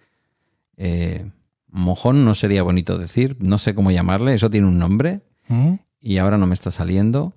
eh, 0.78 1.30
mojón, 1.70 2.26
no 2.26 2.36
sería 2.36 2.64
bonito 2.64 2.98
decir, 2.98 3.38
no 3.40 3.58
sé 3.58 3.76
cómo 3.76 3.92
llamarle, 3.92 4.34
eso 4.34 4.50
tiene 4.50 4.68
un 4.68 4.78
nombre 4.78 5.22
¿Mm? 5.48 5.76
y 6.02 6.18
ahora 6.18 6.38
no 6.38 6.48
me 6.48 6.54
está 6.54 6.70
saliendo, 6.72 7.34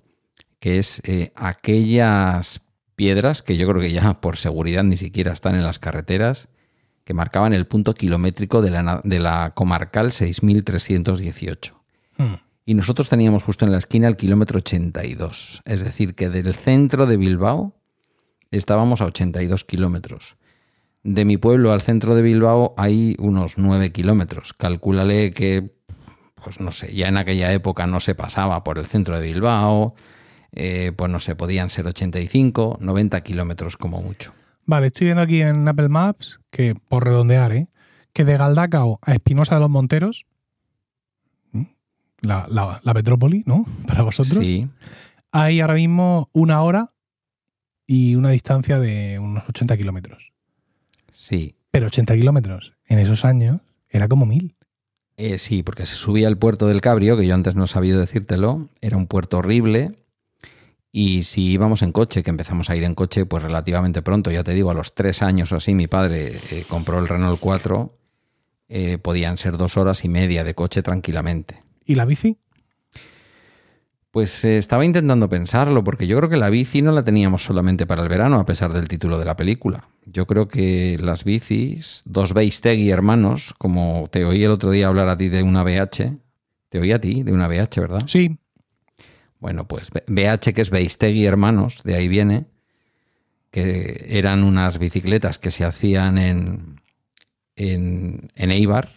que 0.59 0.77
es 0.79 1.01
eh, 1.05 1.31
aquellas 1.35 2.61
piedras 2.99 3.41
que 3.41 3.55
yo 3.55 3.65
creo 3.65 3.81
que 3.81 3.93
ya 3.93 4.19
por 4.19 4.35
seguridad 4.35 4.83
ni 4.83 4.97
siquiera 4.97 5.31
están 5.31 5.55
en 5.55 5.63
las 5.63 5.79
carreteras, 5.79 6.49
que 7.05 7.13
marcaban 7.13 7.53
el 7.53 7.65
punto 7.65 7.93
kilométrico 7.93 8.61
de 8.61 8.71
la, 8.71 8.99
de 9.05 9.19
la 9.19 9.53
comarcal 9.55 10.11
6318. 10.11 11.81
Mm. 12.17 12.23
Y 12.65 12.73
nosotros 12.73 13.07
teníamos 13.07 13.43
justo 13.43 13.63
en 13.63 13.71
la 13.71 13.77
esquina 13.77 14.09
el 14.09 14.17
kilómetro 14.17 14.57
82. 14.57 15.61
Es 15.63 15.81
decir, 15.81 16.13
que 16.13 16.29
del 16.29 16.53
centro 16.53 17.05
de 17.05 17.15
Bilbao 17.15 17.73
estábamos 18.51 18.99
a 18.99 19.05
82 19.05 19.63
kilómetros. 19.63 20.35
De 21.01 21.23
mi 21.23 21.37
pueblo 21.37 21.71
al 21.71 21.79
centro 21.79 22.15
de 22.15 22.21
Bilbao 22.21 22.73
hay 22.75 23.15
unos 23.17 23.57
9 23.57 23.93
kilómetros. 23.93 24.51
Calcúlale 24.51 25.31
que, 25.31 25.73
pues 26.43 26.59
no 26.59 26.73
sé, 26.73 26.93
ya 26.93 27.07
en 27.07 27.15
aquella 27.15 27.53
época 27.53 27.87
no 27.87 28.01
se 28.01 28.13
pasaba 28.13 28.61
por 28.65 28.77
el 28.77 28.87
centro 28.87 29.17
de 29.17 29.25
Bilbao, 29.25 29.95
eh, 30.51 30.91
pues 30.95 31.11
no 31.11 31.19
sé, 31.19 31.35
podían 31.35 31.69
ser 31.69 31.87
85, 31.87 32.77
90 32.81 33.21
kilómetros 33.21 33.77
como 33.77 34.01
mucho. 34.01 34.33
Vale, 34.65 34.87
estoy 34.87 35.05
viendo 35.05 35.23
aquí 35.23 35.41
en 35.41 35.67
Apple 35.67 35.89
Maps 35.89 36.39
que, 36.51 36.75
por 36.75 37.05
redondear, 37.05 37.51
¿eh? 37.53 37.67
que 38.13 38.25
de 38.25 38.37
Galdacao 38.37 38.99
a 39.01 39.13
Espinosa 39.13 39.55
de 39.55 39.61
los 39.61 39.69
Monteros, 39.69 40.25
¿Mm? 41.51 41.63
la, 42.21 42.47
la, 42.49 42.79
la 42.83 42.93
metrópoli, 42.93 43.43
¿no? 43.45 43.65
Para 43.87 44.03
vosotros, 44.03 44.37
Sí, 44.43 44.67
hay 45.31 45.61
ahora 45.61 45.75
mismo 45.75 46.29
una 46.33 46.61
hora 46.63 46.91
y 47.85 48.15
una 48.15 48.29
distancia 48.29 48.79
de 48.79 49.19
unos 49.19 49.47
80 49.49 49.77
kilómetros. 49.77 50.31
sí. 51.11 51.55
Pero 51.71 51.85
80 51.85 52.15
kilómetros 52.15 52.73
en 52.87 52.97
esos 52.97 53.25
años 53.25 53.61
era 53.89 54.07
como 54.07 54.25
mil. 54.25 54.55
Eh, 55.17 55.37
sí, 55.37 55.61
porque 55.61 55.85
se 55.85 55.93
subía 55.93 56.27
al 56.27 56.35
puerto 56.35 56.65
del 56.65 56.81
Cabrio, 56.81 57.15
que 57.15 57.27
yo 57.27 57.35
antes 57.35 57.53
no 57.53 57.65
he 57.65 57.67
sabido 57.67 57.99
decírtelo, 57.99 58.69
era 58.81 58.97
un 58.97 59.05
puerto 59.05 59.37
horrible. 59.37 59.91
Y 60.91 61.23
si 61.23 61.51
íbamos 61.51 61.83
en 61.83 61.91
coche, 61.91 62.23
que 62.23 62.31
empezamos 62.31 62.69
a 62.69 62.75
ir 62.75 62.83
en 62.83 62.95
coche, 62.95 63.25
pues 63.25 63.43
relativamente 63.43 64.01
pronto, 64.01 64.31
ya 64.31 64.43
te 64.43 64.53
digo, 64.53 64.71
a 64.71 64.73
los 64.73 64.95
tres 64.95 65.21
años 65.21 65.51
o 65.51 65.57
así, 65.57 65.75
mi 65.75 65.87
padre 65.87 66.31
eh, 66.51 66.63
compró 66.67 66.97
el 66.99 67.07
Renault 67.07 67.39
4, 67.39 67.95
eh, 68.69 68.97
podían 68.97 69.37
ser 69.37 69.57
dos 69.57 69.77
horas 69.77 70.03
y 70.03 70.09
media 70.09 70.43
de 70.43 70.55
coche 70.55 70.81
tranquilamente. 70.81 71.63
¿Y 71.85 71.95
la 71.95 72.05
bici? 72.05 72.37
Pues 74.11 74.43
eh, 74.43 74.57
estaba 74.57 74.83
intentando 74.83 75.29
pensarlo, 75.29 75.83
porque 75.83 76.07
yo 76.07 76.17
creo 76.17 76.29
que 76.29 76.37
la 76.37 76.49
bici 76.49 76.81
no 76.81 76.91
la 76.91 77.03
teníamos 77.03 77.43
solamente 77.43 77.85
para 77.85 78.01
el 78.01 78.09
verano, 78.09 78.39
a 78.39 78.45
pesar 78.45 78.73
del 78.73 78.87
título 78.87 79.19
de 79.19 79.25
la 79.25 79.35
película. 79.35 79.87
Yo 80.05 80.25
creo 80.25 80.47
que 80.47 80.97
las 80.99 81.23
bicis, 81.23 82.01
dos 82.05 82.33
Beistegui 82.33 82.89
hermanos, 82.89 83.53
como 83.59 84.07
te 84.11 84.25
oí 84.25 84.43
el 84.43 84.49
otro 84.49 84.71
día 84.71 84.87
hablar 84.87 85.09
a 85.09 85.17
ti 85.17 85.29
de 85.29 85.43
una 85.43 85.63
BH, 85.63 86.15
te 86.69 86.79
oí 86.79 86.91
a 86.91 86.99
ti 86.99 87.21
de 87.21 87.31
una 87.31 87.47
BH, 87.47 87.79
¿verdad? 87.79 88.03
Sí. 88.07 88.39
Bueno, 89.39 89.67
pues 89.67 89.89
BH, 89.91 90.53
que 90.53 90.61
es 90.61 90.69
Beistegui 90.69 91.25
hermanos, 91.25 91.81
de 91.83 91.95
ahí 91.95 92.07
viene, 92.07 92.47
que 93.51 94.05
eran 94.09 94.43
unas 94.43 94.77
bicicletas 94.77 95.39
que 95.39 95.51
se 95.51 95.65
hacían 95.65 96.17
en, 96.17 96.81
en, 97.55 98.29
Eibar, 98.35 98.95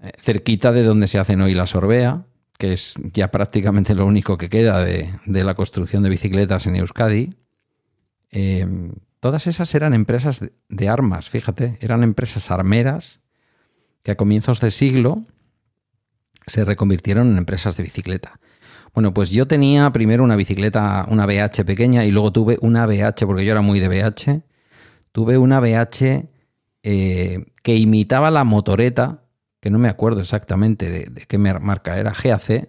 eh, 0.00 0.12
cerquita 0.18 0.72
de 0.72 0.82
donde 0.82 1.08
se 1.08 1.18
hacen 1.18 1.40
hoy 1.40 1.54
la 1.54 1.66
Sorbea, 1.66 2.26
que 2.58 2.74
es 2.74 2.94
ya 3.12 3.30
prácticamente 3.30 3.94
lo 3.94 4.06
único 4.06 4.36
que 4.36 4.48
queda 4.48 4.84
de, 4.84 5.08
de 5.26 5.44
la 5.44 5.54
construcción 5.54 6.02
de 6.02 6.10
bicicletas 6.10 6.66
en 6.66 6.76
Euskadi. 6.76 7.34
Eh, 8.30 8.66
todas 9.20 9.46
esas 9.46 9.74
eran 9.74 9.94
empresas 9.94 10.40
de, 10.40 10.52
de 10.68 10.88
armas, 10.88 11.28
fíjate, 11.28 11.78
eran 11.80 12.02
empresas 12.02 12.50
armeras 12.50 13.20
que 14.02 14.12
a 14.12 14.16
comienzos 14.16 14.60
de 14.60 14.70
siglo 14.70 15.24
se 16.46 16.64
reconvirtieron 16.64 17.30
en 17.30 17.38
empresas 17.38 17.76
de 17.76 17.84
bicicleta. 17.84 18.38
Bueno, 18.94 19.14
pues 19.14 19.30
yo 19.30 19.46
tenía 19.46 19.90
primero 19.90 20.22
una 20.22 20.36
bicicleta, 20.36 21.06
una 21.08 21.26
BH 21.26 21.64
pequeña, 21.64 22.04
y 22.04 22.10
luego 22.10 22.30
tuve 22.32 22.58
una 22.60 22.86
BH, 22.86 23.26
porque 23.26 23.44
yo 23.44 23.52
era 23.52 23.62
muy 23.62 23.80
de 23.80 23.88
BH, 23.88 24.42
tuve 25.12 25.38
una 25.38 25.60
BH 25.60 26.28
eh, 26.82 27.44
que 27.62 27.76
imitaba 27.76 28.30
la 28.30 28.44
motoreta, 28.44 29.22
que 29.60 29.70
no 29.70 29.78
me 29.78 29.88
acuerdo 29.88 30.20
exactamente 30.20 30.90
de, 30.90 31.04
qué 31.26 31.38
mar- 31.38 31.60
marca 31.60 31.98
era, 31.98 32.12
GAC. 32.12 32.68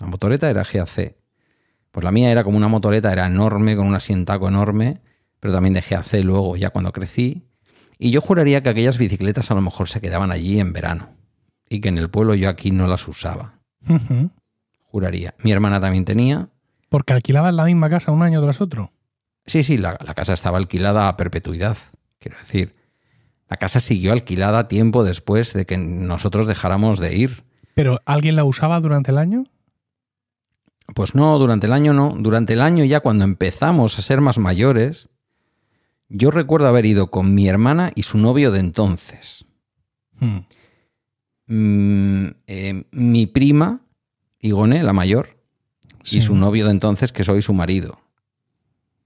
La 0.00 0.06
motoreta 0.06 0.50
era 0.50 0.64
GAC. 0.64 1.16
Pues 1.92 2.04
la 2.04 2.10
mía 2.10 2.30
era 2.30 2.42
como 2.44 2.56
una 2.56 2.68
motoreta, 2.68 3.12
era 3.12 3.26
enorme, 3.26 3.76
con 3.76 3.86
un 3.86 3.94
asientaco 3.94 4.48
enorme, 4.48 5.00
pero 5.40 5.54
también 5.54 5.74
de 5.74 5.80
GAC 5.88 6.14
luego, 6.24 6.56
ya 6.56 6.70
cuando 6.70 6.92
crecí. 6.92 7.48
Y 7.98 8.10
yo 8.10 8.20
juraría 8.20 8.62
que 8.62 8.68
aquellas 8.70 8.98
bicicletas 8.98 9.50
a 9.50 9.54
lo 9.54 9.60
mejor 9.62 9.88
se 9.88 10.00
quedaban 10.00 10.32
allí 10.32 10.58
en 10.58 10.72
verano 10.72 11.10
y 11.68 11.80
que 11.80 11.88
en 11.88 11.98
el 11.98 12.10
pueblo 12.10 12.34
yo 12.34 12.48
aquí 12.48 12.70
no 12.72 12.86
las 12.86 13.06
usaba. 13.06 13.60
Juraría. 14.92 15.34
Mi 15.38 15.52
hermana 15.52 15.80
también 15.80 16.04
tenía. 16.04 16.50
Porque 16.90 17.14
alquilabas 17.14 17.54
la 17.54 17.64
misma 17.64 17.88
casa 17.88 18.12
un 18.12 18.22
año 18.22 18.42
tras 18.42 18.60
otro. 18.60 18.92
Sí, 19.46 19.62
sí, 19.62 19.78
la, 19.78 19.98
la 20.04 20.12
casa 20.12 20.34
estaba 20.34 20.58
alquilada 20.58 21.08
a 21.08 21.16
perpetuidad. 21.16 21.78
Quiero 22.18 22.36
decir, 22.36 22.76
la 23.48 23.56
casa 23.56 23.80
siguió 23.80 24.12
alquilada 24.12 24.68
tiempo 24.68 25.02
después 25.02 25.54
de 25.54 25.64
que 25.64 25.78
nosotros 25.78 26.46
dejáramos 26.46 26.98
de 26.98 27.16
ir. 27.16 27.42
¿Pero 27.72 28.00
alguien 28.04 28.36
la 28.36 28.44
usaba 28.44 28.78
durante 28.80 29.12
el 29.12 29.16
año? 29.16 29.44
Pues 30.94 31.14
no, 31.14 31.38
durante 31.38 31.68
el 31.68 31.72
año 31.72 31.94
no. 31.94 32.14
Durante 32.18 32.52
el 32.52 32.60
año 32.60 32.84
ya 32.84 33.00
cuando 33.00 33.24
empezamos 33.24 33.98
a 33.98 34.02
ser 34.02 34.20
más 34.20 34.36
mayores, 34.36 35.08
yo 36.10 36.30
recuerdo 36.30 36.68
haber 36.68 36.84
ido 36.84 37.10
con 37.10 37.34
mi 37.34 37.48
hermana 37.48 37.92
y 37.94 38.02
su 38.02 38.18
novio 38.18 38.50
de 38.50 38.60
entonces. 38.60 39.46
Hmm. 40.20 40.40
Mm, 41.46 42.26
eh, 42.46 42.84
mi 42.92 43.26
prima, 43.26 43.81
Igone, 44.42 44.82
la 44.82 44.92
mayor, 44.92 45.38
Sí. 46.02 46.18
y 46.18 46.22
su 46.22 46.34
novio 46.34 46.64
de 46.66 46.72
entonces, 46.72 47.12
que 47.12 47.24
soy 47.24 47.40
su 47.42 47.54
marido. 47.54 47.98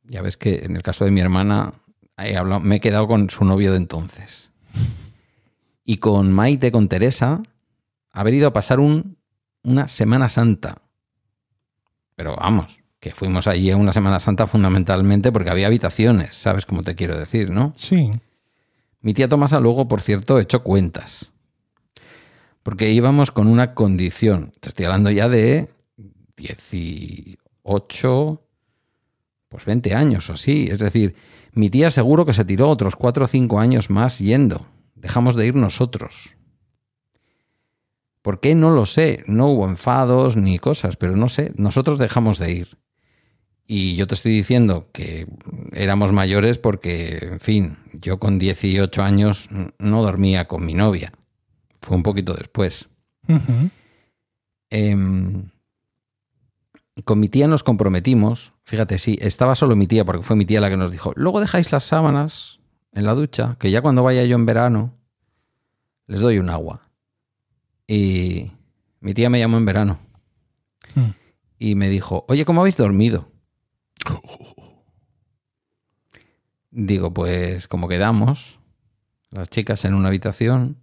Ya 0.05 0.23
ves 0.23 0.37
que 0.37 0.65
en 0.65 0.75
el 0.77 0.83
caso 0.83 1.05
de 1.05 1.11
mi 1.13 1.21
hermana 1.21 1.75
he 2.17 2.37
hablado- 2.37 2.61
me 2.61 2.77
he 2.77 2.81
quedado 2.81 3.07
con 3.07 3.29
su 3.31 3.45
novio 3.45 3.71
de 3.71 3.77
entonces. 3.77 4.51
Y 5.85 5.99
con 5.99 6.33
Maite, 6.33 6.73
con 6.73 6.89
Teresa, 6.89 7.43
haber 8.11 8.35
ido 8.35 8.49
a 8.49 8.53
pasar 8.53 8.81
un, 8.81 9.19
una 9.63 9.87
Semana 9.89 10.29
Santa. 10.29 10.79
Pero 12.15 12.35
vamos, 12.37 12.79
que 12.99 13.11
fuimos 13.11 13.47
allí 13.47 13.71
a 13.71 13.77
una 13.77 13.93
Semana 13.93 14.19
Santa 14.21 14.47
fundamentalmente 14.47 15.31
porque 15.33 15.51
había 15.51 15.67
habitaciones, 15.67 16.35
¿sabes 16.35 16.65
cómo 16.67 16.83
te 16.83 16.95
quiero 16.95 17.19
decir, 17.19 17.51
no? 17.51 17.75
Sí. 17.77 18.11
Mi 19.01 19.13
tía 19.13 19.29
Tomasa 19.29 19.61
luego, 19.61 19.87
por 19.87 20.01
cierto, 20.03 20.41
echó 20.41 20.63
cuentas. 20.63 21.31
Porque 22.67 22.91
íbamos 22.91 23.31
con 23.31 23.47
una 23.47 23.75
condición. 23.75 24.53
Te 24.59 24.71
estoy 24.71 24.87
hablando 24.87 25.13
ya 25.13 25.29
de 25.29 25.69
18, 26.37 28.43
pues 29.49 29.65
20 29.65 29.95
años 29.95 30.29
o 30.29 30.33
así. 30.33 30.67
Es 30.69 30.81
decir, 30.81 31.15
mi 31.53 31.71
tía 31.71 31.93
seguro 31.93 32.27
que 32.27 32.33
se 32.33 32.45
tiró 32.45 32.69
otros 32.69 32.97
4 32.97 33.25
o 33.25 33.29
5 33.29 33.61
años 33.61 33.89
más 33.89 34.19
yendo. 34.19 34.67
Dejamos 34.97 35.37
de 35.37 35.47
ir 35.47 35.55
nosotros. 35.55 36.35
¿Por 38.21 38.41
qué? 38.41 38.57
No 38.57 38.71
lo 38.71 38.85
sé. 38.85 39.23
No 39.29 39.47
hubo 39.47 39.69
enfados 39.69 40.35
ni 40.35 40.59
cosas, 40.59 40.97
pero 40.97 41.15
no 41.15 41.29
sé. 41.29 41.53
Nosotros 41.55 42.01
dejamos 42.01 42.41
de 42.41 42.51
ir. 42.51 42.79
Y 43.65 43.95
yo 43.95 44.09
te 44.09 44.17
estoy 44.17 44.33
diciendo 44.33 44.89
que 44.93 45.29
éramos 45.73 46.11
mayores 46.11 46.59
porque, 46.59 47.19
en 47.23 47.39
fin, 47.39 47.79
yo 47.93 48.19
con 48.19 48.41
18 48.41 49.05
años 49.05 49.49
no 49.79 50.03
dormía 50.03 50.49
con 50.49 50.67
mi 50.67 50.75
novia. 50.75 51.13
Fue 51.87 51.97
un 51.97 52.03
poquito 52.03 52.35
después. 52.35 52.89
Em, 54.71 55.51
con 57.05 57.21
mi 57.21 57.29
tía 57.29 57.47
nos 57.47 57.63
comprometimos. 57.63 58.55
Fíjate, 58.65 58.99
sí, 58.99 59.17
estaba 59.21 59.55
solo 59.55 59.77
mi 59.77 59.87
tía 59.87 60.05
porque 60.05 60.25
fue 60.25 60.35
mi 60.35 60.45
tía 60.45 60.61
la 60.61 60.69
que 60.69 60.77
nos 60.77 60.91
dijo, 60.91 61.13
luego 61.15 61.39
dejáis 61.39 61.71
las 61.71 61.85
sábanas 61.85 62.59
en 62.91 63.05
la 63.05 63.15
ducha, 63.15 63.55
que 63.61 63.71
ya 63.71 63.83
cuando 63.83 64.03
vaya 64.03 64.25
yo 64.25 64.35
en 64.35 64.47
verano 64.47 64.99
les 66.09 66.23
doy 66.23 66.41
un 66.41 66.51
agua. 66.51 66.91
Y 67.87 68.51
mi 68.99 69.15
tía 69.15 69.31
me 69.31 69.39
llamó 69.39 69.57
en 69.57 69.65
verano 69.67 70.01
Hmm. 70.97 71.11
y 71.61 71.77
me 71.77 71.89
dijo, 71.89 72.25
oye, 72.27 72.45
¿cómo 72.45 72.63
habéis 72.63 72.77
dormido? 72.77 73.31
Digo, 76.73 77.15
pues 77.15 77.69
como 77.69 77.87
quedamos, 77.87 78.59
las 79.31 79.49
chicas 79.51 79.85
en 79.85 79.95
una 79.95 80.09
habitación 80.09 80.83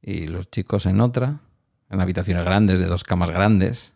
y 0.00 0.26
los 0.26 0.50
chicos 0.50 0.86
en 0.86 1.00
otra, 1.00 1.40
en 1.90 2.00
habitaciones 2.00 2.44
grandes, 2.44 2.80
de 2.80 2.86
dos 2.86 3.04
camas 3.04 3.30
grandes. 3.30 3.94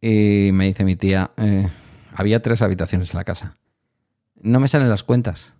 Y 0.00 0.50
me 0.52 0.66
dice 0.66 0.84
mi 0.84 0.96
tía, 0.96 1.30
eh, 1.36 1.68
había 2.14 2.42
tres 2.42 2.62
habitaciones 2.62 3.12
en 3.12 3.18
la 3.18 3.24
casa. 3.24 3.56
No 4.34 4.60
me 4.60 4.68
salen 4.68 4.88
las 4.88 5.04
cuentas. 5.04 5.54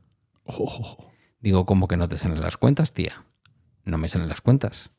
Digo, 1.41 1.67
¿cómo 1.67 1.89
que 1.89 1.97
no 1.97 2.09
te 2.09 2.19
salen 2.19 2.41
las 2.41 2.57
cuentas, 2.57 2.93
tía? 2.93 3.25
No 3.85 3.99
me 3.99 4.09
salen 4.09 4.29
las 4.29 4.41
cuentas. 4.41 4.91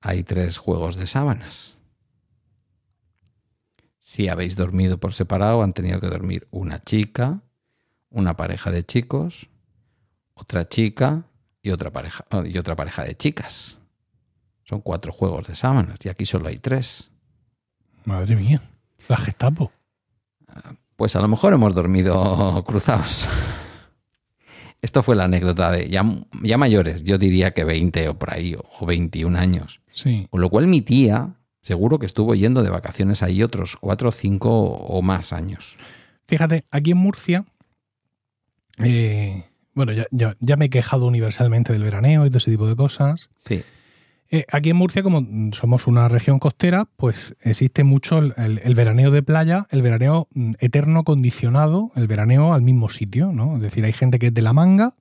Hay 0.00 0.22
tres 0.22 0.58
juegos 0.58 0.96
de 0.96 1.06
sábanas. 1.06 1.76
Si 3.98 4.28
habéis 4.28 4.56
dormido 4.56 4.98
por 4.98 5.12
separado, 5.12 5.62
han 5.62 5.72
tenido 5.72 6.00
que 6.00 6.08
dormir 6.08 6.48
una 6.50 6.80
chica, 6.80 7.42
una 8.08 8.36
pareja 8.36 8.72
de 8.72 8.84
chicos, 8.84 9.48
otra 10.34 10.68
chica 10.68 11.29
y 11.62 11.70
otra 11.70 11.90
pareja, 11.90 12.24
y 12.44 12.58
otra 12.58 12.76
pareja 12.76 13.04
de 13.04 13.16
chicas. 13.16 13.78
Son 14.64 14.80
cuatro 14.80 15.12
juegos 15.12 15.48
de 15.48 15.56
sábanas 15.56 15.98
y 16.04 16.08
aquí 16.08 16.26
solo 16.26 16.48
hay 16.48 16.58
tres. 16.58 17.10
Madre 18.04 18.36
mía, 18.36 18.62
la 19.08 19.16
Gestapo. 19.16 19.72
Pues 20.96 21.16
a 21.16 21.20
lo 21.20 21.28
mejor 21.28 21.52
hemos 21.52 21.74
dormido 21.74 22.62
cruzados. 22.66 23.28
Esto 24.82 25.02
fue 25.02 25.16
la 25.16 25.24
anécdota 25.24 25.70
de 25.70 25.88
ya, 25.88 26.04
ya 26.42 26.56
mayores, 26.56 27.02
yo 27.02 27.18
diría 27.18 27.52
que 27.52 27.64
20 27.64 28.08
o 28.08 28.18
por 28.18 28.32
ahí, 28.32 28.56
o 28.78 28.86
21 28.86 29.38
años. 29.38 29.80
Sí. 29.92 30.26
Con 30.30 30.40
lo 30.40 30.48
cual 30.48 30.66
mi 30.66 30.80
tía 30.80 31.34
seguro 31.62 31.98
que 31.98 32.06
estuvo 32.06 32.34
yendo 32.34 32.62
de 32.62 32.70
vacaciones 32.70 33.22
ahí 33.22 33.42
otros 33.42 33.76
4, 33.76 34.10
5 34.10 34.48
o 34.50 35.02
más 35.02 35.32
años. 35.32 35.76
Fíjate, 36.26 36.64
aquí 36.70 36.92
en 36.92 36.96
Murcia, 36.96 37.44
eh, 38.78 39.49
bueno, 39.74 39.92
ya, 39.92 40.06
ya- 40.10 40.36
ya 40.40 40.56
me 40.56 40.66
he 40.66 40.70
quejado 40.70 41.06
universalmente 41.06 41.72
del 41.72 41.82
veraneo 41.82 42.26
y 42.26 42.30
todo 42.30 42.38
ese 42.38 42.50
tipo 42.50 42.66
de 42.66 42.76
cosas. 42.76 43.30
Sí. 43.44 43.62
Eh, 44.32 44.44
aquí 44.52 44.70
en 44.70 44.76
Murcia, 44.76 45.02
como 45.02 45.26
somos 45.52 45.86
una 45.88 46.06
región 46.08 46.38
costera, 46.38 46.86
pues 46.96 47.36
existe 47.40 47.82
mucho 47.82 48.18
el, 48.18 48.32
el- 48.36 48.60
el 48.62 48.74
veraneo 48.76 49.10
de 49.10 49.22
playa, 49.24 49.66
el 49.70 49.82
veraneo 49.82 50.28
mm, 50.34 50.52
eterno 50.60 51.02
condicionado, 51.02 51.90
el 51.96 52.06
veraneo 52.06 52.52
al 52.52 52.62
mismo 52.62 52.88
sitio, 52.88 53.32
¿no? 53.32 53.56
Es 53.56 53.62
decir, 53.62 53.84
hay 53.84 53.92
gente 53.92 54.18
que 54.20 54.28
es 54.28 54.34
de 54.34 54.42
La 54.42 54.52
Manga, 54.52 54.94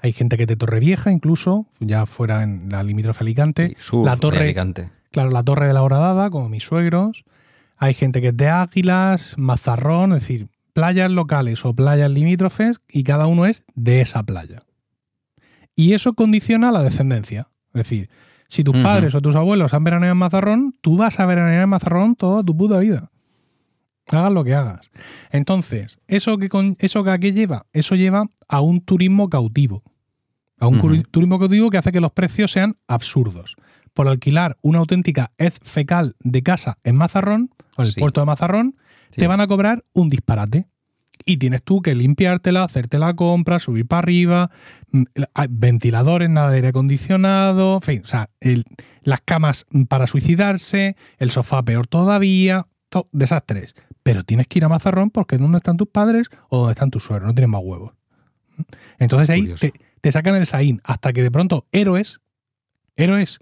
hay 0.00 0.12
gente 0.12 0.36
que 0.36 0.42
es 0.44 0.48
de 0.48 0.56
Torrevieja, 0.56 1.12
incluso, 1.12 1.66
ya 1.78 2.06
fuera 2.06 2.42
en 2.42 2.68
la 2.70 2.82
limítrofe 2.82 3.22
Alicante, 3.22 3.68
Sí, 3.68 3.76
sur 3.78 4.04
la 4.04 4.14
de 4.16 4.20
torre, 4.20 4.40
Alicante. 4.40 4.90
claro, 5.12 5.30
la 5.30 5.44
Torre 5.44 5.68
de 5.68 5.74
la 5.74 5.82
Horadada, 5.84 6.28
como 6.30 6.48
mis 6.48 6.64
suegros, 6.64 7.24
hay 7.76 7.94
gente 7.94 8.20
que 8.20 8.28
es 8.28 8.36
de 8.36 8.48
Águilas, 8.48 9.34
Mazarrón, 9.38 10.12
es 10.14 10.20
decir, 10.20 10.48
playas 10.72 11.10
locales 11.10 11.64
o 11.64 11.74
playas 11.74 12.10
limítrofes 12.10 12.80
y 12.88 13.02
cada 13.04 13.26
uno 13.26 13.46
es 13.46 13.64
de 13.74 14.00
esa 14.00 14.22
playa. 14.22 14.62
Y 15.76 15.94
eso 15.94 16.14
condiciona 16.14 16.70
la 16.72 16.82
descendencia. 16.82 17.48
Es 17.74 17.80
decir, 17.84 18.10
si 18.48 18.62
tus 18.64 18.76
padres 18.76 19.14
o 19.14 19.22
tus 19.22 19.34
abuelos 19.36 19.72
han 19.72 19.84
veraneado 19.84 20.12
en 20.12 20.18
Mazarrón, 20.18 20.74
tú 20.82 20.96
vas 20.98 21.18
a 21.20 21.26
veranear 21.26 21.62
en 21.62 21.68
Mazarrón 21.70 22.14
toda 22.16 22.42
tu 22.42 22.56
puta 22.56 22.78
vida. 22.80 23.10
Hagas 24.10 24.32
lo 24.32 24.44
que 24.44 24.54
hagas. 24.54 24.90
Entonces, 25.30 25.98
¿eso 26.06 26.36
que, 26.36 26.48
con, 26.50 26.76
eso 26.80 27.02
que 27.04 27.10
a 27.10 27.18
qué 27.18 27.32
lleva? 27.32 27.66
Eso 27.72 27.94
lleva 27.94 28.26
a 28.48 28.60
un 28.60 28.80
turismo 28.82 29.30
cautivo. 29.30 29.82
A 30.58 30.66
un 30.68 31.02
turismo 31.04 31.38
cautivo 31.38 31.70
que 31.70 31.78
hace 31.78 31.92
que 31.92 32.00
los 32.00 32.12
precios 32.12 32.52
sean 32.52 32.76
absurdos. 32.86 33.56
Por 33.94 34.06
alquilar 34.08 34.58
una 34.60 34.78
auténtica 34.80 35.32
hez 35.38 35.58
fecal 35.62 36.14
de 36.20 36.42
casa 36.42 36.78
en 36.84 36.96
Mazarrón, 36.96 37.50
o 37.76 37.82
en 37.82 37.86
el 37.88 37.94
Sí. 37.94 38.00
puerto 38.00 38.20
de 38.20 38.26
Mazarrón, 38.26 38.76
Sí. 39.12 39.20
te 39.20 39.26
van 39.28 39.40
a 39.40 39.46
cobrar 39.46 39.84
un 39.92 40.08
disparate. 40.08 40.66
Y 41.24 41.36
tienes 41.36 41.62
tú 41.62 41.82
que 41.82 41.94
limpiártela, 41.94 42.64
hacerte 42.64 42.98
la 42.98 43.14
compra, 43.14 43.60
subir 43.60 43.86
para 43.86 44.00
arriba, 44.00 44.50
mm, 44.90 45.04
ventiladores, 45.50 46.28
nada 46.28 46.50
de 46.50 46.56
aire 46.56 46.68
acondicionado, 46.68 47.76
en 47.76 47.80
fin, 47.82 48.02
o 48.02 48.06
sea, 48.06 48.30
el- 48.40 48.64
las 49.02 49.20
camas 49.20 49.66
para 49.88 50.06
suicidarse, 50.08 50.96
el 51.18 51.30
sofá 51.30 51.62
peor 51.62 51.86
todavía, 51.86 52.66
to- 52.88 53.08
desastres. 53.12 53.74
Pero 54.02 54.24
tienes 54.24 54.48
que 54.48 54.58
ir 54.58 54.64
a 54.64 54.68
Mazarrón 54.68 55.10
porque 55.10 55.36
es 55.36 55.40
donde 55.40 55.58
están 55.58 55.76
tus 55.76 55.86
padres 55.88 56.26
o 56.48 56.58
donde 56.58 56.72
están 56.72 56.90
tus 56.90 57.04
suegros, 57.04 57.28
no 57.28 57.34
tienes 57.34 57.50
más 57.50 57.60
huevos. 57.62 57.92
Entonces 58.98 59.30
ahí 59.30 59.46
te, 59.60 59.72
te 60.00 60.12
sacan 60.12 60.34
el 60.34 60.46
saín 60.46 60.80
hasta 60.84 61.12
que 61.12 61.22
de 61.22 61.30
pronto 61.30 61.66
héroes, 61.72 62.20
héroes, 62.96 63.38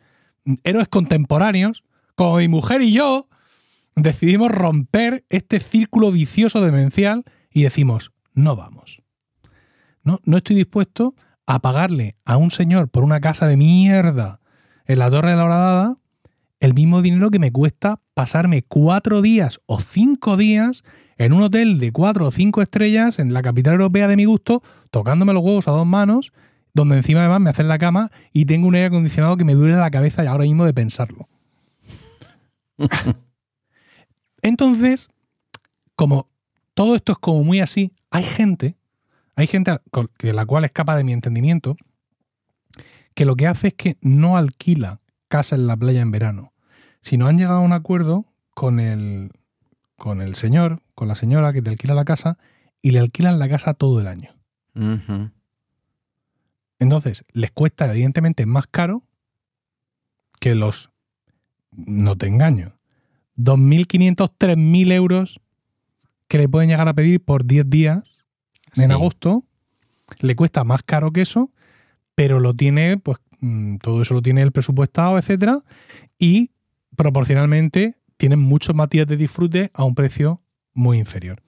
héroes 0.64 0.88
contemporáneos, 0.88 1.84
como 2.14 2.36
mi 2.36 2.48
mujer 2.48 2.82
y 2.82 2.92
yo, 2.92 3.28
decidimos 3.96 4.50
romper 4.50 5.24
este 5.28 5.60
círculo 5.60 6.12
vicioso 6.12 6.60
demencial 6.60 7.24
y 7.50 7.62
decimos, 7.62 8.12
no 8.34 8.56
vamos. 8.56 9.02
No, 10.02 10.20
no 10.24 10.38
estoy 10.38 10.56
dispuesto 10.56 11.14
a 11.46 11.60
pagarle 11.60 12.16
a 12.24 12.36
un 12.36 12.50
señor 12.50 12.88
por 12.88 13.04
una 13.04 13.20
casa 13.20 13.46
de 13.46 13.56
mierda 13.56 14.40
en 14.86 14.98
la 14.98 15.10
Torre 15.10 15.30
de 15.30 15.36
la 15.36 15.44
Horadada 15.44 15.96
el 16.60 16.74
mismo 16.74 17.02
dinero 17.02 17.30
que 17.30 17.38
me 17.38 17.52
cuesta 17.52 18.00
pasarme 18.14 18.62
cuatro 18.62 19.22
días 19.22 19.60
o 19.66 19.80
cinco 19.80 20.36
días 20.36 20.84
en 21.16 21.32
un 21.32 21.42
hotel 21.42 21.78
de 21.78 21.90
cuatro 21.90 22.26
o 22.26 22.30
cinco 22.30 22.62
estrellas 22.62 23.18
en 23.18 23.32
la 23.32 23.42
capital 23.42 23.74
europea 23.74 24.08
de 24.08 24.16
mi 24.16 24.26
gusto, 24.26 24.62
tocándome 24.90 25.32
los 25.32 25.42
huevos 25.42 25.68
a 25.68 25.72
dos 25.72 25.86
manos, 25.86 26.32
donde 26.74 26.96
encima 26.96 27.20
además 27.20 27.40
me 27.40 27.50
hacen 27.50 27.68
la 27.68 27.78
cama 27.78 28.10
y 28.32 28.44
tengo 28.44 28.68
un 28.68 28.74
aire 28.74 28.88
acondicionado 28.88 29.36
que 29.36 29.44
me 29.44 29.54
duele 29.54 29.76
la 29.76 29.90
cabeza 29.90 30.22
y 30.22 30.26
ahora 30.26 30.44
mismo 30.44 30.64
de 30.64 30.74
pensarlo. 30.74 31.28
Entonces, 34.42 35.08
como 35.96 36.28
todo 36.74 36.94
esto 36.94 37.12
es 37.12 37.18
como 37.18 37.44
muy 37.44 37.60
así, 37.60 37.92
hay 38.10 38.24
gente, 38.24 38.76
hay 39.36 39.46
gente 39.46 39.78
que 40.18 40.32
la 40.32 40.46
cual 40.46 40.64
escapa 40.64 40.96
de 40.96 41.04
mi 41.04 41.12
entendimiento, 41.12 41.76
que 43.14 43.24
lo 43.24 43.36
que 43.36 43.46
hace 43.46 43.68
es 43.68 43.74
que 43.74 43.96
no 44.00 44.36
alquila 44.36 45.00
casa 45.28 45.56
en 45.56 45.66
la 45.66 45.76
playa 45.76 46.00
en 46.00 46.10
verano, 46.10 46.52
sino 47.02 47.26
han 47.26 47.38
llegado 47.38 47.58
a 47.58 47.62
un 47.62 47.72
acuerdo 47.72 48.26
con 48.54 48.80
el, 48.80 49.30
con 49.96 50.22
el 50.22 50.34
señor, 50.34 50.82
con 50.94 51.08
la 51.08 51.14
señora 51.14 51.52
que 51.52 51.62
te 51.62 51.70
alquila 51.70 51.94
la 51.94 52.04
casa, 52.04 52.38
y 52.82 52.90
le 52.90 52.98
alquilan 52.98 53.38
la 53.38 53.48
casa 53.48 53.74
todo 53.74 54.00
el 54.00 54.06
año. 54.06 54.34
Entonces, 56.78 57.24
les 57.32 57.50
cuesta 57.50 57.90
evidentemente 57.90 58.46
más 58.46 58.66
caro 58.66 59.02
que 60.40 60.54
los, 60.54 60.90
no 61.70 62.16
te 62.16 62.26
engaño, 62.26 62.79
2.500, 63.42 64.30
3.000 64.38 64.92
euros 64.92 65.40
que 66.28 66.38
le 66.38 66.48
pueden 66.48 66.68
llegar 66.70 66.88
a 66.88 66.94
pedir 66.94 67.20
por 67.22 67.44
10 67.44 67.68
días 67.68 68.24
en 68.76 68.84
Sí. 68.84 68.90
agosto. 68.92 69.44
Le 70.20 70.36
cuesta 70.36 70.64
más 70.64 70.82
caro 70.82 71.12
que 71.12 71.22
eso, 71.22 71.50
pero 72.14 72.40
lo 72.40 72.54
tiene, 72.54 72.96
pues 72.98 73.18
mm, 73.40 73.76
todo 73.78 74.02
eso 74.02 74.14
lo 74.14 74.22
tiene 74.22 74.42
el 74.42 74.52
presupuestado, 74.52 75.16
etcétera, 75.18 75.62
y 76.18 76.50
proporcionalmente 76.94 77.96
tienen 78.18 78.38
muchos 78.38 78.74
más 78.76 78.90
días 78.90 79.06
de 79.06 79.16
disfrute 79.16 79.70
a 79.72 79.84
un 79.84 79.94
precio 79.94 80.42
muy 80.74 80.98
inferior. 80.98 81.42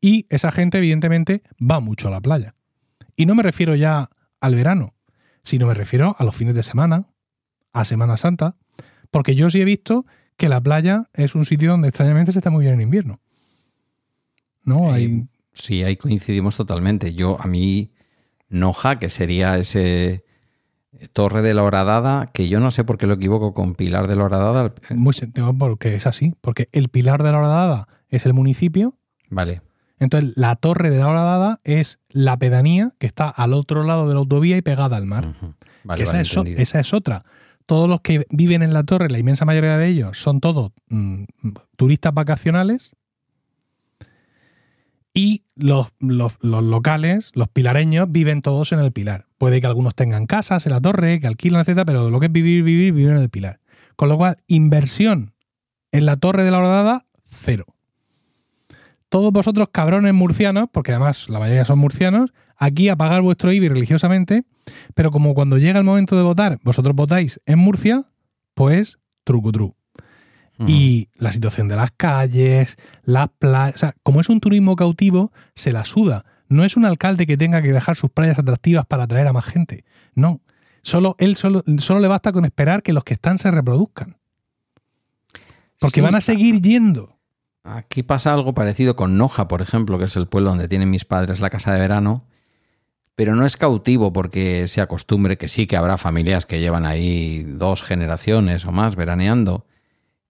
Y 0.00 0.26
esa 0.30 0.50
gente, 0.50 0.78
evidentemente, 0.78 1.42
va 1.60 1.80
mucho 1.80 2.08
a 2.08 2.10
la 2.10 2.20
playa. 2.20 2.54
Y 3.16 3.26
no 3.26 3.34
me 3.34 3.42
refiero 3.42 3.74
ya 3.74 4.10
al 4.40 4.54
verano, 4.54 4.94
sino 5.42 5.66
me 5.66 5.74
refiero 5.74 6.16
a 6.18 6.24
los 6.24 6.34
fines 6.34 6.54
de 6.54 6.62
semana, 6.62 7.06
a 7.72 7.84
Semana 7.84 8.16
Santa, 8.16 8.56
porque 9.10 9.34
yo 9.34 9.50
sí 9.50 9.60
he 9.60 9.64
visto 9.64 10.06
que 10.36 10.48
la 10.48 10.60
playa 10.60 11.04
es 11.14 11.34
un 11.34 11.44
sitio 11.44 11.70
donde 11.70 11.88
extrañamente 11.88 12.32
se 12.32 12.38
está 12.40 12.50
muy 12.50 12.62
bien 12.62 12.74
en 12.74 12.80
invierno. 12.82 13.20
¿No? 14.64 14.92
Hay, 14.92 15.26
Sí, 15.52 15.84
ahí 15.84 15.96
coincidimos 15.96 16.56
totalmente. 16.56 17.14
Yo, 17.14 17.40
a 17.40 17.46
mí, 17.46 17.92
Noja, 18.48 18.98
que 18.98 19.08
sería 19.08 19.56
ese 19.56 20.24
eh, 20.98 21.08
Torre 21.12 21.42
de 21.42 21.54
la 21.54 21.62
Horadada, 21.62 22.26
que 22.32 22.48
yo 22.48 22.58
no 22.58 22.72
sé 22.72 22.82
por 22.82 22.98
qué 22.98 23.06
lo 23.06 23.14
equivoco 23.14 23.54
con 23.54 23.74
Pilar 23.74 24.08
de 24.08 24.16
la 24.16 24.24
Horadada. 24.24 24.74
eh, 24.90 24.94
muy 24.94 25.14
porque 25.58 25.94
es 25.94 26.06
así, 26.08 26.34
porque 26.40 26.68
el 26.72 26.88
pilar 26.88 27.22
de 27.22 27.30
la 27.30 27.38
Horadada 27.38 27.88
es 28.08 28.26
el 28.26 28.34
municipio, 28.34 28.96
Vale, 29.30 29.62
entonces 30.00 30.32
la 30.36 30.56
torre 30.56 30.90
de 30.90 30.98
la 30.98 31.06
Horadada 31.08 31.60
es 31.64 32.00
la 32.10 32.36
pedanía 32.36 32.92
que 32.98 33.06
está 33.06 33.28
al 33.28 33.52
otro 33.52 33.84
lado 33.84 34.08
de 34.08 34.14
la 34.14 34.20
autovía 34.20 34.56
y 34.56 34.62
pegada 34.62 34.96
al 34.96 35.06
mar. 35.06 35.34
vale, 35.84 35.96
que 35.98 36.02
esa, 36.02 36.12
vale, 36.14 36.22
es, 36.22 36.36
o- 36.36 36.40
entendido. 36.40 36.62
esa 36.62 36.80
es 36.80 36.92
otra. 36.92 37.24
Todos 37.66 37.88
los 37.88 38.00
que 38.02 38.26
viven 38.30 38.62
en 38.62 38.72
la 38.74 38.84
torre, 38.84 39.08
la 39.08 39.18
inmensa 39.18 39.44
mayoría 39.44 39.76
de 39.78 39.88
ellos, 39.88 40.18
son 40.20 40.40
todos 40.40 40.72
mm, 40.90 41.24
turistas 41.76 42.12
vacacionales. 42.12 42.92
Y 45.16 45.44
los, 45.54 45.88
los- 46.00 46.36
locales, 46.42 47.30
los 47.34 47.48
pilareños, 47.48 48.10
viven 48.10 48.42
todos 48.42 48.72
en 48.72 48.80
el 48.80 48.92
pilar. 48.92 49.26
Puede 49.38 49.60
que 49.60 49.66
algunos 49.66 49.94
tengan 49.94 50.26
casas 50.26 50.66
en 50.66 50.72
la 50.72 50.80
torre, 50.80 51.20
que 51.20 51.26
alquilan, 51.26 51.60
etcétera, 51.60 51.84
pero 51.84 52.10
lo 52.10 52.18
que 52.20 52.26
es 52.26 52.32
vivir, 52.32 52.64
vivir, 52.64 52.92
vivir 52.92 53.10
en 53.12 53.18
el 53.18 53.30
pilar. 53.30 53.60
Con 53.96 54.08
lo 54.08 54.16
cual, 54.16 54.38
inversión 54.48 55.34
en 55.92 56.06
la 56.06 56.16
torre 56.16 56.42
de 56.42 56.50
la 56.50 56.58
horadada, 56.58 57.06
cero. 57.24 57.64
Todos 59.08 59.32
vosotros, 59.32 59.68
cabrones 59.70 60.12
murcianos, 60.14 60.68
porque 60.72 60.90
además 60.90 61.28
la 61.28 61.38
mayoría 61.38 61.64
son 61.64 61.78
murcianos, 61.78 62.32
aquí 62.64 62.88
a 62.88 62.96
pagar 62.96 63.22
vuestro 63.22 63.52
IBI 63.52 63.68
religiosamente, 63.68 64.44
pero 64.94 65.10
como 65.10 65.34
cuando 65.34 65.58
llega 65.58 65.78
el 65.78 65.84
momento 65.84 66.16
de 66.16 66.22
votar, 66.22 66.58
vosotros 66.62 66.94
votáis 66.94 67.40
en 67.46 67.58
Murcia, 67.58 68.04
pues 68.54 68.98
trucutru. 69.24 69.74
Ujú. 70.58 70.68
Y 70.68 71.08
la 71.16 71.32
situación 71.32 71.68
de 71.68 71.76
las 71.76 71.90
calles, 71.90 72.76
las 73.02 73.28
playas, 73.38 73.74
o 73.74 73.78
sea, 73.78 73.94
como 74.02 74.20
es 74.20 74.28
un 74.28 74.40
turismo 74.40 74.76
cautivo, 74.76 75.32
se 75.54 75.72
la 75.72 75.84
suda. 75.84 76.24
No 76.48 76.64
es 76.64 76.76
un 76.76 76.84
alcalde 76.84 77.26
que 77.26 77.36
tenga 77.36 77.62
que 77.62 77.72
dejar 77.72 77.96
sus 77.96 78.10
playas 78.10 78.38
atractivas 78.38 78.86
para 78.86 79.04
atraer 79.04 79.26
a 79.26 79.32
más 79.32 79.44
gente. 79.44 79.84
No. 80.14 80.40
Solo, 80.82 81.16
él 81.18 81.36
solo, 81.36 81.64
solo 81.78 82.00
le 82.00 82.08
basta 82.08 82.32
con 82.32 82.44
esperar 82.44 82.82
que 82.82 82.92
los 82.92 83.04
que 83.04 83.14
están 83.14 83.38
se 83.38 83.50
reproduzcan. 83.50 84.18
Porque 85.80 85.96
Sí, 85.96 86.00
van 86.02 86.14
a 86.14 86.20
seguir 86.20 86.60
yendo. 86.60 87.18
Aquí 87.64 88.02
pasa 88.02 88.34
algo 88.34 88.54
parecido 88.54 88.94
con 88.94 89.16
Noja, 89.16 89.48
por 89.48 89.62
ejemplo, 89.62 89.98
que 89.98 90.04
es 90.04 90.16
el 90.16 90.28
pueblo 90.28 90.50
donde 90.50 90.68
tienen 90.68 90.90
mis 90.90 91.06
padres 91.06 91.40
la 91.40 91.48
casa 91.48 91.72
de 91.72 91.80
verano, 91.80 92.26
pero 93.14 93.34
no 93.36 93.46
es 93.46 93.56
cautivo 93.56 94.12
porque 94.12 94.66
se 94.68 94.80
acostumbre 94.80 95.38
que 95.38 95.48
sí 95.48 95.66
que 95.66 95.76
habrá 95.76 95.98
familias 95.98 96.46
que 96.46 96.60
llevan 96.60 96.86
ahí 96.86 97.42
dos 97.42 97.82
generaciones 97.82 98.64
o 98.64 98.72
más 98.72 98.96
veraneando. 98.96 99.66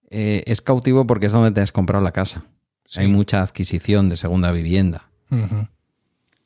Eh, 0.09 0.43
es 0.45 0.61
cautivo 0.61 1.07
porque 1.07 1.25
es 1.25 1.33
donde 1.33 1.51
te 1.51 1.61
has 1.61 1.71
comprado 1.71 2.03
la 2.03 2.11
casa. 2.11 2.43
Sí. 2.85 3.01
Hay 3.01 3.07
mucha 3.07 3.41
adquisición 3.41 4.09
de 4.09 4.17
segunda 4.17 4.51
vivienda. 4.51 5.09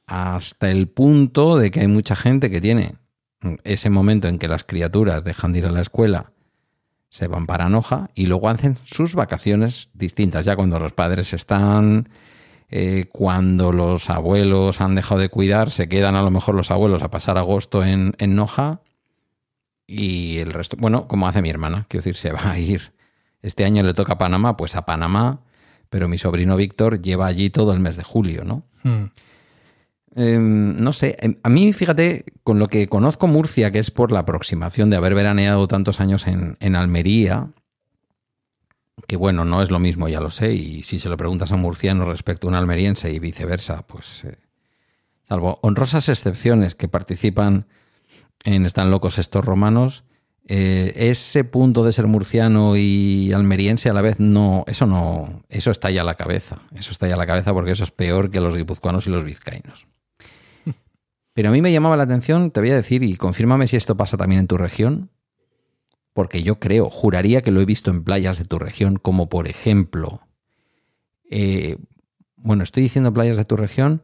Hasta 0.05 0.71
el 0.71 0.87
punto 0.87 1.57
de 1.57 1.69
que 1.69 1.81
hay 1.81 1.87
mucha 1.87 2.15
gente 2.15 2.49
que 2.49 2.61
tiene 2.61 2.95
ese 3.63 3.89
momento 3.89 4.27
en 4.27 4.39
que 4.39 4.47
las 4.47 4.63
criaturas 4.63 5.23
dejan 5.23 5.53
de 5.53 5.59
ir 5.59 5.65
a 5.65 5.71
la 5.71 5.81
escuela, 5.81 6.31
se 7.09 7.27
van 7.27 7.45
para 7.45 7.69
Noja 7.69 8.09
y 8.15 8.27
luego 8.27 8.49
hacen 8.49 8.77
sus 8.83 9.15
vacaciones 9.15 9.89
distintas. 9.93 10.45
Ya 10.45 10.55
cuando 10.55 10.79
los 10.79 10.93
padres 10.93 11.33
están, 11.33 12.09
eh, 12.71 13.05
cuando 13.11 13.71
los 13.71 14.09
abuelos 14.09 14.81
han 14.81 14.95
dejado 14.95 15.21
de 15.21 15.29
cuidar, 15.29 15.71
se 15.71 15.89
quedan 15.89 16.15
a 16.15 16.21
lo 16.21 16.29
mejor 16.29 16.55
los 16.55 16.71
abuelos 16.71 17.01
a 17.01 17.09
pasar 17.09 17.37
agosto 17.37 17.83
en, 17.83 18.13
en 18.19 18.35
Noja 18.35 18.81
y 19.87 20.37
el 20.37 20.51
resto, 20.51 20.77
bueno, 20.79 21.07
como 21.07 21.27
hace 21.27 21.41
mi 21.41 21.49
hermana, 21.49 21.87
quiero 21.89 22.03
decir, 22.03 22.15
se 22.15 22.31
va 22.31 22.51
a 22.51 22.59
ir. 22.59 22.93
Este 23.41 23.65
año 23.65 23.81
le 23.81 23.95
toca 23.95 24.13
a 24.13 24.17
Panamá, 24.19 24.55
pues 24.55 24.75
a 24.75 24.85
Panamá, 24.85 25.41
pero 25.89 26.07
mi 26.07 26.19
sobrino 26.19 26.55
Víctor 26.55 27.01
lleva 27.01 27.25
allí 27.25 27.49
todo 27.49 27.73
el 27.73 27.79
mes 27.79 27.97
de 27.97 28.03
julio, 28.03 28.43
¿no? 28.43 28.63
Mm. 28.83 29.05
Eh, 30.15 30.37
no 30.39 30.93
sé, 30.93 31.15
em, 31.19 31.37
a 31.41 31.49
mí 31.49 31.73
fíjate, 31.73 32.25
con 32.43 32.59
lo 32.59 32.67
que 32.67 32.87
conozco 32.87 33.25
Murcia, 33.25 33.71
que 33.71 33.79
es 33.79 33.89
por 33.89 34.11
la 34.11 34.19
aproximación 34.19 34.89
de 34.89 34.97
haber 34.97 35.15
veraneado 35.15 35.67
tantos 35.67 35.99
años 35.99 36.27
en, 36.27 36.57
en 36.59 36.75
Almería, 36.75 37.47
que 39.07 39.17
bueno, 39.17 39.45
no 39.45 39.61
es 39.61 39.71
lo 39.71 39.79
mismo, 39.79 40.07
ya 40.09 40.19
lo 40.19 40.31
sé, 40.31 40.53
y 40.53 40.83
si 40.83 40.99
se 40.99 41.09
lo 41.09 41.17
preguntas 41.17 41.51
a 41.51 41.55
un 41.55 41.61
murciano 41.61 42.05
respecto 42.05 42.47
a 42.47 42.49
un 42.49 42.55
almeriense 42.55 43.11
y 43.11 43.19
viceversa, 43.19 43.85
pues 43.85 44.23
eh, 44.25 44.37
salvo 45.27 45.59
honrosas 45.61 46.09
excepciones 46.09 46.75
que 46.75 46.87
participan 46.87 47.67
en 48.45 48.65
Están 48.65 48.89
locos 48.91 49.17
estos 49.17 49.43
romanos, 49.43 50.03
eh, 50.47 50.93
ese 50.95 51.43
punto 51.43 51.83
de 51.83 51.93
ser 51.93 52.07
murciano 52.07 52.75
y 52.75 53.31
almeriense 53.33 53.89
a 53.89 53.93
la 53.93 54.01
vez 54.01 54.19
no, 54.19 54.63
eso 54.65 54.87
no, 54.87 55.43
eso 55.49 55.69
está 55.69 55.91
ya 55.91 56.01
a 56.01 56.05
la 56.05 56.15
cabeza, 56.15 56.59
eso 56.75 56.91
está 56.91 57.07
ya 57.07 57.13
a 57.13 57.17
la 57.17 57.27
cabeza 57.27 57.53
porque 57.53 57.71
eso 57.71 57.83
es 57.83 57.91
peor 57.91 58.31
que 58.31 58.39
los 58.39 58.55
guipuzcoanos 58.55 59.05
y 59.05 59.11
los 59.11 59.23
vizcaínos. 59.23 59.87
Pero 61.33 61.49
a 61.49 61.51
mí 61.51 61.61
me 61.61 61.71
llamaba 61.71 61.97
la 61.97 62.03
atención, 62.03 62.49
te 62.49 62.61
voy 62.61 62.71
a 62.71 62.75
decir, 62.75 63.03
y 63.03 63.15
confírmame 63.15 63.67
si 63.67 63.75
esto 63.75 63.95
pasa 63.95 64.17
también 64.17 64.39
en 64.39 64.47
tu 64.47 64.57
región, 64.57 65.11
porque 66.19 66.43
yo 66.43 66.59
creo, 66.59 66.89
juraría 66.89 67.41
que 67.41 67.49
lo 67.49 67.61
he 67.61 67.65
visto 67.65 67.91
en 67.91 68.03
playas 68.03 68.37
de 68.37 68.43
tu 68.43 68.59
región, 68.59 68.97
como 68.97 69.29
por 69.29 69.47
ejemplo, 69.47 70.27
eh, 71.31 71.77
bueno, 72.35 72.61
estoy 72.65 72.83
diciendo 72.83 73.13
playas 73.13 73.37
de 73.37 73.45
tu 73.45 73.55
región, 73.55 74.03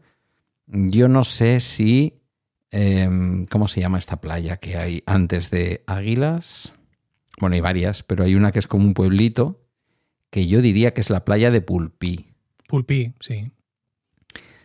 yo 0.65 1.09
no 1.09 1.25
sé 1.25 1.59
si, 1.59 2.21
eh, 2.71 3.09
¿cómo 3.51 3.67
se 3.67 3.81
llama 3.81 3.97
esta 3.97 4.21
playa 4.21 4.55
que 4.55 4.77
hay 4.77 5.03
antes 5.05 5.51
de 5.51 5.83
Águilas? 5.87 6.71
Bueno, 7.41 7.55
hay 7.55 7.59
varias, 7.59 8.01
pero 8.03 8.23
hay 8.23 8.35
una 8.35 8.53
que 8.53 8.59
es 8.59 8.67
como 8.67 8.85
un 8.85 8.93
pueblito, 8.93 9.67
que 10.29 10.47
yo 10.47 10.61
diría 10.61 10.93
que 10.93 11.01
es 11.01 11.09
la 11.09 11.25
playa 11.25 11.51
de 11.51 11.59
Pulpí. 11.59 12.33
Pulpí, 12.69 13.13
sí. 13.19 13.51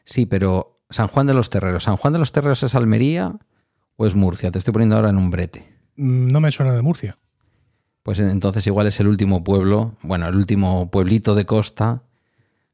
Sí, 0.04 0.24
pero 0.24 0.84
San 0.88 1.08
Juan 1.08 1.26
de 1.26 1.34
los 1.34 1.50
Terreros. 1.50 1.82
¿San 1.82 1.96
Juan 1.96 2.12
de 2.12 2.20
los 2.20 2.30
Terreros 2.30 2.62
es 2.62 2.76
Almería 2.76 3.40
o 3.96 4.06
es 4.06 4.14
Murcia? 4.14 4.52
Te 4.52 4.60
estoy 4.60 4.70
poniendo 4.70 4.94
ahora 4.94 5.10
en 5.10 5.16
un 5.16 5.32
brete. 5.32 5.68
Mm, 5.96 6.28
No 6.28 6.40
me 6.40 6.52
suena 6.52 6.76
de 6.76 6.82
Murcia. 6.82 7.18
Pues 8.10 8.18
entonces 8.18 8.66
igual 8.66 8.88
es 8.88 8.98
el 8.98 9.06
último 9.06 9.44
pueblo, 9.44 9.94
bueno, 10.02 10.26
el 10.26 10.34
último 10.34 10.90
pueblito 10.90 11.36
de 11.36 11.46
costa 11.46 12.02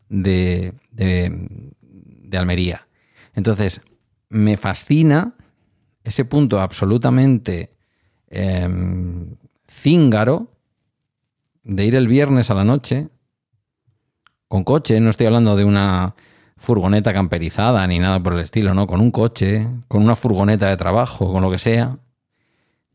de, 0.09 0.73
de, 0.93 1.71
de 1.83 2.39
Almería. 2.39 2.89
Entonces, 3.35 3.83
me 4.31 4.57
fascina 4.57 5.35
ese 6.05 6.25
punto 6.25 6.59
absolutamente 6.59 7.77
em, 8.31 9.37
cíngaro 9.69 10.55
de 11.65 11.85
ir 11.85 11.97
el 11.97 12.09
viernes 12.09 12.49
a 12.49 12.55
la 12.55 12.65
noche 12.65 13.09
con 14.49 14.65
coche, 14.65 14.99
no 15.01 15.11
estoy 15.11 15.27
hablando 15.27 15.55
de 15.55 15.67
una 15.67 16.15
furgoneta 16.57 17.13
camperizada 17.13 17.87
ni 17.87 17.99
nada 17.99 18.23
por 18.23 18.33
el 18.33 18.41
estilo, 18.41 18.73
¿no? 18.73 18.87
Con 18.87 19.03
un 19.03 19.11
coche, 19.11 19.69
con 19.87 20.03
una 20.03 20.17
furgoneta 20.17 20.71
de 20.71 20.79
trabajo, 20.79 21.31
con 21.31 21.43
lo 21.43 21.51
que 21.51 21.59
sea. 21.59 21.99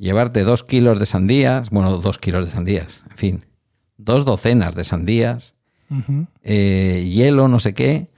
Llevarte 0.02 0.44
dos 0.44 0.64
kilos 0.64 0.98
de 1.00 1.06
sandías, 1.06 1.70
bueno, 1.70 1.96
dos 2.00 2.18
kilos 2.18 2.48
de 2.48 2.52
sandías, 2.52 3.04
en 3.12 3.18
fin, 3.18 3.46
dos 3.98 4.26
docenas 4.26 4.74
de 4.74 4.84
sandías, 4.84 5.54
eh, 6.42 7.08
hielo, 7.14 7.48
no 7.48 7.60
sé 7.60 7.76
qué, 7.76 8.10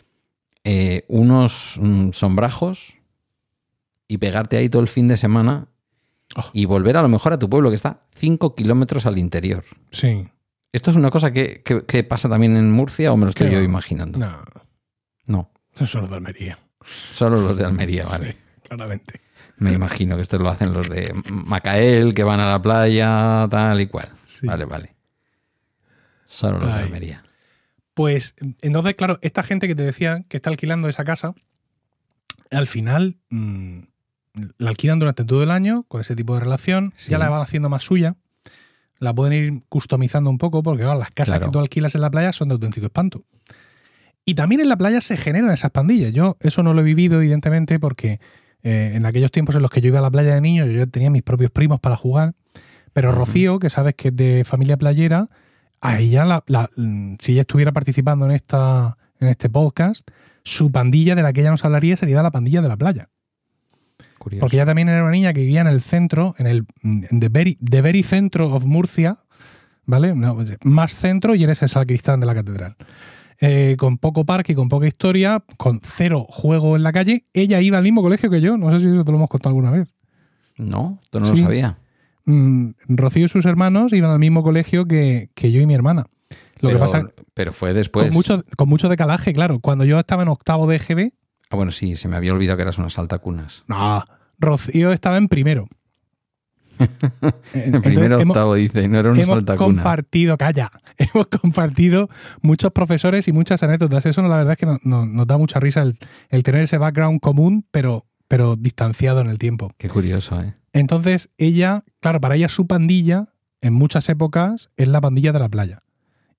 eh, 0.64 1.04
unos 1.10 1.78
mm, 1.82 2.12
sombrajos 2.14 2.94
y 4.08 4.18
pegarte 4.18 4.56
ahí 4.56 4.70
todo 4.70 4.82
el 4.82 4.88
fin 4.88 5.08
de 5.10 5.18
semana 5.18 5.68
Oh. 6.36 6.50
y 6.52 6.66
volver 6.66 6.98
a 6.98 7.02
lo 7.04 7.10
mejor 7.10 7.34
a 7.34 7.38
tu 7.38 7.48
pueblo 7.48 7.70
que 7.70 7.76
está 7.76 8.08
cinco 8.16 8.56
kilómetros 8.56 9.06
al 9.06 9.20
interior. 9.20 9.64
Sí. 9.92 10.28
¿Esto 10.72 10.90
es 10.90 10.98
una 10.98 11.12
cosa 11.12 11.32
que, 11.32 11.62
que- 11.64 11.86
que 11.86 12.04
pasa 12.04 12.28
también 12.28 12.58
en 12.58 12.72
Murcia 12.72 13.12
o 13.14 13.18
me 13.18 13.26
lo 13.26 13.30
estoy 13.30 13.50
¿Qué 13.50 13.54
yo 13.56 13.62
imaginando? 13.62 14.18
No, 14.18 14.42
No, 15.28 15.52
no 15.80 15.86
es 15.86 15.92
de 15.92 16.00
Almería. 16.16 16.58
solo 17.12 17.40
los 17.40 17.56
de 17.58 17.66
Almería, 17.66 18.06
vale. 18.06 18.32
Sí, 18.32 18.38
claramente. 18.68 19.22
Me 19.58 19.72
imagino 19.74 20.16
que 20.16 20.24
esto 20.24 20.38
lo 20.40 20.50
hacen 20.50 20.74
los 20.74 20.90
de 20.90 21.14
Macael, 21.32 22.14
que 22.14 22.24
van 22.24 22.40
a 22.40 22.50
la 22.50 22.62
playa, 22.62 23.48
tal 23.50 23.80
y 23.80 23.88
cual. 23.88 24.10
Sí. 24.26 24.46
Vale, 24.48 24.66
vale. 24.66 24.96
Solo 26.26 26.60
los 26.60 26.68
de. 26.68 26.82
Almería. 26.82 27.24
Pues 27.94 28.36
entonces, 28.62 28.96
claro, 28.96 29.20
esta 29.22 29.44
gente 29.44 29.68
que 29.68 29.76
te 29.76 29.84
decía 29.84 30.24
que 30.28 30.38
está 30.38 30.50
alquilando 30.50 30.90
esa 30.90 31.04
casa, 31.04 31.36
al 32.50 32.66
final 32.68 33.18
mm, 33.30 33.80
la 34.58 34.70
alquilan 34.72 34.98
durante 35.00 35.24
todo 35.24 35.44
el 35.44 35.52
año 35.52 35.84
con 35.84 36.02
ese 36.02 36.16
tipo 36.16 36.34
de 36.34 36.40
relación, 36.40 36.92
Sí. 36.96 37.12
ya 37.12 37.20
la 37.20 37.30
van 37.30 37.42
haciendo 37.42 37.70
más 37.70 37.84
suya, 37.84 38.16
la 38.98 39.14
pueden 39.14 39.34
ir 39.34 39.64
customizando 39.70 40.30
un 40.32 40.40
poco 40.40 40.64
porque 40.64 40.84
claro, 40.84 40.98
las 41.00 41.12
casas 41.12 41.34
Claro. 41.38 41.46
que 41.46 41.52
tú 41.52 41.60
alquilas 41.60 41.94
en 41.94 42.02
la 42.02 42.10
playa 42.10 42.32
son 42.34 42.50
de 42.50 42.54
auténtico 42.54 42.88
espanto. 42.88 43.24
Y 44.26 44.34
también 44.36 44.62
en 44.62 44.70
la 44.70 44.78
playa 44.78 45.02
se 45.02 45.18
generan 45.18 45.52
esas 45.52 45.72
pandillas. 45.72 46.14
Yo 46.14 46.38
eso 46.40 46.64
no 46.64 46.74
lo 46.74 46.82
he 46.82 46.86
vivido, 46.86 47.18
evidentemente, 47.22 47.78
porque 47.80 48.20
eh, 48.64 48.94
en 48.96 49.06
aquellos 49.06 49.32
tiempos 49.32 49.56
en 49.56 49.62
los 49.62 49.72
que 49.72 49.82
yo 49.82 49.90
iba 49.90 50.00
a 50.00 50.02
la 50.02 50.12
playa 50.12 50.34
de 50.34 50.42
niño, 50.42 50.66
yo 50.66 50.88
tenía 50.90 51.10
mis 51.10 51.24
propios 51.24 51.52
primos 51.52 51.80
para 51.80 51.96
jugar. 51.96 52.34
Pero. 52.94 53.12
Rocío, 53.12 53.60
que 53.60 53.70
sabes 53.70 53.96
que 53.96 54.10
es 54.10 54.16
de 54.16 54.44
familia 54.46 54.78
playera, 54.78 55.30
a 55.82 56.00
ella, 56.00 56.26
la, 56.26 56.44
la- 56.48 56.70
si 57.20 57.34
ella 57.34 57.42
estuviera 57.42 57.72
participando 57.72 58.26
en, 58.26 58.32
esta, 58.32 58.98
en 59.20 59.28
este 59.28 59.50
podcast, 59.50 60.08
su 60.44 60.72
pandilla 60.72 61.16
de 61.16 61.24
la 61.24 61.34
que 61.34 61.42
ella 61.42 61.52
nos 61.52 61.66
hablaría 61.66 61.98
sería 61.98 62.22
la 62.24 62.32
pandilla 62.32 62.62
de 62.62 62.68
la 62.70 62.78
playa. 62.78 63.10
Curioso. 64.18 64.42
Porque 64.42 64.56
ella 64.58 64.66
también 64.66 64.88
era 64.90 65.02
una 65.04 65.12
niña 65.12 65.34
que 65.34 65.42
vivía 65.42 65.62
en 65.62 65.68
el 65.68 65.82
centro, 65.82 66.36
en 66.38 66.48
el 66.48 66.66
en 66.84 67.20
the 67.20 67.30
very, 67.30 67.56
the 67.56 67.82
very 67.82 68.04
centro 68.04 68.54
of 68.54 68.64
Murcia, 68.66 69.18
¿vale? 69.86 70.16
No, 70.16 70.38
más 70.64 70.96
centro 70.96 71.36
y 71.36 71.44
eres 71.44 71.62
el 71.62 71.70
sacristán 71.70 72.22
de 72.22 72.26
la 72.28 72.36
catedral. 72.36 72.76
Eh, 73.42 73.76
con 73.78 73.98
poco 73.98 74.26
parque 74.26 74.54
y 74.54 74.56
con 74.56 74.70
poca 74.70 74.88
historia, 74.88 75.44
con 75.58 75.80
cero 75.84 76.26
juego 76.30 76.76
en 76.76 76.84
la 76.84 76.92
calle. 76.94 77.26
Ella 77.34 77.60
iba 77.62 77.78
al 77.78 77.84
mismo 77.84 78.02
colegio 78.02 78.30
que 78.30 78.42
yo, 78.42 78.58
no 78.58 78.72
sé 78.72 78.80
si 78.80 78.88
eso 78.88 79.04
te 79.04 79.12
lo 79.12 79.18
hemos 79.18 79.30
contado 79.30 79.50
alguna 79.50 79.72
vez. 79.72 79.94
No, 80.58 81.00
esto 81.04 81.20
no 81.20 81.26
Sí. 81.26 81.38
lo 81.38 81.48
sabía. 81.48 81.78
Mm, 82.26 82.70
Rocío 82.88 83.26
y 83.26 83.30
sus 83.30 83.46
hermanos 83.46 83.92
iban 83.92 84.12
al 84.12 84.20
mismo 84.20 84.44
colegio 84.44 84.86
que, 84.86 85.30
que 85.34 85.52
yo 85.52 85.60
y 85.62 85.66
mi 85.66 85.74
hermana. 85.74 86.06
Lo 86.62 86.70
pero, 86.70 86.74
que 86.74 86.80
pasa 86.80 87.10
pero 87.34 87.52
fue 87.52 87.74
después. 87.74 88.06
con 88.06 88.14
mucho, 88.14 88.44
con 88.56 88.70
mucho 88.70 88.88
decalaje, 88.88 89.34
claro. 89.34 89.60
Cuando 89.60 89.84
yo 89.84 90.00
estaba 90.00 90.24
en 90.24 90.30
octavo 90.30 90.68
de 90.68 90.78
EGB, 90.78 91.12
Ah, 91.50 91.56
bueno, 91.56 91.72
sí, 91.72 91.96
se 91.98 92.08
me 92.08 92.16
había 92.16 92.34
olvidado 92.34 92.58
que 92.58 92.64
eras 92.64 92.78
una 92.80 92.90
saltacunas. 92.90 93.64
no, 93.68 94.04
Rocío 94.40 94.92
estaba 94.92 95.18
en 95.18 95.28
primero. 95.28 95.68
En 97.54 97.82
primero 97.82 98.20
hemos- 98.20 98.36
octavo 98.36 98.56
dice, 98.56 98.88
no 98.88 99.00
era 99.00 99.12
una 99.12 99.22
hemos 99.22 99.36
saltacuna. 99.38 99.66
compartido, 99.84 100.38
calla, 100.38 100.72
hemos 100.98 101.28
compartido 101.28 102.10
muchos 102.42 102.72
profesores 102.72 103.28
y 103.28 103.32
muchas 103.32 103.62
anécdotas. 103.64 104.06
Eso 104.06 104.22
la 104.24 104.38
verdad 104.38 104.54
es 104.54 104.58
que 104.58 104.66
no- 104.66 104.80
no- 104.84 105.06
nos 105.06 105.28
da 105.28 105.38
mucha 105.38 105.60
risa 105.60 105.82
el, 105.84 105.96
el 106.30 106.44
tener 106.44 106.62
ese 106.62 106.78
background 106.78 107.20
común, 107.20 107.66
pero, 107.72 108.06
pero 108.28 108.56
distanciado 108.56 109.22
en 109.22 109.30
el 109.30 109.38
tiempo. 109.40 109.72
Qué 109.78 109.90
curioso, 109.90 110.42
¿eh? 110.42 110.54
Entonces, 110.74 111.30
ella, 111.38 111.84
claro, 112.00 112.20
para 112.20 112.36
ella 112.36 112.50
su 112.50 112.66
pandilla, 112.66 113.28
en 113.62 113.74
muchas 113.74 114.10
épocas, 114.10 114.70
es 114.76 114.88
la 114.88 115.00
pandilla 115.02 115.32
de 115.32 115.40
la 115.40 115.50
playa. 115.50 115.84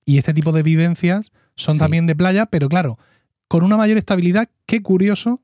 Y 0.05 0.17
este 0.17 0.33
tipo 0.33 0.51
de 0.51 0.61
vivencias 0.61 1.31
son 1.55 1.75
Sí. 1.75 1.79
también 1.79 2.05
de 2.05 2.15
playa, 2.15 2.45
pero 2.47 2.67
claro, 2.69 2.99
con 3.47 3.63
una 3.63 3.77
mayor 3.77 3.97
estabilidad, 3.97 4.49
qué 4.65 4.81
curioso, 4.83 5.41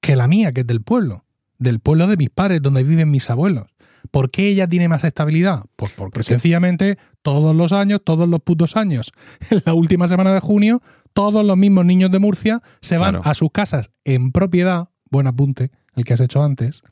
que 0.00 0.14
la 0.16 0.28
mía, 0.28 0.52
que 0.52 0.60
es 0.60 0.66
del 0.66 0.82
pueblo, 0.82 1.24
del 1.58 1.80
pueblo 1.80 2.06
de 2.06 2.16
mis 2.18 2.28
padres, 2.30 2.60
donde 2.60 2.84
viven 2.84 3.10
mis 3.10 3.30
abuelos. 3.30 3.66
¿Por 4.10 4.30
qué 4.30 4.48
ella 4.48 4.66
tiene 4.68 4.88
más 4.88 5.04
estabilidad? 5.04 5.64
Pues 5.76 5.92
porque 5.92 6.14
Porque- 6.14 6.24
sencillamente 6.24 6.98
todos 7.22 7.54
los 7.56 7.72
años, 7.72 8.00
todos 8.04 8.28
los 8.28 8.40
putos 8.40 8.76
años, 8.76 9.12
en 9.50 9.62
la 9.64 9.74
última 9.74 10.08
semana 10.08 10.32
de 10.34 10.40
junio, 10.40 10.82
todos 11.12 11.44
los 11.44 11.56
mismos 11.56 11.84
niños 11.86 12.10
de 12.10 12.18
Murcia 12.18 12.62
se 12.80 12.98
van 12.98 13.14
Claro. 13.14 13.28
a 13.30 13.34
sus 13.34 13.50
casas 13.50 13.90
en 14.04 14.32
propiedad, 14.32 14.88
buen 15.10 15.26
apunte, 15.26 15.70
el 15.94 16.04
que 16.04 16.12
has 16.14 16.20
hecho 16.20 16.42
antes, 16.42 16.82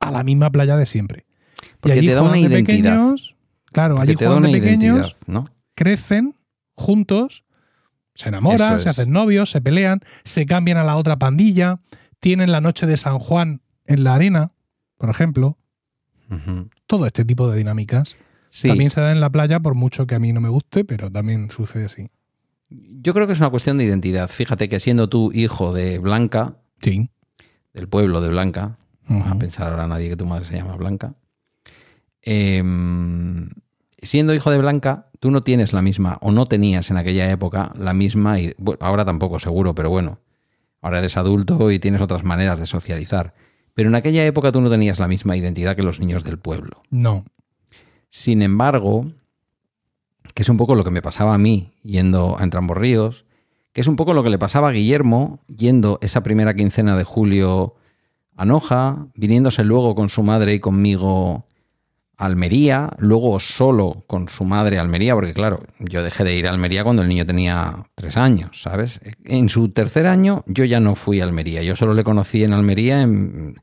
a 0.00 0.10
la 0.10 0.22
misma 0.22 0.50
playa 0.50 0.76
de 0.76 0.86
siempre. 0.86 1.26
Porque 1.80 1.98
allí 1.98 2.06
te 2.06 2.14
da 2.14 2.22
una 2.22 2.38
identidad. 2.38 2.96
pequeños, 2.96 3.36
claro, 3.72 3.94
Porque 3.96 4.10
allí 4.12 4.18
juegan 4.24 4.42
de 4.42 4.52
pequeños, 4.52 5.16
¿no? 5.26 5.48
crecen 5.74 6.34
juntos, 6.74 7.44
se 8.14 8.28
enamoran, 8.28 8.80
se 8.80 8.88
hacen 8.88 9.10
novios, 9.10 9.50
se 9.50 9.60
pelean, 9.60 10.00
se 10.24 10.46
cambian 10.46 10.78
a 10.78 10.84
la 10.84 10.96
otra 10.96 11.18
pandilla, 11.18 11.80
tienen 12.20 12.52
la 12.52 12.60
noche 12.60 12.86
de 12.86 12.96
San 12.96 13.18
Juan 13.18 13.62
en 13.86 14.04
la 14.04 14.14
arena, 14.14 14.52
por 14.98 15.10
ejemplo. 15.10 15.58
Todo 16.86 17.06
este 17.06 17.24
tipo 17.24 17.48
de 17.50 17.58
dinámicas. 17.58 18.16
Sí, 18.50 18.68
También 18.68 18.90
se 18.90 19.00
da 19.00 19.12
en 19.12 19.20
la 19.20 19.30
playa, 19.30 19.60
por 19.60 19.74
mucho 19.74 20.06
que 20.06 20.14
a 20.14 20.18
mí 20.18 20.32
no 20.32 20.40
me 20.40 20.48
guste, 20.48 20.84
pero 20.84 21.10
también 21.10 21.50
sucede 21.50 21.84
así. 21.86 22.08
yo 22.68 23.14
creo 23.14 23.26
que 23.26 23.32
es 23.34 23.38
una 23.40 23.50
cuestión 23.50 23.78
de 23.78 23.84
identidad. 23.84 24.28
Fíjate 24.28 24.68
que 24.68 24.80
siendo 24.80 25.08
tú 25.08 25.30
hijo 25.32 25.72
de 25.72 25.98
Blanca, 25.98 26.56
Sí. 26.80 27.10
del 27.74 27.88
pueblo 27.88 28.20
de 28.20 28.28
Blanca, 28.30 28.78
no 29.06 29.20
va 29.20 29.30
a 29.32 29.38
pensar 29.38 29.68
ahora 29.68 29.86
nadie 29.86 30.08
que 30.08 30.16
tu 30.16 30.26
madre 30.26 30.44
se 30.46 30.56
llama 30.56 30.74
Blanca. 30.76 31.14
Eh, 32.22 32.62
siendo 34.02 34.34
hijo 34.34 34.50
de 34.50 34.58
Blanca, 34.58 35.08
tú 35.20 35.30
no 35.30 35.42
tienes 35.42 35.72
la 35.72 35.82
misma, 35.82 36.18
o 36.20 36.30
no 36.32 36.46
tenías 36.46 36.90
en 36.90 36.96
aquella 36.96 37.30
época 37.30 37.72
la 37.78 37.92
misma, 37.92 38.40
y 38.40 38.54
bueno, 38.58 38.78
ahora 38.82 39.04
tampoco 39.04 39.38
seguro, 39.38 39.74
pero 39.74 39.90
bueno, 39.90 40.18
ahora 40.82 40.98
eres 40.98 41.16
adulto 41.16 41.70
y 41.70 41.78
tienes 41.78 42.00
otras 42.00 42.24
maneras 42.24 42.58
de 42.58 42.66
socializar. 42.66 43.34
Pero 43.76 43.90
en 43.90 43.94
aquella 43.94 44.24
época 44.24 44.52
tú 44.52 44.62
no 44.62 44.70
tenías 44.70 44.98
la 44.98 45.06
misma 45.06 45.36
identidad 45.36 45.76
que 45.76 45.82
los 45.82 46.00
niños 46.00 46.24
del 46.24 46.38
pueblo. 46.38 46.80
No. 46.88 47.26
Sin 48.08 48.40
embargo, 48.40 49.12
que 50.32 50.42
es 50.42 50.48
un 50.48 50.56
poco 50.56 50.74
lo 50.74 50.82
que 50.82 50.90
me 50.90 51.02
pasaba 51.02 51.34
a 51.34 51.38
mí 51.38 51.74
yendo 51.82 52.38
a 52.38 52.42
Entramborríos, 52.42 53.26
que 53.74 53.82
es 53.82 53.86
un 53.86 53.96
poco 53.96 54.14
lo 54.14 54.24
que 54.24 54.30
le 54.30 54.38
pasaba 54.38 54.70
a 54.70 54.72
Guillermo 54.72 55.40
yendo 55.54 55.98
esa 56.00 56.22
primera 56.22 56.54
quincena 56.54 56.96
de 56.96 57.04
julio 57.04 57.74
a 58.34 58.46
Noja, 58.46 59.08
viniéndose 59.14 59.62
luego 59.62 59.94
con 59.94 60.08
su 60.08 60.22
madre 60.22 60.54
y 60.54 60.60
conmigo 60.60 61.44
a 62.16 62.24
Almería, 62.24 62.88
luego 62.96 63.38
solo 63.40 64.04
con 64.06 64.30
su 64.30 64.44
madre 64.44 64.78
a 64.78 64.80
Almería, 64.80 65.12
porque 65.12 65.34
claro, 65.34 65.60
yo 65.80 66.02
dejé 66.02 66.24
de 66.24 66.34
ir 66.34 66.46
a 66.46 66.50
Almería 66.50 66.82
cuando 66.82 67.02
el 67.02 67.10
niño 67.10 67.26
tenía 67.26 67.90
tres 67.94 68.16
años, 68.16 68.62
¿sabes? 68.62 69.02
En 69.26 69.50
su 69.50 69.68
tercer 69.68 70.06
año 70.06 70.44
yo 70.46 70.64
ya 70.64 70.80
no 70.80 70.94
fui 70.94 71.20
a 71.20 71.24
Almería, 71.24 71.62
yo 71.62 71.76
solo 71.76 71.92
le 71.92 72.04
conocí 72.04 72.42
en 72.42 72.54
Almería 72.54 73.02
en, 73.02 73.56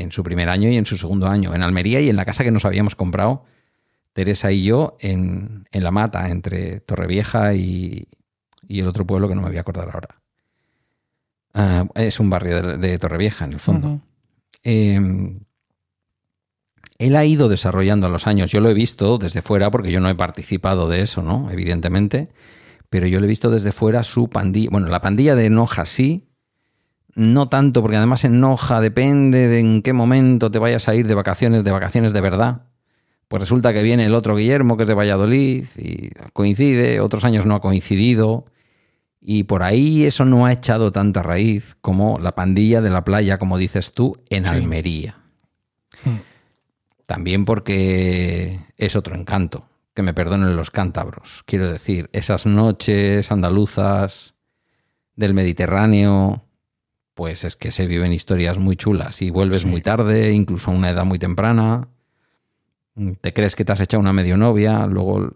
en 0.00 0.12
su 0.12 0.22
primer 0.22 0.48
año 0.48 0.68
y 0.68 0.76
en 0.76 0.86
su 0.86 0.96
segundo 0.96 1.26
año, 1.26 1.54
en 1.54 1.62
Almería 1.62 2.00
y 2.00 2.08
en 2.08 2.16
la 2.16 2.24
casa 2.24 2.44
que 2.44 2.50
nos 2.50 2.64
habíamos 2.64 2.94
comprado 2.94 3.44
Teresa 4.12 4.50
y 4.50 4.64
yo 4.64 4.96
en, 5.00 5.66
en 5.72 5.84
La 5.84 5.90
Mata, 5.90 6.30
entre 6.30 6.80
Torrevieja 6.80 7.54
y, 7.54 8.08
y 8.66 8.80
el 8.80 8.88
otro 8.88 9.06
pueblo 9.06 9.28
que 9.28 9.34
no 9.34 9.42
me 9.42 9.48
voy 9.48 9.58
a 9.58 9.60
acordar 9.60 9.90
ahora. 9.92 10.22
Ah, 11.52 11.86
es 11.94 12.18
un 12.18 12.30
barrio 12.30 12.62
de, 12.62 12.78
de 12.78 12.98
Torrevieja, 12.98 13.44
en 13.44 13.52
el 13.52 13.60
fondo. 13.60 14.00
Eh, 14.64 15.38
él 16.98 17.16
ha 17.16 17.24
ido 17.24 17.48
desarrollando 17.48 18.06
a 18.06 18.10
los 18.10 18.26
años. 18.26 18.50
Yo 18.50 18.60
lo 18.60 18.70
he 18.70 18.74
visto 18.74 19.18
desde 19.18 19.42
fuera, 19.42 19.70
porque 19.70 19.92
yo 19.92 20.00
no 20.00 20.08
he 20.08 20.14
participado 20.14 20.88
de 20.88 21.02
eso, 21.02 21.22
¿no? 21.22 21.50
Evidentemente. 21.50 22.30
Pero 22.88 23.06
yo 23.06 23.20
lo 23.20 23.26
he 23.26 23.28
visto 23.28 23.50
desde 23.50 23.72
fuera 23.72 24.02
su 24.02 24.28
pandilla. 24.28 24.70
Bueno, 24.70 24.88
la 24.88 25.00
pandilla 25.00 25.34
de 25.34 25.50
Noja 25.50 25.84
sí. 25.84 26.28
No 27.16 27.48
tanto, 27.48 27.80
porque 27.80 27.96
además 27.96 28.24
en 28.24 28.40
Noja 28.40 28.80
depende 28.82 29.48
de 29.48 29.58
en 29.58 29.82
qué 29.82 29.94
momento 29.94 30.50
te 30.50 30.58
vayas 30.58 30.86
a 30.86 30.94
ir 30.94 31.06
de 31.06 31.14
vacaciones, 31.14 31.64
de 31.64 31.70
vacaciones 31.70 32.12
de 32.12 32.20
verdad. 32.20 32.66
Pues 33.28 33.40
resulta 33.40 33.72
que 33.72 33.82
viene 33.82 34.04
el 34.04 34.14
otro 34.14 34.36
Guillermo, 34.36 34.76
que 34.76 34.82
es 34.82 34.86
de 34.88 34.94
Valladolid, 34.94 35.64
y 35.76 36.10
coincide, 36.34 37.00
otros 37.00 37.24
años 37.24 37.46
no 37.46 37.54
ha 37.54 37.60
coincidido. 37.60 38.44
Y 39.20 39.44
por 39.44 39.62
ahí 39.62 40.04
eso 40.04 40.24
no 40.26 40.44
ha 40.46 40.52
echado 40.52 40.92
tanta 40.92 41.22
raíz 41.22 41.76
como 41.80 42.18
la 42.20 42.34
pandilla 42.34 42.82
de 42.82 42.90
la 42.90 43.02
playa, 43.02 43.38
como 43.38 43.56
dices 43.58 43.92
tú, 43.92 44.16
en 44.28 44.44
Sí. 44.44 44.48
Almería. 44.50 45.16
Hmm. 46.04 46.18
También 47.06 47.44
porque 47.46 48.60
es 48.76 48.94
otro 48.94 49.16
encanto, 49.16 49.66
que 49.94 50.02
me 50.02 50.12
perdonen 50.12 50.54
los 50.54 50.70
cántabros. 50.70 51.42
Quiero 51.46 51.72
decir, 51.72 52.10
esas 52.12 52.44
noches 52.46 53.32
andaluzas 53.32 54.34
del 55.16 55.32
Mediterráneo, 55.34 56.45
pues 57.16 57.44
es 57.44 57.56
que 57.56 57.72
se 57.72 57.86
viven 57.86 58.12
historias 58.12 58.58
muy 58.58 58.76
chulas 58.76 59.22
y 59.22 59.30
vuelves 59.30 59.62
Sí. 59.62 59.68
muy 59.68 59.80
tarde, 59.80 60.32
incluso 60.32 60.70
a 60.70 60.74
una 60.74 60.90
edad 60.90 61.06
muy 61.06 61.18
temprana. 61.18 61.88
Te 63.22 63.32
crees 63.32 63.56
que 63.56 63.64
te 63.64 63.72
has 63.72 63.80
echado 63.80 64.00
una 64.02 64.12
medio 64.12 64.36
novia, 64.36 64.86
luego, 64.86 65.30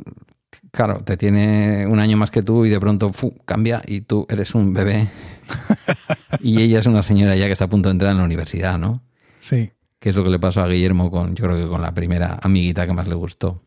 claro, 0.73 1.03
te 1.03 1.17
tiene 1.17 1.87
un 1.87 1.99
año 1.99 2.19
más 2.19 2.31
que 2.31 2.43
tú 2.43 2.67
y 2.67 2.69
de 2.71 2.79
pronto 2.79 3.11
fu, 3.15 3.35
cambia 3.47 3.81
y 3.87 4.03
tú 4.03 4.27
eres 4.29 4.55
un 4.55 4.75
bebé. 4.75 5.09
y 6.41 6.61
ella 6.63 6.81
es 6.81 6.87
una 6.87 7.03
señora 7.03 7.35
ya 7.35 7.47
que 7.47 7.53
está 7.53 7.65
a 7.65 7.69
punto 7.69 7.89
de 7.89 7.93
entrar 7.95 8.13
en 8.13 8.19
la 8.19 8.25
universidad, 8.25 8.79
¿no? 8.79 9.03
Sí. 9.39 9.73
que 9.99 10.11
es 10.11 10.15
lo 10.17 10.23
que 10.23 10.31
le 10.31 10.39
pasó 10.39 10.61
a 10.63 10.69
Guillermo 10.69 11.11
con, 11.11 11.35
yo 11.35 11.45
creo 11.47 11.57
que 11.57 11.67
con 11.67 11.81
la 11.83 11.93
primera 11.95 12.39
amiguita 12.43 12.87
que 12.87 12.93
más 12.93 13.09
le 13.09 13.15
gustó. 13.15 13.63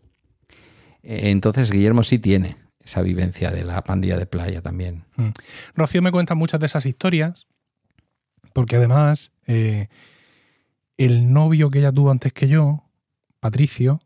Eh, 1.01 1.31
Entonces 1.31 1.71
Guillermo 1.71 2.03
sí 2.03 2.19
tiene 2.19 2.57
esa 2.79 3.01
vivencia 3.01 3.49
de 3.51 3.63
la 3.63 3.81
pandilla 3.83 4.17
de 4.17 4.25
playa 4.27 4.61
también. 4.61 5.05
Rocío 5.75 6.01
me 6.03 6.11
cuenta 6.11 6.35
muchas 6.35 6.59
de 6.59 6.65
esas 6.67 6.85
historias, 6.85 7.47
porque 8.53 8.77
además 8.77 9.31
eh, 9.47 9.87
el 10.97 11.33
novio 11.33 11.69
que 11.69 11.79
ella 11.79 11.91
tuvo 11.91 12.11
antes 12.11 12.33
que 12.33 12.47
yo, 12.47 12.83
Patricio, 13.39 13.99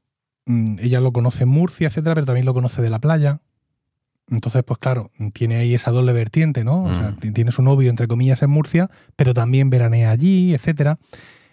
mm, 0.46 0.80
ella 0.80 1.02
lo 1.02 1.12
conoce 1.12 1.44
en 1.44 1.50
Murcia, 1.50 1.88
etcétera, 1.88 2.16
pero 2.16 2.26
también 2.26 2.46
lo 2.46 2.54
conoce 2.54 2.82
de 2.82 2.90
la 2.90 3.00
playa. 3.00 3.42
Entonces, 4.30 4.64
pues 4.64 4.80
claro, 4.80 5.12
tiene 5.34 5.56
ahí 5.58 5.74
esa 5.74 5.92
doble 5.92 6.12
vertiente, 6.12 6.64
¿no? 6.66 6.84
O 6.84 6.94
sea, 6.94 7.12
Mm. 7.12 7.34
tiene 7.34 7.52
su 7.52 7.62
novio, 7.62 7.90
entre 7.90 8.08
comillas, 8.08 8.42
en 8.42 8.50
Murcia, 8.50 8.90
pero 9.16 9.34
también 9.34 9.70
veranea 9.70 10.12
allí, 10.12 10.54
etcétera. 10.54 10.98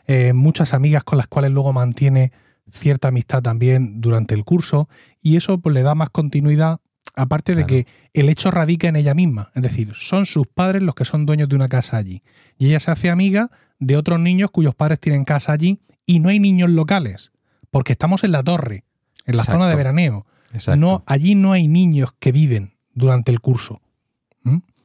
Eh, 0.07 0.32
muchas 0.32 0.74
amigas 0.74 1.05
con 1.05 1.16
las 1.18 1.26
cuales 1.28 1.53
luego 1.53 1.72
mantiene 1.72 2.32
cierta 2.72 3.09
amistad 3.09 3.42
también 3.42 4.01
durante 4.01 4.34
el 4.34 4.45
curso, 4.45 4.88
y 5.22 5.36
eso 5.36 5.59
pues 5.59 5.72
le 5.74 5.82
da 5.82 5.95
más 5.95 6.11
continuidad, 6.11 6.80
aparte 7.14 7.54
de 7.54 7.66
que 7.66 7.86
el 8.12 8.28
hecho 8.28 8.50
radica 8.50 8.88
en 8.88 8.96
ella 8.96 9.14
misma, 9.14 9.50
es 9.54 9.62
decir, 9.62 9.92
son 9.94 10.26
sus 10.26 10.46
padres 10.46 10.82
los 10.82 10.94
que 10.94 11.04
son 11.04 11.26
dueños 11.26 11.48
de 11.48 11.56
una 11.56 11.68
casa 11.68 11.96
allí, 11.96 12.22
y 12.58 12.66
ella 12.66 12.80
se 12.80 12.90
hace 12.90 13.10
amiga 13.10 13.50
de 13.78 13.96
otros 13.96 14.20
niños 14.20 14.50
cuyos 14.50 14.74
padres 14.74 15.00
tienen 15.00 15.24
casa 15.24 15.52
allí, 15.52 15.80
y 16.06 16.20
no 16.20 16.28
hay 16.28 16.40
niños 16.40 16.70
locales, 16.70 17.32
porque 17.70 17.92
estamos 17.92 18.24
en 18.24 18.32
la 18.32 18.42
torre, 18.42 18.84
en 19.26 19.36
la 19.36 19.42
Exacto. 19.42 19.60
zona 19.60 19.70
de 19.70 19.76
veraneo. 19.76 20.26
Exacto. 20.52 20.80
No, 20.80 21.02
allí 21.06 21.34
no 21.34 21.52
hay 21.52 21.66
niños 21.66 22.12
que 22.18 22.32
viven 22.32 22.74
durante 22.92 23.32
el 23.32 23.40
curso. 23.40 23.80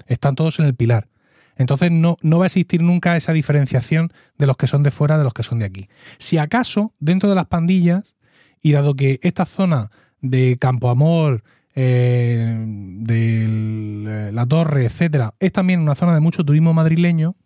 Están 0.08 0.34
todos 0.34 0.60
en 0.60 0.66
el 0.66 0.74
pilar. 0.74 1.08
Entonces 1.56 1.92
no, 1.92 2.18
no 2.22 2.40
va 2.40 2.46
a 2.46 2.48
existir 2.48 2.82
nunca 2.82 3.16
esa 3.16 3.34
diferenciación 3.34 4.12
de 4.38 4.48
los 4.48 4.58
que 4.58 4.66
son 4.66 4.82
de 4.82 4.92
fuera 4.92 5.18
de 5.18 5.24
los 5.24 5.34
que 5.34 5.44
son 5.44 5.60
de 5.60 5.66
aquí. 5.66 5.90
Si 6.18 6.38
acaso, 6.38 6.94
dentro 7.00 7.30
de 7.30 7.36
las 7.36 7.46
pandillas, 7.46 8.16
y 8.62 8.72
dado 8.72 8.96
que 8.96 9.20
esta 9.22 9.46
zona 9.46 9.92
de 10.22 10.58
Campo 10.60 10.90
Amor, 10.90 11.44
eh, 11.82 12.56
de 13.00 14.32
la 14.34 14.46
Torre, 14.46 14.86
etcétera, 14.86 15.34
es 15.40 15.54
también 15.54 15.80
una 15.80 15.96
zona 15.96 16.14
de 16.14 16.20
mucho 16.20 16.44
turismo 16.44 16.74
madrileño, 16.74 17.38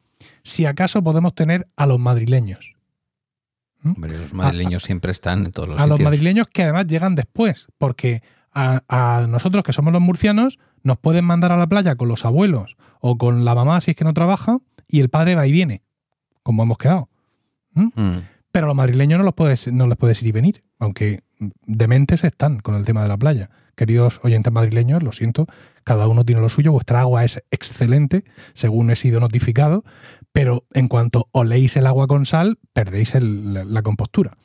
si 0.42 0.66
acaso 0.66 1.04
podemos 1.04 1.36
tener 1.36 1.68
a 1.76 1.86
los 1.86 2.00
madrileños. 2.00 2.76
Hombre, 3.86 4.18
los 4.18 4.34
madrileños 4.34 4.82
siempre 4.82 5.12
están 5.12 5.46
en 5.46 5.52
todos 5.52 5.70
los 5.70 5.80
a 5.80 5.86
los 5.86 6.00
madrileños 6.00 6.48
que 6.48 6.64
además 6.64 6.88
llegan 6.88 7.14
después, 7.14 7.68
porque 7.78 8.24
a, 8.52 8.82
a 8.88 9.28
nosotros 9.28 9.64
que 9.64 9.72
somos 9.72 9.94
los 9.94 10.02
murcianos 10.02 10.58
nos 10.82 10.98
pueden 10.98 11.26
mandar 11.26 11.52
a 11.52 11.58
la 11.58 11.68
playa 11.68 11.96
con 11.96 12.08
los 12.08 12.26
abuelos 12.26 12.76
o 13.02 13.20
con 13.20 13.46
la 13.46 13.54
mamá 13.54 13.82
si 13.82 13.92
es 13.92 13.98
que 13.98 14.04
no 14.04 14.16
trabaja 14.16 14.58
y 14.88 15.02
el 15.02 15.10
padre 15.10 15.36
va 15.36 15.46
y 15.46 15.52
viene, 15.52 15.84
como 16.42 16.64
hemos 16.64 16.80
quedado. 16.80 17.08
Mm. 17.74 18.18
Pero 18.52 18.66
a 18.66 18.68
los 18.70 18.76
madrileños 18.76 19.20
no, 19.20 19.26
los 19.26 19.36
puedes, 19.36 19.72
no 19.72 19.86
les 19.86 19.98
puedes 19.98 20.22
ir 20.24 20.30
y 20.30 20.32
venir, 20.32 20.64
aunque 20.80 21.22
dementes 21.68 22.24
están 22.24 22.62
con 22.62 22.74
el 22.74 22.86
tema 22.86 23.04
de 23.04 23.10
la 23.10 23.18
playa. 23.18 23.52
Queridos 23.76 24.20
oyentes 24.24 24.54
madrileños, 24.54 25.02
lo 25.04 25.12
siento, 25.12 25.48
cada 25.84 26.08
uno 26.08 26.24
tiene 26.24 26.42
lo 26.42 26.50
suyo, 26.50 26.72
vuestra 26.72 27.02
agua 27.02 27.24
es 27.24 27.44
excelente, 27.52 28.24
según 28.54 28.92
he 28.92 28.96
sido 28.96 29.20
notificado, 29.20 29.84
pero 30.32 30.66
en 30.74 30.88
cuanto 30.88 31.28
oléis 31.32 31.76
el 31.76 31.88
agua 31.88 32.08
con 32.08 32.26
sal, 32.26 32.60
perdéis 32.74 33.16
el- 33.16 33.54
la, 33.54 33.64
la 33.66 33.82
compostura. 33.82 34.38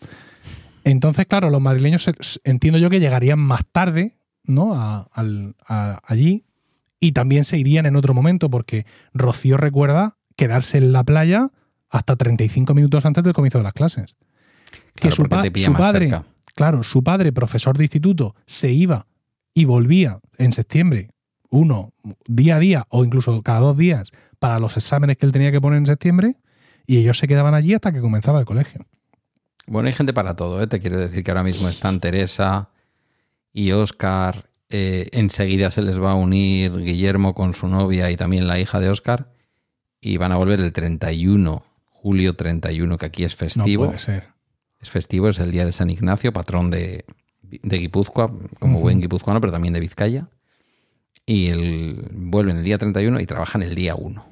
Entonces, 0.85 1.27
claro, 1.27 1.51
los 1.51 1.61
madrileños 1.61 2.09
entiendo 2.45 2.79
yo 2.79 2.89
que 2.91 3.01
llegarían 3.01 3.39
más 3.39 3.63
tarde 3.71 4.15
¿no? 4.45 4.75
A- 4.75 5.09
al- 5.13 5.57
a- 5.67 6.01
allí 6.07 6.47
y 7.01 7.13
también 7.13 7.45
se 7.45 7.59
irían 7.59 7.85
en 7.85 7.97
otro 7.97 8.15
momento, 8.15 8.49
porque 8.49 8.87
Rocío 9.13 9.59
recuerda 9.59 10.17
quedarse 10.37 10.79
en 10.79 10.93
la 10.93 11.05
playa 11.05 11.51
hasta 11.91 12.17
35 12.17 12.73
minutos 12.73 13.05
antes 13.05 13.23
del 13.25 13.35
comienzo 13.35 13.59
de 13.59 13.65
las 13.65 13.75
clases. 13.75 14.17
Que 14.95 15.11
su, 15.11 15.25
pa- 15.25 15.43
padre, 15.77 16.07
cerca. 16.09 16.25
claro, 16.55 16.83
su 16.83 17.05
padre, 17.05 17.31
profesor 17.31 17.77
de 17.77 17.85
instituto, 17.85 18.35
se 18.47 18.73
iba 18.73 19.07
y 19.55 19.65
volvía 19.65 20.21
en 20.37 20.53
septiembre, 20.53 21.11
uno, 21.51 21.93
día 22.27 22.57
a 22.57 22.59
día 22.59 22.85
o 22.91 23.05
incluso 23.05 23.43
cada 23.43 23.61
dos 23.61 23.77
días, 23.77 24.11
para 24.39 24.59
los 24.59 24.77
exámenes 24.77 25.17
que 25.17 25.27
él 25.27 25.33
tenía 25.33 25.51
que 25.51 25.61
poner 25.61 25.79
en 25.79 25.87
septiembre, 25.87 26.37
y 26.87 26.99
ellos 26.99 27.19
se 27.19 27.29
quedaban 27.29 27.55
allí 27.55 27.75
hasta 27.75 27.93
que 27.93 28.01
comenzaba 28.01 28.39
el 28.41 28.47
colegio. 28.47 28.87
Bueno, 29.67 29.89
hay 29.89 29.93
gente 29.93 30.13
para 30.15 30.35
todo, 30.37 30.63
¿eh? 30.63 30.67
Te 30.67 30.81
quiero 30.81 30.99
decir 30.99 31.23
que 31.23 31.31
ahora 31.31 31.43
mismo 31.43 31.69
están 31.69 32.01
Teresa 32.01 32.71
y 33.53 33.73
Oscar. 33.73 34.49
eh, 34.71 35.09
enseguida 35.13 35.71
se 35.71 35.83
les 35.83 36.01
va 36.01 36.13
a 36.13 36.15
unir 36.15 36.77
Guillermo 36.79 37.35
con 37.35 37.55
su 37.55 37.69
novia 37.69 38.11
y 38.11 38.17
también 38.17 38.47
la 38.47 38.59
hija 38.61 38.81
de 38.81 38.91
Oscar. 38.91 39.31
Y 40.01 40.17
van 40.19 40.31
a 40.33 40.37
volver 40.37 40.61
el 40.61 40.73
31, 40.73 41.63
julio 41.91 42.35
31, 42.37 42.97
que 42.99 43.07
aquí 43.07 43.25
es 43.25 43.33
No 43.33 43.39
festivo. 43.39 43.87
puede 43.87 43.99
ser. 43.99 44.29
es 44.81 44.89
festivo, 44.91 45.29
es 45.29 45.39
el 45.39 45.51
día 45.51 45.65
de 45.67 45.73
San 45.73 45.91
Ignacio, 45.91 46.33
patrón 46.33 46.71
de, 46.71 47.05
de 47.51 47.79
Guipúzcoa, 47.79 48.33
como 48.59 48.81
buen 48.81 49.01
guipuzcoano, 49.01 49.41
pero 49.41 49.53
también 49.53 49.75
de 49.75 49.81
Vizcaya. 49.81 50.29
Y 51.27 51.49
el, 51.49 52.09
vuelven 52.13 52.57
el 52.59 52.65
día 52.65 52.79
31 52.79 53.21
y 53.21 53.27
trabajan 53.27 53.63
el 53.63 53.75
día 53.75 53.95
1. 53.95 54.25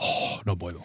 Oh, 0.00 0.40
no 0.44 0.56
puedo. 0.56 0.80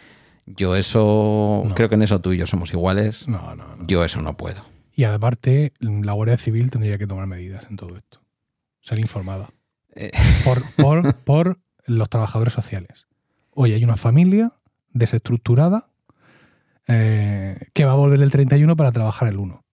Yo 0.46 0.76
eso, 0.76 1.64
No. 1.68 1.76
creo 1.76 1.90
que 1.90 1.96
en 1.96 2.02
eso 2.02 2.20
tú 2.22 2.34
y 2.34 2.38
yo 2.38 2.48
somos 2.48 2.72
iguales. 2.74 3.28
No, 3.28 3.56
no, 3.56 3.76
no. 3.76 3.88
Yo 3.88 4.04
eso 4.04 4.22
no 4.22 4.36
puedo. 4.36 4.64
Y 4.96 5.04
aparte, 5.04 5.74
la 5.80 6.14
Guardia 6.14 6.38
Civil 6.38 6.72
tendría 6.72 6.98
que 6.98 7.06
tomar 7.08 7.28
medidas 7.28 7.68
en 7.70 7.76
todo 7.78 7.96
esto. 7.98 8.20
Ser 8.82 9.00
informada. 9.00 9.50
Eh. 9.96 10.12
Por, 10.44 10.64
por, 10.76 11.16
por 11.24 11.60
los 11.86 12.10
trabajadores 12.10 12.54
sociales. 12.54 13.08
Oye, 13.52 13.76
hay 13.76 13.84
una 13.84 13.98
familia 13.98 14.54
desestructurada 14.92 15.90
eh, 16.88 17.58
que 17.74 17.86
va 17.86 17.92
a 17.92 17.96
volver 17.96 18.22
el 18.22 18.32
31 18.32 18.76
para 18.76 18.92
trabajar 18.92 19.28
el 19.28 19.38
1. 19.38 19.64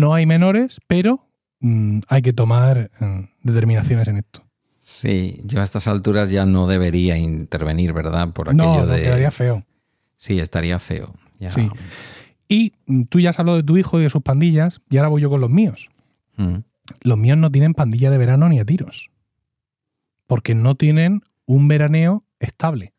No 0.00 0.14
hay 0.14 0.26
menores, 0.26 0.80
pero 0.86 1.26
mm, 1.60 2.00
hay 2.08 2.22
que 2.22 2.32
tomar 2.32 2.90
mm, 3.00 3.20
determinaciones 3.42 4.08
en 4.08 4.16
esto. 4.18 4.44
Sí, 4.80 5.40
yo 5.44 5.60
a 5.60 5.64
estas 5.64 5.88
alturas 5.88 6.30
ya 6.30 6.46
no 6.46 6.66
debería 6.66 7.18
intervenir, 7.18 7.92
¿verdad? 7.92 8.32
Por 8.32 8.48
aquello 8.48 8.64
No, 8.64 8.80
no, 8.80 8.86
de. 8.86 9.02
quedaría 9.02 9.30
feo. 9.30 9.64
Sí, 10.16 10.38
estaría 10.38 10.78
feo. 10.78 11.12
Ya. 11.40 11.50
Sí. 11.50 11.68
Y 12.48 12.72
mm, 12.86 13.02
tú 13.04 13.20
ya 13.20 13.30
has 13.30 13.38
hablado 13.38 13.56
de 13.56 13.64
tu 13.64 13.76
hijo 13.76 13.98
y 13.98 14.04
de 14.04 14.10
sus 14.10 14.22
pandillas, 14.22 14.80
y 14.88 14.96
ahora 14.98 15.08
voy 15.08 15.22
yo 15.22 15.30
con 15.30 15.40
los 15.40 15.50
míos. 15.50 15.88
Mm. 16.36 16.58
Los 17.02 17.18
míos 17.18 17.36
no 17.36 17.50
tienen 17.50 17.74
pandilla 17.74 18.10
de 18.10 18.18
verano 18.18 18.48
ni 18.48 18.60
a 18.60 18.64
tiros. 18.64 19.10
Porque 20.26 20.54
no 20.54 20.74
tienen 20.76 21.22
un 21.46 21.68
veraneo 21.68 22.24
estable. 22.38 22.92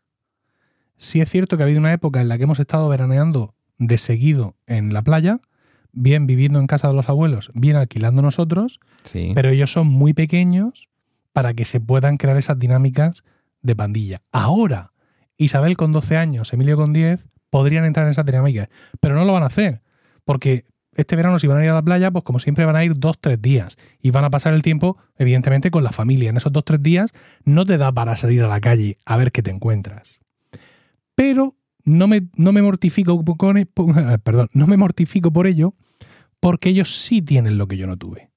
Sí 0.98 1.22
es 1.22 1.30
cierto 1.30 1.56
que 1.58 1.64
ha 1.64 1.66
habido 1.66 1.80
una 1.80 1.94
época 1.94 2.22
en 2.22 2.28
la 2.28 2.38
que 2.38 2.44
hemos 2.44 2.60
estado 2.60 2.90
veraneando 2.90 3.54
de 3.78 3.98
seguido 3.98 4.56
en 4.66 4.94
la 4.94 5.04
playa, 5.04 5.40
bien 5.92 6.28
viviendo 6.28 6.60
en 6.60 6.68
casa 6.68 6.88
de 6.88 6.94
los 6.94 7.10
abuelos, 7.10 7.52
bien 7.54 7.76
alquilando 7.76 8.22
nosotros, 8.22 8.80
Sí. 9.04 9.32
pero 9.36 9.50
ellos 9.50 9.72
son 9.72 9.88
muy 9.88 10.14
pequeños 10.14 10.90
para 11.34 11.54
que 11.54 11.66
se 11.66 11.80
puedan 11.80 12.18
crear 12.18 12.38
esas 12.38 12.60
dinámicas 12.60 13.24
de 13.62 13.76
pandilla. 13.76 14.22
Ahora, 14.32 14.94
Isabel 15.38 15.78
con 15.78 15.92
12 15.92 16.18
años, 16.18 16.52
Emilio 16.54 16.78
con 16.78 16.94
10, 16.94 17.28
podrían 17.50 17.86
entrar 17.86 18.06
en 18.06 18.12
esas 18.12 18.26
dinámicas, 18.26 18.70
pero 19.00 19.16
no 19.16 19.24
lo 19.26 19.34
van 19.34 19.44
a 19.44 19.48
hacer, 19.48 19.82
porque 20.26 20.66
este 20.96 21.16
verano 21.16 21.38
si 21.38 21.46
van 21.46 21.60
a 21.60 21.64
ir 21.64 21.70
a 21.70 21.76
la 21.76 21.82
playa, 21.84 22.10
pues 22.10 22.24
como 22.24 22.40
siempre 22.40 22.66
van 22.66 22.76
a 22.76 22.84
ir 22.84 22.94
dos, 22.98 23.20
tres 23.22 23.40
días 23.40 23.78
y 24.02 24.10
van 24.10 24.24
a 24.26 24.32
pasar 24.32 24.54
el 24.56 24.64
tiempo, 24.64 24.98
evidentemente, 25.18 25.70
con 25.70 25.84
la 25.84 25.92
familia. 25.92 26.32
En 26.32 26.38
esos 26.38 26.52
dos, 26.52 26.66
tres 26.66 26.82
días 26.82 27.12
no 27.46 27.66
te 27.66 27.78
da 27.78 27.92
para 27.92 28.16
salir 28.18 28.44
a 28.44 28.48
la 28.48 28.60
calle 28.60 28.98
a 29.06 29.16
ver 29.16 29.32
qué 29.32 29.44
te 29.44 29.52
encuentras. 29.52 30.20
Pero 31.14 31.56
no 31.88 32.08
me, 32.08 32.28
no 32.36 32.52
me 32.52 32.62
mortifico 32.62 33.24
con, 33.38 33.56
perdón, 34.24 34.50
no 34.54 34.68
me 34.68 34.78
mortifico 34.78 35.32
por 35.32 35.48
ello, 35.48 35.74
porque 36.40 36.70
ellos 36.70 36.96
sí 36.96 37.22
tienen 37.22 37.58
lo 37.58 37.68
que 37.68 37.78
yo 37.78 37.88
no 37.88 37.98
tuve. 37.98 38.30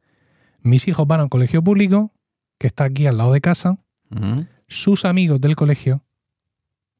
Mis 0.63 0.89
hijos 0.89 1.07
van 1.07 1.21
a 1.21 1.25
un 1.25 1.29
colegio 1.29 1.63
público, 1.63 2.13
que 2.59 2.67
está 2.67 2.85
aquí 2.85 3.07
al 3.07 3.19
lado 3.19 3.33
de 3.33 3.41
casa, 3.41 3.79
sus 4.69 5.05
amigos 5.05 5.41
del 5.41 5.57
colegio 5.57 6.05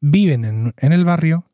viven 0.01 0.45
en, 0.45 0.75
en 0.79 0.93
el 0.93 1.05
barrio, 1.05 1.47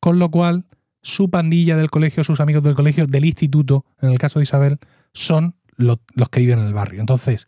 con 0.00 0.18
lo 0.18 0.30
cual 0.30 0.64
su 1.02 1.30
pandilla 1.30 1.76
del 1.76 1.90
colegio, 1.90 2.24
sus 2.24 2.40
amigos 2.40 2.62
del 2.64 2.74
colegio, 2.74 3.06
del 3.06 3.24
instituto, 3.24 3.84
en 4.00 4.10
el 4.10 4.18
caso 4.18 4.38
de 4.38 4.44
Isabel, 4.44 4.78
son 5.12 5.54
lo- 5.76 6.00
los 6.14 6.28
que 6.28 6.40
viven 6.40 6.58
en 6.60 6.66
el 6.66 6.74
barrio. 6.74 7.00
Entonces, 7.00 7.46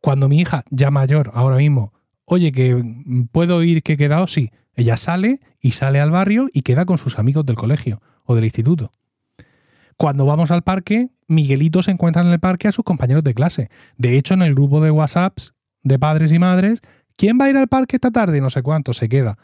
cuando 0.00 0.28
mi 0.28 0.38
hija, 0.40 0.64
ya 0.70 0.90
mayor, 0.90 1.30
ahora 1.32 1.56
mismo, 1.56 1.92
oye, 2.26 2.52
que 2.52 2.82
puedo 3.32 3.62
ir, 3.62 3.82
que 3.82 3.94
he 3.94 3.96
quedado, 3.96 4.26
sí, 4.26 4.50
ella 4.76 4.96
sale 4.96 5.40
y 5.60 5.72
sale 5.72 6.00
al 6.00 6.10
barrio 6.10 6.48
y 6.52 6.62
queda 6.62 6.84
con 6.84 6.98
sus 6.98 7.18
amigos 7.18 7.46
del 7.46 7.56
colegio 7.56 8.02
o 8.24 8.34
del 8.34 8.44
instituto. 8.44 8.92
Cuando 9.96 10.26
vamos 10.26 10.50
al 10.50 10.62
parque, 10.62 11.10
Miguelito 11.28 11.82
se 11.82 11.92
encuentra 11.92 12.22
en 12.22 12.28
el 12.28 12.40
parque 12.40 12.68
a 12.68 12.72
sus 12.72 12.84
compañeros 12.84 13.22
de 13.22 13.34
clase. 13.34 13.70
De 13.96 14.18
hecho, 14.18 14.34
en 14.34 14.42
el 14.42 14.54
grupo 14.54 14.80
de 14.80 14.90
WhatsApps 14.90 15.54
de 15.82 15.98
padres 15.98 16.32
y 16.32 16.38
madres, 16.38 16.80
¿quién 17.16 17.38
va 17.40 17.44
a 17.44 17.50
ir 17.50 17.56
al 17.56 17.68
parque 17.68 17.96
esta 17.96 18.10
tarde? 18.10 18.40
No 18.40 18.50
sé 18.50 18.62
cuánto, 18.62 18.92
se 18.92 19.08
queda. 19.08 19.38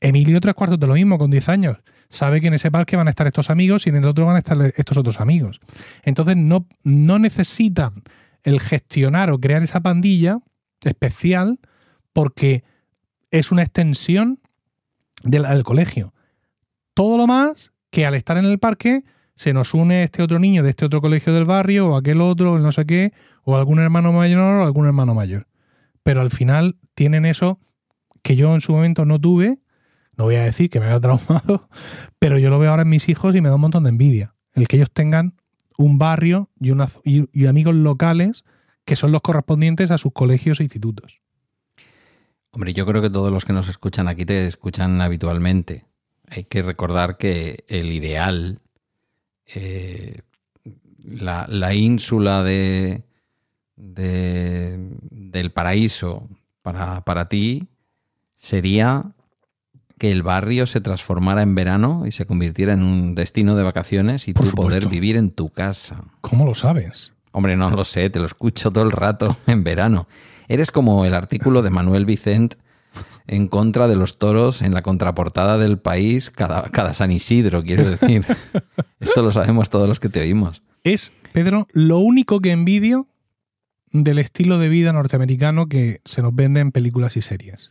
Emilio, 0.00 0.40
tres 0.40 0.54
cuartos 0.54 0.78
de 0.78 0.86
lo 0.86 0.94
mismo, 0.94 1.18
con 1.18 1.30
10 1.30 1.48
años. 1.48 1.78
Sabe 2.08 2.40
que 2.40 2.48
en 2.48 2.54
ese 2.54 2.70
parque 2.70 2.96
van 2.96 3.06
a 3.06 3.10
estar 3.10 3.26
estos 3.26 3.50
amigos 3.50 3.86
y 3.86 3.90
en 3.90 3.96
el 3.96 4.06
otro 4.06 4.26
van 4.26 4.36
a 4.36 4.40
estar 4.40 4.60
estos 4.76 4.96
otros 4.96 5.20
amigos. 5.20 5.60
Entonces, 6.02 6.36
no, 6.36 6.66
no 6.82 7.18
necesitan 7.18 8.02
el 8.42 8.60
gestionar 8.60 9.30
o 9.30 9.38
crear 9.38 9.62
esa 9.62 9.80
pandilla 9.80 10.38
especial 10.82 11.60
porque 12.12 12.64
es 13.30 13.52
una 13.52 13.62
extensión 13.62 14.39
del, 15.22 15.62
colegio. 15.62 16.14
Todo 16.94 17.16
lo 17.16 17.26
más 17.26 17.72
que 17.90 18.06
al 18.06 18.14
estar 18.14 18.36
en 18.36 18.44
el 18.44 18.58
parque 18.58 19.04
se 19.34 19.52
nos 19.52 19.74
une 19.74 20.02
este 20.02 20.22
otro 20.22 20.38
niño 20.38 20.62
de 20.62 20.70
este 20.70 20.84
otro 20.84 21.00
colegio 21.00 21.32
del 21.32 21.44
barrio 21.44 21.88
o 21.88 21.96
aquel 21.96 22.20
otro, 22.20 22.58
no 22.58 22.72
sé 22.72 22.84
qué, 22.84 23.12
o 23.42 23.56
algún 23.56 23.78
hermano 23.78 24.12
mayor 24.12 24.62
o 24.62 24.64
algún 24.64 24.86
hermano 24.86 25.14
mayor. 25.14 25.46
Pero 26.02 26.20
al 26.20 26.30
final 26.30 26.76
tienen 26.94 27.24
eso 27.24 27.58
que 28.22 28.36
yo 28.36 28.54
en 28.54 28.60
su 28.60 28.72
momento 28.72 29.04
no 29.04 29.18
tuve, 29.18 29.58
no 30.16 30.24
voy 30.24 30.36
a 30.36 30.42
decir 30.42 30.68
que 30.68 30.80
me 30.80 30.86
haya 30.86 31.00
traumado, 31.00 31.68
pero 32.18 32.38
yo 32.38 32.50
lo 32.50 32.58
veo 32.58 32.70
ahora 32.70 32.82
en 32.82 32.90
mis 32.90 33.08
hijos 33.08 33.34
y 33.34 33.40
me 33.40 33.48
da 33.48 33.54
un 33.54 33.62
montón 33.62 33.84
de 33.84 33.90
envidia. 33.90 34.34
El 34.52 34.68
que 34.68 34.76
ellos 34.76 34.90
tengan 34.92 35.34
un 35.78 35.98
barrio 35.98 36.50
y, 36.60 36.70
una, 36.70 36.88
y 37.04 37.46
amigos 37.46 37.74
locales 37.74 38.44
que 38.84 38.96
son 38.96 39.12
los 39.12 39.22
correspondientes 39.22 39.90
a 39.90 39.98
sus 39.98 40.12
colegios 40.12 40.60
e 40.60 40.64
institutos. 40.64 41.20
Hombre, 42.52 42.72
yo 42.72 42.84
creo 42.86 43.00
que 43.02 43.10
todos 43.10 43.32
los 43.32 43.44
que 43.44 43.52
nos 43.52 43.68
escuchan 43.68 44.08
aquí 44.08 44.24
te 44.24 44.46
escuchan 44.46 45.00
habitualmente. 45.00 45.84
Hay 46.28 46.44
que 46.44 46.62
recordar 46.62 47.16
que 47.16 47.64
el 47.68 47.92
ideal, 47.92 48.60
eh, 49.54 50.18
la, 51.04 51.46
la 51.48 51.74
ínsula 51.74 52.42
de, 52.42 53.04
de- 53.76 54.78
del 55.10 55.52
paraíso 55.52 56.28
para, 56.62 57.02
para 57.04 57.28
ti 57.28 57.68
sería 58.36 59.12
que 59.98 60.10
el 60.10 60.22
barrio 60.22 60.66
se 60.66 60.80
transformara 60.80 61.42
en 61.42 61.54
verano 61.54 62.04
y 62.06 62.12
se 62.12 62.26
convirtiera 62.26 62.72
en 62.72 62.82
un 62.82 63.14
destino 63.14 63.54
de 63.54 63.62
vacaciones 63.62 64.28
y 64.28 64.32
Por 64.32 64.46
tú 64.48 64.52
poder 64.54 64.88
vivir 64.88 65.16
en 65.16 65.30
tu 65.30 65.50
casa. 65.50 66.02
¿Cómo 66.20 66.46
lo 66.46 66.54
sabes? 66.54 67.12
Hombre, 67.32 67.56
no 67.56 67.70
lo 67.70 67.84
sé, 67.84 68.08
te 68.10 68.18
lo 68.18 68.26
escucho 68.26 68.70
todo 68.72 68.84
el 68.84 68.92
rato 68.92 69.36
en 69.46 69.62
verano. 69.62 70.08
Eres 70.50 70.72
como 70.72 71.04
el 71.04 71.14
artículo 71.14 71.62
de 71.62 71.70
Manuel 71.70 72.04
Vicent 72.06 72.56
en 73.28 73.46
contra 73.46 73.86
de 73.86 73.94
los 73.94 74.18
toros 74.18 74.62
en 74.62 74.74
la 74.74 74.82
contraportada 74.82 75.58
del 75.58 75.78
país 75.78 76.30
cada, 76.30 76.62
cada 76.70 76.92
San 76.92 77.12
Isidro, 77.12 77.62
quiero 77.62 77.88
decir. 77.88 78.26
Esto 79.00 79.22
lo 79.22 79.30
sabemos 79.30 79.70
todos 79.70 79.88
los 79.88 80.00
que 80.00 80.08
te 80.08 80.20
oímos. 80.20 80.62
Es, 80.82 81.12
Pedro, 81.32 81.68
lo 81.72 81.98
único 81.98 82.40
que 82.40 82.50
envidio 82.50 83.06
del 83.92 84.18
estilo 84.18 84.58
de 84.58 84.68
vida 84.68 84.92
norteamericano 84.92 85.68
que 85.68 86.00
se 86.04 86.20
nos 86.20 86.34
vende 86.34 86.58
en 86.58 86.72
películas 86.72 87.16
y 87.16 87.22
series. 87.22 87.70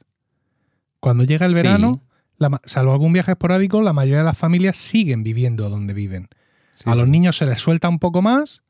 Cuando 1.01 1.26
llega 1.26 1.45
el 1.45 1.51
Sí. 1.51 1.56
verano, 1.57 2.01
la 2.38 2.61
salvo 2.64 2.93
algún 2.93 3.11
viaje 3.11 3.31
esporádico, 3.31 3.81
la 3.81 3.91
mayoría 3.91 4.19
de 4.19 4.23
las 4.23 4.38
familias 4.38 4.77
siguen 4.77 5.23
viviendo 5.23 5.69
donde 5.69 5.93
viven. 5.93 6.30
Sí, 6.76 6.84
a 6.89 6.95
los 6.95 7.06
sí. 7.06 7.11
niños 7.11 7.35
se 7.38 7.45
les 7.45 7.60
suelta 7.60 7.89
un 7.89 7.99
poco 7.99 8.22
más, 8.22 8.61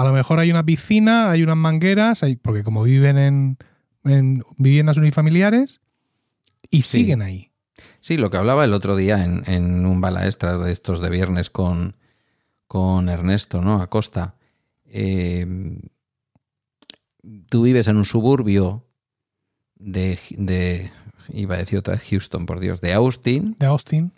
a 0.00 0.04
lo 0.04 0.12
mejor 0.12 0.38
hay 0.38 0.50
una 0.50 0.64
piscina, 0.64 1.30
hay 1.30 1.42
unas 1.42 1.56
mangueras, 1.56 2.22
hay- 2.22 2.36
porque 2.36 2.62
como 2.62 2.82
viven 2.82 3.18
en, 3.18 3.58
en 4.04 4.44
viviendas 4.56 4.96
unifamiliares, 4.96 5.80
y 6.70 6.82
Sí. 6.82 7.00
siguen 7.00 7.22
ahí. 7.22 7.50
Sí, 8.00 8.16
lo 8.16 8.30
que 8.30 8.36
hablaba 8.36 8.64
el 8.64 8.72
otro 8.74 8.96
día 8.96 9.24
en, 9.24 9.42
en 9.46 9.86
un 9.86 10.00
bala 10.00 10.24
extra 10.26 10.56
de 10.58 10.70
estos 10.72 11.00
de 11.00 11.10
viernes 11.10 11.50
con, 11.50 11.96
con 12.66 13.08
Ernesto, 13.08 13.60
¿no? 13.60 13.80
Acosta. 13.80 14.34
Eh, 14.86 15.46
tú 17.48 17.62
vives 17.62 17.88
en 17.88 17.96
un 17.96 18.04
suburbio 18.04 18.86
de, 19.76 20.18
de, 20.30 20.90
iba 21.32 21.54
a 21.54 21.58
decir 21.58 21.78
otra 21.78 21.94
vez 21.94 22.04
Houston, 22.10 22.46
por 22.46 22.60
Dios, 22.60 22.80
de 22.80 22.92
Austin, 22.92 23.56
De 23.58 23.66
Austin. 23.66 24.12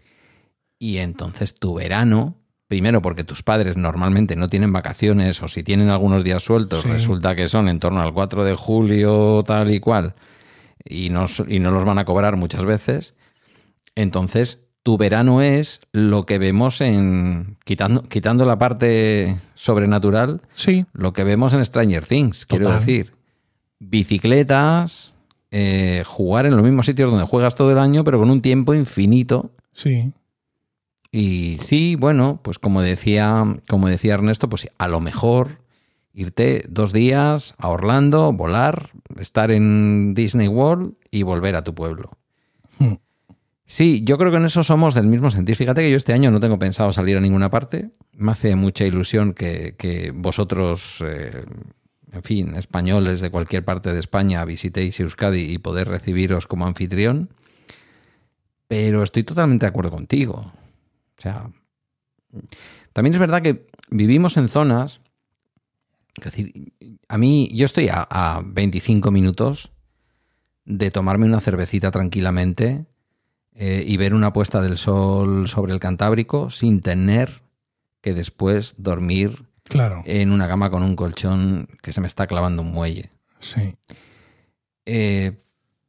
y 0.78 0.98
entonces 0.98 1.54
tu 1.54 1.74
verano, 1.74 2.36
primero 2.70 3.02
porque 3.02 3.24
tus 3.24 3.42
padres 3.42 3.76
normalmente 3.76 4.36
no 4.36 4.48
tienen 4.48 4.72
vacaciones 4.72 5.42
o 5.42 5.48
si 5.48 5.64
tienen 5.64 5.88
algunos 5.88 6.22
días 6.22 6.44
sueltos, 6.44 6.84
Sí. 6.84 6.88
resulta 6.88 7.34
que 7.34 7.48
son 7.48 7.68
en 7.68 7.80
torno 7.80 8.00
al 8.00 8.12
4 8.14 8.44
de 8.44 8.54
julio 8.54 9.42
tal 9.44 9.72
y 9.74 9.80
cual, 9.80 10.14
y 10.84 11.10
no, 11.10 11.26
y 11.48 11.58
no 11.58 11.72
los 11.72 11.84
van 11.84 11.98
a 11.98 12.04
cobrar 12.04 12.36
muchas 12.36 12.64
veces. 12.64 13.16
Entonces, 13.96 14.60
tu 14.84 14.96
verano 14.98 15.42
es 15.42 15.80
lo 15.90 16.22
que 16.22 16.38
vemos 16.38 16.80
en, 16.80 17.56
quitando, 17.64 18.02
quitando 18.04 18.46
la 18.46 18.56
parte 18.56 19.36
sobrenatural, 19.54 20.40
Sí, 20.54 20.84
lo 20.92 21.12
que 21.12 21.24
vemos 21.24 21.52
en 21.54 21.64
Stranger 21.64 22.06
Things, 22.06 22.46
quiero 22.46 22.70
decir. 22.70 23.12
Bicicletas, 23.80 25.12
eh, 25.50 26.04
jugar 26.06 26.46
en 26.46 26.54
los 26.54 26.62
mismos 26.62 26.86
sitios 26.86 27.10
donde 27.10 27.26
juegas 27.26 27.56
todo 27.56 27.72
el 27.72 27.78
año, 27.78 28.04
pero 28.04 28.20
con 28.20 28.30
un 28.30 28.40
tiempo 28.40 28.74
infinito. 28.74 29.50
sí. 29.72 30.12
Y 31.12 31.58
sí, 31.60 31.96
bueno, 31.96 32.40
pues 32.42 32.58
como 32.58 32.82
decía, 32.82 33.44
como 33.68 33.88
decía 33.88 34.14
Ernesto, 34.14 34.48
pues 34.48 34.68
a 34.78 34.88
lo 34.88 35.00
mejor 35.00 35.60
irte 36.12 36.62
dos 36.68 36.92
días 36.92 37.54
a 37.58 37.68
Orlando, 37.68 38.32
volar, 38.32 38.90
estar 39.18 39.50
en 39.50 40.14
Disney 40.14 40.48
World 40.48 40.94
y 41.10 41.22
volver 41.22 41.56
a 41.56 41.64
tu 41.64 41.74
pueblo. 41.74 42.10
Hmm. 42.78 42.94
Sí, 43.66 44.02
yo 44.04 44.18
creo 44.18 44.32
que 44.32 44.38
en 44.38 44.46
eso 44.46 44.64
somos 44.64 44.94
del 44.94 45.06
mismo 45.06 45.30
sentir. 45.30 45.54
Fíjate 45.54 45.82
que 45.82 45.90
yo 45.90 45.96
este 45.96 46.12
año 46.12 46.30
no 46.30 46.40
tengo 46.40 46.58
pensado 46.58 46.92
salir 46.92 47.16
a 47.16 47.20
ninguna 47.20 47.50
parte. 47.50 47.90
Me 48.16 48.32
hace 48.32 48.56
mucha 48.56 48.84
ilusión 48.84 49.32
que, 49.32 49.76
que 49.78 50.10
vosotros, 50.12 51.02
eh, 51.06 51.44
en 52.12 52.22
fin, 52.24 52.56
españoles 52.56 53.20
de 53.20 53.30
cualquier 53.30 53.64
parte 53.64 53.92
de 53.92 54.00
España, 54.00 54.44
visitéis 54.44 54.98
Euskadi 54.98 55.52
y 55.52 55.58
poder 55.58 55.86
recibiros 55.86 56.48
como 56.48 56.66
anfitrión. 56.66 57.30
Pero 58.66 59.04
estoy 59.04 59.22
totalmente 59.22 59.66
de 59.66 59.70
acuerdo 59.70 59.92
contigo. 59.92 60.52
O 61.20 61.22
sea, 61.22 61.50
también 62.94 63.12
es 63.12 63.20
verdad 63.20 63.42
que 63.42 63.66
vivimos 63.90 64.38
en 64.38 64.48
zonas. 64.48 65.02
Es 66.16 66.24
decir, 66.24 66.72
a 67.08 67.18
mí, 67.18 67.50
yo 67.52 67.66
estoy 67.66 67.88
a, 67.88 68.06
a 68.10 68.42
25 68.42 69.10
minutos 69.10 69.70
de 70.64 70.90
tomarme 70.90 71.26
una 71.26 71.40
cervecita 71.40 71.90
tranquilamente 71.90 72.86
eh, 73.54 73.84
y 73.86 73.98
ver 73.98 74.14
una 74.14 74.32
puesta 74.32 74.62
del 74.62 74.78
sol 74.78 75.46
sobre 75.46 75.74
el 75.74 75.80
Cantábrico 75.80 76.48
sin 76.48 76.80
tener 76.80 77.42
que 78.00 78.14
después 78.14 78.76
dormir 78.78 79.44
Claro, 79.64 80.02
en 80.06 80.32
una 80.32 80.48
cama 80.48 80.70
con 80.70 80.82
un 80.82 80.96
colchón 80.96 81.68
que 81.82 81.92
se 81.92 82.00
me 82.00 82.06
está 82.06 82.26
clavando 82.26 82.62
un 82.62 82.72
muelle. 82.72 83.10
sí. 83.40 83.76
Eh, 84.86 85.38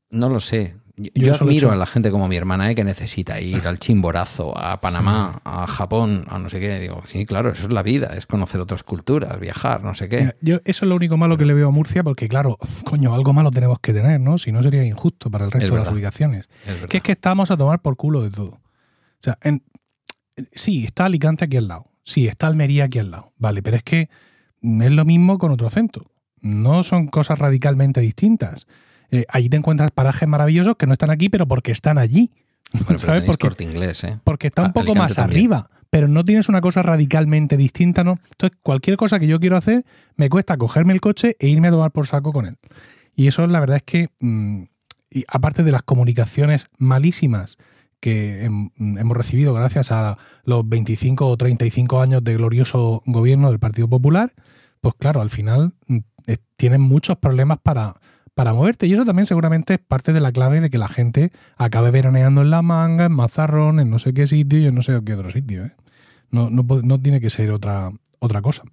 no 0.10 0.28
lo 0.28 0.42
sé. 0.42 0.76
Yo, 1.16 1.28
Yo 1.28 1.36
admiro 1.36 1.70
he 1.70 1.74
a 1.74 1.76
la 1.76 1.86
gente 1.86 2.12
como 2.12 2.28
mi 2.28 2.36
hermana 2.36 2.70
eh, 2.72 2.76
que 2.76 2.84
necesita 2.84 3.40
ir 3.42 3.68
al 3.68 3.80
Chimborazo, 3.80 4.58
a 4.58 4.80
Panamá, 4.80 5.42
a 5.44 5.68
Japón, 5.68 6.26
a 6.28 6.40
no 6.40 6.50
sé 6.50 6.60
qué. 6.60 6.80
Digo, 6.80 7.02
sí, 7.08 7.26
claro, 7.26 7.52
eso 7.52 7.64
es 7.64 7.72
la 7.72 7.84
vida, 7.84 8.14
es 8.16 8.26
conocer 8.26 8.60
otras 8.62 8.84
culturas, 8.84 9.40
viajar, 9.40 9.84
no 9.84 9.96
sé 9.96 10.10
qué. 10.10 10.36
Yo, 10.42 10.58
eso 10.66 10.86
es 10.86 10.90
lo 10.90 10.96
único 10.96 11.18
malo 11.18 11.38
que 11.38 11.46
le 11.46 11.54
veo 11.54 11.70
a 11.70 11.72
Murcia, 11.72 12.04
porque 12.04 12.28
claro, 12.28 12.58
coño, 12.86 13.14
algo 13.14 13.34
malo 13.34 13.52
tenemos 13.52 13.80
que 13.80 13.94
tener, 13.94 14.20
¿no? 14.20 14.38
Si 14.38 14.52
no 14.52 14.62
sería 14.64 14.84
injusto 14.86 15.30
para 15.32 15.46
el 15.46 15.52
resto 15.52 15.68
Es 15.68 15.72
de 15.74 15.80
las 15.80 15.92
ubicaciones. 15.94 16.50
Es. 16.66 16.88
Que 16.88 16.98
es 16.98 17.04
que 17.04 17.12
estamos 17.14 17.52
a 17.52 17.58
tomar 17.58 17.82
por 17.82 17.96
culo 17.98 18.22
de 18.22 18.32
todo. 18.32 18.52
O 18.52 19.24
sea, 19.24 19.38
en- 19.42 19.64
sí, 20.54 20.86
está 20.86 21.06
Alicante 21.06 21.46
aquí 21.46 21.58
al 21.58 21.68
lado. 21.68 21.86
Sí, 22.04 22.28
está 22.28 22.48
Almería 22.48 22.86
aquí 22.86 23.00
al 23.00 23.12
lado. 23.12 23.34
Vale, 23.38 23.62
pero 23.62 23.78
es 23.78 23.84
que 23.84 24.10
es 24.62 24.92
lo 24.92 25.06
mismo 25.06 25.38
con 25.38 25.52
otro 25.52 25.68
acento. 25.68 26.12
No 26.40 26.84
son 26.84 27.08
cosas 27.08 27.38
radicalmente 27.40 28.02
distintas. 28.02 28.66
Eh, 29.12 29.26
allí 29.30 29.50
te 29.50 29.58
encuentras 29.58 29.92
parajes 29.92 30.28
maravillosos 30.28 30.76
que 30.78 30.88
no 30.88 30.94
están 30.94 31.10
aquí, 31.10 31.30
pero 31.30 31.48
porque 31.48 31.72
están 31.72 31.98
allí. 31.98 32.32
Bueno, 32.86 33.00
¿Sabes? 33.00 33.24
Porque, 33.24 33.48
corte 33.48 33.64
inglés, 33.66 34.04
¿eh? 34.06 34.18
porque 34.24 34.48
está 34.48 34.62
un 34.62 34.70
Ah, 34.70 34.74
poco 34.74 34.92
Alicante 34.92 35.00
más 35.00 35.16
también. 35.16 35.38
arriba, 35.38 35.70
pero 35.90 36.08
no 36.08 36.24
tienes 36.24 36.48
una 36.50 36.62
cosa 36.62 36.82
radicalmente 36.82 37.58
distinta, 37.58 38.04
¿no? 38.04 38.20
Entonces, 38.32 38.58
cualquier 38.64 38.96
cosa 38.98 39.20
que 39.20 39.28
yo 39.28 39.40
quiero 39.40 39.58
hacer, 39.58 39.86
me 40.16 40.30
cuesta 40.30 40.56
cogerme 40.58 40.94
el 40.94 41.02
coche 41.02 41.36
e 41.40 41.48
irme 41.50 41.68
a 41.68 41.72
tomar 41.72 41.92
por 41.92 42.08
saco 42.08 42.32
con 42.32 42.46
él. 42.46 42.58
Y 43.16 43.28
eso, 43.28 43.46
la 43.48 43.60
verdad 43.60 43.78
es 43.78 43.84
que, 43.84 44.10
mm, 44.22 44.64
y 45.12 45.26
aparte 45.28 45.64
de 45.64 45.72
las 45.74 45.82
comunicaciones 45.84 46.68
malísimas 46.78 47.58
que 48.00 48.48
hem- 48.50 48.72
hemos 49.00 49.18
recibido 49.18 49.54
gracias 49.54 49.92
a 49.92 50.18
los 50.46 50.68
25 50.68 51.28
o 51.28 51.36
35 51.36 52.00
años 52.02 52.24
de 52.24 52.36
glorioso 52.36 53.04
gobierno 53.06 53.50
del 53.50 53.60
Partido 53.60 53.90
Popular, 53.90 54.32
pues 54.80 54.96
claro, 54.98 55.22
al 55.22 55.30
final 55.30 55.74
mm, 55.88 55.98
tienen 56.56 56.80
muchos 56.82 57.18
problemas 57.18 57.58
para, 57.62 57.96
para 58.34 58.54
moverte. 58.54 58.88
Y 58.88 58.94
eso 58.94 59.06
también 59.06 59.26
seguramente 59.26 59.76
es 59.76 59.80
parte 59.80 60.14
de 60.14 60.20
la 60.20 60.32
clave 60.32 60.62
de 60.62 60.70
que 60.70 60.78
la 60.78 60.88
gente 60.88 61.32
acabe 61.58 61.92
veraneando 61.92 62.42
en 62.42 62.50
La 62.50 62.62
Manga, 62.62 63.06
en 63.06 63.12
Mazarrón, 63.12 63.80
en 63.80 63.90
no 63.90 64.00
sé 64.00 64.14
qué 64.14 64.28
sitio 64.28 64.60
y 64.60 64.68
en 64.68 64.76
no 64.76 64.82
sé 64.82 65.00
qué 65.06 65.14
otro 65.14 65.32
sitio. 65.32 65.66
¿eh? 65.66 65.72
No, 66.30 66.50
no, 66.50 66.64
no 66.64 67.02
tiene 67.02 67.20
que 67.20 67.30
ser 67.30 67.52
otra, 67.52 67.92
otra 68.20 68.42
cosa. 68.42 68.64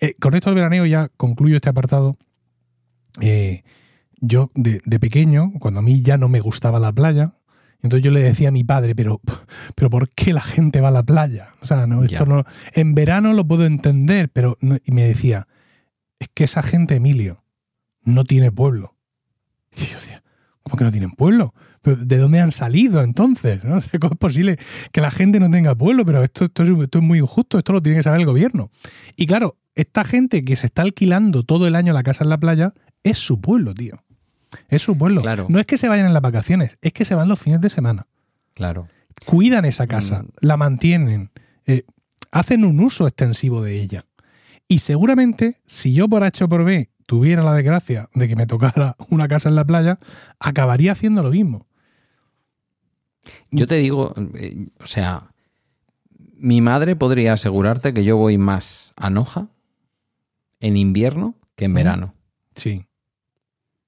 Eh, 0.00 0.14
con 0.20 0.34
esto 0.34 0.50
del 0.50 0.56
veraneo 0.56 0.86
ya 0.86 1.08
concluyo 1.16 1.56
este 1.56 1.68
apartado. 1.68 2.16
Eh, 3.20 3.62
yo 4.20 4.50
de, 4.54 4.82
de 4.84 5.00
pequeño, 5.00 5.52
cuando 5.60 5.80
a 5.80 5.82
mí 5.82 6.02
ya 6.02 6.18
no 6.18 6.28
me 6.28 6.40
gustaba 6.40 6.78
la 6.78 6.92
playa, 6.92 7.34
entonces 7.82 8.04
yo 8.04 8.10
le 8.10 8.20
decía 8.20 8.48
a 8.48 8.52
mi 8.52 8.64
padre, 8.64 8.94
pero, 8.94 9.20
pero 9.74 9.90
¿por 9.90 10.10
qué 10.10 10.32
la 10.32 10.42
gente 10.42 10.80
va 10.80 10.88
a 10.88 10.92
la 10.92 11.02
playa? 11.02 11.48
O 11.62 11.66
sea, 11.66 11.86
no, 11.86 12.04
esto 12.04 12.26
no, 12.26 12.44
en 12.74 12.94
verano 12.94 13.32
lo 13.32 13.46
puedo 13.46 13.64
entender, 13.64 14.28
pero 14.30 14.58
y 14.84 14.92
me 14.92 15.04
decía, 15.04 15.48
es 16.18 16.28
que 16.32 16.44
esa 16.44 16.62
gente, 16.62 16.96
Emilio, 16.96 17.42
no 18.02 18.24
tiene 18.24 18.50
pueblo. 18.52 18.96
Y 19.76 19.86
yo 19.86 19.94
decía, 19.96 20.22
¿cómo 20.62 20.76
que 20.76 20.84
no 20.84 20.90
tienen 20.92 21.10
pueblo? 21.12 21.54
¿Pero 21.82 21.96
¿De 21.96 22.18
dónde 22.18 22.40
han 22.40 22.52
salido 22.52 23.02
entonces? 23.02 23.64
¿No? 23.64 23.76
O 23.78 23.80
sea, 23.80 23.98
¿Cómo 24.00 24.12
es 24.14 24.18
posible 24.18 24.58
que 24.92 25.00
la 25.00 25.10
gente 25.10 25.40
no 25.40 25.50
tenga 25.50 25.74
pueblo? 25.74 26.04
Pero 26.04 26.22
esto, 26.22 26.44
esto, 26.46 26.62
es, 26.62 26.70
esto 26.70 26.98
es 26.98 27.04
muy 27.04 27.18
injusto, 27.18 27.58
esto 27.58 27.72
lo 27.72 27.82
tiene 27.82 27.98
que 27.98 28.02
saber 28.02 28.20
el 28.20 28.26
gobierno. 28.26 28.70
Y 29.16 29.26
claro, 29.26 29.56
esta 29.74 30.04
gente 30.04 30.44
que 30.44 30.56
se 30.56 30.66
está 30.66 30.82
alquilando 30.82 31.42
todo 31.44 31.66
el 31.66 31.74
año 31.76 31.92
la 31.92 32.02
casa 32.02 32.24
en 32.24 32.30
la 32.30 32.38
playa, 32.38 32.74
es 33.02 33.18
su 33.18 33.40
pueblo, 33.40 33.72
tío. 33.74 34.02
Es 34.68 34.82
su 34.82 34.98
pueblo. 34.98 35.22
Claro. 35.22 35.46
No 35.48 35.58
es 35.60 35.66
que 35.66 35.78
se 35.78 35.88
vayan 35.88 36.06
en 36.06 36.12
las 36.12 36.22
vacaciones, 36.22 36.76
es 36.82 36.92
que 36.92 37.04
se 37.04 37.14
van 37.14 37.28
los 37.28 37.38
fines 37.38 37.60
de 37.60 37.70
semana. 37.70 38.06
Claro. 38.54 38.88
Cuidan 39.24 39.64
esa 39.64 39.86
casa, 39.86 40.22
Mm. 40.22 40.26
la 40.40 40.56
mantienen, 40.56 41.30
eh, 41.66 41.84
hacen 42.32 42.64
un 42.64 42.80
uso 42.80 43.06
extensivo 43.06 43.62
de 43.62 43.80
ella. 43.80 44.06
Y 44.68 44.78
seguramente, 44.78 45.60
si 45.66 45.94
yo 45.94 46.08
por 46.08 46.24
H 46.24 46.44
o 46.44 46.48
por 46.48 46.64
B 46.64 46.90
tuviera 47.10 47.42
la 47.42 47.54
desgracia 47.54 48.08
de 48.14 48.28
que 48.28 48.36
me 48.36 48.46
tocara 48.46 48.94
una 49.10 49.26
casa 49.26 49.48
en 49.48 49.56
la 49.56 49.64
playa, 49.64 49.98
acabaría 50.38 50.92
haciendo 50.92 51.24
lo 51.24 51.30
mismo. 51.30 51.66
Yo 53.50 53.66
te 53.66 53.74
digo, 53.74 54.14
eh, 54.36 54.68
o 54.78 54.86
sea, 54.86 55.32
mi 56.36 56.60
madre 56.60 56.94
podría 56.94 57.32
asegurarte 57.32 57.92
que 57.92 58.04
yo 58.04 58.16
voy 58.16 58.38
más 58.38 58.92
a 58.94 59.10
Noja 59.10 59.48
en 60.60 60.76
invierno 60.76 61.34
que 61.56 61.64
en 61.64 61.74
verano. 61.74 62.14
Sí. 62.54 62.86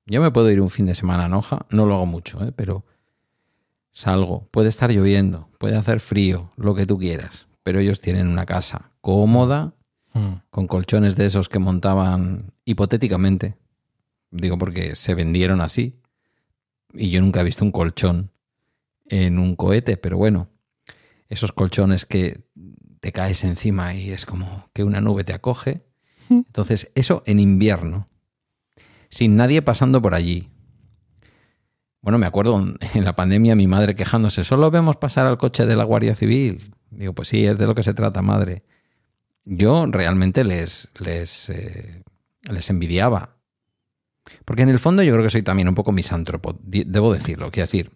Yo 0.06 0.20
me 0.20 0.32
puedo 0.32 0.50
ir 0.50 0.60
un 0.60 0.68
fin 0.68 0.86
de 0.86 0.96
semana 0.96 1.26
a 1.26 1.28
Noja, 1.28 1.64
no 1.70 1.86
lo 1.86 1.94
hago 1.94 2.06
mucho, 2.06 2.44
¿eh? 2.44 2.50
pero 2.50 2.84
salgo. 3.92 4.48
Puede 4.50 4.68
estar 4.68 4.90
lloviendo, 4.90 5.48
puede 5.58 5.76
hacer 5.76 6.00
frío, 6.00 6.50
lo 6.56 6.74
que 6.74 6.86
tú 6.86 6.98
quieras, 6.98 7.46
pero 7.62 7.78
ellos 7.78 8.00
tienen 8.00 8.26
una 8.26 8.46
casa 8.46 8.90
cómoda, 9.00 9.74
con 10.50 10.66
colchones 10.66 11.16
de 11.16 11.26
esos 11.26 11.48
que 11.48 11.58
montaban 11.58 12.52
hipotéticamente. 12.64 13.56
Digo 14.30 14.58
porque 14.58 14.96
se 14.96 15.14
vendieron 15.14 15.60
así. 15.60 16.00
Y 16.94 17.10
yo 17.10 17.20
nunca 17.20 17.40
he 17.40 17.44
visto 17.44 17.64
un 17.64 17.72
colchón 17.72 18.32
en 19.06 19.38
un 19.38 19.56
cohete, 19.56 19.96
pero 19.96 20.16
bueno, 20.16 20.48
esos 21.28 21.52
colchones 21.52 22.06
que 22.06 22.44
te 23.00 23.12
caes 23.12 23.44
encima 23.44 23.94
y 23.94 24.10
es 24.10 24.26
como 24.26 24.68
que 24.72 24.84
una 24.84 25.00
nube 25.00 25.24
te 25.24 25.32
acoge. 25.32 25.86
Entonces, 26.30 26.90
eso 26.94 27.22
en 27.26 27.40
invierno, 27.40 28.06
sin 29.10 29.36
nadie 29.36 29.60
pasando 29.60 30.00
por 30.00 30.14
allí. 30.14 30.48
Bueno, 32.00 32.18
me 32.18 32.26
acuerdo 32.26 32.64
en 32.94 33.04
la 33.04 33.16
pandemia 33.16 33.56
mi 33.56 33.66
madre 33.66 33.94
quejándose, 33.94 34.44
solo 34.44 34.70
vemos 34.70 34.96
pasar 34.96 35.26
al 35.26 35.38
coche 35.38 35.66
de 35.66 35.76
la 35.76 35.84
Guardia 35.84 36.14
Civil. 36.14 36.74
Digo, 36.90 37.12
pues 37.12 37.28
sí, 37.28 37.44
es 37.44 37.58
de 37.58 37.66
lo 37.66 37.74
que 37.74 37.82
se 37.82 37.94
trata, 37.94 38.22
madre. 38.22 38.62
Yo 39.44 39.86
realmente 39.86 40.44
les, 40.44 40.88
les, 40.98 41.50
eh, 41.50 42.02
les 42.42 42.70
envidiaba. 42.70 43.36
Porque 44.44 44.62
en 44.62 44.68
el 44.68 44.78
fondo 44.78 45.02
yo 45.02 45.12
creo 45.12 45.24
que 45.24 45.30
soy 45.30 45.42
también 45.42 45.68
un 45.68 45.74
poco 45.74 45.92
misántropo, 45.92 46.58
debo 46.62 47.12
decirlo. 47.12 47.50
Quiero 47.50 47.64
decir, 47.64 47.90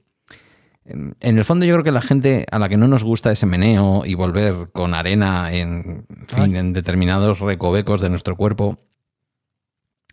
en 0.84 1.16
en 1.20 1.38
el 1.38 1.44
fondo 1.44 1.66
yo 1.66 1.74
creo 1.74 1.84
que 1.84 1.92
la 1.92 2.02
gente 2.02 2.46
a 2.50 2.58
la 2.58 2.68
que 2.68 2.76
no 2.76 2.88
nos 2.88 3.04
gusta 3.04 3.32
ese 3.32 3.46
meneo 3.46 4.04
y 4.04 4.14
volver 4.14 4.70
con 4.72 4.94
arena 4.94 5.52
en, 5.52 6.06
en 6.08 6.26
fin, 6.28 6.56
en 6.56 6.72
determinados 6.72 7.40
recovecos 7.40 8.00
de 8.00 8.10
nuestro 8.10 8.36
cuerpo, 8.36 8.78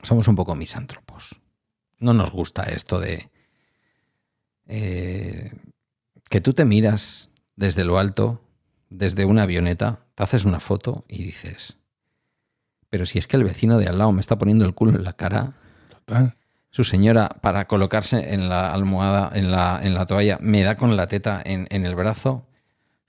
somos 0.02 0.28
un 0.28 0.36
poco 0.36 0.56
misántropos. 0.56 1.40
No 2.00 2.14
nos 2.14 2.32
gusta 2.32 2.64
esto 2.64 3.00
de 3.00 3.30
eh, 4.68 5.52
que 6.30 6.42
tú 6.42 6.54
te 6.54 6.66
miras 6.66 7.30
desde 7.56 7.86
lo 7.86 8.00
alto, 8.00 8.42
desde 8.94 9.26
una 9.26 9.44
avioneta, 9.44 10.00
te 10.16 10.24
haces 10.24 10.46
una 10.46 10.60
foto 10.60 11.06
y 11.08 11.24
dices, 11.24 11.78
pero 12.90 13.06
si 13.06 13.18
es 13.20 13.28
que 13.28 13.38
el 13.38 13.44
vecino 13.44 13.78
de 13.78 13.88
al 13.88 13.98
lado 13.98 14.12
me 14.12 14.22
está 14.22 14.38
poniendo 14.38 14.66
el 14.66 14.74
culo 14.74 14.92
en 14.98 15.04
la 15.04 15.14
cara, 15.14 15.54
Total. 15.90 16.36
su 16.70 16.84
señora 16.84 17.30
para 17.42 17.66
colocarse 17.68 18.34
en 18.34 18.50
la 18.50 18.72
almohada, 18.74 19.32
en 19.34 19.52
la, 19.52 19.80
en 19.82 19.94
la 19.96 20.06
toalla, 20.06 20.38
me 20.42 20.62
da 20.64 20.76
con 20.78 20.96
la 20.96 21.08
teta 21.08 21.42
en, 21.44 21.68
en 21.72 21.86
el 21.86 21.96
brazo. 21.96 22.46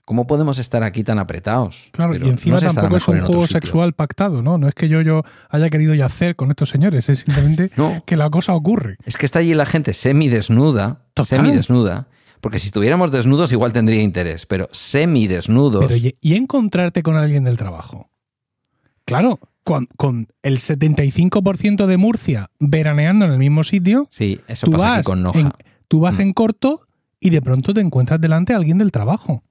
¿Cómo 0.05 0.27
podemos 0.27 0.59
estar 0.59 0.83
aquí 0.83 1.03
tan 1.03 1.17
apretados? 1.17 1.89
Claro, 1.91 2.13
Pero 2.13 2.27
y 2.27 2.29
encima 2.29 2.57
no 2.59 2.61
tampoco 2.73 2.97
es 2.97 3.07
un 3.07 3.21
juego 3.21 3.47
sexual 3.47 3.93
pactado, 3.93 4.43
¿no? 4.43 4.59
No 4.59 4.67
es 4.67 4.75
que 4.75 4.87
yo, 4.87 5.01
yo 5.01 5.23
haya 5.49 5.69
querido 5.71 5.95
yacer 5.95 6.35
con 6.35 6.51
estos 6.51 6.69
señores, 6.69 7.09
es 7.09 7.19
simplemente 7.19 7.71
No, 7.77 8.03
que 8.05 8.15
la 8.15 8.29
cosa 8.29 8.53
ocurre. 8.53 8.97
es 9.03 9.17
que 9.17 9.25
está 9.25 9.39
allí 9.39 9.55
la 9.55 9.65
gente 9.65 9.93
semidesnuda, 9.95 10.99
Total. 11.15 11.39
semidesnuda, 11.39 12.07
porque 12.45 12.59
si 12.59 12.67
estuviéramos 12.67 13.11
desnudos 13.11 13.51
igual 13.51 13.73
tendría 13.73 14.03
interés, 14.03 14.45
pero 14.45 14.69
semidesnudos. 14.71 15.87
Pero 15.87 15.95
y, 16.21 16.35
encontrarte 16.35 17.01
con 17.01 17.15
alguien 17.15 17.43
del 17.43 17.57
trabajo. 17.57 18.11
Claro, 19.03 19.39
con, 19.63 19.87
con 19.97 20.27
el 20.43 20.59
75% 20.59 21.87
de 21.87 21.97
Murcia 21.97 22.51
veraneando 22.59 23.25
en 23.25 23.31
el 23.31 23.39
mismo 23.39 23.63
sitio, 23.63 24.07
sí, 24.11 24.39
eso 24.47 24.67
tú 24.67 24.73
pasa 24.73 24.85
vas, 24.85 24.97
aquí 24.99 25.05
con 25.05 25.23
Noja. 25.23 25.39
en, 25.39 25.51
tú 25.87 26.01
vas 26.01 26.19
Mm. 26.19 26.21
en 26.21 26.33
corto 26.33 26.81
y 27.19 27.31
de 27.31 27.41
pronto 27.41 27.73
te 27.73 27.81
encuentras 27.81 28.21
delante 28.21 28.53
a 28.53 28.57
alguien 28.57 28.77
del 28.77 28.91
trabajo. 28.91 29.41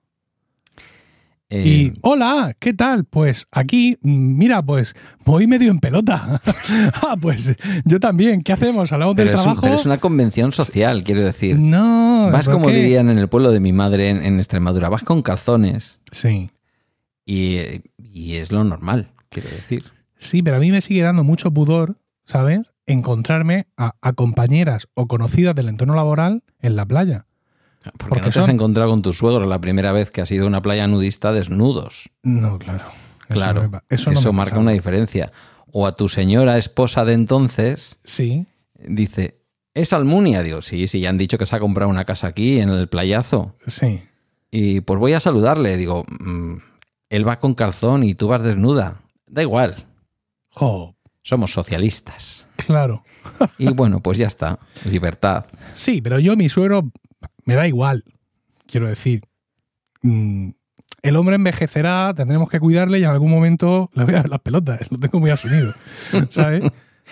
Y, 1.65 1.93
hola, 2.01 2.57
¿qué 2.59 2.75
tal? 2.75 3.05
Pues 3.05 3.47
aquí, 3.51 3.99
mira, 4.03 4.63
pues 4.63 4.95
voy 5.25 5.47
medio 5.47 5.71
en 5.71 5.79
pelota. 5.79 6.41
ah, 7.03 7.17
pues 7.21 7.55
yo 7.85 8.01
también, 8.01 8.43
¿qué 8.43 8.53
hacemos? 8.53 8.93
Hablamos 8.93 9.17
del 9.17 9.31
trabajo. 9.31 9.61
pero 9.63 9.75
es 9.75 9.87
una 9.87 9.99
convención 9.99 10.53
social, 10.53 11.05
quiero 11.05 11.25
decir. 11.25 11.59
No. 11.59 12.31
Vas 12.33 12.49
como 12.49 12.69
dirían 12.69 13.11
en 13.11 13.19
el 13.19 13.29
pueblo 13.29 13.51
de 13.51 13.61
mi 13.61 13.73
madre 13.73 14.11
en, 14.11 14.39
Extremadura, 14.39 14.89
vas 14.89 15.03
con 15.03 15.23
calzones. 15.23 16.01
Sí. 16.13 16.51
Y, 17.27 17.59
y 17.99 18.35
es 18.35 18.53
lo 18.53 18.65
normal, 18.65 19.11
quiero 19.29 19.49
decir. 19.51 19.85
Sí, 20.17 20.43
pero 20.43 20.57
a 20.57 20.61
mí 20.61 20.71
me 20.71 20.81
sigue 20.81 21.03
dando 21.03 21.25
mucho 21.25 21.51
pudor, 21.51 21.99
¿sabes? 22.25 22.73
Encontrarme 22.87 23.67
a, 23.77 23.93
compañeras 24.15 24.89
o 24.95 25.07
conocidas 25.07 25.55
del 25.55 25.69
entorno 25.69 25.95
laboral 25.95 26.43
en 26.61 26.77
la 26.77 26.87
playa. 26.87 27.27
Porque, 27.99 28.21
no 28.21 28.31
te 28.31 28.41
has 28.41 28.49
encontrado 28.49 28.91
con 28.91 29.03
tu 29.03 29.13
suegro 29.13 29.47
la 29.47 29.61
primera 29.61 29.93
vez 29.93 30.11
que 30.11 30.21
has 30.21 30.31
ido 30.31 30.45
a 30.45 30.49
una 30.49 30.63
playa 30.63 30.87
nudista 30.87 31.33
desnudos. 31.33 32.11
No, 32.23 32.59
claro. 32.59 32.85
claro, 33.29 33.71
eso, 33.89 34.33
marca 34.33 34.59
una 34.59 34.73
diferencia. 34.73 35.33
O 35.71 35.87
a 35.87 35.97
tu 35.97 36.09
señora 36.09 36.57
esposa 36.57 37.05
de 37.05 37.15
entonces. 37.15 37.99
Sí. 38.05 38.47
Dice, 38.79 39.41
¿es 39.75 39.93
Almunia? 39.93 40.43
Digo, 40.43 40.63
sí, 40.63 40.89
sí, 40.89 41.01
ya 41.01 41.11
han 41.11 41.19
dicho 41.19 41.37
que 41.37 41.47
se 41.47 41.57
ha 41.57 41.61
comprado 41.61 41.91
una 41.91 42.05
casa 42.05 42.29
aquí 42.29 42.61
en 42.61 42.71
el 42.71 42.89
playazo. 42.89 43.55
Sí. 43.67 44.03
Y 44.51 44.81
pues 44.83 45.01
voy 45.01 45.15
a 45.15 45.21
saludarle. 45.21 45.77
Digo, 45.77 46.05
mm, 46.21 46.55
él 47.11 47.29
va 47.29 47.39
con 47.39 47.55
calzón 47.55 48.05
y 48.05 48.15
tú 48.15 48.29
vas 48.29 48.43
desnuda. 48.43 49.03
Da 49.27 49.43
igual. 49.43 49.87
Somos 51.23 51.53
socialistas. 51.53 52.47
Claro. 52.57 53.03
y 53.59 53.73
bueno, 53.73 54.01
pues 54.01 54.19
ya 54.19 54.27
está. 54.27 54.59
Libertad. 54.85 55.47
Sí, 55.73 56.01
pero 56.01 56.19
yo, 56.19 56.37
mi 56.37 56.49
suegro, 56.49 56.91
me 57.45 57.55
da 57.55 57.67
igual. 57.67 58.05
Quiero 58.67 58.89
decir. 58.89 59.23
Mm, 60.03 60.51
el 61.05 61.17
hombre 61.17 61.37
envejecerá, 61.37 62.15
tendremos 62.17 62.49
que 62.49 62.59
cuidarle 62.59 62.99
y 62.99 63.05
en 63.05 63.11
algún 63.11 63.31
momento 63.31 63.91
le 63.95 64.05
voy 64.05 64.15
a 64.15 64.17
dar 64.19 64.31
las 64.31 64.41
pelotas. 64.41 64.81
Lo 64.91 64.99
tengo 64.99 65.21
muy 65.21 65.31
asumido. 65.31 65.73
¿Sabes? 66.31 66.65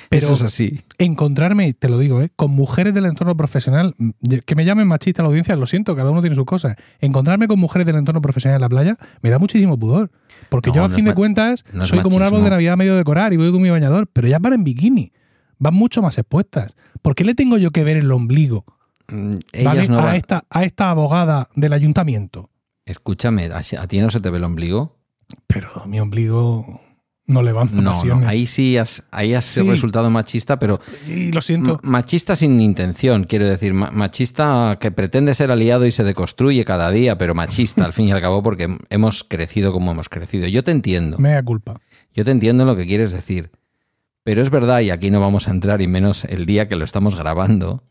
Pero 0.08 0.28
Eso 0.28 0.34
es 0.34 0.42
así. 0.42 0.80
Encontrarme, 0.96 1.74
te 1.74 1.90
lo 1.90 1.98
digo, 1.98 2.22
¿eh? 2.22 2.30
con 2.34 2.50
mujeres 2.50 2.94
del 2.94 3.04
entorno 3.04 3.36
profesional, 3.36 3.94
mm, 3.98 4.10
que 4.46 4.54
me 4.54 4.64
llamen 4.64 4.88
machista 4.88 5.20
a 5.20 5.24
la 5.24 5.28
audiencia, 5.28 5.54
lo 5.56 5.66
siento, 5.66 5.94
cada 5.94 6.10
uno 6.10 6.22
tiene 6.22 6.34
sus 6.34 6.46
cosas. 6.46 6.76
Encontrarme 7.00 7.46
con 7.46 7.60
mujeres 7.60 7.86
del 7.86 7.96
entorno 7.96 8.22
profesional 8.22 8.56
en 8.56 8.62
la 8.62 8.70
playa 8.70 8.96
me 9.20 9.28
da 9.28 9.38
muchísimo 9.38 9.78
pudor. 9.78 10.10
Porque 10.48 10.72
yo, 10.72 10.82
a 10.82 10.88
fin 10.88 11.04
de 11.04 11.12
cuentas, 11.12 11.64
soy 11.84 12.00
como 12.00 12.16
un 12.16 12.22
árbol 12.22 12.42
de 12.42 12.48
Navidad 12.48 12.78
medio 12.78 12.96
decorar 12.96 13.34
y 13.34 13.36
voy 13.36 13.52
con 13.52 13.60
mi 13.60 13.68
bañador, 13.68 14.08
pero 14.10 14.26
ya 14.26 14.40
para 14.40 14.54
en 14.54 14.64
bikini. 14.64 15.12
Van 15.58 15.74
mucho 15.74 16.00
más 16.00 16.16
expuestas. 16.16 16.74
¿Por 17.02 17.14
qué 17.14 17.24
le 17.24 17.34
tengo 17.34 17.58
yo 17.58 17.70
que 17.70 17.84
ver 17.84 17.98
el 17.98 18.10
ombligo 18.10 18.64
mm, 19.12 19.66
a, 19.66 20.16
esta, 20.16 20.44
a 20.48 20.64
esta 20.64 20.90
abogada 20.90 21.48
del 21.54 21.72
ayuntamiento? 21.72 22.50
Escúchame, 22.84 23.50
¿a 23.52 23.86
ti 23.86 24.00
no 24.00 24.10
se 24.10 24.20
te 24.20 24.30
ve 24.30 24.38
el 24.38 24.44
ombligo? 24.44 24.98
Pero 25.46 25.86
mi 25.86 26.00
ombligo 26.00 26.80
no 27.26 27.42
levanta 27.42 27.80
no, 27.80 28.04
No, 28.04 28.28
ahí 28.28 28.46
sí 28.46 28.76
has, 28.76 29.04
ahí 29.10 29.34
has 29.34 29.56
resultado 29.56 30.10
machista, 30.10 30.58
pero. 30.58 30.80
Y 31.06 31.30
lo 31.32 31.40
siento. 31.40 31.80
Machista 31.82 32.34
sin 32.34 32.60
intención, 32.60 33.24
quiero 33.24 33.46
decir. 33.46 33.72
Machista 33.74 34.78
que 34.80 34.90
pretende 34.90 35.34
ser 35.34 35.50
aliado 35.50 35.86
y 35.86 35.92
se 35.92 36.04
deconstruye 36.04 36.64
cada 36.64 36.90
día, 36.90 37.16
pero 37.18 37.34
machista 37.34 37.84
al 37.84 37.92
fin 37.92 38.08
y 38.08 38.12
al 38.12 38.20
cabo, 38.20 38.42
porque 38.42 38.76
hemos 38.90 39.24
crecido 39.24 39.72
como 39.72 39.92
hemos 39.92 40.08
crecido. 40.08 40.48
Yo 40.48 40.64
te 40.64 40.72
entiendo. 40.72 41.18
Me 41.18 41.30
da 41.30 41.42
culpa. 41.42 41.80
Yo 42.12 42.24
te 42.24 42.32
entiendo 42.32 42.64
lo 42.64 42.76
que 42.76 42.86
quieres 42.86 43.12
decir. 43.12 43.50
Pero 44.24 44.42
es 44.42 44.50
verdad, 44.50 44.80
y 44.80 44.90
aquí 44.90 45.10
no 45.10 45.20
vamos 45.20 45.48
a 45.48 45.50
entrar, 45.50 45.80
y 45.82 45.88
menos 45.88 46.24
el 46.24 46.46
día 46.46 46.68
que 46.68 46.76
lo 46.76 46.84
estamos 46.84 47.16
grabando. 47.16 47.82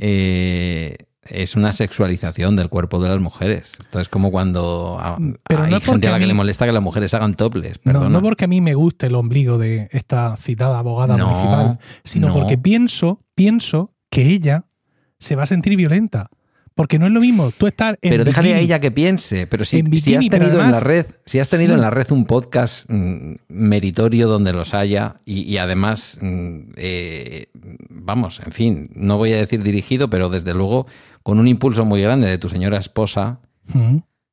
Eh, 0.00 0.96
es 1.30 1.56
una 1.56 1.72
sexualización 1.72 2.56
del 2.56 2.68
cuerpo 2.68 3.00
de 3.00 3.08
las 3.08 3.20
mujeres. 3.20 3.72
Entonces, 3.84 4.08
como 4.08 4.30
cuando 4.30 4.98
hay 5.00 5.80
gente 5.80 6.08
a 6.08 6.12
la 6.12 6.18
que 6.18 6.26
le 6.26 6.34
molesta 6.34 6.66
que 6.66 6.72
las 6.72 6.82
mujeres 6.82 7.14
hagan 7.14 7.34
toples. 7.34 7.80
No, 7.84 8.08
no, 8.08 8.22
porque 8.22 8.44
a 8.44 8.48
mí 8.48 8.60
me 8.60 8.74
guste 8.74 9.06
el 9.06 9.14
ombligo 9.14 9.58
de 9.58 9.88
esta 9.92 10.36
citada 10.36 10.78
abogada 10.78 11.16
municipal, 11.16 11.78
sino 12.04 12.32
porque 12.32 12.58
pienso, 12.58 13.20
pienso 13.34 13.94
que 14.10 14.26
ella 14.28 14.66
se 15.18 15.36
va 15.36 15.44
a 15.44 15.46
sentir 15.46 15.76
violenta. 15.76 16.30
Porque 16.76 16.98
no 16.98 17.06
es 17.06 17.12
lo 17.12 17.22
mismo 17.22 17.52
tú 17.56 17.66
estar 17.66 17.98
en 18.02 18.10
Pero 18.10 18.22
déjale 18.22 18.52
a 18.52 18.60
ella 18.60 18.80
que 18.80 18.90
piense. 18.90 19.46
Pero 19.46 19.64
si, 19.64 19.78
has 19.78 20.28
tenido 20.28 20.60
en 20.60 20.70
la 20.70 20.80
red, 20.80 21.06
si 21.24 21.38
has 21.38 21.48
tenido 21.48 21.72
en 21.72 21.80
la 21.80 21.88
red 21.88 22.06
un 22.10 22.26
podcast 22.26 22.84
mm, 22.90 23.36
meritorio 23.48 24.28
donde 24.28 24.52
los 24.52 24.74
haya, 24.74 25.16
y, 25.24 25.56
además, 25.56 26.18
mm, 26.20 26.58
eh, 26.76 27.46
vamos, 27.88 28.42
en 28.44 28.52
fin, 28.52 28.90
no 28.94 29.16
voy 29.16 29.32
a 29.32 29.38
decir 29.38 29.62
dirigido, 29.62 30.10
pero 30.10 30.28
desde 30.28 30.52
luego 30.52 30.86
con 31.22 31.38
un 31.38 31.48
impulso 31.48 31.86
muy 31.86 32.02
grande 32.02 32.28
de 32.28 32.36
tu 32.36 32.50
señora 32.50 32.76
esposa, 32.76 33.40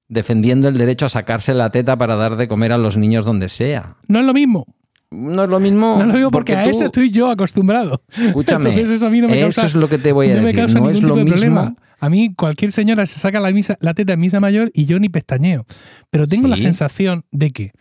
defendiendo 0.10 0.68
el 0.68 0.78
derecho 0.78 1.06
a 1.06 1.10
sacarse 1.10 1.53
la 1.53 1.70
teta 1.70 1.98
para 1.98 2.15
dar 2.15 2.36
de 2.36 2.49
comer 2.49 2.74
a 2.74 2.78
los 2.78 2.98
niños 2.98 3.24
donde 3.24 3.48
sea. 3.48 3.95
No 4.10 4.20
es 4.20 4.26
lo 4.26 4.34
mismo. 4.34 4.68
No 5.14 5.44
es 5.44 5.49
lo 5.49 5.60
mismo. 5.60 5.95
No 5.98 6.02
es 6.02 6.07
lo 6.07 6.14
mismo 6.14 6.31
porque, 6.31 6.56
a 6.56 6.65
eso 6.65 6.85
estoy 6.85 7.11
yo 7.11 7.30
acostumbrado. 7.30 8.03
Escúchame, 8.18 8.80
eso, 8.81 8.94
es 8.94 9.76
lo 9.76 9.88
que 9.88 9.98
te 9.98 10.11
voy 10.11 10.30
a 10.30 10.35
decir. 10.41 10.80
No 10.80 10.90
es 10.90 11.02
lo 11.02 11.15
mismo. 11.15 11.76
A 11.99 12.10
mí 12.10 12.34
cualquier 12.35 12.73
señora 12.73 13.06
se 13.06 13.18
saca 13.18 13.40
la, 13.40 13.52
misa, 13.52 13.77
la 13.80 13.94
teta 13.94 14.14
en 14.14 14.19
misa 14.19 14.41
mayor 14.41 14.72
y 14.73 14.85
yo 14.85 14.99
ni 14.99 15.07
pestañeo. 15.07 15.65
Pero 16.10 16.27
tengo 16.27 16.49
la 16.49 16.57
sensación 16.57 17.23
de 17.31 17.52
que 17.52 17.72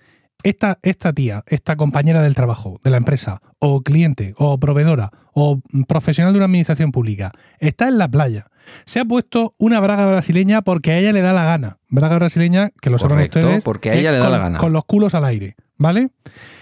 esta, 0.45 0.79
esta 0.83 1.13
tía, 1.13 1.43
esta 1.47 1.77
compañera 1.77 2.23
del 2.23 2.35
trabajo, 2.35 2.81
de 2.85 2.91
la 2.91 2.99
empresa, 2.99 3.41
o 3.59 3.83
cliente, 3.83 4.35
o 4.37 4.59
proveedora, 4.59 5.11
o 5.33 5.61
profesional 5.89 6.33
de 6.33 6.39
una 6.39 6.47
administración 6.47 6.93
pública, 6.93 7.33
está 7.59 7.89
en 7.89 7.99
la 7.99 8.09
playa. 8.09 8.47
Se 8.85 9.01
ha 9.01 9.05
puesto 9.05 9.55
una 9.59 9.81
braga 9.81 10.07
brasileña 10.07 10.63
porque 10.63 10.93
a 10.93 10.99
ella 10.99 11.13
le 11.13 11.21
da 11.21 11.33
la 11.33 11.45
gana. 11.45 11.79
Braga 11.89 12.17
brasileña, 12.17 12.71
que 12.81 12.91
lo 12.91 12.99
saben 12.99 13.19
ustedes. 13.21 13.65
porque 13.65 13.91
a 13.91 13.95
ella 13.95 14.13
le 14.13 14.19
da 14.19 14.31
la 14.31 14.39
gana. 14.39 14.59
Con 14.59 14.73
los 14.73 14.85
culos 14.85 15.15
al 15.15 15.25
aire, 15.25 15.57
¿vale? 15.83 16.11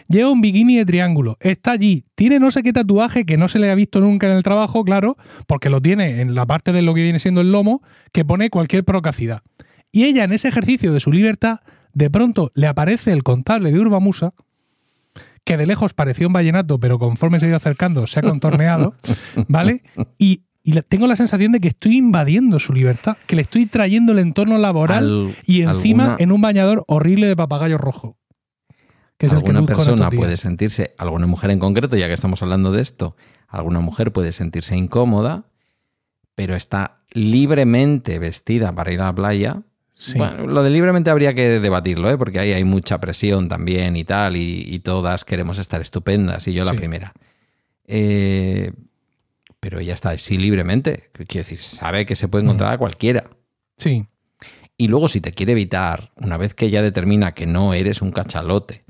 Lleva 0.08 0.30
un 0.30 0.40
bikini 0.40 0.78
de 0.78 0.84
triángulo, 0.84 1.36
está 1.38 1.72
allí, 1.72 2.04
tiene 2.16 2.40
no 2.40 2.50
sé 2.50 2.64
qué 2.64 2.72
tatuaje 2.72 3.24
que 3.24 3.36
no 3.36 3.48
se 3.48 3.60
le 3.60 3.70
ha 3.70 3.74
visto 3.76 4.00
nunca 4.00 4.26
en 4.26 4.36
el 4.36 4.42
trabajo, 4.42 4.84
claro, 4.84 5.16
porque 5.46 5.70
lo 5.70 5.80
tiene 5.80 6.20
en 6.20 6.34
la 6.34 6.46
parte 6.46 6.72
de 6.72 6.82
lo 6.82 6.94
que 6.94 7.02
viene 7.04 7.20
siendo 7.20 7.42
el 7.42 7.52
lomo, 7.52 7.82
que 8.10 8.24
pone 8.24 8.50
cualquier 8.50 8.84
procacidad. 8.84 9.42
Y 9.92 10.04
ella, 10.04 10.24
en 10.24 10.32
ese 10.32 10.48
ejercicio 10.48 10.92
de 10.92 10.98
su 10.98 11.12
libertad, 11.12 11.60
de 11.92 12.10
pronto 12.10 12.50
le 12.54 12.66
aparece 12.66 13.12
el 13.12 13.22
contable 13.22 13.70
de 13.70 13.78
Urbamusa, 13.78 14.32
que 15.44 15.56
de 15.56 15.66
lejos 15.66 15.94
parecía 15.94 16.26
un 16.26 16.32
vallenato, 16.32 16.80
pero 16.80 16.98
conforme 16.98 17.38
se 17.38 17.46
ha 17.46 17.48
ido 17.48 17.56
acercando 17.56 18.06
se 18.06 18.18
ha 18.18 18.22
contorneado, 18.22 18.94
¿vale? 19.48 19.82
Y, 20.18 20.42
tengo 20.88 21.06
la 21.06 21.16
sensación 21.16 21.52
de 21.52 21.60
que 21.60 21.68
estoy 21.68 21.96
invadiendo 21.96 22.60
su 22.60 22.72
libertad, 22.72 23.16
que 23.26 23.34
le 23.34 23.42
estoy 23.42 23.66
trayendo 23.66 24.12
el 24.12 24.20
entorno 24.20 24.58
laboral 24.58 25.34
y 25.44 25.62
encima 25.62 26.16
en 26.20 26.30
un 26.30 26.42
bañador 26.42 26.84
horrible 26.86 27.26
de 27.26 27.34
papagayo 27.34 27.78
rojo 27.78 28.19
alguna 29.28 29.66
persona 29.66 30.10
puede 30.10 30.36
sentirse, 30.36 30.94
alguna 30.98 31.26
mujer 31.26 31.50
en 31.50 31.58
concreto, 31.58 31.96
ya 31.96 32.06
que 32.06 32.14
estamos 32.14 32.42
hablando 32.42 32.72
de 32.72 32.82
esto, 32.82 33.16
alguna 33.48 33.80
mujer 33.80 34.12
puede 34.12 34.32
sentirse 34.32 34.76
incómoda, 34.76 35.44
pero 36.34 36.54
está 36.54 37.00
libremente 37.10 38.18
vestida 38.18 38.74
para 38.74 38.92
ir 38.92 39.00
a 39.00 39.06
la 39.06 39.14
playa. 39.14 39.62
Bueno, 40.16 40.46
lo 40.46 40.62
de 40.62 40.70
libremente 40.70 41.10
habría 41.10 41.34
que 41.34 41.60
debatirlo, 41.60 42.10
¿eh? 42.10 42.16
porque 42.16 42.38
ahí 42.38 42.52
hay 42.52 42.64
mucha 42.64 42.98
presión 43.00 43.48
también 43.48 43.96
y 43.96 44.04
tal, 44.04 44.36
y, 44.36 44.78
todas 44.78 45.26
queremos 45.26 45.58
estar 45.58 45.80
estupendas, 45.82 46.48
y 46.48 46.54
yo 46.54 46.64
la 46.64 46.72
primera. 46.72 47.12
Eh, 47.86 48.72
pero 49.58 49.80
ella 49.80 49.92
está 49.92 50.10
así 50.10 50.38
libremente, 50.38 51.10
quiero 51.12 51.44
decir, 51.44 51.58
sabe 51.58 52.06
que 52.06 52.16
se 52.16 52.28
puede 52.28 52.44
encontrar 52.44 52.72
a 52.72 52.78
cualquiera. 52.78 53.28
Sí. 53.76 54.06
Y 54.78 54.88
luego 54.88 55.08
si 55.08 55.20
te 55.20 55.32
quiere 55.32 55.52
evitar, 55.52 56.10
una 56.16 56.38
vez 56.38 56.54
que 56.54 56.64
ella 56.64 56.80
determina 56.80 57.34
que 57.34 57.44
no 57.44 57.74
eres 57.74 58.00
un 58.00 58.12
cachalote, 58.12 58.84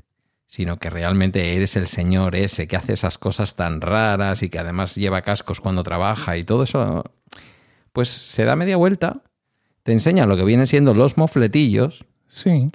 sino 0.51 0.79
que 0.79 0.89
realmente 0.89 1.55
eres 1.55 1.77
el 1.77 1.87
señor 1.87 2.35
ese 2.35 2.67
que 2.67 2.75
hace 2.75 2.91
esas 2.91 3.17
cosas 3.17 3.55
tan 3.55 3.79
raras 3.79 4.43
y 4.43 4.49
que 4.49 4.59
además 4.59 4.95
lleva 4.95 5.21
cascos 5.21 5.61
cuando 5.61 5.81
trabaja 5.81 6.35
y 6.35 6.43
todo 6.43 6.63
eso, 6.63 7.05
pues 7.93 8.09
se 8.09 8.43
da 8.43 8.57
media 8.57 8.75
vuelta, 8.75 9.21
te 9.83 9.93
enseña 9.93 10.25
lo 10.25 10.35
que 10.35 10.43
vienen 10.43 10.67
siendo 10.67 10.93
los 10.93 11.17
mofletillos. 11.17 12.05
Sí. 12.27 12.69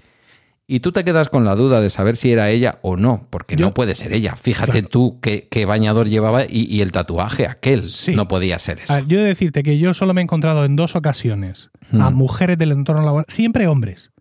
Y 0.67 0.81
tú 0.81 0.91
te 0.91 1.05
quedas 1.05 1.29
con 1.29 1.45
la 1.45 1.55
duda 1.55 1.83
de 1.83 1.91
saber 1.91 2.17
si 2.17 2.33
era 2.33 2.49
ella 2.49 2.79
o 2.81 2.97
no, 2.97 3.27
porque 3.29 3.57
no 3.57 3.75
puede 3.75 3.95
ser 3.95 4.15
ella. 4.15 4.37
Fíjate 4.37 4.83
tú 4.83 5.21
qué, 5.21 5.67
bañador 5.67 6.09
llevaba 6.09 6.45
y, 6.49 6.81
el 6.81 6.93
tatuaje 6.93 7.47
aquel 7.47 7.85
no 8.15 8.27
podía 8.27 8.59
ser 8.59 8.81
eso. 8.81 8.99
yo 9.01 9.19
he 9.19 9.23
de 9.23 9.29
decirte 9.29 9.63
que 9.63 9.79
yo 9.79 9.93
solo 9.93 10.15
me 10.15 10.23
he 10.23 10.25
encontrado 10.25 10.65
en 10.65 10.77
dos 10.77 10.97
ocasiones 10.97 11.69
a 11.93 12.09
hmm. 12.09 12.15
mujeres 12.15 12.57
del 12.57 12.73
entorno 12.73 13.03
laboral, 13.03 13.27
siempre 13.29 13.67
hombres, 13.67 14.13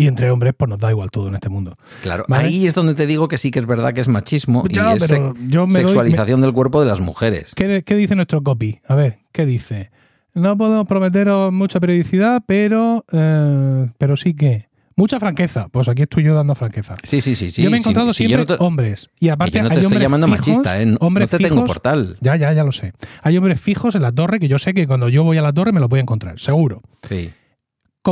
y 0.00 0.06
entre 0.06 0.30
hombres, 0.30 0.54
pues 0.56 0.68
nos 0.68 0.78
da 0.78 0.90
igual 0.90 1.10
todo 1.10 1.26
en 1.26 1.34
este 1.34 1.48
mundo. 1.48 1.74
Claro, 2.02 2.24
ahí 2.28 2.68
es 2.68 2.74
donde 2.74 2.94
te 2.94 3.06
digo 3.06 3.26
que 3.26 3.36
sí 3.36 3.50
que 3.50 3.58
es 3.58 3.66
verdad 3.66 3.92
que 3.92 4.00
es 4.00 4.06
machismo 4.06 4.64
y 4.68 4.78
es 4.78 5.02
sexualización 5.72 6.40
del 6.40 6.52
cuerpo 6.52 6.80
de 6.80 6.86
las 6.86 7.00
mujeres. 7.00 7.52
¿Qué, 7.56 7.82
dice 7.96 8.14
nuestro 8.14 8.42
copy? 8.44 8.80
A 8.86 8.94
ver, 8.94 9.18
¿qué 9.32 9.44
dice? 9.44 9.90
No 10.34 10.56
podemos 10.56 10.86
prometeros 10.86 11.52
mucha 11.52 11.80
periodicidad, 11.80 12.44
pero, 12.46 13.04
eh, 13.12 13.88
pero 13.98 14.16
sí 14.16 14.34
que. 14.34 14.68
Mucha 14.94 15.20
franqueza. 15.20 15.68
Pues 15.68 15.88
aquí 15.88 16.02
estoy 16.02 16.24
yo 16.24 16.34
dando 16.34 16.56
franqueza. 16.56 16.96
Sí, 17.02 17.20
sí, 17.20 17.36
sí. 17.36 17.52
sí 17.52 17.62
yo 17.62 17.70
me 17.70 17.76
he 17.76 17.80
encontrado 17.80 18.12
siempre 18.12 18.56
hombres. 18.58 19.10
Y 19.20 19.28
aparte, 19.28 19.58
yo 19.58 19.64
no 19.64 19.70
te 19.70 19.80
estoy 19.80 19.98
llamando 19.98 20.26
fijos, 20.26 20.40
machista, 20.40 20.80
¿eh? 20.80 20.96
Hombres 21.00 21.32
no 21.32 21.38
te 21.38 21.44
tengo 21.44 21.64
portal. 21.64 22.16
Ya, 22.20 22.36
ya, 22.36 22.52
ya 22.52 22.64
lo 22.64 22.72
sé. 22.72 22.92
Hay 23.22 23.36
hombres 23.36 23.60
fijos 23.60 23.94
en 23.94 24.02
la 24.02 24.12
torre 24.12 24.38
que 24.40 24.48
yo 24.48 24.58
sé 24.58 24.74
que 24.74 24.86
cuando 24.86 25.08
yo 25.08 25.24
voy 25.24 25.38
a 25.38 25.42
la 25.42 25.52
torre 25.52 25.72
me 25.72 25.80
lo 25.80 25.88
voy 25.88 25.98
a 25.98 26.02
encontrar, 26.02 26.38
seguro. 26.38 26.82
Sí 27.08 27.30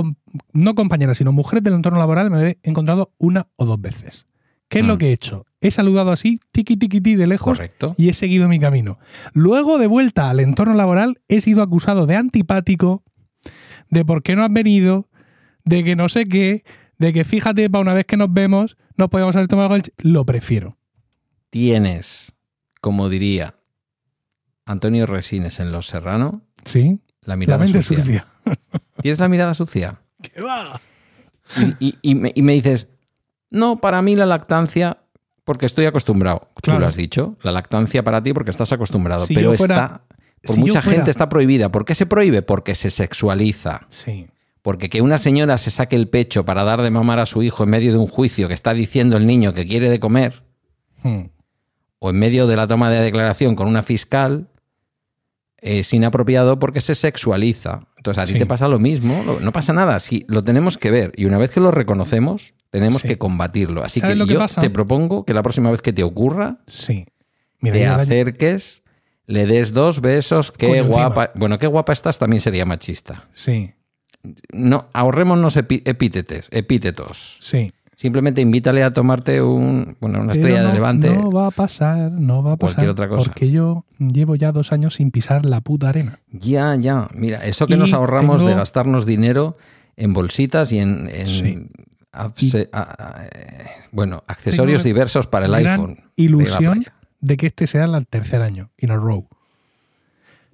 com- 0.02 0.14
no 0.52 0.74
compañeras, 0.74 1.18
sino 1.18 1.32
mujeres 1.32 1.64
del 1.64 1.74
entorno 1.74 1.98
laboral 1.98 2.30
me 2.30 2.50
he 2.50 2.58
encontrado 2.62 3.12
una 3.18 3.48
o 3.56 3.64
dos 3.64 3.80
veces. 3.80 4.26
¿Qué 4.68 4.80
es 4.80 4.84
Mm. 4.84 4.88
lo 4.88 4.98
que 4.98 5.08
he 5.08 5.12
hecho? 5.12 5.46
He 5.60 5.70
saludado 5.70 6.10
así, 6.10 6.38
tiqui 6.52 6.76
tiqui 6.76 7.00
ti 7.00 7.14
de 7.14 7.26
lejos, 7.26 7.56
Correcto. 7.56 7.94
y 7.96 8.08
he 8.08 8.12
seguido 8.12 8.48
mi 8.48 8.58
camino. 8.58 8.98
Luego, 9.32 9.78
de 9.78 9.86
vuelta 9.86 10.28
al 10.28 10.40
entorno 10.40 10.74
laboral, 10.74 11.20
he 11.28 11.40
sido 11.40 11.62
acusado 11.62 12.06
de 12.06 12.16
antipático, 12.16 13.02
de 13.90 14.04
por 14.04 14.22
qué 14.22 14.36
no 14.36 14.42
has 14.44 14.52
venido, 14.52 15.08
de 15.64 15.82
que 15.84 15.96
no 15.96 16.08
sé 16.08 16.26
qué, 16.26 16.64
de 16.98 17.12
que 17.12 17.24
fíjate, 17.24 17.70
para 17.70 17.82
una 17.82 17.94
vez 17.94 18.06
que 18.06 18.16
nos 18.16 18.32
vemos, 18.32 18.76
nos 18.96 19.08
podemos 19.08 19.34
haber 19.36 19.48
tomado 19.48 19.76
el... 19.76 19.82
Lo 19.98 20.24
prefiero. 20.26 20.76
Tienes, 21.50 22.34
como 22.80 23.08
diría 23.08 23.54
Antonio 24.64 25.06
Resines 25.06 25.60
en 25.60 25.72
Los 25.72 25.86
Serrano, 25.86 26.42
Sí. 26.64 26.98
La 27.26 27.32
La 27.32 27.36
mirada 27.36 27.58
mente 27.64 27.82
sucia. 27.82 28.02
sucia. 28.04 28.26
¿Tienes 29.02 29.18
la 29.20 29.28
mirada 29.28 29.54
sucia? 29.54 30.00
¿Qué 30.22 30.40
va? 30.40 30.80
Y, 31.80 31.88
y- 31.88 31.98
y 32.02 32.14
me, 32.14 32.32
y 32.34 32.42
me 32.42 32.54
dices, 32.54 32.88
no, 33.50 33.80
para 33.80 34.02
mí 34.02 34.16
la 34.16 34.26
lactancia, 34.26 34.98
porque 35.44 35.66
estoy 35.66 35.86
acostumbrado. 35.86 36.50
Claro. 36.62 36.78
Tú 36.78 36.80
lo 36.82 36.86
has 36.88 36.96
dicho, 36.96 37.36
la 37.42 37.52
lactancia 37.52 38.02
para 38.02 38.22
ti 38.22 38.32
porque 38.32 38.50
estás 38.50 38.72
acostumbrado. 38.72 39.24
Si 39.26 39.34
pero 39.34 39.54
fuera- 39.54 39.74
está, 39.74 40.02
por 40.42 40.54
si 40.54 40.60
mucha 40.60 40.82
fuera- 40.82 40.96
gente 40.96 41.10
está 41.10 41.28
prohibida. 41.28 41.70
¿Por 41.70 41.84
qué 41.84 41.94
se 41.94 42.06
prohíbe? 42.06 42.42
Porque 42.42 42.74
se 42.74 42.90
sexualiza. 42.90 43.82
Sí. 43.90 44.26
Porque 44.62 44.88
que 44.88 45.00
una 45.02 45.18
señora 45.18 45.58
se 45.58 45.70
saque 45.70 45.94
el 45.94 46.08
pecho 46.08 46.44
para 46.44 46.64
dar 46.64 46.82
de 46.82 46.90
mamar 46.90 47.20
a 47.20 47.26
su 47.26 47.42
hijo 47.44 47.62
en 47.62 47.70
medio 47.70 47.92
de 47.92 47.98
un 47.98 48.08
juicio 48.08 48.48
que 48.48 48.54
está 48.54 48.72
diciendo 48.74 49.16
el 49.16 49.26
niño 49.26 49.54
que 49.54 49.66
quiere 49.66 49.88
de 49.90 50.00
comer, 50.00 50.42
Hmm. 51.04 51.26
o 52.00 52.10
en 52.10 52.18
medio 52.18 52.48
de 52.48 52.56
la 52.56 52.66
toma 52.66 52.90
de 52.90 53.00
declaración 53.00 53.54
con 53.54 53.68
una 53.68 53.82
fiscal, 53.82 54.48
es 55.58 55.92
inapropiado 55.92 56.58
porque 56.58 56.80
se 56.80 56.94
sexualiza. 56.94 57.80
Entonces 57.96 58.22
a 58.22 58.26
ti 58.26 58.32
Sí. 58.34 58.38
te 58.38 58.46
pasa 58.46 58.68
lo 58.68 58.78
mismo, 58.78 59.24
no 59.40 59.52
pasa 59.52 59.72
nada, 59.72 59.98
sí, 60.00 60.24
lo 60.28 60.44
tenemos 60.44 60.78
que 60.78 60.90
ver 60.90 61.12
y 61.16 61.24
una 61.24 61.38
vez 61.38 61.50
que 61.50 61.60
lo 61.60 61.70
reconocemos, 61.70 62.54
tenemos 62.70 63.02
Sí. 63.02 63.08
que 63.08 63.18
combatirlo. 63.18 63.82
Así 63.84 64.00
¿Sabes 64.00 64.14
que 64.14 64.18
lo 64.18 64.26
que 64.26 64.34
yo 64.34 64.38
pasa? 64.38 64.60
te 64.60 64.70
propongo 64.70 65.24
que 65.24 65.34
la 65.34 65.42
próxima 65.42 65.70
vez 65.70 65.82
que 65.82 65.92
te 65.92 66.02
ocurra, 66.04 66.58
Sí. 66.66 67.06
Mira, 67.60 67.74
te 67.74 67.86
acerques, 67.86 68.82
le 69.26 69.46
des 69.46 69.72
dos 69.72 70.00
besos, 70.02 70.52
qué 70.52 70.66
Coño, 70.68 70.82
encima. 70.84 71.06
guapa. 71.08 71.32
Bueno, 71.34 71.58
qué 71.58 71.66
guapa 71.66 71.92
estás 71.92 72.18
también 72.18 72.40
sería 72.40 72.64
machista. 72.66 73.24
Sí, 73.32 73.72
No, 74.52 74.88
ahorrémonos 74.92 75.56
epítetes, 75.56 76.48
epítetos. 76.50 77.36
sí. 77.40 77.72
Simplemente 77.98 78.42
invítale 78.42 78.82
a 78.84 78.92
tomarte 78.92 79.40
un, 79.40 79.96
bueno, 80.02 80.20
una 80.20 80.32
estrella 80.34 80.60
no, 80.62 80.68
de 80.68 80.74
levante. 80.74 81.10
No 81.16 81.32
va 81.32 81.46
a 81.46 81.50
pasar, 81.50 82.12
no 82.12 82.42
va 82.42 82.52
a 82.52 82.56
pasar. 82.58 82.76
Cualquier 82.84 82.90
otra 82.90 83.08
cosa. 83.08 83.30
Porque 83.30 83.50
yo 83.50 83.86
llevo 83.98 84.34
ya 84.36 84.52
dos 84.52 84.70
años 84.72 84.96
sin 84.96 85.10
pisar 85.10 85.46
la 85.46 85.62
puta 85.62 85.88
arena. 85.88 86.20
Ya, 86.30 86.74
ya. 86.76 87.08
Mira, 87.14 87.44
eso 87.46 87.66
que 87.66 87.72
Y 87.74 87.78
nos 87.78 87.94
ahorramos 87.94 88.38
tengo- 88.42 88.50
de 88.50 88.54
gastarnos 88.56 89.06
dinero 89.06 89.56
en 89.96 90.12
bolsitas 90.12 90.72
y 90.72 90.78
en, 90.78 91.08
en 91.10 91.26
Sí. 91.26 91.66
acce- 92.12 92.68
a- 92.70 92.82
a- 93.22 93.24
eh, 93.26 93.64
bueno, 93.92 94.24
accesorios 94.26 94.84
diversos 94.84 95.26
para 95.26 95.46
el 95.46 95.52
gran 95.52 95.66
iPhone. 95.66 95.96
a 96.00 96.10
Ilusión 96.16 96.84
de 97.22 97.36
que 97.38 97.46
este 97.46 97.66
sea 97.66 97.86
el 97.86 98.06
tercer 98.06 98.42
año, 98.42 98.70
in 98.76 98.90
a 98.90 98.96
row. 98.96 99.26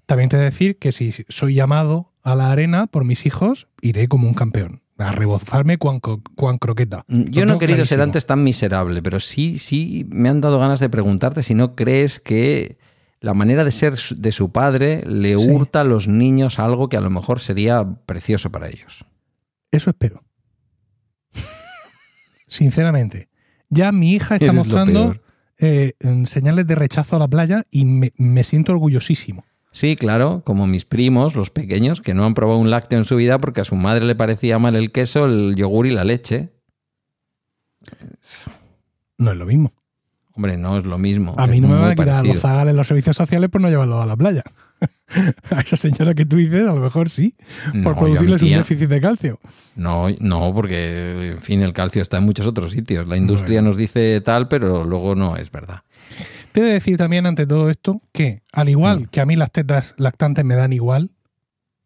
También 0.06 0.28
te 0.28 0.36
he 0.36 0.38
de 0.38 0.44
decir 0.46 0.78
que 0.78 0.92
si 0.92 1.12
soy 1.28 1.54
llamado 1.54 2.12
a 2.22 2.36
la 2.36 2.52
arena 2.52 2.86
por 2.86 3.04
mis 3.04 3.26
hijos, 3.26 3.66
iré 3.80 4.06
como 4.06 4.28
un 4.28 4.34
campeón. 4.34 4.81
A 5.02 5.12
rebozarme 5.12 5.78
cuan, 5.78 6.00
cuan 6.00 6.58
croqueta. 6.58 7.04
Mm, 7.08 7.22
Yo 7.30 7.46
no 7.46 7.54
he 7.54 7.58
querido 7.58 7.84
ser 7.86 8.00
antes 8.00 8.26
tan 8.26 8.42
miserable, 8.44 9.02
pero 9.02 9.20
sí, 9.20 9.58
sí 9.58 10.06
me 10.10 10.28
han 10.28 10.40
dado 10.40 10.58
ganas 10.58 10.80
de 10.80 10.88
preguntarte 10.88 11.42
si 11.42 11.54
no 11.54 11.74
crees 11.74 12.20
que 12.20 12.78
la 13.20 13.34
manera 13.34 13.64
de 13.64 13.70
ser 13.70 13.96
de 14.16 14.32
su 14.32 14.50
padre 14.50 15.02
le 15.06 15.36
Sí. 15.36 15.48
hurta 15.50 15.82
a 15.82 15.84
los 15.84 16.08
niños 16.08 16.58
algo 16.58 16.88
que 16.88 16.96
a 16.96 17.00
lo 17.00 17.10
mejor 17.10 17.40
sería 17.40 17.84
precioso 18.06 18.50
para 18.50 18.68
ellos. 18.68 19.04
Eso 19.70 19.90
espero. 19.90 20.22
Sinceramente. 22.46 23.28
Ya 23.70 23.92
mi 23.92 24.12
hija 24.12 24.34
está 24.34 24.46
Eres 24.46 24.56
mostrando 24.56 25.16
eh, 25.58 25.92
señales 26.24 26.66
de 26.66 26.74
rechazo 26.74 27.16
a 27.16 27.18
la 27.18 27.28
playa 27.28 27.64
y 27.70 27.84
me, 27.84 28.12
me 28.16 28.44
siento 28.44 28.72
orgullosísimo. 28.72 29.44
Sí, 29.72 29.96
claro, 29.96 30.42
como 30.44 30.66
mis 30.66 30.84
primos, 30.84 31.34
los 31.34 31.50
pequeños, 31.50 32.00
que 32.02 32.12
no 32.14 32.24
han 32.24 32.34
probado 32.34 32.58
un 32.58 32.70
lácteo 32.70 32.98
en 32.98 33.04
su 33.04 33.16
vida 33.16 33.38
porque 33.38 33.62
a 33.62 33.64
su 33.64 33.74
madre 33.74 34.04
le 34.04 34.14
parecía 34.14 34.58
mal 34.58 34.76
el 34.76 34.92
queso, 34.92 35.24
el 35.24 35.54
yogur 35.56 35.86
y 35.86 35.90
la 35.90 36.04
leche. 36.04 36.50
No 39.18 39.32
es 39.32 39.38
lo 39.38 39.46
mismo. 39.46 39.72
Hombre, 40.34 40.56
no 40.56 40.78
es 40.78 40.84
lo 40.84 40.98
mismo. 40.98 41.34
A 41.36 41.46
mí 41.46 41.60
no 41.60 41.68
me 41.68 41.74
van 41.74 41.90
a 41.90 41.94
quitar 41.94 42.26
los 42.26 42.40
zagales 42.40 42.74
los 42.74 42.86
servicios 42.86 43.16
sociales 43.16 43.50
por 43.50 43.60
no 43.60 43.68
llevarlo 43.68 44.00
a 44.00 44.06
la 44.06 44.16
playa. 44.16 44.42
a 45.50 45.60
esa 45.60 45.76
señora 45.76 46.14
que 46.14 46.24
tú 46.26 46.36
dices, 46.36 46.62
a 46.62 46.74
lo 46.74 46.80
mejor 46.80 47.08
sí, 47.10 47.34
por 47.84 47.94
No, 47.94 47.98
producirles 47.98 48.42
un 48.42 48.50
déficit 48.50 48.88
de 48.88 49.00
calcio. 49.00 49.40
No, 49.76 50.06
no, 50.20 50.52
porque, 50.54 51.32
en 51.32 51.38
fin, 51.38 51.62
el 51.62 51.72
calcio 51.72 52.02
está 52.02 52.18
en 52.18 52.24
muchos 52.24 52.46
otros 52.46 52.72
sitios. 52.72 53.06
La 53.06 53.16
industria 53.16 53.60
Bueno. 53.60 53.68
nos 53.68 53.76
dice 53.76 54.20
tal, 54.22 54.48
pero 54.48 54.84
luego 54.84 55.14
no 55.14 55.36
es 55.36 55.50
verdad. 55.50 55.82
Te 56.52 56.60
he 56.60 56.64
de 56.64 56.72
decir 56.74 56.96
también 56.98 57.26
ante 57.26 57.46
todo 57.46 57.70
esto 57.70 58.02
que, 58.12 58.42
al 58.52 58.68
igual 58.68 59.00
Mm. 59.02 59.06
que 59.06 59.20
a 59.20 59.26
mí 59.26 59.36
las 59.36 59.50
tetas 59.52 59.94
lactantes 59.98 60.44
me 60.44 60.54
dan 60.54 60.72
igual, 60.72 61.10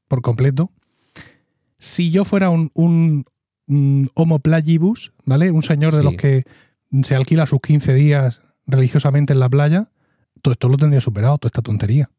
por 0.09 0.23
completo, 0.23 0.71
si 1.79 2.11
yo 2.11 2.25
fuera 2.25 2.51
un, 2.51 2.71
un, 2.75 3.27
un 3.67 4.11
homo 4.15 4.39
plagibus, 4.41 5.13
¿vale? 5.25 5.51
Un 5.51 5.63
señor 5.63 5.93
de 5.93 5.99
Sí. 5.99 6.05
los 6.05 6.15
que 6.15 6.45
se 7.03 7.15
alquila 7.15 7.47
sus 7.47 7.61
15 7.61 7.95
días 7.95 8.43
religiosamente 8.67 9.33
en 9.33 9.41
la 9.41 9.49
playa, 9.49 9.91
todo 10.43 10.53
esto 10.53 10.69
lo 10.69 10.77
tendría 10.77 11.01
superado, 11.01 11.39
toda 11.39 11.49
esta 11.49 11.63
tontería. 11.63 12.11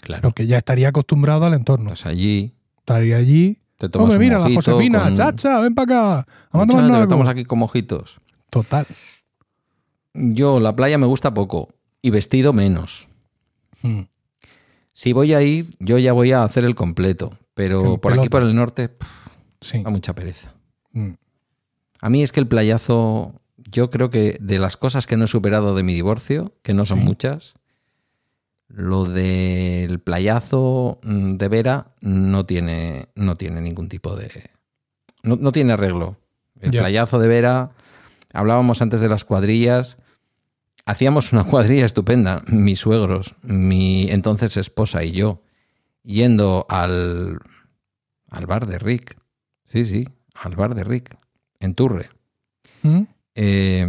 Claro. 0.00 0.22
Porque 0.22 0.46
ya 0.46 0.58
estaría 0.58 0.88
acostumbrado 0.88 1.44
al 1.46 1.54
entorno. 1.54 1.90
Pues 1.90 2.06
allí 2.06 2.54
Estaría 2.78 3.16
allí. 3.16 3.58
te 3.76 3.88
tomas 3.88 4.04
Hombre, 4.14 4.16
un 4.18 4.22
mira, 4.24 4.38
la 4.38 4.44
mojito 4.44 4.60
Josefina, 4.72 5.02
con- 5.04 5.14
chacha, 5.16 5.60
ven 5.60 5.74
para 5.74 6.20
acá. 6.22 6.26
Estamos 7.02 7.28
aquí 7.28 7.44
con 7.44 7.58
mojitos. 7.58 8.20
Total. 8.50 8.86
Yo, 10.14 10.58
la 10.60 10.74
playa 10.74 10.98
me 10.98 11.06
gusta 11.06 11.32
poco 11.34 11.68
y 12.02 12.10
vestido 12.10 12.52
menos. 12.52 13.08
Mm. 13.82 14.02
Si 14.92 15.12
voy 15.12 15.34
a 15.34 15.42
ir, 15.42 15.76
yo 15.78 15.98
ya 15.98 16.12
voy 16.12 16.32
a 16.32 16.42
hacer 16.42 16.64
el 16.64 16.74
completo. 16.74 17.36
Pero 17.54 17.98
por 18.00 18.12
aquí, 18.18 18.28
por 18.28 18.42
el 18.42 18.54
norte, 18.54 18.88
pff, 18.88 19.08
Sí. 19.60 19.82
da 19.82 19.90
mucha 19.90 20.14
pereza. 20.14 20.54
Mm. 20.92 21.12
A 22.00 22.10
mí 22.10 22.22
es 22.22 22.30
que 22.32 22.38
el 22.40 22.46
playazo, 22.46 23.40
yo 23.56 23.90
creo 23.90 24.10
que 24.10 24.36
de 24.40 24.58
las 24.60 24.76
cosas 24.76 25.06
que 25.06 25.16
no 25.16 25.24
he 25.24 25.28
superado 25.28 25.74
de 25.74 25.82
mi 25.82 25.94
divorcio, 25.94 26.52
que 26.62 26.74
no 26.74 26.84
son 26.86 27.00
Sí. 27.00 27.04
muchas, 27.04 27.54
lo 28.68 29.04
del 29.04 29.98
playazo 30.00 31.00
mm, 31.02 31.34
de 31.36 31.48
Vera 31.48 31.86
no 32.00 32.46
tiene, 32.46 33.08
no 33.16 33.36
tiene 33.36 33.60
ningún 33.60 33.88
tipo 33.88 34.14
de... 34.14 34.50
No, 35.24 35.36
no 35.36 35.50
tiene 35.52 35.72
arreglo. 35.72 36.16
El 36.60 36.70
Ya. 36.70 36.80
playazo 36.82 37.18
de 37.18 37.28
Vera, 37.28 37.72
hablábamos 38.32 38.82
antes 38.82 39.00
de 39.00 39.08
las 39.08 39.24
cuadrillas, 39.24 39.96
hacíamos 40.88 41.34
una 41.34 41.44
cuadrilla 41.44 41.84
estupenda, 41.84 42.42
mis 42.46 42.80
suegros, 42.80 43.34
mi 43.42 44.10
entonces 44.10 44.56
esposa 44.56 45.04
y 45.04 45.12
yo, 45.12 45.42
yendo 46.02 46.64
al, 46.70 47.40
al 48.30 48.46
bar 48.46 48.66
de 48.66 48.78
Rick. 48.78 49.18
Sí, 49.64 49.84
sí, 49.84 50.08
al 50.34 50.56
bar 50.56 50.74
de 50.74 50.84
Rick, 50.84 51.14
en 51.60 51.74
Turre. 51.74 52.08
Mm. 52.82 53.02
eh, 53.34 53.86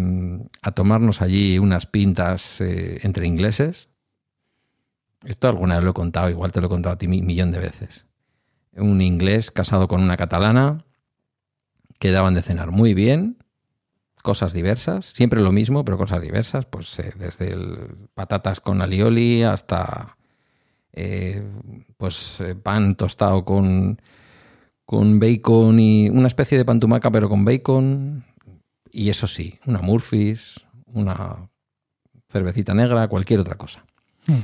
a 0.62 0.72
tomarnos 0.72 1.22
allí 1.22 1.58
unas 1.58 1.86
pintas 1.86 2.60
eh, 2.60 3.00
entre 3.04 3.28
ingleses. 3.28 3.88
Esto 5.26 5.48
alguna 5.48 5.76
vez 5.76 5.86
lo 5.86 5.92
he 5.92 5.94
contado, 5.94 6.30
igual 6.30 6.52
te 6.52 6.60
lo 6.60 6.68
he 6.68 6.70
contado 6.70 6.96
a 6.96 6.98
ti 6.98 7.08
mi 7.08 7.22
millón 7.22 7.52
de 7.52 7.60
veces. 7.60 8.08
Un 8.74 9.02
inglés 9.02 9.52
casado 9.52 9.88
con 9.88 10.04
una 10.04 10.18
catalana, 10.18 10.84
que 11.98 12.12
daban 12.12 12.34
de 12.34 12.42
cenar 12.42 12.72
muy 12.72 12.94
bien, 12.94 13.38
cosas 14.22 14.54
diversas, 14.54 15.06
siempre 15.06 15.42
lo 15.42 15.52
mismo, 15.52 15.86
pero 15.86 15.98
cosas 15.98 16.22
diversas, 16.22 16.66
pues 16.66 17.00
eh, 17.00 17.14
desde 17.18 17.52
el 17.52 17.78
patatas 18.14 18.60
con 18.60 18.82
alioli 18.82 19.44
hasta 19.44 20.18
eh, 20.94 21.44
pues 21.98 22.42
eh, 22.42 22.56
pan 22.56 22.96
tostado 22.96 23.46
con, 23.46 24.02
con 24.86 25.20
bacon 25.20 25.80
y 25.80 26.10
una 26.10 26.28
especie 26.28 26.58
de 26.58 26.66
pan 26.66 26.80
tumaca 26.80 27.12
pero 27.12 27.30
con 27.30 27.46
bacon 27.46 28.26
y 28.92 29.10
eso 29.10 29.28
sí, 29.28 29.60
una 29.66 29.82
Murphy's, 29.82 30.60
una 30.88 31.50
cervecita 32.30 32.74
negra, 32.74 33.08
cualquier 33.08 33.40
otra 33.40 33.56
cosa. 33.56 33.86
Hmm. 34.26 34.42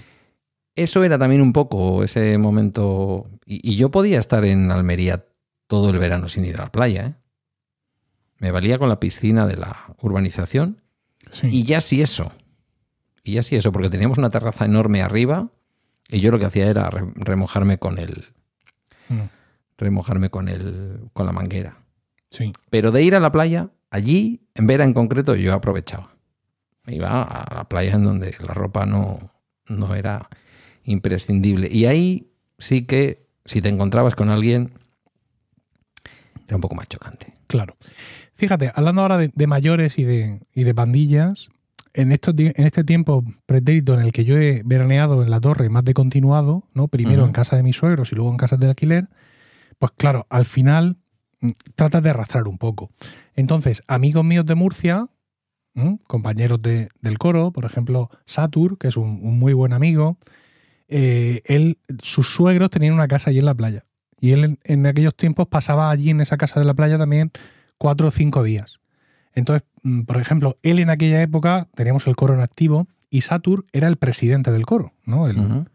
Eso 0.75 1.03
era 1.03 1.17
también 1.17 1.41
un 1.41 1.53
poco 1.53 2.03
ese 2.03 2.37
momento 2.37 3.29
y, 3.45 3.71
y 3.71 3.75
yo 3.75 3.89
podía 3.91 4.19
estar 4.19 4.45
en 4.45 4.71
Almería 4.71 5.25
todo 5.67 5.89
el 5.89 5.97
verano 5.97 6.27
sin 6.27 6.45
ir 6.45 6.57
a 6.57 6.65
la 6.65 6.71
playa, 6.71 7.07
¿eh? 7.07 7.24
Me 8.39 8.51
valía 8.51 8.77
con 8.79 8.89
la 8.89 8.99
piscina 8.99 9.47
de 9.47 9.57
la 9.57 9.95
urbanización 10.01 10.81
Sí. 11.31 11.47
y 11.47 11.63
ya 11.63 11.81
sí 11.81 12.01
eso. 12.01 12.31
Y 13.23 13.33
ya 13.33 13.43
sí 13.43 13.55
eso, 13.55 13.71
porque 13.71 13.89
teníamos 13.89 14.17
una 14.17 14.29
terraza 14.29 14.65
enorme 14.65 15.01
arriba 15.01 15.49
y 16.09 16.19
yo 16.19 16.31
lo 16.31 16.37
que 16.39 16.45
hacía 16.45 16.67
era 16.67 16.89
re- 16.89 17.11
remojarme 17.15 17.77
con 17.79 17.97
el 17.97 18.27
Mm. 19.09 19.21
remojarme 19.77 20.29
con 20.29 20.47
el 20.49 21.09
con 21.13 21.25
la 21.25 21.31
manguera. 21.31 21.77
Sí. 22.31 22.51
Pero 22.69 22.91
de 22.91 23.01
ir 23.03 23.15
a 23.15 23.19
la 23.19 23.31
playa, 23.31 23.69
allí, 23.89 24.47
en 24.55 24.67
Vera 24.67 24.83
en 24.83 24.93
concreto, 24.93 25.35
yo 25.35 25.53
aprovechaba. 25.53 26.15
Me 26.85 26.95
iba 26.95 27.23
a 27.23 27.55
la 27.55 27.69
playa 27.69 27.93
en 27.95 28.03
donde 28.03 28.35
la 28.39 28.53
ropa 28.53 28.85
no, 28.85 29.31
no 29.67 29.95
era 29.95 30.29
imprescindible. 30.83 31.67
Y 31.71 31.85
ahí 31.85 32.31
sí 32.59 32.85
que, 32.85 33.25
si 33.45 33.61
te 33.61 33.69
encontrabas 33.69 34.15
con 34.15 34.29
alguien 34.29 34.71
Era 36.47 36.55
un 36.57 36.61
poco 36.61 36.75
más 36.75 36.87
chocante. 36.87 37.33
Claro. 37.47 37.75
Fíjate, 38.35 38.71
hablando 38.75 39.01
ahora 39.01 39.17
de, 39.17 39.31
de 39.33 39.47
mayores 39.47 39.97
y 39.97 40.03
de, 40.03 40.41
y 40.53 40.63
de 40.63 40.75
pandillas, 40.75 41.49
en, 41.93 42.11
estos, 42.11 42.35
en 42.37 42.65
este 42.65 42.83
tiempo 42.83 43.23
pretérito 43.45 43.93
en 43.93 44.01
el 44.01 44.11
que 44.11 44.25
yo 44.25 44.37
he 44.37 44.61
veraneado 44.65 45.23
en 45.23 45.29
la 45.31 45.39
torre 45.39 45.69
más 45.69 45.85
de 45.85 45.93
continuado, 45.93 46.67
¿no? 46.73 46.87
Primero 46.89 47.23
en 47.25 47.31
casa 47.31 47.55
de 47.55 47.63
mis 47.63 47.77
suegros 47.77 48.11
y 48.11 48.15
luego 48.15 48.29
en 48.31 48.37
casas 48.37 48.59
de 48.59 48.67
alquiler, 48.67 49.07
pues 49.79 49.93
claro, 49.95 50.27
al 50.29 50.45
final 50.45 50.97
mm, 51.39 51.49
tratas 51.75 52.03
de 52.03 52.09
arrastrar 52.09 52.47
un 52.49 52.57
poco. 52.57 52.91
Entonces, 53.35 53.83
amigos 53.87 54.25
míos 54.25 54.45
de 54.45 54.55
Murcia, 54.55 55.05
¿m? 55.73 55.99
compañeros 56.07 56.61
de- 56.61 56.89
del 57.01 57.17
coro, 57.17 57.51
por 57.51 57.63
ejemplo, 57.63 58.09
Satur, 58.25 58.77
que 58.77 58.89
es 58.89 58.97
un, 58.97 59.19
un 59.21 59.39
muy 59.39 59.53
buen 59.53 59.71
amigo, 59.71 60.17
eh, 60.89 61.41
él, 61.45 61.79
sus 62.03 62.27
suegros 62.27 62.69
tenían 62.69 62.93
una 62.93 63.07
casa 63.07 63.29
allí 63.29 63.39
en 63.39 63.45
la 63.45 63.55
playa. 63.55 63.85
Y 64.19 64.31
él 64.31 64.43
en, 64.43 64.59
en 64.63 64.85
aquellos 64.85 65.15
tiempos 65.15 65.47
pasaba 65.47 65.89
allí 65.89 66.09
en 66.09 66.19
esa 66.21 66.35
casa 66.37 66.59
de 66.59 66.65
la 66.65 66.73
playa 66.73 66.97
también 66.97 67.31
cuatro 67.77 68.07
o 68.07 68.11
cinco 68.11 68.43
días. 68.43 68.79
Entonces, 69.33 69.67
mm, 69.83 70.01
por 70.01 70.17
ejemplo, 70.17 70.57
él 70.63 70.79
en 70.79 70.89
aquella 70.89 71.21
época 71.21 71.67
teníamos 71.75 72.07
el 72.07 72.15
coro 72.15 72.33
en 72.33 72.41
activo 72.41 72.87
y 73.09 73.21
Satur 73.21 73.65
era 73.73 73.87
el 73.87 73.97
presidente 73.97 74.51
del 74.51 74.65
coro, 74.65 74.93
¿no? 75.05 75.27
El, 75.27 75.65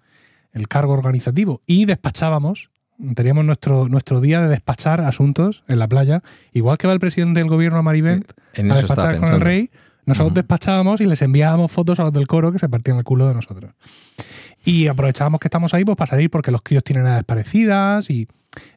el 0.52 0.68
cargo 0.68 0.92
organizativo. 0.92 1.62
Y 1.66 1.84
despachábamos, 1.84 2.70
teníamos 3.14 3.44
nuestro, 3.44 3.88
nuestro 3.88 4.20
día 4.20 4.40
de 4.40 4.48
despachar 4.48 5.00
asuntos 5.00 5.64
en 5.68 5.78
la 5.78 5.88
playa, 5.88 6.22
igual 6.52 6.78
que 6.78 6.86
va 6.86 6.92
el 6.92 7.00
presidente 7.00 7.40
del 7.40 7.48
gobierno 7.48 7.78
a 7.78 7.82
Marivent 7.82 8.32
En 8.54 8.70
a 8.70 8.76
despachar 8.76 9.18
con 9.18 9.32
el 9.32 9.40
rey, 9.40 9.70
nosotros 10.06 10.34
despachábamos 10.34 11.00
y 11.00 11.06
les 11.06 11.22
enviábamos 11.22 11.70
fotos 11.70 12.00
a 12.00 12.04
los 12.04 12.12
del 12.12 12.26
coro 12.26 12.52
que 12.52 12.58
se 12.58 12.68
partían 12.68 12.98
el 12.98 13.04
culo 13.04 13.28
de 13.28 13.34
nosotros. 13.34 13.72
Y 14.64 14.88
aprovechábamos 14.88 15.40
que 15.40 15.48
estamos 15.48 15.72
ahí 15.72 15.84
pues, 15.84 15.96
para 15.96 16.10
salir 16.10 16.30
porque 16.30 16.50
los 16.50 16.62
críos 16.62 16.84
tienen 16.84 17.06
edades 17.06 17.24
parecidas 17.24 18.10
y 18.10 18.28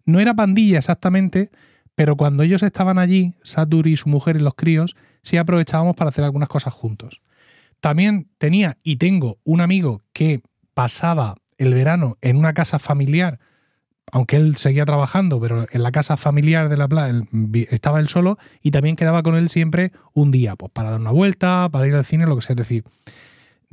no 0.06 0.20
era 0.20 0.34
pandilla 0.34 0.78
exactamente, 0.78 1.50
pero 1.96 2.16
cuando 2.16 2.44
ellos 2.44 2.64
estaban 2.64 2.98
allí, 2.98 3.36
Satur 3.44 3.88
y 3.88 3.98
su 3.98 4.10
mujer 4.10 4.36
y 4.36 4.40
los 4.40 4.56
críos, 4.56 4.96
sí 5.22 5.38
aprovechábamos 5.38 5.96
para 5.96 6.10
hacer 6.10 6.24
algunas 6.24 6.50
cosas 6.50 6.74
juntos. 6.74 7.22
También 7.80 8.30
tenía 8.38 8.78
y 8.84 8.96
tengo 8.96 9.40
un 9.44 9.62
amigo 9.62 10.02
que 10.14 10.42
pasaba 10.74 11.36
el 11.58 11.74
verano 11.74 12.18
en 12.22 12.38
una 12.38 12.54
casa 12.54 12.80
familiar, 12.80 13.40
aunque 14.12 14.38
él 14.38 14.56
seguía 14.58 14.86
trabajando, 14.86 15.40
pero 15.40 15.66
en 15.72 15.84
la 15.84 15.92
casa 15.92 16.18
familiar 16.18 16.70
de 16.70 16.78
la 16.78 16.88
playa 16.88 17.24
estaba 17.70 18.00
él 18.00 18.08
solo 18.08 18.38
y 18.62 18.72
también 18.72 18.96
quedaba 18.96 19.24
con 19.24 19.36
él 19.36 19.50
siempre 19.50 19.92
un 20.14 20.32
día, 20.32 20.56
pues 20.56 20.72
para 20.72 20.92
dar 20.92 21.00
una 21.00 21.12
vuelta, 21.12 21.70
para 21.72 21.88
ir 21.88 21.96
al 21.96 22.06
cine, 22.06 22.26
lo 22.26 22.36
que 22.36 22.42
sea. 22.42 22.54
Es 22.54 22.58
decir, 22.58 22.84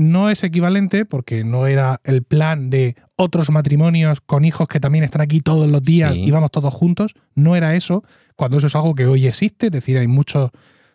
no 0.01 0.31
es 0.31 0.43
equivalente 0.45 1.05
porque 1.05 1.45
no 1.45 1.67
era 1.67 2.01
el 2.05 2.23
plan 2.23 2.71
de 2.71 2.97
otros 3.17 3.51
matrimonios 3.51 4.23
con 4.23 4.47
hijos 4.47 4.67
que 4.67 4.81
también 4.81 5.05
están 5.05 5.21
aquí 5.21 5.41
todos 5.41 5.71
los 5.71 5.83
días 5.83 6.15
Sí. 6.15 6.23
y 6.23 6.31
vamos 6.31 6.51
todos 6.51 6.73
juntos. 6.73 7.13
No 7.35 7.55
era 7.55 7.77
eso, 7.77 8.03
cuando 8.35 8.57
eso 8.57 8.69
es 8.69 8.75
algo 8.75 8.95
que 8.95 9.05
hoy 9.05 9.27
existe. 9.27 9.67
Es 9.67 9.73
decir, 9.73 9.99
hay 9.99 10.07
muchos, 10.09 10.51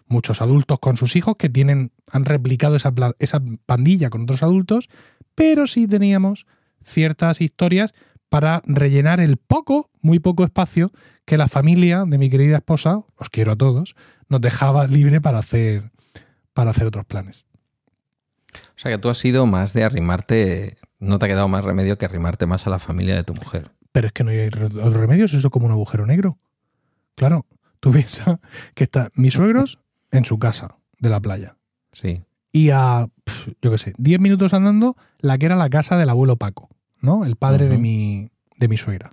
muchos 0.07 0.41
adultos 0.41 0.79
con 0.79 0.97
sus 0.97 1.15
hijos 1.15 1.35
que 1.37 1.49
tienen, 1.49 1.91
han 2.11 2.25
replicado 2.25 2.75
esa, 2.75 2.91
esa 3.19 3.43
pandilla 3.67 4.09
con 4.09 4.23
otros 4.23 4.41
adultos, 4.41 4.89
pero 5.35 5.67
sí 5.67 5.87
teníamos 5.87 6.47
ciertas 6.83 7.41
historias 7.41 7.93
para 8.27 8.63
rellenar 8.65 9.19
el 9.19 9.37
poco, 9.37 9.91
muy 10.01 10.17
poco 10.17 10.43
espacio 10.43 10.89
que 11.25 11.37
la 11.37 11.47
familia 11.47 12.05
de 12.07 12.17
mi 12.17 12.27
querida 12.31 12.57
esposa, 12.57 13.01
os 13.17 13.29
quiero 13.29 13.51
a 13.51 13.55
todos, 13.55 13.95
nos 14.29 14.41
dejaba 14.41 14.87
libre 14.87 15.21
para 15.21 15.37
hacer, 15.37 15.91
para 16.53 16.71
hacer 16.71 16.87
otros 16.87 17.05
planes. 17.05 17.45
O 18.75 18.79
sea 18.79 18.91
que 18.91 18.97
tú 18.97 19.09
has 19.09 19.17
sido 19.17 19.45
más 19.45 19.73
de 19.73 19.83
arrimarte, 19.83 20.77
no 20.99 21.19
te 21.19 21.25
ha 21.25 21.29
quedado 21.29 21.47
más 21.47 21.63
remedio 21.63 21.97
que 21.97 22.05
arrimarte 22.05 22.45
más 22.45 22.67
a 22.67 22.69
la 22.69 22.79
familia 22.79 23.15
de 23.15 23.23
tu 23.23 23.33
mujer. 23.33 23.71
Pero 23.91 24.07
es 24.07 24.13
que 24.13 24.23
no 24.23 24.31
hay 24.31 24.49
re- 24.49 24.65
otro 24.65 24.99
remedio, 25.01 25.25
es 25.25 25.33
eso 25.33 25.49
como 25.49 25.65
un 25.67 25.71
agujero 25.71 26.05
negro. 26.05 26.37
Claro, 27.15 27.45
tú 27.79 27.91
piensas 27.93 28.39
que 28.73 28.83
están 28.85 29.09
mis 29.15 29.33
suegros 29.33 29.79
en 30.11 30.25
su 30.25 30.39
casa 30.39 30.77
de 30.99 31.09
la 31.09 31.19
playa. 31.21 31.57
Sí. 31.91 32.23
Y 32.51 32.69
a, 32.71 33.07
yo 33.61 33.71
qué 33.71 33.77
sé, 33.77 33.93
10 33.97 34.19
minutos 34.19 34.53
andando, 34.53 34.95
la 35.19 35.37
que 35.37 35.45
era 35.45 35.55
la 35.55 35.69
casa 35.69 35.97
del 35.97 36.09
abuelo 36.09 36.37
Paco, 36.37 36.69
¿no? 37.01 37.25
El 37.25 37.35
padre 37.35 37.67
de, 37.67 37.77
mi, 37.77 38.29
de 38.57 38.67
mi 38.69 38.77
suegra. 38.77 39.11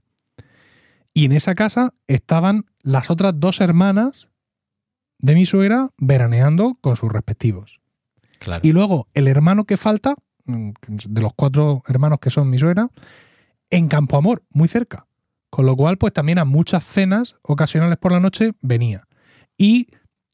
Y 1.15 1.25
en 1.27 1.33
esa 1.33 1.55
casa 1.55 1.93
estaban 2.07 2.65
las 2.83 3.11
otras 3.11 3.35
dos 3.37 3.61
hermanas 3.61 4.29
de 5.19 5.35
mi 5.35 5.45
suegra 5.45 5.91
veraneando 5.99 6.77
con 6.81 6.97
sus 6.97 7.13
respectivos. 7.13 7.81
Claro. 8.43 8.61
Y 8.67 8.73
luego 8.73 9.09
el 9.15 9.29
hermano 9.29 9.65
que 9.65 9.77
falta, 9.77 10.15
mm, 10.47 10.71
de 10.89 11.23
los 11.23 11.33
cuatro 11.35 11.83
hermanos 11.89 12.19
que 12.21 12.31
son 12.31 12.51
mi 12.51 12.59
suegra, 12.59 12.89
en 13.71 13.89
Campo 13.89 14.17
Amor, 14.17 14.43
muy 14.51 14.69
cerca. 14.69 15.07
Con 15.51 15.67
lo 15.67 15.77
cual, 15.77 15.99
pues 15.99 16.13
también 16.13 16.39
a 16.39 16.45
muchas 16.45 16.85
cenas 16.85 17.35
ocasionales 17.43 17.99
por 17.99 18.13
la 18.13 18.21
noche 18.21 18.53
venía. 18.63 19.07
Y 19.59 19.89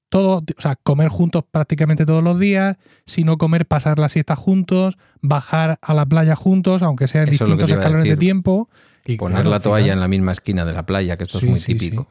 todo, 0.09 0.39
o 0.39 0.61
sea, 0.63 0.77
comer 0.77 1.09
juntos 1.09 1.45
prácticamente 1.51 2.07
todos 2.07 2.23
los 2.25 2.39
días, 2.39 2.77
si 3.05 3.25
no 3.25 3.37
comer, 3.37 3.67
pasar 3.67 3.99
la 3.99 4.09
siesta 4.09 4.37
juntos, 4.37 4.97
bajar 5.21 5.79
a 5.83 5.93
la 5.93 6.07
playa 6.07 6.35
juntos, 6.35 6.83
aunque 6.83 7.09
sea 7.09 7.23
en 7.25 7.29
Eso 7.29 7.45
distintos 7.45 7.71
escalones 7.71 8.09
de 8.09 8.17
tiempo. 8.17 8.71
Y 9.05 9.17
Poner 9.17 9.37
claro, 9.37 9.51
la 9.51 9.57
al 9.57 9.63
toalla 9.63 9.85
final- 9.85 9.97
en 9.97 10.01
la 10.01 10.09
misma 10.09 10.33
esquina 10.33 10.65
de 10.65 10.73
la 10.73 10.87
playa, 10.87 11.17
que 11.17 11.25
esto 11.25 11.41
Sí, 11.41 11.47
es 11.47 11.51
muy 11.51 11.61
sí, 11.61 11.73
sí. 11.73 11.79
típico. 11.79 12.07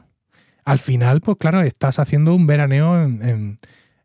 al 0.66 0.80
final, 0.80 1.22
pues 1.22 1.38
claro, 1.40 1.62
estás 1.62 1.98
haciendo 1.98 2.36
un 2.36 2.46
veraneo 2.46 3.02
en, 3.02 3.24
en- 3.24 3.58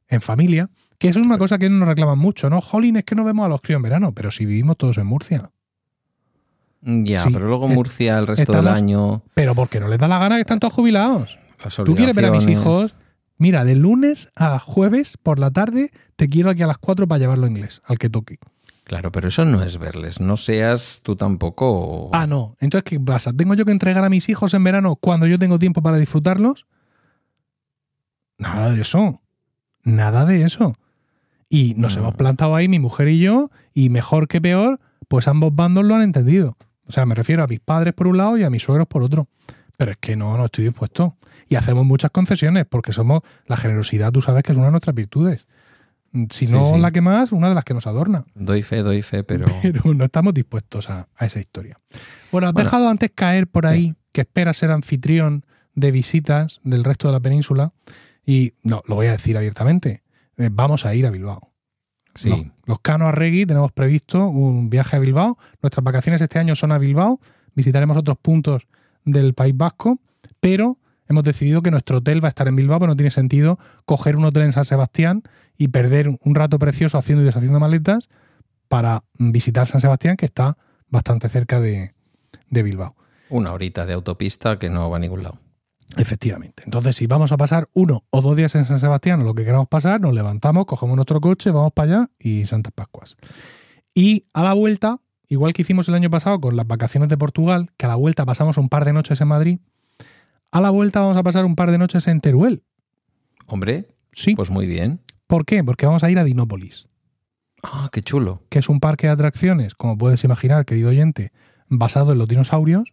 en 0.08 0.20
familia, 0.20 0.70
que 1.02 1.08
eso 1.08 1.18
es 1.18 1.26
una 1.26 1.36
cosa 1.36 1.58
que 1.58 1.68
nos 1.68 1.88
reclaman 1.88 2.16
mucho, 2.16 2.48
¿no? 2.48 2.60
Jolín, 2.60 2.94
es 2.96 3.02
que 3.04 3.16
no 3.16 3.24
vemos 3.24 3.44
a 3.44 3.48
los 3.48 3.60
críos 3.60 3.78
en 3.78 3.82
verano, 3.82 4.12
pero 4.12 4.30
si 4.30 4.46
vivimos 4.46 4.76
todos 4.76 4.98
en 4.98 5.06
Murcia. 5.06 5.50
Ya, 6.80 7.22
Sí. 7.24 7.30
pero 7.32 7.48
luego 7.48 7.68
Eh, 7.68 7.74
Murcia 7.74 8.18
el 8.18 8.26
resto 8.28 8.52
del 8.52 8.68
año. 8.68 9.22
Pero 9.34 9.54
porque 9.56 9.80
no 9.80 9.88
les 9.88 9.98
da 9.98 10.06
la 10.06 10.18
gana 10.20 10.36
que 10.36 10.42
están 10.42 10.60
todos 10.60 10.72
jubilados. 10.74 11.38
Tú 11.84 11.96
quieres 11.96 12.14
ver 12.14 12.26
a 12.26 12.30
mis 12.30 12.46
hijos. 12.46 12.94
Mira, 13.36 13.64
de 13.64 13.74
lunes 13.74 14.30
a 14.36 14.60
jueves 14.60 15.16
por 15.20 15.40
la 15.40 15.50
tarde 15.50 15.90
te 16.14 16.28
quiero 16.28 16.50
aquí 16.50 16.62
a 16.62 16.68
las 16.68 16.78
4 16.78 17.08
para 17.08 17.18
llevarlo 17.18 17.46
a 17.46 17.48
inglés, 17.48 17.82
al 17.84 17.98
que 17.98 18.08
toque. 18.08 18.38
Claro, 18.84 19.10
pero 19.10 19.26
eso 19.28 19.44
no 19.44 19.62
es 19.62 19.78
verles. 19.78 20.20
No 20.20 20.36
seas 20.36 21.00
tú 21.02 21.16
tampoco. 21.16 22.10
Ah, 22.12 22.26
no. 22.28 22.56
Entonces, 22.60 22.84
¿qué 22.84 23.00
pasa? 23.00 23.32
¿Tengo 23.32 23.54
yo 23.54 23.64
que 23.64 23.72
entregar 23.72 24.04
a 24.04 24.08
mis 24.08 24.28
hijos 24.28 24.54
en 24.54 24.62
verano 24.62 24.94
cuando 24.96 25.26
yo 25.26 25.38
tengo 25.38 25.58
tiempo 25.58 25.82
para 25.82 25.96
disfrutarlos? 25.98 26.66
Nada 28.38 28.70
de 28.70 28.80
eso. 28.82 29.20
Nada 29.84 30.24
de 30.24 30.42
eso. 30.44 30.76
Y 31.54 31.74
nos 31.76 31.96
No. 31.96 32.02
hemos 32.02 32.14
plantado 32.14 32.56
ahí, 32.56 32.66
mi 32.66 32.78
mujer 32.78 33.08
y 33.08 33.18
yo, 33.18 33.50
y 33.74 33.90
mejor 33.90 34.26
que 34.26 34.40
peor, 34.40 34.80
pues 35.08 35.28
ambos 35.28 35.54
bandos 35.54 35.84
lo 35.84 35.94
han 35.94 36.00
entendido. 36.00 36.56
O 36.86 36.92
sea, 36.92 37.04
me 37.04 37.14
refiero 37.14 37.42
a 37.44 37.46
mis 37.46 37.60
padres 37.60 37.92
por 37.92 38.06
un 38.06 38.16
lado 38.16 38.38
y 38.38 38.42
a 38.42 38.48
mis 38.48 38.62
suegros 38.62 38.86
por 38.88 39.02
otro. 39.02 39.28
Pero 39.76 39.90
es 39.90 39.98
que 39.98 40.16
no, 40.16 40.34
no 40.38 40.46
estoy 40.46 40.64
dispuesto. 40.64 41.16
Y 41.50 41.56
hacemos 41.56 41.84
muchas 41.84 42.10
concesiones, 42.10 42.64
porque 42.64 42.94
somos 42.94 43.20
la 43.46 43.58
generosidad, 43.58 44.12
tú 44.12 44.22
sabes 44.22 44.42
que 44.44 44.52
es 44.52 44.56
una 44.56 44.66
de 44.68 44.70
nuestras 44.70 44.94
virtudes. 44.96 45.46
Si 46.30 46.46
Sí, 46.46 46.52
no 46.52 46.74
sí. 46.74 46.80
la 46.80 46.90
que 46.90 47.02
más, 47.02 47.32
una 47.32 47.50
de 47.50 47.54
las 47.54 47.64
que 47.64 47.74
nos 47.74 47.86
adorna. 47.86 48.24
Doy 48.34 48.62
fe, 48.62 48.78
doy 48.82 49.02
fe, 49.02 49.22
pero. 49.22 49.44
Pero 49.62 49.92
no 49.94 50.04
estamos 50.04 50.32
dispuestos 50.32 50.88
a, 50.88 51.08
a 51.16 51.26
esa 51.26 51.38
historia. 51.40 51.78
Bueno, 52.30 52.46
has 52.48 52.54
Bueno. 52.54 52.64
dejado 52.66 52.88
antes 52.88 53.10
caer 53.14 53.46
por 53.46 53.66
ahí 53.66 53.94
que 54.12 54.22
esperas 54.22 54.56
ser 54.56 54.70
anfitrión 54.70 55.44
de 55.74 55.90
visitas 55.90 56.60
del 56.64 56.84
resto 56.84 57.08
de 57.08 57.12
la 57.12 57.20
península. 57.20 57.72
Y 58.24 58.54
no, 58.62 58.82
lo 58.86 58.94
voy 58.94 59.06
a 59.08 59.12
decir 59.12 59.36
abiertamente. 59.36 60.01
Eh, 60.36 60.48
vamos 60.50 60.86
a 60.86 60.94
ir 60.94 61.06
a 61.06 61.10
Bilbao. 61.10 61.52
Sí. 62.14 62.28
Los, 62.28 62.40
los 62.66 62.80
Cano 62.80 63.08
Arregui 63.08 63.46
tenemos 63.46 63.72
previsto 63.72 64.26
un 64.26 64.70
viaje 64.70 64.96
a 64.96 64.98
Bilbao. 64.98 65.38
Nuestras 65.62 65.82
vacaciones 65.82 66.20
este 66.20 66.38
año 66.38 66.56
son 66.56 66.72
a 66.72 66.78
Bilbao. 66.78 67.20
Visitaremos 67.54 67.96
otros 67.96 68.18
puntos 68.20 68.66
del 69.04 69.34
País 69.34 69.56
Vasco, 69.56 69.98
pero 70.40 70.78
hemos 71.08 71.24
decidido 71.24 71.62
que 71.62 71.70
nuestro 71.70 71.98
hotel 71.98 72.22
va 72.22 72.28
a 72.28 72.30
estar 72.30 72.48
en 72.48 72.56
Bilbao, 72.56 72.78
pero 72.78 72.90
no 72.92 72.96
tiene 72.96 73.10
sentido 73.10 73.58
coger 73.84 74.16
un 74.16 74.24
hotel 74.24 74.44
en 74.44 74.52
San 74.52 74.64
Sebastián 74.64 75.22
y 75.56 75.68
perder 75.68 76.08
un 76.08 76.34
rato 76.34 76.58
precioso 76.58 76.98
haciendo 76.98 77.22
y 77.22 77.26
deshaciendo 77.26 77.60
maletas 77.60 78.08
para 78.68 79.04
visitar 79.18 79.66
San 79.66 79.80
Sebastián, 79.80 80.16
que 80.16 80.26
está 80.26 80.56
bastante 80.88 81.28
cerca 81.28 81.60
de, 81.60 81.94
de 82.50 82.62
Bilbao. 82.62 82.96
Una 83.28 83.52
horita 83.52 83.86
de 83.86 83.94
autopista 83.94 84.58
que 84.58 84.70
no 84.70 84.90
va 84.90 84.96
a 84.96 85.00
ningún 85.00 85.22
lado. 85.22 85.38
Efectivamente. 85.96 86.62
Entonces, 86.64 86.96
si 86.96 87.06
vamos 87.06 87.32
a 87.32 87.36
pasar 87.36 87.68
uno 87.74 88.04
o 88.10 88.22
dos 88.22 88.36
días 88.36 88.54
en 88.54 88.64
San 88.64 88.80
Sebastián 88.80 89.20
o 89.20 89.24
lo 89.24 89.34
que 89.34 89.44
queramos 89.44 89.68
pasar, 89.68 90.00
nos 90.00 90.14
levantamos, 90.14 90.64
cogemos 90.66 90.96
nuestro 90.96 91.20
coche, 91.20 91.50
vamos 91.50 91.72
para 91.74 91.92
allá 91.92 92.10
y 92.18 92.46
Santas 92.46 92.72
Pascuas. 92.74 93.16
Y 93.94 94.24
a 94.32 94.42
la 94.42 94.54
vuelta, 94.54 95.00
igual 95.28 95.52
que 95.52 95.62
hicimos 95.62 95.88
el 95.88 95.94
año 95.94 96.08
pasado 96.08 96.40
con 96.40 96.56
las 96.56 96.66
vacaciones 96.66 97.08
de 97.10 97.18
Portugal, 97.18 97.70
que 97.76 97.86
a 97.86 97.90
la 97.90 97.96
vuelta 97.96 98.24
pasamos 98.24 98.56
un 98.56 98.68
par 98.70 98.84
de 98.86 98.92
noches 98.94 99.20
en 99.20 99.28
Madrid, 99.28 99.58
a 100.50 100.60
la 100.60 100.70
vuelta 100.70 101.00
vamos 101.00 101.16
a 101.16 101.22
pasar 101.22 101.44
un 101.44 101.56
par 101.56 101.70
de 101.70 101.78
noches 101.78 102.06
en 102.08 102.20
Teruel. 102.20 102.62
Hombre, 103.46 103.86
Sí. 104.12 104.34
pues 104.34 104.50
muy 104.50 104.66
bien. 104.66 105.00
¿Por 105.26 105.44
qué? 105.44 105.62
Porque 105.64 105.86
vamos 105.86 106.04
a 106.04 106.10
ir 106.10 106.18
a 106.18 106.24
Dinópolis, 106.24 106.88
Ah, 107.62 107.88
qué 107.92 108.02
chulo. 108.02 108.42
que 108.48 108.58
es 108.58 108.68
un 108.68 108.80
parque 108.80 109.06
de 109.06 109.12
atracciones, 109.12 109.74
como 109.74 109.96
puedes 109.96 110.24
imaginar, 110.24 110.64
querido 110.64 110.88
oyente, 110.90 111.32
basado 111.68 112.12
en 112.12 112.18
los 112.18 112.28
dinosaurios 112.28 112.92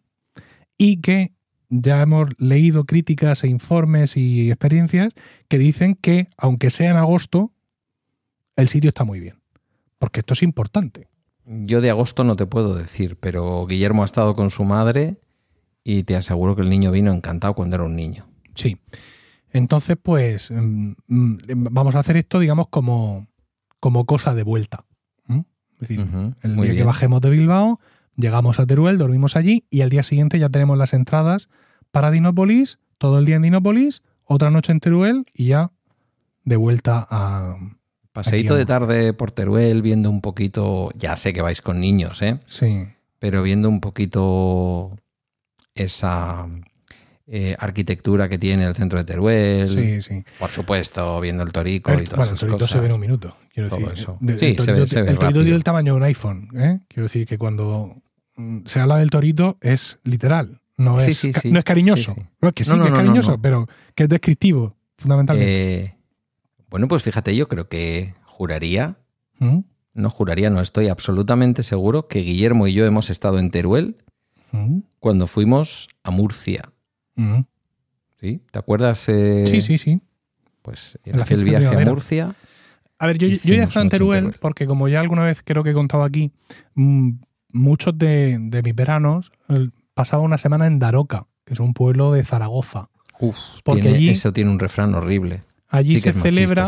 y 0.78 1.02
que 1.02 1.34
ya 1.70 2.02
hemos 2.02 2.30
leído 2.40 2.86
críticas 2.86 3.44
e 3.44 3.48
informes 3.48 4.18
y 4.18 4.50
experiencias 4.50 5.14
que 5.48 5.58
dicen 5.58 5.96
que, 5.96 6.28
aunque 6.38 6.70
sea 6.70 6.92
en 6.92 6.98
agosto, 6.98 7.54
el 8.56 8.68
sitio 8.68 8.90
está 8.90 9.04
muy 9.04 9.20
bien. 9.20 9.42
Porque 9.98 10.22
esto 10.22 10.34
es 10.34 10.44
importante. 10.44 11.08
Yo 11.46 11.82
de 11.82 11.90
agosto 11.90 12.24
no 12.24 12.36
te 12.36 12.46
puedo 12.46 12.76
decir, 12.76 13.18
pero 13.20 13.66
Guillermo 13.66 14.04
ha 14.04 14.06
estado 14.06 14.36
con 14.36 14.50
su 14.50 14.64
madre 14.64 15.20
y 15.84 16.04
te 16.04 16.16
aseguro 16.16 16.56
que 16.56 16.62
el 16.62 16.70
niño 16.70 16.92
vino 16.92 17.12
encantado 17.12 17.54
cuando 17.54 17.76
era 17.76 17.86
un 17.86 17.96
niño. 17.96 18.28
Sí. 18.56 18.78
Entonces, 19.52 19.98
pues 20.02 20.52
mm, 20.52 20.92
mm, 21.08 21.38
vamos 21.72 21.96
a 21.96 22.00
hacer 22.00 22.18
esto, 22.18 22.40
digamos, 22.40 22.68
como, 22.70 23.28
como 23.80 24.06
cosa 24.06 24.34
de 24.34 24.44
vuelta. 24.44 24.86
Es 25.82 25.88
decir, 25.88 26.06
el 26.42 26.52
muy 26.52 26.68
día 26.68 26.76
que 26.76 26.84
bajemos 26.84 27.22
de 27.22 27.30
Bilbao, 27.30 27.80
llegamos 28.20 28.60
a 28.60 28.66
Teruel, 28.66 28.98
dormimos 28.98 29.36
allí 29.36 29.66
y 29.70 29.82
al 29.82 29.90
día 29.90 30.04
siguiente 30.04 30.38
ya 30.40 30.50
tenemos 30.50 30.78
las 30.78 30.94
entradas 30.94 31.50
para 31.92 32.12
Dinópolis, 32.12 32.78
todo 32.98 33.18
el 33.20 33.26
día 33.26 33.38
en 33.38 33.42
Dinópolis, 33.44 34.04
otra 34.26 34.52
noche 34.52 34.72
en 34.72 34.80
Teruel 34.80 35.26
y 35.34 35.48
ya 35.48 35.72
de 36.44 36.56
vuelta 36.58 37.08
a... 37.10 37.58
Paseíto 38.12 38.56
de 38.56 38.66
tarde 38.66 39.14
por 39.14 39.32
Teruel, 39.32 39.82
viendo 39.82 40.10
un 40.10 40.20
poquito, 40.22 40.90
ya 40.96 41.16
sé 41.16 41.32
que 41.32 41.42
vais 41.42 41.62
con 41.62 41.80
niños, 41.80 42.22
¿eh? 42.22 42.40
Sí, 42.46 42.86
pero 43.20 43.44
viendo 43.44 43.70
un 43.70 43.80
poquito 43.80 44.98
esa 45.76 46.48
eh, 47.28 47.56
arquitectura 47.60 48.28
que 48.28 48.38
tiene 48.38 48.66
el 48.66 48.76
centro 48.76 48.98
de 49.00 49.06
Teruel. 49.06 49.70
sí, 49.70 50.02
sí. 50.02 50.24
Por 50.40 50.50
supuesto, 50.50 51.22
viendo 51.22 51.44
el 51.44 51.52
torico 51.52 51.92
El- 51.92 52.02
y 52.02 52.04
todas 52.06 52.18
bueno, 52.18 52.32
el 52.32 52.36
esas 52.36 52.40
torito 52.40 52.58
cosas. 52.58 52.72
se 52.72 52.80
ve 52.80 52.86
en 52.88 52.92
un 52.94 53.00
minuto. 53.00 53.36
Quiero 53.54 53.70
Todo 53.70 53.80
decir, 53.82 53.94
eso. 53.94 54.18
de- 54.20 54.38
Sí, 54.40 54.46
el 54.48 54.52
se 54.60 54.66
torito, 54.66 54.82
ve- 54.82 54.88
se 54.88 55.02
ve 55.04 55.12
el 55.12 55.20
torito 55.20 55.42
tiene 55.42 55.56
el 55.56 55.64
tamaño 55.64 55.94
de 55.94 55.98
un 55.98 56.04
iPhone. 56.04 56.50
¿eh? 56.56 56.80
Quiero 56.88 57.04
decir 57.04 57.28
que 57.28 57.38
cuando 57.38 57.96
se 58.66 58.80
habla 58.80 58.98
del 58.98 59.10
torito 59.10 59.58
es 59.62 60.00
literal. 60.04 60.62
No, 60.78 61.00
Sí, 61.00 61.12
es, 61.12 61.18
sí, 61.18 61.52
no 61.52 61.60
es 61.60 61.66
cariñoso. 61.66 62.14
Sí, 62.16 62.22
sí. 62.22 62.28
No, 62.42 62.52
que 62.54 62.64
sí, 62.64 62.70
No, 62.72 62.78
que 62.78 62.84
es 62.86 62.92
no, 62.92 62.96
cariñoso, 62.98 63.42
pero 63.42 63.68
que 63.96 64.04
es 64.04 64.10
descriptivo, 64.10 64.76
fundamentalmente. 64.98 65.84
Eh, 65.84 65.96
bueno, 66.70 66.88
pues 66.88 67.04
fíjate, 67.04 67.36
yo 67.36 67.48
creo 67.50 67.68
que 67.68 68.14
juraría, 68.24 68.98
¿Mm? 69.40 69.60
no 69.94 70.10
juraría, 70.10 70.50
no 70.50 70.62
estoy 70.62 70.88
absolutamente 70.88 71.64
seguro 71.64 72.08
que 72.08 72.20
Guillermo 72.20 72.68
y 72.68 72.74
yo 72.74 72.86
hemos 72.86 73.10
estado 73.10 73.40
en 73.40 73.52
Teruel 73.52 73.98
¿Mm? 74.52 74.80
cuando 75.00 75.28
fuimos 75.28 75.90
a 76.04 76.12
Murcia. 76.12 76.70
¿Mm? 77.16 77.42
¿Sí? 78.22 78.42
¿Te 78.52 78.60
acuerdas? 78.60 79.08
eh, 79.10 79.46
Sí, 79.48 79.62
sí, 79.62 79.78
sí. 79.78 80.00
Pues 80.62 80.98
En 81.04 81.20
aquel 81.20 81.44
viaje 81.44 81.68
a. 81.68 81.86
Murcia. 81.86 82.36
A 83.00 83.08
ver, 83.08 83.18
yo, 83.18 83.28
yo 83.28 83.56
ya 83.56 83.62
he 83.62 83.66
estado 83.66 83.84
en 83.84 83.90
Teruel, 83.90 84.36
porque 84.40 84.66
como 84.66 84.88
ya 84.90 85.00
alguna 85.00 85.24
vez 85.26 85.42
creo 85.44 85.64
que 85.64 85.70
he 85.72 85.74
contado 85.74 86.04
aquí, 86.04 86.32
muchos 87.52 87.98
de, 87.98 88.38
de 88.40 88.62
mis 88.64 88.76
veranos 88.76 89.32
pasaba 89.94 90.24
una 90.24 90.38
semana 90.38 90.68
en 90.68 90.80
Daroca, 90.80 91.28
que 91.46 91.54
es 91.54 91.60
un 91.60 91.74
pueblo 91.74 92.12
de 92.12 92.24
Zaragoza. 92.24 92.90
Uf, 93.20 93.38
Porque 93.64 93.82
tiene- 93.82 93.98
allí- 93.98 94.10
eso 94.10 94.32
tiene 94.34 94.50
un 94.52 94.60
refrán 94.60 94.94
horrible. 94.96 95.44
Allí 95.68 95.96
sí 95.96 96.00
se 96.02 96.14
celebra 96.14 96.66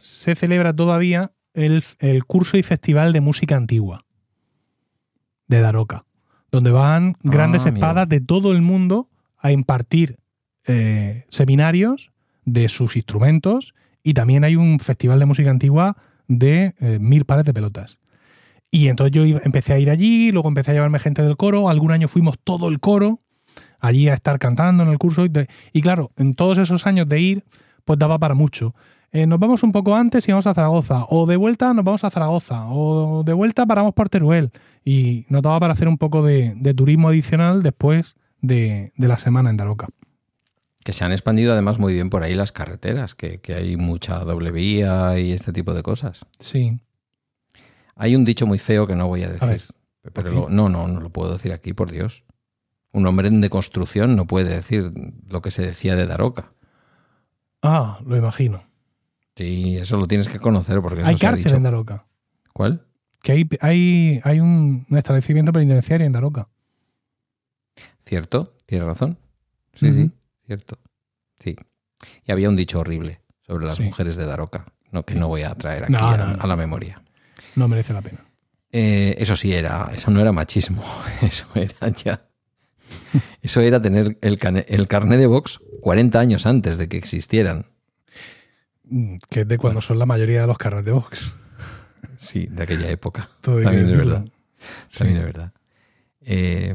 se 0.00 0.34
celebra 0.34 0.72
todavía 0.74 1.32
el, 1.52 1.82
el 1.98 2.24
curso 2.24 2.56
y 2.56 2.62
festival 2.62 3.12
de 3.12 3.20
música 3.20 3.56
antigua 3.56 4.04
de 5.48 5.60
Daroca, 5.60 6.04
donde 6.50 6.70
van 6.70 7.16
grandes 7.22 7.66
Ah, 7.66 7.70
mira. 7.70 7.86
espadas 7.86 8.08
de 8.08 8.20
todo 8.20 8.52
el 8.52 8.62
mundo 8.62 9.08
a 9.38 9.52
impartir 9.52 10.18
eh, 10.66 11.24
seminarios 11.30 12.10
de 12.44 12.68
sus 12.68 12.96
instrumentos 12.96 13.74
y 14.02 14.14
también 14.14 14.44
hay 14.44 14.56
un 14.56 14.80
festival 14.80 15.18
de 15.18 15.26
música 15.26 15.50
antigua 15.50 15.96
de 16.26 16.74
eh, 16.80 16.98
mil 17.00 17.24
pares 17.24 17.44
de 17.44 17.54
pelotas. 17.54 17.98
Y 18.70 18.88
entonces 18.88 19.12
yo 19.12 19.24
iba- 19.24 19.40
empecé 19.44 19.72
a 19.72 19.78
ir 19.78 19.90
allí, 19.90 20.30
luego 20.32 20.48
empecé 20.48 20.70
a 20.72 20.74
llevarme 20.74 20.98
gente 20.98 21.22
del 21.22 21.36
coro, 21.36 21.68
algún 21.68 21.90
año 21.92 22.08
fuimos 22.08 22.36
todo 22.42 22.68
el 22.68 22.80
coro 22.80 23.18
allí 23.80 24.08
a 24.08 24.14
estar 24.14 24.38
cantando 24.38 24.82
en 24.82 24.90
el 24.90 24.98
curso 24.98 25.24
y, 25.24 25.28
de- 25.28 25.46
y 25.72 25.80
claro, 25.82 26.10
en 26.16 26.34
todos 26.34 26.58
esos 26.58 26.86
años 26.86 27.08
de 27.08 27.20
ir, 27.20 27.44
pues 27.84 27.98
daba 27.98 28.18
para 28.18 28.34
mucho. 28.34 28.74
Eh, 29.10 29.26
nos 29.26 29.38
vamos 29.38 29.62
un 29.62 29.72
poco 29.72 29.94
antes 29.96 30.28
y 30.28 30.32
vamos 30.32 30.46
a 30.46 30.52
Zaragoza, 30.52 31.06
o 31.08 31.24
de 31.26 31.36
vuelta 31.36 31.72
nos 31.72 31.82
vamos 31.84 32.04
a 32.04 32.10
Zaragoza, 32.10 32.66
o 32.68 33.22
de 33.24 33.32
vuelta 33.32 33.64
paramos 33.64 33.94
por 33.94 34.10
Teruel. 34.10 34.50
Y 34.84 35.24
nos 35.30 35.40
daba 35.40 35.58
para 35.60 35.72
hacer 35.72 35.88
un 35.88 35.96
poco 35.96 36.22
de, 36.22 36.52
de 36.56 36.74
turismo 36.74 37.08
adicional 37.08 37.62
después 37.62 38.16
de, 38.42 38.92
de 38.96 39.08
la 39.08 39.16
semana 39.16 39.48
en 39.48 39.56
Daroca. 39.56 39.88
Que 40.84 40.92
se 40.92 41.04
han 41.04 41.12
expandido 41.12 41.52
además 41.54 41.78
muy 41.78 41.94
bien 41.94 42.10
por 42.10 42.22
ahí 42.22 42.34
las 42.34 42.52
carreteras, 42.52 43.14
que, 43.14 43.40
que 43.40 43.54
hay 43.54 43.76
mucha 43.78 44.18
doble 44.20 44.52
vía 44.52 45.18
y 45.18 45.32
este 45.32 45.52
tipo 45.54 45.72
de 45.72 45.82
cosas. 45.82 46.26
Sí. 46.38 46.78
Hay 47.98 48.16
un 48.16 48.24
dicho 48.24 48.46
muy 48.46 48.58
feo 48.58 48.86
que 48.86 48.94
no 48.94 49.06
voy 49.08 49.22
a 49.24 49.28
decir. 49.28 49.46
ver, 50.02 50.12
pero 50.14 50.30
lo- 50.32 50.48
no, 50.48 50.68
no, 50.70 50.88
no 50.88 51.00
lo 51.00 51.10
puedo 51.10 51.32
decir 51.32 51.52
aquí, 51.52 51.72
por 51.74 51.90
Dios. 51.90 52.24
Un 52.92 53.06
hombre 53.06 53.28
en 53.28 53.40
deconstrucción 53.42 54.16
no 54.16 54.26
puede 54.26 54.48
decir 54.48 54.90
lo 55.28 55.42
que 55.42 55.50
se 55.50 55.62
decía 55.62 55.94
de 55.96 56.06
Daroca. 56.06 56.52
Ah, 57.62 57.98
lo 58.06 58.16
imagino. 58.16 58.62
Sí, 59.36 59.76
eso 59.76 59.96
lo 59.98 60.06
tienes 60.06 60.28
que 60.28 60.38
conocer 60.40 60.80
porque 60.80 61.00
eso 61.00 61.08
hay 61.08 61.16
se 61.18 61.26
ha 61.26 61.30
cárcel 61.30 61.44
dicho. 61.44 61.56
en 61.56 61.62
Daroca. 61.64 62.06
¿Cuál? 62.54 62.86
Que 63.22 63.32
hay, 63.32 63.48
hay, 63.60 64.20
hay 64.24 64.40
un, 64.40 64.86
un 64.88 64.96
establecimiento 64.98 65.52
penitenciario 65.52 66.06
en 66.06 66.12
Daroca. 66.12 66.48
¿Cierto? 68.04 68.54
¿Tienes 68.66 68.86
razón? 68.86 69.18
Sí, 69.74 69.92
sí, 69.92 70.10
cierto. 70.46 70.78
Sí. 71.38 71.56
Y 72.24 72.32
había 72.32 72.48
un 72.48 72.56
dicho 72.56 72.80
horrible 72.80 73.20
sobre 73.46 73.66
las 73.66 73.76
Sí. 73.76 73.82
mujeres 73.82 74.16
de 74.16 74.24
Daroca, 74.26 74.66
no, 74.92 75.04
que 75.04 75.14
no 75.14 75.28
voy 75.28 75.42
a 75.42 75.54
traer 75.54 75.84
aquí 75.84 75.92
No, 75.92 76.16
no, 76.16 76.40
a 76.40 76.46
la 76.46 76.56
memoria. 76.56 77.02
No 77.58 77.66
merece 77.66 77.92
la 77.92 78.02
pena. 78.02 78.24
Eh, 78.70 79.16
eso 79.18 79.34
sí 79.34 79.52
era, 79.52 79.90
eso 79.92 80.10
no 80.10 80.20
era 80.20 80.30
machismo, 80.30 80.84
eso 81.22 81.46
era 81.54 81.88
ya. 81.88 82.22
Eso 83.42 83.60
era 83.60 83.82
tener 83.82 84.16
el, 84.20 84.38
el 84.68 84.88
carnet 84.88 85.18
de 85.18 85.26
Vox 85.26 85.60
40 85.80 86.20
años 86.20 86.46
antes 86.46 86.78
de 86.78 86.88
que 86.88 86.96
existieran. 86.96 87.66
Mm, 88.84 89.16
Que 89.28 89.40
es 89.40 89.48
de 89.48 89.58
cuando 89.58 89.80
son 89.80 89.98
la 89.98 90.06
mayoría 90.06 90.42
de 90.42 90.46
los 90.46 90.56
carros 90.58 90.84
de 90.84 90.92
Vox. 90.92 91.32
Sí, 92.16 92.46
de 92.46 92.62
aquella 92.62 92.88
época. 92.90 93.28
Todo 93.40 93.60
También 93.60 93.88
es 93.88 93.96
verdad. 93.96 94.24
También 94.96 95.18
es 95.18 95.24
verdad. 95.24 95.52
Eh, 96.20 96.74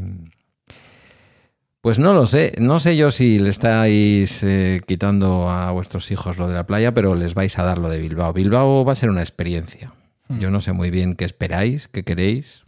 pues 1.81 1.99
no 1.99 2.13
lo 2.13 2.25
sé. 2.25 2.53
No 2.59 2.79
sé 2.79 2.95
yo 2.97 3.11
si 3.11 3.39
le 3.39 3.49
estáis 3.49 4.41
eh, 4.43 4.81
quitando 4.85 5.49
a 5.49 5.71
vuestros 5.71 6.11
hijos 6.11 6.37
lo 6.37 6.47
de 6.47 6.53
la 6.53 6.65
playa, 6.65 6.93
pero 6.93 7.15
les 7.15 7.33
vais 7.33 7.57
a 7.59 7.63
dar 7.63 7.77
lo 7.77 7.89
de 7.89 7.99
Bilbao. 7.99 8.33
Bilbao 8.33 8.85
va 8.85 8.93
a 8.93 8.95
ser 8.95 9.09
una 9.09 9.21
experiencia. 9.21 9.93
Hmm. 10.27 10.39
Yo 10.39 10.49
no 10.51 10.61
sé 10.61 10.73
muy 10.73 10.89
bien 10.91 11.15
qué 11.15 11.25
esperáis, 11.25 11.87
qué 11.87 12.03
queréis. 12.03 12.63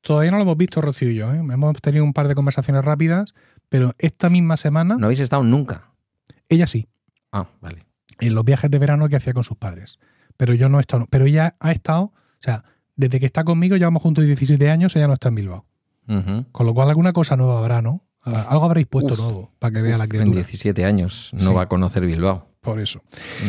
Todavía 0.00 0.30
no 0.32 0.38
lo 0.38 0.42
hemos 0.42 0.56
visto, 0.56 0.80
Rocío 0.80 1.10
y 1.10 1.14
yo. 1.14 1.32
¿eh? 1.32 1.36
Hemos 1.38 1.80
tenido 1.80 2.04
un 2.04 2.12
par 2.12 2.26
de 2.28 2.34
conversaciones 2.34 2.84
rápidas, 2.84 3.34
pero 3.68 3.94
esta 3.98 4.28
misma 4.30 4.56
semana, 4.56 4.96
No 4.98 5.06
habéis 5.06 5.20
estado 5.20 5.44
nunca. 5.44 5.92
ella 6.48 6.66
sí, 6.66 6.88
Ah, 7.30 7.48
vale. 7.60 7.86
en 8.20 8.34
los 8.34 8.44
viajes 8.44 8.70
de 8.70 8.78
verano 8.78 9.08
que 9.08 9.16
hacía 9.16 9.32
con 9.32 9.44
sus 9.44 9.56
padres. 9.56 9.98
Pero 10.36 10.54
yo 10.54 10.68
no 10.68 10.78
he 10.78 10.80
estado. 10.80 11.06
Pero 11.10 11.26
ella 11.26 11.56
ha 11.60 11.72
estado, 11.72 12.02
o 12.04 12.12
sea, 12.40 12.64
desde 12.96 13.20
que 13.20 13.26
está 13.26 13.44
conmigo, 13.44 13.76
llevamos 13.76 14.02
juntos 14.02 14.24
17 14.24 14.68
años, 14.70 14.96
ella 14.96 15.06
no 15.06 15.14
está 15.14 15.28
en 15.28 15.34
Bilbao. 15.36 15.66
Con 16.50 16.66
lo 16.66 16.74
cual, 16.74 16.88
alguna 16.90 17.12
cosa 17.12 17.36
nueva 17.36 17.58
habrá, 17.58 17.80
¿no? 17.80 18.04
Ah, 18.24 18.46
Algo 18.50 18.64
habréis 18.66 18.86
puesto 18.86 19.14
Uf, 19.14 19.18
nuevo 19.20 19.52
para 19.58 19.72
que 19.72 19.82
vea 19.82 19.92
la 19.98 20.04
Uf, 20.04 20.04
en 20.04 20.08
criatura. 20.10 20.34
17 20.36 20.84
años 20.84 21.30
no 21.32 21.38
Sí. 21.50 21.54
va 21.54 21.62
a 21.62 21.68
conocer 21.68 22.04
Bilbao. 22.06 22.48
Por 22.60 22.80
eso. 22.80 23.02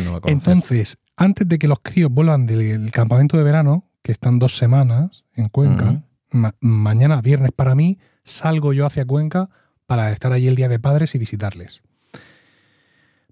No 0.04 0.12
va 0.12 0.18
a 0.18 0.20
conocer. 0.20 0.30
Entonces, 0.32 0.98
antes 1.16 1.48
de 1.48 1.58
que 1.58 1.68
los 1.68 1.78
críos 1.80 2.10
vuelvan 2.10 2.46
del 2.46 2.90
campamento 2.90 3.36
de 3.36 3.44
verano, 3.44 3.84
que 4.02 4.12
están 4.12 4.38
dos 4.38 4.56
semanas 4.56 5.24
en 5.34 5.48
Cuenca, 5.48 6.02
ma- 6.30 6.54
mañana, 6.60 7.20
viernes 7.22 7.52
para 7.52 7.74
mí, 7.74 7.98
salgo 8.24 8.72
yo 8.72 8.86
hacia 8.86 9.04
Cuenca 9.04 9.48
para 9.86 10.10
estar 10.12 10.32
allí 10.32 10.48
el 10.48 10.56
día 10.56 10.68
de 10.68 10.78
padres 10.78 11.14
y 11.14 11.18
visitarles. 11.18 11.82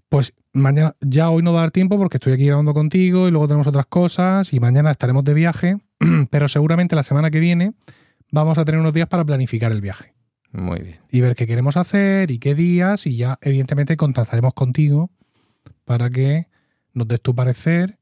Pues 0.09 0.33
mañana, 0.53 0.95
ya 1.01 1.29
hoy 1.31 1.41
no 1.41 1.53
va 1.53 1.59
a 1.59 1.61
dar 1.63 1.71
tiempo 1.71 1.97
porque 1.97 2.17
estoy 2.17 2.33
aquí 2.33 2.45
grabando 2.45 2.73
contigo 2.73 3.27
y 3.27 3.31
luego 3.31 3.47
tenemos 3.47 3.65
otras 3.67 3.87
cosas 3.87 4.53
y 4.53 4.59
mañana 4.59 4.91
estaremos 4.91 5.23
de 5.23 5.33
viaje, 5.33 5.77
pero 6.29 6.47
seguramente 6.47 6.95
la 6.95 7.03
semana 7.03 7.31
que 7.31 7.39
viene 7.39 7.73
vamos 8.31 8.57
a 8.57 8.65
tener 8.65 8.79
unos 8.79 8.93
días 8.93 9.07
para 9.07 9.25
planificar 9.25 9.71
el 9.71 9.81
viaje 9.81 10.13
Muy 10.51 10.79
bien. 10.81 10.99
y 11.11 11.21
ver 11.21 11.35
qué 11.35 11.47
queremos 11.47 11.77
hacer 11.77 12.29
y 12.31 12.37
qué 12.39 12.53
días 12.55 13.07
y 13.07 13.17
ya 13.17 13.37
evidentemente 13.41 13.97
contactaremos 13.97 14.53
contigo 14.53 15.09
para 15.85 16.09
que 16.11 16.47
nos 16.93 17.07
des 17.07 17.21
tu 17.21 17.33
parecer, 17.35 17.97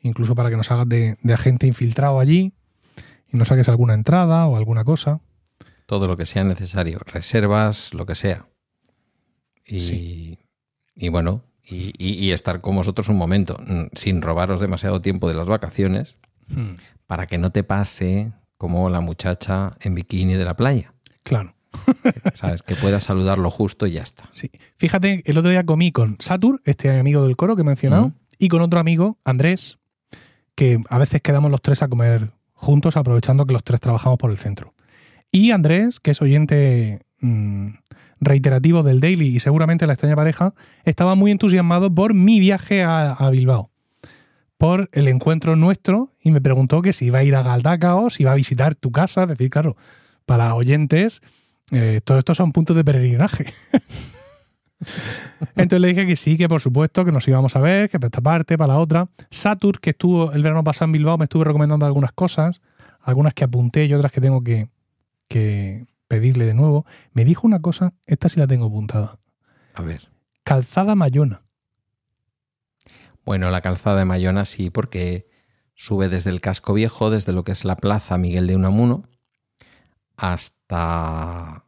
incluso 0.00 0.34
para 0.34 0.50
que 0.50 0.56
nos 0.56 0.70
hagas 0.70 0.88
de, 0.88 1.16
de 1.22 1.34
agente 1.34 1.66
infiltrado 1.66 2.20
allí 2.20 2.52
y 3.32 3.36
nos 3.36 3.48
saques 3.48 3.68
alguna 3.68 3.94
entrada 3.94 4.46
o 4.46 4.56
alguna 4.56 4.84
cosa. 4.84 5.20
Todo 5.86 6.06
lo 6.06 6.16
que 6.16 6.26
sea 6.26 6.44
necesario. 6.44 6.98
Reservas, 7.04 7.92
lo 7.94 8.06
que 8.06 8.14
sea. 8.14 8.46
Y, 9.66 9.80
Sí. 9.80 10.38
y 10.94 11.08
bueno, 11.08 11.42
y, 11.64 11.92
y- 11.98 12.14
y 12.24 12.32
estar 12.32 12.60
con 12.60 12.76
vosotros 12.76 13.08
un 13.08 13.16
momento, 13.18 13.58
mm, 13.66 13.88
sin 13.94 14.22
robaros 14.22 14.60
demasiado 14.60 15.00
tiempo 15.02 15.28
de 15.28 15.34
las 15.34 15.46
vacaciones, 15.46 16.16
para 17.06 17.26
que 17.26 17.36
no 17.38 17.52
te 17.52 17.62
pase 17.64 18.32
como 18.56 18.88
la 18.88 19.00
muchacha 19.02 19.74
en 19.80 19.94
bikini 19.94 20.34
de 20.34 20.44
la 20.44 20.56
playa. 20.56 20.90
Claro. 21.22 21.54
¿Sabes? 22.34 22.62
Que 22.62 22.74
puedas 22.74 23.04
saludar 23.04 23.38
lo 23.38 23.50
justo 23.50 23.86
y 23.86 23.92
ya 23.92 24.02
está. 24.02 24.28
Sí. 24.32 24.50
Fíjate, 24.76 25.22
el 25.26 25.36
otro 25.36 25.50
día 25.50 25.64
comí 25.66 25.92
con 25.92 26.16
Satur, 26.20 26.62
este 26.64 26.90
amigo 26.98 27.26
del 27.26 27.36
coro 27.36 27.54
que 27.54 27.62
he 27.62 27.64
mencionado, 27.64 28.08
Mm. 28.08 28.14
Y 28.38 28.48
con 28.48 28.62
otro 28.62 28.80
amigo, 28.80 29.18
Andrés, 29.24 29.78
que 30.54 30.80
a 30.88 30.98
veces 30.98 31.20
quedamos 31.22 31.50
los 31.50 31.62
tres 31.62 31.82
a 31.82 31.88
comer 31.88 32.32
juntos, 32.52 32.96
aprovechando 32.96 33.46
que 33.46 33.52
los 33.52 33.64
tres 33.64 33.80
trabajamos 33.80 34.18
por 34.18 34.30
el 34.30 34.38
centro. 34.38 34.74
Y 35.30 35.50
Andrés, 35.50 36.00
que 36.00 36.12
es 36.12 36.22
oyente 36.22 37.02
mm, 37.20 37.68
reiterativo 38.20 38.82
del 38.82 39.00
Daily 39.00 39.28
y 39.28 39.40
seguramente 39.40 39.86
la 39.86 39.92
extraña 39.92 40.16
pareja, 40.16 40.54
estaba 40.84 41.14
muy 41.14 41.30
entusiasmado 41.30 41.94
por 41.94 42.14
mi 42.14 42.40
viaje 42.40 42.82
a, 42.82 43.28
Bilbao, 43.30 43.70
por 44.56 44.88
el 44.92 45.08
encuentro 45.08 45.54
nuestro, 45.54 46.12
y 46.20 46.30
me 46.30 46.40
preguntó 46.40 46.82
que 46.82 46.92
si 46.92 47.06
iba 47.06 47.20
a 47.20 47.24
ir 47.24 47.36
a 47.36 47.42
Galdacao, 47.42 48.10
si 48.10 48.24
iba 48.24 48.32
a 48.32 48.36
visitar 48.36 48.74
tu 48.74 48.90
casa, 48.90 49.22
es 49.22 49.28
decir, 49.28 49.50
claro, 49.50 49.76
para 50.26 50.54
oyentes, 50.54 51.22
eh, 51.70 52.00
todo 52.02 52.18
esto 52.18 52.34
son 52.34 52.52
puntos 52.52 52.74
de 52.74 52.84
peregrinaje. 52.84 53.46
Entonces 55.56 55.80
le 55.80 55.88
dije 55.88 56.06
que 56.06 56.16
sí, 56.16 56.36
que 56.36 56.48
por 56.48 56.60
supuesto, 56.60 57.04
que 57.04 57.12
nos 57.12 57.26
íbamos 57.26 57.56
a 57.56 57.60
ver, 57.60 57.88
que 57.88 57.98
para 57.98 58.08
esta 58.08 58.20
parte, 58.20 58.56
para 58.56 58.74
la 58.74 58.80
otra. 58.80 59.08
Satur, 59.30 59.80
que 59.80 59.90
estuvo 59.90 60.32
el 60.32 60.42
verano 60.42 60.62
pasado 60.64 60.86
en 60.86 60.92
Bilbao, 60.92 61.18
me 61.18 61.24
estuvo 61.24 61.44
recomendando 61.44 61.86
algunas 61.86 62.12
cosas, 62.12 62.60
algunas 63.00 63.34
que 63.34 63.44
apunté 63.44 63.86
y 63.86 63.94
otras 63.94 64.12
que 64.12 64.20
tengo 64.20 64.42
que, 64.42 64.68
que 65.28 65.86
pedirle 66.06 66.46
de 66.46 66.54
nuevo. 66.54 66.86
Me 67.12 67.24
dijo 67.24 67.46
una 67.46 67.60
cosa, 67.60 67.94
esta 68.06 68.28
sí 68.28 68.38
la 68.40 68.46
tengo 68.46 68.66
apuntada. 68.66 69.18
A 69.74 69.82
ver. 69.82 70.08
Calzada 70.44 70.94
Mayona. 70.94 71.42
Bueno, 73.24 73.50
la 73.50 73.60
calzada 73.60 73.98
de 73.98 74.04
Mayona 74.06 74.46
sí, 74.46 74.70
porque 74.70 75.28
sube 75.74 76.08
desde 76.08 76.30
el 76.30 76.40
casco 76.40 76.72
viejo, 76.72 77.10
desde 77.10 77.32
lo 77.32 77.44
que 77.44 77.52
es 77.52 77.64
la 77.64 77.76
plaza 77.76 78.16
Miguel 78.16 78.46
de 78.46 78.56
Unamuno, 78.56 79.02
hasta. 80.16 81.64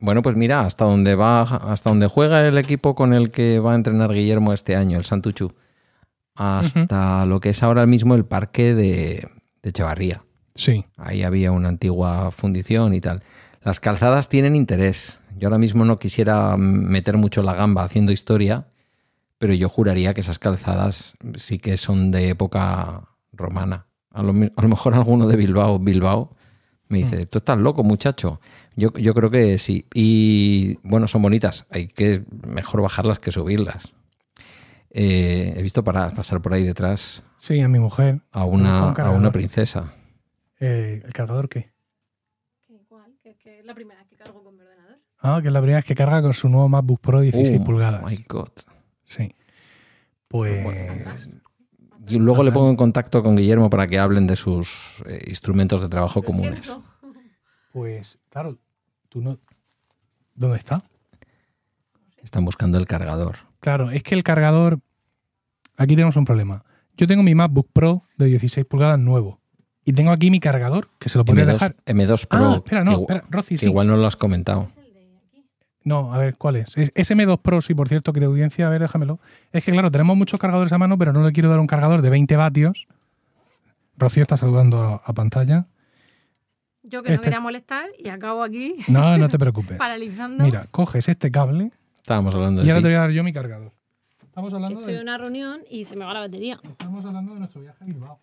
Bueno, 0.00 0.22
pues 0.22 0.34
mira, 0.34 0.62
hasta 0.62 0.86
donde 0.86 1.14
va, 1.14 1.42
hasta 1.42 1.90
donde 1.90 2.06
juega 2.06 2.46
el 2.46 2.56
equipo 2.56 2.94
con 2.94 3.12
el 3.12 3.30
que 3.30 3.58
va 3.58 3.72
a 3.72 3.74
entrenar 3.74 4.12
Guillermo 4.12 4.54
este 4.54 4.74
año, 4.74 4.98
el 4.98 5.04
Santuchu. 5.04 5.52
Hasta 6.34 7.26
lo 7.26 7.40
que 7.40 7.50
es 7.50 7.62
ahora 7.62 7.84
mismo 7.84 8.14
el 8.14 8.24
parque 8.24 8.74
de, 8.74 9.28
de 9.62 9.68
Echevarría. 9.68 10.22
Sí. 10.54 10.86
Ahí 10.96 11.22
había 11.22 11.52
una 11.52 11.68
antigua 11.68 12.30
fundición 12.30 12.94
y 12.94 13.00
tal. 13.02 13.22
Las 13.62 13.78
calzadas 13.78 14.30
tienen 14.30 14.56
interés. 14.56 15.18
Yo 15.36 15.48
ahora 15.48 15.58
mismo 15.58 15.84
no 15.84 15.98
quisiera 15.98 16.56
meter 16.56 17.18
mucho 17.18 17.42
la 17.42 17.54
gamba 17.54 17.82
haciendo 17.82 18.10
historia, 18.10 18.68
pero 19.38 19.52
yo 19.52 19.68
juraría 19.68 20.14
que 20.14 20.22
esas 20.22 20.38
calzadas 20.38 21.12
sí 21.36 21.58
que 21.58 21.76
son 21.76 22.10
de 22.10 22.30
época 22.30 23.02
romana. 23.32 23.86
A 24.12 24.22
lo, 24.22 24.32
a 24.32 24.62
lo 24.62 24.68
mejor 24.68 24.94
alguno 24.94 25.26
de 25.26 25.36
Bilbao, 25.36 25.78
Bilbao, 25.78 26.36
me 26.90 26.98
dice, 26.98 27.24
tú 27.26 27.38
estás 27.38 27.56
loco, 27.58 27.82
muchacho. 27.82 28.40
Yo, 28.76 28.92
yo 28.94 29.14
creo 29.14 29.30
que 29.30 29.58
sí. 29.58 29.86
Y 29.94 30.76
bueno, 30.82 31.08
son 31.08 31.22
bonitas. 31.22 31.66
Hay 31.70 31.88
que 31.88 32.24
mejor 32.46 32.82
bajarlas 32.82 33.18
que 33.18 33.32
subirlas. 33.32 33.92
Eh, 34.90 35.54
he 35.56 35.62
visto 35.62 35.82
para, 35.84 36.10
pasar 36.10 36.42
por 36.42 36.52
ahí 36.52 36.64
detrás 36.64 37.22
Sí, 37.36 37.60
a 37.60 37.68
mi 37.68 37.78
mujer. 37.78 38.22
a 38.32 38.44
una, 38.44 38.86
Un 38.88 39.00
a 39.00 39.10
una 39.10 39.30
princesa. 39.32 39.92
Eh, 40.58 41.00
¿El 41.04 41.12
cargador 41.12 41.48
qué? 41.48 41.70
¿Qué, 42.66 42.82
¿Cuál? 42.88 43.16
Que, 43.22 43.36
que 43.36 43.60
es 43.60 43.64
la 43.64 43.74
primera 43.74 44.00
vez 44.00 44.08
que 44.10 44.16
cargo 44.16 44.42
con 44.44 44.56
mi 44.56 44.62
ordenador. 44.62 44.98
Ah, 45.20 45.38
que 45.40 45.46
es 45.46 45.52
la 45.52 45.60
primera 45.60 45.78
vez 45.78 45.84
que 45.86 45.94
carga 45.94 46.20
con 46.22 46.34
su 46.34 46.48
nuevo 46.48 46.68
MacBook 46.68 47.00
Pro 47.00 47.20
16 47.20 47.60
Oh, 47.60 47.64
pulgadas. 47.64 48.02
my 48.04 48.24
God. 48.28 48.50
Sí. 49.04 49.32
Pues. 50.28 50.64
Y 52.08 52.18
luego 52.18 52.42
le 52.42 52.52
pongo 52.52 52.70
en 52.70 52.76
contacto 52.76 53.22
con 53.22 53.36
Guillermo 53.36 53.70
para 53.70 53.86
que 53.86 53.98
hablen 53.98 54.26
de 54.26 54.36
sus 54.36 55.02
eh, 55.06 55.22
instrumentos 55.28 55.80
de 55.82 55.88
trabajo 55.88 56.22
comunes. 56.22 56.66
siento. 56.66 56.82
Pues, 57.72 58.18
claro, 58.30 58.58
tú 59.08 59.20
no. 59.20 59.38
¿Dónde 60.34 60.56
está? 60.56 60.82
Están 62.22 62.44
buscando 62.44 62.78
el 62.78 62.86
cargador. 62.86 63.36
Claro, 63.60 63.90
es 63.90 64.02
que 64.02 64.14
el 64.14 64.22
cargador. 64.22 64.80
Aquí 65.76 65.94
tenemos 65.94 66.16
un 66.16 66.24
problema. 66.24 66.64
Yo 66.96 67.06
tengo 67.06 67.22
mi 67.22 67.34
MacBook 67.34 67.70
Pro 67.72 68.02
de 68.16 68.26
16 68.26 68.66
pulgadas 68.66 68.98
nuevo. 68.98 69.40
Y 69.84 69.92
tengo 69.92 70.10
aquí 70.10 70.30
mi 70.30 70.40
cargador, 70.40 70.90
que 70.98 71.08
se 71.08 71.18
lo 71.18 71.24
podría 71.24 71.44
M2, 71.44 71.52
dejar. 71.52 71.76
M2 71.86 72.26
Pro. 72.26 72.50
Ah, 72.50 72.56
espera, 72.56 72.84
no, 72.84 72.96
que, 72.96 73.02
espera, 73.02 73.24
Rosy, 73.30 73.54
que 73.54 73.60
sí. 73.60 73.66
igual 73.66 73.86
no 73.86 73.96
lo 73.96 74.06
has 74.06 74.16
comentado. 74.16 74.68
Es 74.70 74.76
el 74.76 74.92
de 74.94 75.16
aquí. 75.16 75.46
No, 75.90 76.14
a 76.14 76.18
ver, 76.18 76.36
¿cuál 76.36 76.56
es? 76.56 76.76
es? 76.76 76.92
es 76.94 77.10
M2 77.10 77.38
Pro, 77.42 77.60
sí, 77.60 77.74
por 77.74 77.88
cierto, 77.88 78.12
que 78.12 78.20
de 78.20 78.26
audiencia, 78.26 78.66
a 78.66 78.70
ver, 78.70 78.80
déjamelo. 78.80 79.18
Es 79.52 79.64
que, 79.64 79.72
claro, 79.72 79.90
tenemos 79.90 80.16
muchos 80.16 80.38
cargadores 80.40 80.72
a 80.72 80.78
mano, 80.78 80.96
pero 80.96 81.12
no 81.12 81.26
le 81.26 81.32
quiero 81.32 81.48
dar 81.50 81.58
un 81.60 81.66
cargador 81.66 82.00
de 82.02 82.10
20 82.10 82.36
vatios. 82.36 82.86
Rocío 83.96 84.22
está 84.22 84.36
saludando 84.36 84.78
a, 84.80 85.02
a 85.04 85.12
pantalla. 85.12 85.66
Yo 86.82 87.02
que 87.02 87.10
no 87.10 87.14
Este- 87.16 87.24
quería 87.24 87.40
molestar 87.40 87.86
y 87.98 88.08
acabo 88.08 88.42
aquí 88.42 88.76
No, 88.88 89.18
no 89.18 89.28
te 89.28 89.38
preocupes. 89.44 89.76
paralizando. 89.76 90.44
Mira, 90.44 90.64
coges 90.70 91.08
este 91.08 91.30
cable 91.30 91.70
Estábamos 91.96 92.34
hablando 92.34 92.62
y 92.62 92.64
de 92.64 92.70
ahora 92.70 92.78
ti. 92.80 92.82
te 92.84 92.88
voy 92.88 92.96
a 92.96 93.00
dar 93.00 93.10
yo 93.10 93.22
mi 93.22 93.32
cargador. 93.32 93.72
Estamos 94.24 94.54
hablando, 94.54 94.80
estoy 94.80 94.94
en 94.94 95.02
una 95.02 95.18
reunión 95.18 95.60
y 95.70 95.84
se 95.84 95.96
me 95.96 96.04
va 96.04 96.14
la 96.14 96.20
batería. 96.20 96.58
estamos 96.64 97.04
hablando 97.04 97.34
de 97.34 97.40
nuestro 97.40 97.60
viaje 97.60 97.78
a 97.82 97.84
Bilbao. 97.86 98.18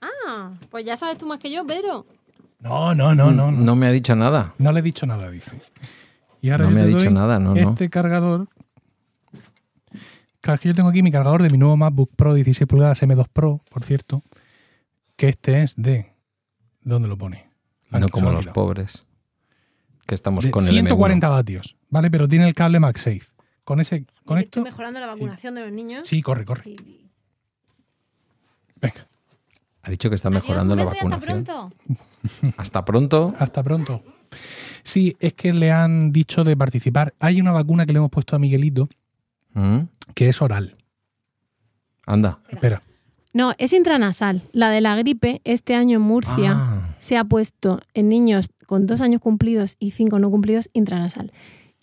Ah, 0.00 0.52
pues 0.70 0.84
ya 0.84 0.96
sabes 0.96 1.16
tú 1.18 1.26
más 1.26 1.38
que 1.38 1.50
yo, 1.52 1.64
Pedro. 1.66 2.06
No, 2.60 2.94
no, 2.94 3.14
no, 3.14 3.30
no. 3.30 3.52
No, 3.52 3.52
No 3.52 3.76
me 3.76 3.86
ha 3.86 3.90
dicho 3.90 4.16
nada. 4.16 4.54
no 4.58 4.72
le 4.72 4.80
he 4.80 4.82
dicho 4.82 5.06
nada, 5.06 5.30
dice. 5.30 5.52
Y 6.40 6.50
ahora 6.50 6.64
No 6.64 6.70
yo 6.70 6.74
me 6.76 6.80
te 6.80 6.84
ha 6.84 6.88
dicho 6.88 7.04
doy 7.04 7.12
nada, 7.14 7.38
no, 7.38 7.54
no. 7.54 7.70
Este 7.70 7.90
cargador. 7.90 8.48
Claro, 10.40 10.54
es 10.54 10.60
que 10.60 10.68
yo 10.68 10.74
tengo 10.74 10.88
aquí 10.88 11.02
mi 11.02 11.12
cargador 11.12 11.42
de 11.42 11.50
mi 11.50 11.58
nuevo 11.58 11.76
MacBook 11.76 12.14
Pro 12.16 12.32
16 12.34 12.66
pulgadas 12.66 13.02
M2 13.02 13.28
Pro, 13.30 13.62
por 13.68 13.84
cierto. 13.84 14.22
Que 15.16 15.28
este 15.28 15.62
es 15.62 15.74
de. 15.76 16.14
¿Dónde 16.82 17.08
lo 17.08 17.18
pone? 17.18 17.50
Ah, 17.90 17.98
no 18.00 18.08
como 18.08 18.30
los 18.32 18.46
pobres. 18.46 19.04
Que 20.06 20.14
estamos 20.14 20.44
De 20.44 20.50
con 20.50 20.64
el 20.64 20.70
140 20.70 21.28
vatios, 21.28 21.76
¿vale? 21.90 22.10
Pero 22.10 22.26
tiene 22.26 22.48
el 22.48 22.54
cable 22.54 22.80
MagSafe. 22.80 23.22
Con 23.64 23.80
ese. 23.80 24.06
Con 24.24 24.38
Y 24.38 24.40
que 24.40 24.44
esto. 24.44 24.60
Estoy 24.60 24.64
mejorando 24.72 24.98
la 24.98 25.06
vacunación 25.08 25.54
de 25.54 25.60
los 25.62 25.72
niños. 25.72 26.08
Sí, 26.08 26.22
corre, 26.22 26.44
corre. 26.46 26.70
Y- 26.70 27.10
Venga. 28.80 28.94
M1. 28.94 29.06
Ha 29.82 29.90
dicho 29.90 30.08
que 30.08 30.16
está 30.16 30.28
Adiós, 30.28 30.42
mejorando 30.42 30.74
la 30.74 30.82
y 30.82 30.84
hasta 30.86 30.96
vacunación. 30.96 31.44
pronto. 31.44 31.72
Hasta 32.56 32.84
pronto. 32.84 33.34
Hasta 33.38 33.62
pronto. 33.62 34.02
Sí, 34.82 35.16
es 35.20 35.34
que 35.34 35.52
le 35.52 35.70
han 35.72 36.12
dicho 36.12 36.44
de 36.44 36.56
participar. 36.56 37.14
Hay 37.20 37.40
una 37.40 37.52
vacuna 37.52 37.86
que 37.86 37.92
le 37.92 37.98
hemos 37.98 38.10
puesto 38.10 38.36
a 38.36 38.38
Miguelito 38.38 38.88
¿Mm? 39.54 39.80
que 40.14 40.28
es 40.28 40.40
oral. 40.42 40.76
Anda. 42.06 42.40
Espera. 42.48 42.82
No, 43.32 43.52
es 43.58 43.72
intranasal. 43.72 44.42
La 44.52 44.70
de 44.70 44.80
la 44.80 44.96
gripe, 44.96 45.40
este 45.44 45.74
año 45.74 45.96
en 45.96 46.02
Murcia, 46.02 46.52
Ah, 46.56 46.96
se 46.98 47.16
ha 47.16 47.24
puesto 47.24 47.80
en 47.94 48.08
niños 48.08 48.50
con 48.66 48.86
dos 48.86 49.00
años 49.00 49.20
cumplidos 49.20 49.76
y 49.78 49.92
cinco 49.92 50.18
no 50.18 50.30
cumplidos 50.30 50.68
intranasal. 50.72 51.32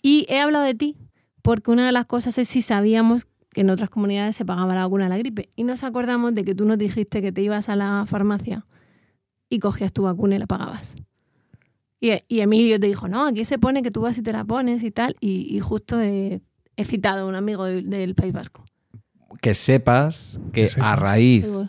Y 0.02 0.26
he 0.28 0.40
hablado 0.40 0.64
de 0.64 0.74
ti 0.74 0.96
porque 1.42 1.70
una 1.70 1.86
de 1.86 1.92
las 1.92 2.04
cosas 2.04 2.36
es 2.36 2.48
si 2.48 2.60
sabíamos 2.60 3.26
que 3.54 3.62
en 3.62 3.70
otras 3.70 3.88
comunidades 3.88 4.36
se 4.36 4.44
pagaba 4.44 4.74
la 4.74 4.82
vacuna 4.82 5.04
de 5.04 5.10
la 5.10 5.18
gripe. 5.18 5.48
Y 5.56 5.64
nos 5.64 5.84
acordamos 5.84 6.34
de 6.34 6.44
que 6.44 6.54
tú 6.54 6.66
nos 6.66 6.76
dijiste 6.76 7.22
que 7.22 7.32
te 7.32 7.40
ibas 7.40 7.70
a 7.70 7.76
la 7.76 8.04
farmacia 8.06 8.66
y 9.48 9.58
cogías 9.58 9.92
tu 9.92 10.02
vacuna 10.02 10.36
y 10.36 10.38
la 10.38 10.46
pagabas. 10.46 10.96
Y, 12.00 12.12
y 12.28 12.40
Emilio 12.40 12.78
te 12.78 12.86
dijo, 12.86 13.08
no, 13.08 13.26
aquí 13.26 13.44
se 13.44 13.58
pone 13.58 13.82
que 13.82 13.90
tú 13.90 14.00
vas 14.02 14.16
y 14.18 14.22
te 14.22 14.32
la 14.32 14.44
pones 14.44 14.82
y 14.82 14.90
tal. 14.90 15.16
Y, 15.20 15.54
y 15.54 15.60
justo 15.60 16.00
he, 16.00 16.40
he 16.76 16.84
citado 16.84 17.22
a 17.22 17.24
un 17.26 17.34
amigo 17.34 17.64
del, 17.64 17.88
del 17.90 18.14
País 18.14 18.32
Vasco. 18.32 18.64
que 19.40 19.54
sepas 19.54 20.38
que 20.52 20.62
Que 20.62 20.68
sepas. 20.68 20.86
a 20.86 20.96
raíz, 20.96 21.44
Espera, 21.44 21.68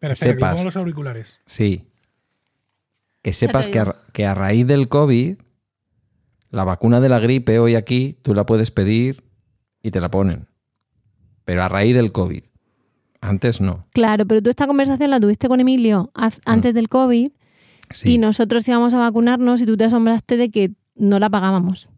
que 0.00 0.08
le 0.08 0.16
Sepas. 0.16 0.52
pongo 0.52 0.64
los 0.64 0.76
auriculares. 0.76 1.40
sí, 1.46 1.84
que 3.22 3.32
sepas 3.32 3.68
que 3.68 3.78
a, 3.78 3.96
que 4.12 4.26
a 4.26 4.34
raíz 4.34 4.66
del 4.66 4.88
COVID, 4.88 5.36
la 6.50 6.64
vacuna 6.64 7.00
de 7.00 7.08
la 7.08 7.18
gripe 7.18 7.58
hoy 7.58 7.74
aquí, 7.74 8.18
tú 8.22 8.34
la 8.34 8.44
puedes 8.44 8.70
pedir 8.70 9.24
y 9.82 9.90
te 9.90 10.00
la 10.00 10.10
ponen. 10.10 10.48
Pero 11.46 11.62
a 11.62 11.68
raíz 11.68 11.94
del 11.94 12.12
COVID. 12.12 12.42
Antes 13.22 13.62
no. 13.62 13.86
Claro, 13.94 14.26
pero 14.26 14.42
tú 14.42 14.50
esta 14.50 14.66
conversación 14.66 15.08
la 15.10 15.18
tuviste 15.20 15.48
con 15.48 15.58
Emilio 15.60 16.10
haz- 16.14 16.40
antes 16.44 16.74
del 16.74 16.90
COVID 16.90 17.30
Sí. 17.90 18.14
y 18.14 18.18
nosotros 18.18 18.66
íbamos 18.68 18.94
a 18.94 18.98
vacunarnos 18.98 19.60
y 19.60 19.66
tú 19.66 19.76
te 19.76 19.84
asombraste 19.84 20.36
de 20.36 20.50
que 20.50 20.72
no 20.94 21.18
la 21.18 21.30
pagábamos. 21.30 21.90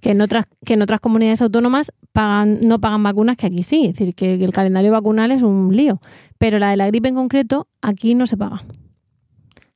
Que 0.00 0.12
en 0.12 0.20
otras, 0.22 0.46
que 0.64 0.74
en 0.74 0.82
otras 0.82 1.00
comunidades 1.00 1.42
autónomas 1.42 1.92
pagan, 2.12 2.60
no 2.62 2.80
pagan 2.80 3.02
vacunas, 3.02 3.36
que 3.36 3.46
aquí 3.46 3.62
sí. 3.62 3.86
Es 3.86 3.96
decir, 3.96 4.14
que, 4.14 4.34
el 4.34 4.52
calendario 4.52 4.92
vacunal 4.92 5.30
es 5.30 5.42
un 5.42 5.76
lío. 5.76 6.00
Pero 6.38 6.58
la 6.58 6.70
de 6.70 6.76
la 6.76 6.86
gripe 6.86 7.08
en 7.08 7.14
concreto, 7.14 7.68
aquí 7.82 8.14
no 8.14 8.26
se 8.26 8.36
paga. 8.38 8.64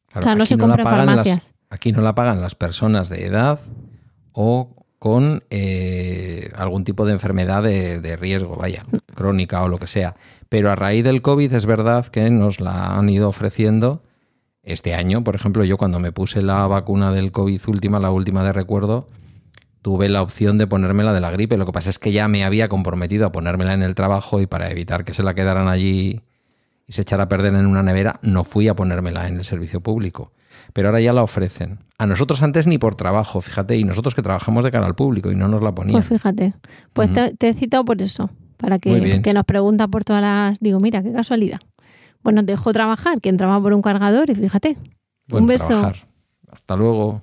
Claro, 0.08 0.20
o 0.20 0.22
sea, 0.22 0.34
no 0.34 0.46
se 0.46 0.56
compra 0.56 0.82
en 0.82 0.88
las- 0.88 0.94
farmacias. 0.94 1.54
aquí 1.68 1.92
no 1.92 2.00
la 2.00 2.14
pagan 2.14 2.40
las 2.40 2.54
personas 2.54 3.08
de 3.08 3.26
edad 3.26 3.60
o 4.32 4.70
con 4.98 5.42
eh, 5.50 6.50
algún 6.56 6.84
tipo 6.84 7.04
de 7.04 7.12
enfermedad 7.12 7.62
de, 7.62 8.00
de 8.00 8.16
riesgo, 8.16 8.56
vaya, 8.56 8.86
crónica 9.14 9.62
o 9.62 9.68
lo 9.68 9.78
que 9.78 9.86
sea. 9.86 10.16
Pero 10.48 10.70
a 10.70 10.76
raíz 10.76 11.04
del 11.04 11.20
COVID 11.20 11.52
es 11.52 11.66
verdad 11.66 12.06
que 12.06 12.30
nos 12.30 12.60
la 12.60 12.96
han 12.96 13.10
ido 13.10 13.28
ofreciendo 13.28 14.02
este 14.64 14.94
año. 14.94 15.22
Por 15.22 15.34
ejemplo, 15.34 15.64
yo 15.64 15.76
cuando 15.76 16.00
me 16.00 16.12
puse 16.12 16.42
la 16.42 16.66
vacuna 16.66 17.12
del 17.12 17.32
COVID 17.32 17.60
última, 17.68 18.00
la 18.00 18.10
última 18.10 18.44
de 18.44 18.52
recuerdo, 18.52 19.06
tuve 19.82 20.08
la 20.08 20.22
opción 20.22 20.58
de 20.58 20.66
ponérmela 20.66 21.12
de 21.12 21.20
la 21.20 21.30
gripe. 21.30 21.56
Lo 21.56 21.66
que 21.66 21.72
pasa 21.72 21.90
es 21.90 21.98
que 21.98 22.12
ya 22.12 22.28
me 22.28 22.44
había 22.44 22.68
comprometido 22.68 23.26
a 23.26 23.32
ponérmela 23.32 23.74
en 23.74 23.82
el 23.82 23.94
trabajo 23.94 24.40
y 24.40 24.46
para 24.46 24.70
evitar 24.70 25.04
que 25.04 25.14
se 25.14 25.22
la 25.22 25.34
quedaran 25.34 25.68
allí 25.68 26.22
y 26.86 26.92
se 26.92 27.02
echara 27.02 27.24
a 27.24 27.28
perder 27.28 27.54
en 27.54 27.66
una 27.66 27.82
nevera, 27.82 28.18
no 28.22 28.44
fui 28.44 28.68
a 28.68 28.74
ponérmela 28.74 29.28
en 29.28 29.36
el 29.36 29.44
servicio 29.44 29.80
público. 29.80 30.32
Pero 30.72 30.88
ahora 30.88 31.00
ya 31.00 31.12
la 31.12 31.22
ofrecen. 31.22 31.78
A 31.98 32.06
nosotros 32.06 32.42
antes 32.42 32.66
ni 32.66 32.78
por 32.78 32.94
trabajo, 32.94 33.40
fíjate, 33.40 33.76
y 33.76 33.84
nosotros 33.84 34.14
que 34.14 34.22
trabajamos 34.22 34.64
de 34.64 34.70
cara 34.70 34.86
al 34.86 34.94
público 34.94 35.30
y 35.30 35.36
no 35.36 35.48
nos 35.48 35.62
la 35.62 35.74
ponían. 35.74 35.94
Pues 35.94 36.06
fíjate. 36.06 36.54
Pues 36.92 37.12
te, 37.12 37.34
te 37.36 37.50
he 37.50 37.54
citado 37.54 37.84
por 37.84 38.00
eso. 38.02 38.30
Para 38.56 38.78
que, 38.78 39.20
que 39.22 39.34
nos 39.34 39.44
pregunta 39.44 39.88
por 39.88 40.04
todas 40.04 40.22
las. 40.22 40.60
Digo, 40.60 40.80
mira, 40.80 41.02
qué 41.02 41.12
casualidad. 41.12 41.60
Nos 42.32 42.46
dejó 42.46 42.72
trabajar, 42.72 43.20
que 43.20 43.28
entraba 43.28 43.60
por 43.60 43.72
un 43.72 43.82
cargador 43.82 44.30
y 44.30 44.34
fíjate. 44.34 44.76
Buen 45.28 45.44
un 45.44 45.48
beso. 45.48 45.66
trabajar. 45.66 45.96
Hasta 46.50 46.76
luego. 46.76 47.22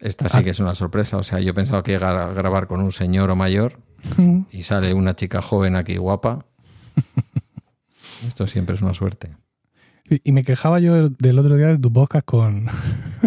Esta 0.00 0.28
sí 0.28 0.38
Ah. 0.38 0.42
que 0.44 0.50
es 0.50 0.60
una 0.60 0.74
sorpresa. 0.74 1.16
O 1.16 1.22
sea, 1.22 1.40
yo 1.40 1.54
pensaba 1.54 1.82
que 1.82 1.92
iba 1.94 2.24
a 2.24 2.32
grabar 2.32 2.66
con 2.66 2.80
un 2.80 2.92
señor 2.92 3.30
o 3.30 3.36
mayor 3.36 3.80
y 4.52 4.62
sale 4.62 4.94
una 4.94 5.16
chica 5.16 5.42
joven 5.42 5.76
aquí 5.76 5.96
guapa. 5.96 6.44
Esto 8.26 8.46
siempre 8.46 8.76
es 8.76 8.82
una 8.82 8.94
suerte. 8.94 9.30
Y 10.24 10.32
me 10.32 10.42
quejaba 10.42 10.80
yo 10.80 11.08
del- 11.10 11.38
otro 11.38 11.56
día 11.56 11.66
de 11.66 11.78
tu 11.78 11.92
podcast 11.92 12.24
con, 12.24 12.66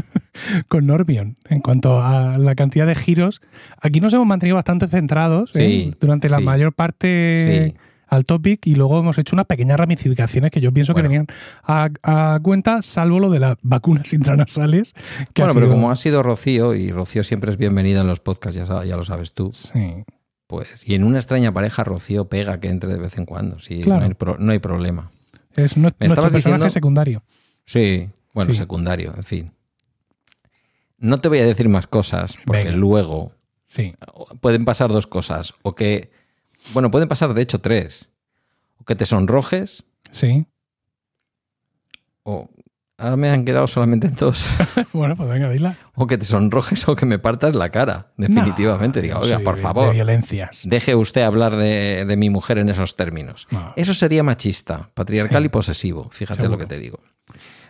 con 0.68 0.86
Norbion. 0.88 1.38
En 1.48 1.60
cuanto 1.62 2.02
a 2.02 2.38
la 2.40 2.56
cantidad 2.56 2.88
de 2.88 2.96
giros, 2.96 3.42
aquí 3.80 4.00
nos 4.02 4.14
hemos 4.14 4.26
mantenido 4.26 4.56
bastante 4.56 4.88
centrados 4.88 5.52
¿eh? 5.56 5.68
Sí, 5.92 5.94
durante 6.00 6.28
la 6.30 6.38
sí. 6.40 6.44
mayor 6.44 6.74
parte 6.74 7.70
Sí. 7.70 7.78
Al 8.12 8.26
topic 8.26 8.68
y 8.68 8.76
luego 8.76 9.00
hemos 9.00 9.18
hecho 9.18 9.36
unas 9.36 9.48
pequeñas 9.48 9.78
ramificaciones 9.80 10.52
que 10.52 10.62
yo 10.62 10.72
pienso 10.72 10.94
Bueno. 10.94 11.10
que 11.10 11.18
venían 11.18 11.28
a, 11.64 11.90
a 12.04 12.40
cuenta, 12.44 12.82
salvo 12.84 13.20
lo 13.20 13.30
de 13.32 13.40
las 13.40 13.56
vacunas 13.64 14.14
intranasales. 14.14 14.94
Que 15.34 15.42
Bueno, 15.42 15.54
pero 15.56 15.70
como 15.70 15.90
ha 15.90 15.96
sido 15.96 16.22
Rocío, 16.22 16.76
y 16.76 16.92
Rocío 16.92 17.24
siempre 17.24 17.50
es 17.52 17.58
bienvenida 17.58 18.02
en 18.02 18.08
los 18.08 18.20
podcasts, 18.20 18.56
ya, 18.68 18.84
ya 18.86 18.96
lo 18.98 19.04
sabes 19.06 19.32
tú, 19.34 19.52
Sí. 19.54 20.04
pues, 20.46 20.88
y 20.88 20.94
en 20.96 21.04
una 21.06 21.18
extraña 21.18 21.52
pareja 21.54 21.84
Rocío 21.84 22.26
pega 22.30 22.60
que 22.60 22.68
entre 22.70 22.94
de 22.94 23.00
vez 23.00 23.18
en 23.18 23.26
cuando, 23.26 23.58
sí, 23.60 23.82
Claro. 23.82 24.02
no, 24.02 24.08
hay 24.08 24.14
pro- 24.14 24.38
no 24.38 24.52
hay 24.52 24.60
problema. 24.60 25.10
Es 25.56 25.76
nu- 25.78 25.84
nuestro 25.84 26.08
personaje 26.24 26.36
diciendo- 26.38 26.70
secundario. 26.70 27.24
Sí, 27.66 28.10
bueno, 28.34 28.54
Sí. 28.54 28.60
secundario, 28.60 29.14
en 29.16 29.24
fin. 29.24 29.52
No 30.98 31.20
te 31.20 31.30
voy 31.30 31.40
a 31.40 31.46
decir 31.46 31.68
más 31.70 31.88
cosas, 31.88 32.38
porque 32.46 32.66
Venga. 32.66 32.78
luego 32.78 33.32
Sí. 33.68 33.96
pueden 34.42 34.66
pasar 34.66 34.92
dos 34.92 35.08
cosas, 35.08 35.54
o 35.64 35.74
que, 35.76 36.12
bueno, 36.74 36.90
pueden 36.92 37.08
pasar 37.10 37.34
de 37.34 37.42
hecho 37.42 37.60
tres, 37.60 38.10
o 38.78 38.84
que 38.86 38.96
te 38.96 39.06
sonrojes, 39.06 39.84
Sí. 40.12 40.46
o 42.24 42.50
ahora 42.98 43.16
me 43.18 43.30
han 43.32 43.46
quedado 43.46 43.66
solamente 43.68 44.10
dos, 44.10 44.46
bueno, 44.94 45.16
pues 45.16 45.28
venga, 45.30 45.50
dila. 45.50 45.76
o 45.96 46.06
que 46.06 46.18
te 46.20 46.26
sonrojes 46.26 46.88
o 46.88 46.96
que 46.96 47.06
me 47.08 47.18
partas 47.18 47.56
la 47.56 47.70
cara, 47.70 48.12
definitivamente. 48.18 49.00
No, 49.00 49.04
Diga, 49.04 49.20
oiga, 49.20 49.40
por 49.40 49.58
favor. 49.58 49.88
De 49.88 49.94
violencias. 49.94 50.62
Deje 50.66 50.94
usted 50.96 51.22
hablar 51.24 51.56
de, 51.56 52.06
de 52.06 52.18
mi 52.18 52.30
mujer 52.30 52.58
en 52.60 52.70
esos 52.70 52.96
términos. 52.96 53.48
No. 53.50 53.74
Eso 53.76 53.94
sería 53.94 54.22
machista, 54.24 54.92
patriarcal 54.94 55.42
Sí. 55.42 55.46
y 55.48 55.50
posesivo, 55.50 56.10
fíjate 56.12 56.42
Seguro. 56.42 56.58
lo 56.58 56.58
que 56.60 56.68
te 56.68 56.80
digo. 56.80 57.00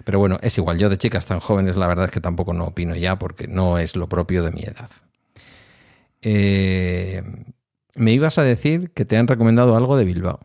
Pero 0.04 0.18
bueno, 0.20 0.38
es 0.42 0.58
igual, 0.58 0.80
yo 0.80 0.90
de 0.90 0.98
chicas 0.98 1.26
tan 1.28 1.40
jóvenes 1.40 1.76
la 1.78 1.86
verdad 1.88 2.06
es 2.06 2.12
que 2.12 2.20
tampoco 2.22 2.54
no 2.54 2.66
opino 2.66 2.96
ya 2.96 3.18
porque 3.20 3.48
no 3.48 3.78
es 3.78 3.96
lo 3.96 4.10
propio 4.10 4.44
de 4.44 4.52
mi 4.52 4.64
edad. 4.64 4.90
Eh, 6.24 7.22
me 7.96 8.12
ibas 8.14 8.38
a 8.38 8.44
decir 8.44 8.92
que 8.92 9.06
te 9.06 9.18
han 9.18 9.28
recomendado 9.28 9.76
algo 9.76 9.98
de 9.98 10.06
Bilbao. 10.06 10.40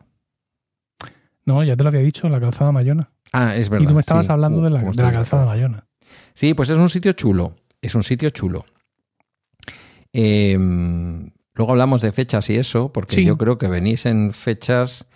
No, 1.44 1.62
ya 1.62 1.76
te 1.76 1.82
lo 1.84 1.88
había 1.90 2.00
dicho, 2.00 2.28
la 2.28 2.40
calzada 2.40 2.72
Mayona. 2.72 3.10
Ah, 3.32 3.54
es 3.56 3.68
verdad. 3.68 3.84
y 3.84 3.88
tú 3.88 3.94
me 3.94 4.00
estabas 4.00 4.26
sí. 4.26 4.32
hablando 4.32 4.60
Uh, 4.60 4.64
de 4.64 4.70
la, 4.70 4.80
de 4.82 5.12
calzada. 5.12 5.46
Mayona. 5.46 5.86
Sí, 6.34 6.54
pues 6.54 6.68
es 6.70 6.78
un 6.78 6.90
sitio 6.90 7.12
chulo. 7.12 7.54
Es 7.80 7.94
un 7.94 8.02
sitio 8.02 8.30
chulo. 8.30 8.64
Eh, 10.12 10.56
luego 11.54 11.72
hablamos 11.72 12.00
de 12.00 12.12
fechas 12.12 12.48
y 12.50 12.56
eso, 12.56 12.92
porque 12.92 13.16
Sí. 13.16 13.24
yo 13.24 13.36
creo 13.36 13.58
que 13.58 13.68
venís 13.68 14.06
en 14.06 14.32
fechas 14.32 15.06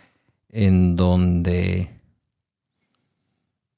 en 0.51 0.97
donde 0.97 1.91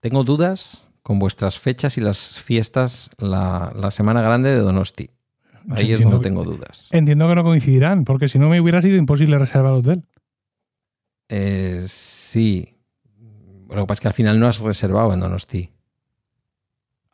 tengo 0.00 0.24
dudas 0.24 0.82
con 1.02 1.18
vuestras 1.18 1.58
fechas 1.58 1.96
y 1.98 2.00
las 2.00 2.40
fiestas 2.40 3.10
la, 3.18 3.72
la 3.74 3.90
semana 3.90 4.20
grande 4.22 4.50
de 4.50 4.58
Donosti. 4.58 5.10
Ahí 5.70 5.84
es 5.92 6.00
Entiendo 6.00 6.10
donde 6.16 6.18
que- 6.18 6.22
tengo 6.24 6.44
dudas. 6.44 6.88
Entiendo 6.90 7.28
que 7.28 7.34
no 7.34 7.44
coincidirán, 7.44 8.04
porque 8.04 8.28
si 8.28 8.38
no 8.38 8.48
me 8.48 8.60
hubiera 8.60 8.80
sido 8.82 8.96
imposible 8.96 9.38
reservar 9.38 9.72
hotel. 9.72 10.04
Eh, 11.28 11.84
sí. 11.86 12.78
Lo 13.68 13.76
que 13.82 13.86
pasa 13.86 13.94
es 13.94 14.00
que 14.00 14.08
al 14.08 14.14
final 14.14 14.38
no 14.40 14.46
has 14.48 14.58
reservado 14.58 15.12
en 15.14 15.20
Donosti. 15.20 15.70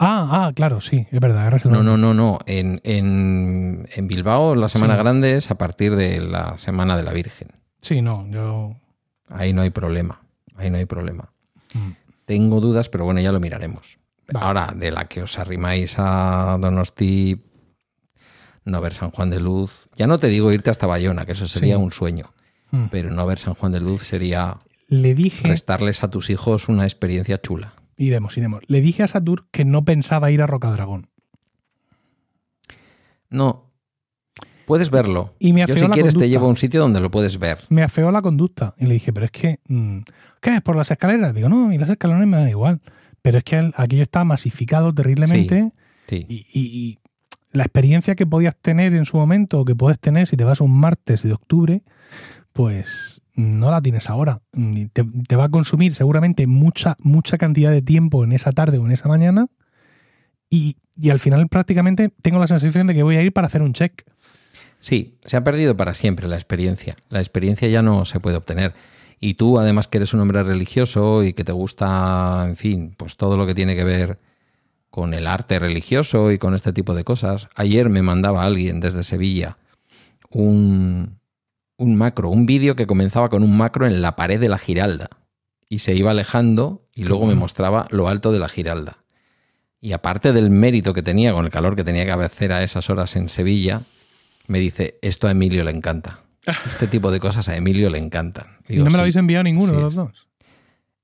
Ah, 0.00 0.46
ah, 0.46 0.52
claro, 0.54 0.80
sí, 0.80 1.06
es 1.10 1.20
verdad, 1.20 1.48
he. 1.48 1.68
No, 1.68 1.82
no, 1.82 1.96
no, 1.96 2.14
no. 2.14 2.38
En, 2.46 2.80
en, 2.84 3.88
en 3.92 4.08
Bilbao 4.08 4.54
la 4.54 4.68
semana 4.68 4.94
Sí. 4.94 5.00
grande 5.00 5.36
es 5.36 5.50
a 5.50 5.58
partir 5.58 5.96
de 5.96 6.20
la 6.20 6.56
Semana 6.58 6.96
de 6.96 7.02
la 7.02 7.12
Virgen. 7.12 7.48
Sí, 7.80 8.00
no, 8.00 8.26
yo. 8.30 8.76
Ahí 9.30 9.52
no 9.52 9.62
hay 9.62 9.70
problema. 9.70 10.22
Ahí 10.56 10.70
no 10.70 10.78
hay 10.78 10.84
problema. 10.86 11.32
Mm. 11.74 11.90
Tengo 12.26 12.60
dudas, 12.60 12.88
pero 12.88 13.04
bueno, 13.04 13.20
ya 13.20 13.32
lo 13.32 13.40
miraremos. 13.40 13.98
Vale. 14.32 14.46
Ahora, 14.46 14.72
de 14.76 14.90
la 14.92 15.06
que 15.06 15.22
os 15.22 15.38
arrimáis 15.38 15.94
a 15.98 16.58
Donosti, 16.60 17.40
no 18.68 18.80
ver 18.80 18.92
San 18.94 19.10
Juan 19.10 19.30
de 19.30 19.40
Luz. 19.40 19.88
Ya 19.96 20.06
no 20.06 20.18
te 20.18 20.28
digo 20.28 20.52
irte 20.52 20.70
hasta 20.70 20.86
Bayona, 20.86 21.26
que 21.26 21.32
eso 21.32 21.48
sería 21.48 21.76
Sí. 21.76 21.82
un 21.82 21.90
sueño. 21.90 22.32
Mm. 22.70 22.84
Pero 22.90 23.10
no 23.10 23.26
ver 23.26 23.38
San 23.38 23.54
Juan 23.54 23.72
de 23.72 23.80
Luz 23.80 24.04
sería 24.06 24.58
Le 24.88 25.14
dije. 25.14 25.46
restarles 25.48 26.02
a 26.04 26.10
tus 26.10 26.30
hijos 26.30 26.68
una 26.68 26.84
experiencia 26.84 27.40
chula. 27.40 27.72
Iremos, 27.96 28.36
iremos. 28.36 28.60
Le 28.68 28.80
dije 28.80 29.02
a 29.02 29.06
Satur 29.08 29.46
que 29.50 29.64
no 29.64 29.84
pensaba 29.84 30.30
ir 30.30 30.42
a 30.42 30.46
Rocadragón. 30.46 31.08
No. 33.30 33.64
Puedes 34.66 34.90
verlo. 34.90 35.34
Y 35.38 35.52
me 35.54 35.66
Yo, 35.66 35.74
si 35.74 35.82
la 35.82 35.90
quieres, 35.90 36.14
te 36.16 36.28
llevo 36.28 36.46
a 36.46 36.50
un 36.50 36.56
sitio 36.56 36.80
donde 36.80 37.00
lo 37.00 37.10
puedes 37.10 37.38
ver. 37.38 37.64
Me 37.70 37.82
afeó 37.82 38.10
la 38.12 38.20
conducta. 38.20 38.74
Y 38.78 38.84
le 38.86 38.94
dije, 38.94 39.12
pero 39.12 39.24
es 39.26 39.32
que. 39.32 39.60
mm, 39.66 40.00
¿Qué 40.40 40.54
es? 40.56 40.60
¿Por 40.60 40.76
las 40.76 40.90
escaleras? 40.90 41.34
Digo, 41.34 41.48
no, 41.48 41.72
y 41.72 41.78
las 41.78 41.88
escaleras 41.88 42.26
me 42.26 42.36
dan 42.36 42.48
igual. 42.48 42.80
Pero 43.22 43.38
es 43.38 43.44
que 43.44 43.56
el- 43.58 43.72
aquello 43.76 44.02
está 44.02 44.24
masificado 44.24 44.94
terriblemente. 44.94 45.72
Sí. 46.06 46.24
Y, 46.28 46.46
y- 46.52 46.88
y 46.92 46.98
la 47.52 47.64
experiencia 47.64 48.14
que 48.14 48.26
podías 48.26 48.56
tener 48.56 48.94
en 48.94 49.04
su 49.04 49.16
momento, 49.16 49.60
o 49.60 49.64
que 49.64 49.74
puedes 49.74 49.98
tener 49.98 50.26
si 50.26 50.36
te 50.36 50.44
vas 50.44 50.60
un 50.60 50.72
martes 50.72 51.22
de 51.22 51.32
octubre, 51.32 51.82
pues 52.52 53.22
no 53.34 53.70
la 53.70 53.80
tienes 53.80 54.10
ahora. 54.10 54.40
Te 54.92 55.36
va 55.36 55.44
a 55.44 55.48
consumir 55.48 55.94
seguramente 55.94 56.46
mucha, 56.46 56.96
mucha 57.02 57.38
cantidad 57.38 57.70
de 57.70 57.82
tiempo 57.82 58.24
en 58.24 58.32
esa 58.32 58.52
tarde 58.52 58.78
o 58.78 58.86
en 58.86 58.92
esa 58.92 59.08
mañana. 59.08 59.46
Y, 60.50 60.76
y 60.96 61.10
al 61.10 61.20
final 61.20 61.48
prácticamente 61.48 62.12
tengo 62.22 62.38
la 62.38 62.46
sensación 62.46 62.86
de 62.86 62.94
que 62.94 63.02
voy 63.02 63.16
a 63.16 63.22
ir 63.22 63.32
para 63.32 63.46
hacer 63.46 63.62
un 63.62 63.74
check. 63.74 64.02
Sí, 64.80 65.12
se 65.22 65.36
ha 65.36 65.44
perdido 65.44 65.76
para 65.76 65.94
siempre 65.94 66.28
la 66.28 66.36
experiencia. 66.36 66.96
La 67.10 67.20
experiencia 67.20 67.68
ya 67.68 67.82
no 67.82 68.04
se 68.04 68.20
puede 68.20 68.36
obtener. 68.36 68.74
Y 69.20 69.34
tú, 69.34 69.58
además 69.58 69.88
que 69.88 69.98
eres 69.98 70.14
un 70.14 70.20
hombre 70.20 70.42
religioso 70.42 71.24
y 71.24 71.32
que 71.32 71.44
te 71.44 71.52
gusta, 71.52 72.44
en 72.46 72.56
fin, 72.56 72.94
pues 72.96 73.16
todo 73.16 73.36
lo 73.36 73.46
que 73.46 73.54
tiene 73.54 73.74
que 73.74 73.84
ver 73.84 74.18
con 74.90 75.14
el 75.14 75.26
arte 75.26 75.58
religioso 75.58 76.32
y 76.32 76.38
con 76.38 76.54
este 76.54 76.72
tipo 76.72 76.94
de 76.94 77.04
cosas. 77.04 77.48
Ayer 77.54 77.88
me 77.88 78.02
mandaba 78.02 78.44
alguien 78.44 78.80
desde 78.80 79.04
Sevilla 79.04 79.58
un, 80.30 81.18
un 81.76 81.96
macro, 81.96 82.30
un 82.30 82.46
vídeo 82.46 82.76
que 82.76 82.86
comenzaba 82.86 83.28
con 83.28 83.42
un 83.42 83.56
macro 83.56 83.86
en 83.86 84.02
la 84.02 84.16
pared 84.16 84.40
de 84.40 84.48
la 84.48 84.58
Giralda 84.58 85.08
y 85.68 85.80
se 85.80 85.94
iba 85.94 86.10
alejando 86.10 86.86
y 86.94 87.04
luego 87.04 87.26
me 87.26 87.34
mostraba 87.34 87.86
lo 87.90 88.08
alto 88.08 88.32
de 88.32 88.38
la 88.38 88.48
Giralda. 88.48 88.98
Y 89.80 89.92
aparte 89.92 90.32
del 90.32 90.50
mérito 90.50 90.92
que 90.92 91.02
tenía 91.02 91.32
con 91.32 91.44
el 91.44 91.50
calor 91.50 91.76
que 91.76 91.84
tenía 91.84 92.04
que 92.04 92.10
hacer 92.10 92.52
a 92.52 92.64
esas 92.64 92.90
horas 92.90 93.14
en 93.14 93.28
Sevilla, 93.28 93.82
me 94.48 94.58
dice, 94.58 94.98
esto 95.02 95.28
a 95.28 95.30
Emilio 95.30 95.62
le 95.62 95.70
encanta. 95.70 96.20
Este 96.66 96.86
tipo 96.86 97.10
de 97.10 97.20
cosas 97.20 97.48
a 97.48 97.56
Emilio 97.56 97.90
le 97.90 97.98
encantan. 97.98 98.46
y 98.68 98.72
Digo, 98.72 98.84
no 98.84 98.90
me 98.90 98.96
lo 98.96 99.02
habéis 99.02 99.16
enviado 99.16 99.44
ninguno 99.44 99.72
sí. 99.72 99.76
de 99.76 99.82
los 99.82 99.94
dos. 99.94 100.26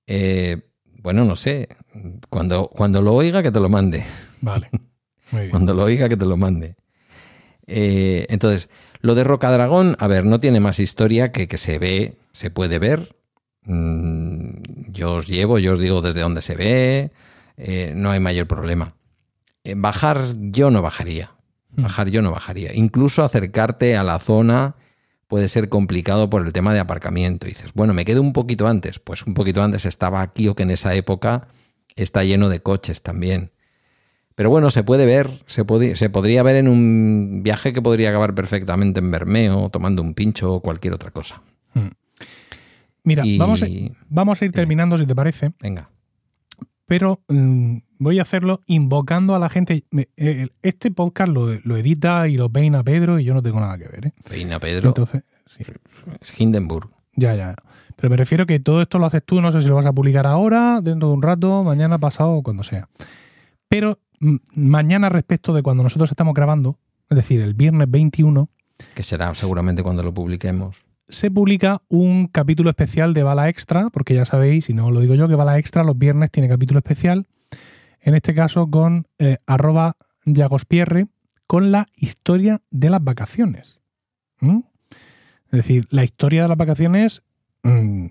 Eh, 0.06 0.62
bueno, 1.04 1.24
no 1.24 1.36
sé. 1.36 1.68
Cuando, 2.30 2.68
cuando 2.68 3.00
lo 3.02 3.12
oiga, 3.14 3.42
que 3.42 3.52
te 3.52 3.60
lo 3.60 3.68
mande. 3.68 4.02
Vale. 4.40 4.68
Muy 5.30 5.42
bien. 5.42 5.50
Cuando 5.50 5.74
lo 5.74 5.84
oiga, 5.84 6.08
que 6.08 6.16
te 6.16 6.26
lo 6.26 6.36
mande. 6.36 6.74
Eh, 7.66 8.26
entonces, 8.30 8.68
lo 9.00 9.14
de 9.14 9.22
Rocadragón, 9.22 9.96
a 10.00 10.06
ver, 10.08 10.24
no 10.24 10.40
tiene 10.40 10.60
más 10.60 10.80
historia 10.80 11.30
que 11.30 11.46
que 11.46 11.58
se 11.58 11.78
ve, 11.78 12.16
se 12.32 12.50
puede 12.50 12.78
ver. 12.78 13.14
Mm, 13.62 14.90
yo 14.90 15.14
os 15.14 15.26
llevo, 15.28 15.58
yo 15.58 15.74
os 15.74 15.78
digo 15.78 16.00
desde 16.02 16.20
dónde 16.20 16.42
se 16.42 16.56
ve. 16.56 17.10
eh, 17.56 17.92
no 17.94 18.10
hay 18.10 18.18
mayor 18.20 18.46
problema. 18.46 18.94
Eh, 19.62 19.74
bajar, 19.76 20.26
yo 20.36 20.70
no 20.70 20.82
bajaría. 20.82 21.32
Hmm. 21.76 21.82
Bajar, 21.84 22.08
yo 22.08 22.22
no 22.22 22.30
bajaría. 22.32 22.74
Incluso 22.74 23.22
acercarte 23.22 23.96
a 23.96 24.02
la 24.04 24.18
zona 24.18 24.74
puede 25.34 25.48
ser 25.48 25.68
complicado 25.68 26.30
por 26.30 26.46
el 26.46 26.52
tema 26.52 26.72
de 26.72 26.78
aparcamiento. 26.78 27.48
Y 27.48 27.50
dices, 27.50 27.72
bueno, 27.74 27.92
me 27.92 28.04
quedo 28.04 28.20
un 28.22 28.32
poquito 28.32 28.68
antes. 28.68 29.00
Pues 29.00 29.26
un 29.26 29.34
poquito 29.34 29.64
antes 29.64 29.84
estaba 29.84 30.22
aquí 30.22 30.46
o 30.46 30.54
que 30.54 30.62
en 30.62 30.70
esa 30.70 30.94
época 30.94 31.48
está 31.96 32.22
lleno 32.22 32.48
de 32.48 32.60
coches 32.60 33.02
también. 33.02 33.50
Pero 34.36 34.48
bueno, 34.48 34.70
se 34.70 34.84
puede 34.84 35.06
ver, 35.06 35.42
se, 35.46 35.64
podría 35.64 36.44
ver 36.44 36.54
en 36.54 36.68
un 36.68 37.40
viaje 37.42 37.72
que 37.72 37.82
podría 37.82 38.10
acabar 38.10 38.36
perfectamente 38.36 39.00
en 39.00 39.10
Bermeo, 39.10 39.70
tomando 39.70 40.02
un 40.02 40.14
pincho 40.14 40.52
o 40.52 40.60
cualquier 40.60 40.94
otra 40.94 41.10
cosa. 41.10 41.42
Mira, 43.02 43.26
Y- 43.26 43.36
vamos, 43.36 43.64
a, 43.64 43.66
vamos 44.08 44.40
a 44.40 44.44
ir 44.44 44.52
terminando, 44.52 44.96
si 44.98 45.04
te 45.04 45.16
parece. 45.16 45.50
Venga. 45.58 45.90
pero 46.86 47.24
mm, 47.26 47.78
voy 47.98 48.18
a 48.18 48.22
hacerlo 48.22 48.60
invocando 48.66 49.34
a 49.34 49.38
la 49.38 49.48
gente. 49.48 49.84
Eh, 50.16 50.48
Este 50.62 50.90
podcast 50.90 51.30
lo, 51.32 51.48
lo 51.64 51.76
edita 51.76 52.28
y 52.28 52.36
lo 52.36 52.48
peina 52.50 52.82
Pedro 52.82 53.18
y 53.18 53.24
yo 53.24 53.34
no 53.34 53.42
tengo 53.42 53.60
nada 53.60 53.76
que 53.78 53.88
ver. 53.88 54.06
¿eh? 54.06 54.12
Peina 54.28 54.58
Pedro, 54.60 54.88
Entonces, 54.88 55.24
sí, 55.46 55.64
es 56.20 56.40
Hindenburg. 56.40 56.88
ya, 57.16 57.34
ya. 57.34 57.54
Pero 57.96 58.10
me 58.10 58.16
refiero 58.16 58.44
que 58.44 58.58
todo 58.58 58.82
esto 58.82 58.98
lo 58.98 59.06
haces 59.06 59.22
tú, 59.24 59.40
no 59.40 59.52
sé 59.52 59.62
si 59.62 59.68
lo 59.68 59.76
vas 59.76 59.86
a 59.86 59.92
publicar 59.92 60.26
ahora, 60.26 60.80
dentro 60.82 61.08
de 61.08 61.14
un 61.14 61.22
rato, 61.22 61.62
mañana, 61.62 61.98
pasado 61.98 62.32
o 62.32 62.42
cuando 62.42 62.64
sea. 62.64 62.88
Pero 63.68 63.98
mm, 64.20 64.36
mañana 64.56 65.08
respecto 65.08 65.54
de 65.54 65.62
cuando 65.62 65.82
nosotros 65.84 66.10
estamos 66.10 66.34
grabando, 66.34 66.78
es 67.08 67.16
decir, 67.16 67.40
el 67.40 67.54
viernes 67.54 67.88
21, 67.90 68.48
que 68.94 69.02
será 69.04 69.32
seguramente 69.34 69.84
cuando 69.84 70.02
lo 70.02 70.12
publiquemos. 70.12 70.82
se 71.08 71.30
publica 71.30 71.82
un 71.88 72.26
capítulo 72.26 72.70
especial 72.70 73.14
de 73.14 73.22
Bala 73.22 73.48
Extra, 73.48 73.88
porque 73.90 74.14
ya 74.14 74.24
sabéis, 74.24 74.64
si 74.64 74.74
no 74.74 74.90
lo 74.90 74.98
digo 75.00 75.14
yo, 75.14 75.28
que 75.28 75.36
Bala 75.36 75.56
Extra 75.58 75.84
los 75.84 75.96
viernes 75.96 76.32
tiene 76.32 76.48
capítulo 76.48 76.78
especial, 76.78 77.26
en 78.04 78.14
este 78.14 78.34
caso 78.34 78.70
con 78.70 79.06
eh, 79.18 79.38
arroba 79.46 79.96
Llagospierre, 80.24 81.06
con 81.46 81.72
la 81.72 81.86
historia 81.96 82.60
de 82.70 82.90
las 82.90 83.02
vacaciones. 83.02 83.80
¿Mm? 84.40 84.60
Es 85.46 85.50
decir, 85.58 85.86
la 85.90 86.04
historia 86.04 86.42
de 86.42 86.48
las 86.48 86.56
vacaciones 86.56 87.22
mm, 87.62 88.06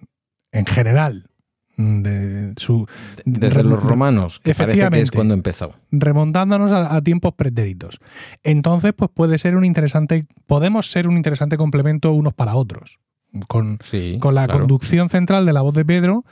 en 0.51 0.65
general, 0.65 1.29
mm, 1.77 2.01
de 2.01 2.53
su 2.57 2.87
Desde 3.25 3.63
los 3.63 3.81
romanos, 3.83 4.39
que 4.39 4.53
parece 4.53 4.77
que 4.77 4.83
es 4.83 4.87
Efectivamente. 4.87 5.15
cuando 5.15 5.33
empezó. 5.33 5.75
remontándonos 5.91 6.71
a, 6.71 6.95
a 6.95 7.01
tiempos 7.01 7.33
pretéritos. 7.33 7.99
Entonces, 8.43 8.93
pues 8.95 9.09
puede 9.13 9.37
ser 9.37 9.55
un 9.55 9.65
interesante, 9.65 10.25
podemos 10.45 10.89
ser 10.91 11.07
un 11.07 11.17
interesante 11.17 11.57
complemento 11.57 12.11
unos 12.13 12.33
para 12.33 12.55
otros. 12.55 12.99
Con, 13.47 13.79
Sí. 13.81 14.17
con 14.19 14.35
la 14.35 14.45
claro. 14.45 14.59
conducción 14.61 15.09
central 15.09 15.45
de 15.47 15.53
la 15.53 15.61
voz 15.63 15.73
de 15.73 15.83
Pedro, 15.85 16.23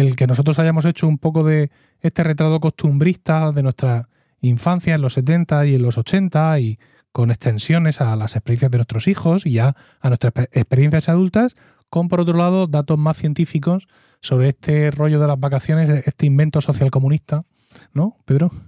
el 0.00 0.16
que 0.16 0.26
nosotros 0.26 0.58
hayamos 0.58 0.84
hecho 0.84 1.06
un 1.08 1.18
poco 1.18 1.42
de 1.44 1.70
este 2.00 2.22
retrato 2.22 2.60
costumbrista 2.60 3.52
de 3.52 3.62
nuestra 3.62 4.08
infancia 4.40 4.94
en 4.94 5.00
los 5.00 5.14
70 5.14 5.66
y 5.66 5.74
en 5.74 5.82
los 5.82 5.98
80 5.98 6.60
y 6.60 6.78
con 7.12 7.30
extensiones 7.30 8.00
a 8.00 8.14
las 8.16 8.36
experiencias 8.36 8.70
de 8.70 8.78
nuestros 8.78 9.08
hijos 9.08 9.46
y 9.46 9.52
ya 9.52 9.74
a 10.00 10.08
nuestras 10.08 10.34
exper- 10.34 10.48
experiencias 10.52 11.08
adultas, 11.08 11.56
con 11.88 12.08
por 12.08 12.20
otro 12.20 12.36
lado 12.36 12.66
datos 12.66 12.98
más 12.98 13.16
científicos 13.16 13.88
sobre 14.20 14.48
este 14.48 14.90
rollo 14.90 15.18
de 15.20 15.26
las 15.28 15.40
vacaciones, 15.40 15.88
este 16.06 16.26
invento 16.26 16.60
social 16.60 16.90
comunista, 16.90 17.44
¿no, 17.92 18.16
Pedro? 18.24 18.50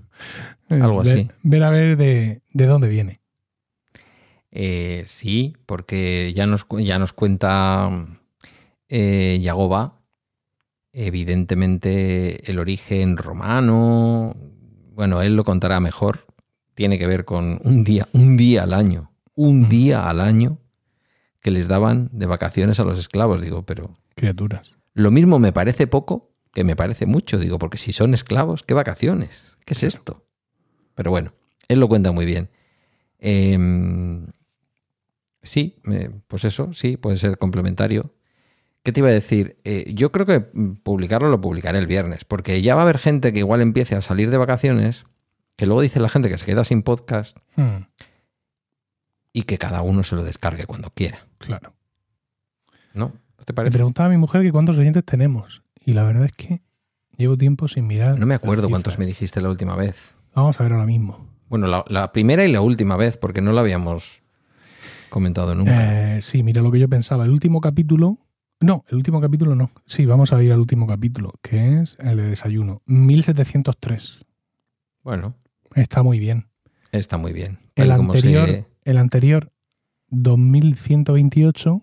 Eh, 0.70 0.80
Algo 0.82 1.02
ver- 1.02 1.12
así. 1.14 1.30
Ver 1.44 1.62
a 1.62 1.70
ver 1.70 1.96
de, 1.96 2.42
de 2.52 2.66
dónde 2.66 2.88
viene. 2.88 3.20
Eh, 4.50 5.04
sí, 5.06 5.56
porque 5.66 6.32
ya 6.34 6.46
nos, 6.46 6.66
ya 6.80 6.98
nos 6.98 7.12
cuenta 7.12 8.06
eh, 8.88 9.38
Yagoba, 9.42 9.97
evidentemente 10.92 12.50
el 12.50 12.58
origen 12.58 13.16
romano, 13.16 14.36
bueno, 14.94 15.22
él 15.22 15.36
lo 15.36 15.44
contará 15.44 15.80
mejor, 15.80 16.26
tiene 16.74 16.98
que 16.98 17.06
ver 17.06 17.24
con 17.24 17.60
un 17.64 17.84
día, 17.84 18.08
un 18.12 18.36
día 18.36 18.62
al 18.64 18.72
año, 18.72 19.12
un 19.34 19.68
día 19.68 20.08
al 20.08 20.20
año 20.20 20.58
que 21.40 21.50
les 21.50 21.68
daban 21.68 22.08
de 22.12 22.26
vacaciones 22.26 22.80
a 22.80 22.84
los 22.84 22.98
esclavos, 22.98 23.40
digo, 23.40 23.62
pero 23.64 23.94
Criaturas. 24.14 24.76
lo 24.94 25.10
mismo 25.10 25.38
me 25.38 25.52
parece 25.52 25.86
poco 25.86 26.34
que 26.52 26.64
me 26.64 26.76
parece 26.76 27.06
mucho, 27.06 27.38
digo, 27.38 27.58
porque 27.58 27.78
si 27.78 27.92
son 27.92 28.14
esclavos, 28.14 28.62
¿qué 28.62 28.74
vacaciones? 28.74 29.44
¿Qué 29.64 29.74
es 29.74 29.82
esto? 29.82 30.26
Pero 30.94 31.10
bueno, 31.10 31.32
él 31.68 31.78
lo 31.78 31.88
cuenta 31.88 32.10
muy 32.10 32.26
bien. 32.26 32.50
Em, 33.18 34.26
sí, 35.42 35.76
pues 36.26 36.44
eso, 36.44 36.72
sí, 36.72 36.96
puede 36.96 37.16
ser 37.18 37.38
complementario. 37.38 38.14
¿Qué 38.82 38.92
te 38.92 39.00
iba 39.00 39.08
a 39.08 39.12
decir? 39.12 39.56
Eh, 39.64 39.92
yo 39.94 40.12
creo 40.12 40.24
que 40.24 40.40
publicarlo 40.40 41.28
lo 41.28 41.40
publicaré 41.40 41.78
el 41.78 41.86
viernes, 41.86 42.24
porque 42.24 42.62
ya 42.62 42.74
va 42.74 42.82
a 42.82 42.84
haber 42.84 42.98
gente 42.98 43.32
que 43.32 43.40
igual 43.40 43.60
empiece 43.60 43.94
a 43.96 44.02
salir 44.02 44.30
de 44.30 44.36
vacaciones, 44.38 45.04
que 45.56 45.66
luego 45.66 45.80
dice 45.82 46.00
la 46.00 46.08
gente 46.08 46.28
que 46.28 46.38
se 46.38 46.46
queda 46.46 46.64
sin 46.64 46.82
podcast 46.82 47.36
Hmm, 47.56 47.84
y 49.32 49.42
que 49.42 49.58
cada 49.58 49.82
uno 49.82 50.02
se 50.04 50.16
lo 50.16 50.24
descargue 50.24 50.64
cuando 50.66 50.90
quiera, 50.90 51.26
claro. 51.38 51.74
¿no? 52.94 53.12
¿No 53.38 53.44
¿Te 53.44 53.52
parece? 53.52 53.74
preguntaba 53.76 54.06
a 54.06 54.10
mi 54.10 54.16
mujer 54.16 54.42
que 54.42 54.52
cuántos 54.52 54.78
oyentes 54.78 55.04
tenemos. 55.04 55.62
Y 55.84 55.92
la 55.92 56.04
verdad 56.04 56.24
es 56.26 56.32
que 56.32 56.60
llevo 57.16 57.36
tiempo 57.36 57.68
sin 57.68 57.86
mirar. 57.86 58.18
No 58.18 58.26
me 58.26 58.34
acuerdo 58.34 58.68
cuántos 58.68 58.98
me 58.98 59.06
dijiste 59.06 59.40
la 59.40 59.48
última 59.50 59.74
vez. 59.76 60.14
Vamos 60.34 60.58
a 60.60 60.62
ver 60.62 60.72
ahora 60.72 60.86
mismo. 60.86 61.26
Bueno, 61.48 61.66
la, 61.66 61.84
la 61.88 62.12
primera 62.12 62.44
y 62.44 62.52
la 62.52 62.60
última 62.60 62.96
vez, 62.96 63.16
porque 63.16 63.40
no 63.40 63.52
la 63.52 63.60
habíamos 63.62 64.22
comentado 65.08 65.54
nunca. 65.54 66.16
Eh, 66.16 66.20
sí, 66.22 66.42
mira 66.42 66.60
lo 66.62 66.70
que 66.70 66.78
yo 66.78 66.88
pensaba. 66.88 67.24
El 67.24 67.30
último 67.30 67.60
capítulo. 67.60 68.18
No, 68.60 68.84
el 68.88 68.96
último 68.96 69.20
capítulo 69.20 69.54
no. 69.54 69.70
Sí, 69.86 70.04
vamos 70.06 70.32
a 70.32 70.42
ir 70.42 70.52
al 70.52 70.58
último 70.58 70.86
capítulo, 70.86 71.32
que 71.42 71.74
es 71.76 71.96
el 72.00 72.16
de 72.16 72.28
desayuno. 72.28 72.82
1703. 72.86 74.24
Bueno, 75.02 75.34
Está 75.74 76.02
muy 76.02 76.18
bien. 76.18 76.48
está 76.90 77.18
muy 77.18 77.32
bien. 77.32 77.58
El 77.76 77.92
anterior, 77.92 78.46
se- 78.48 78.66
el 78.84 78.96
anterior, 78.98 79.52
2128. 80.10 81.82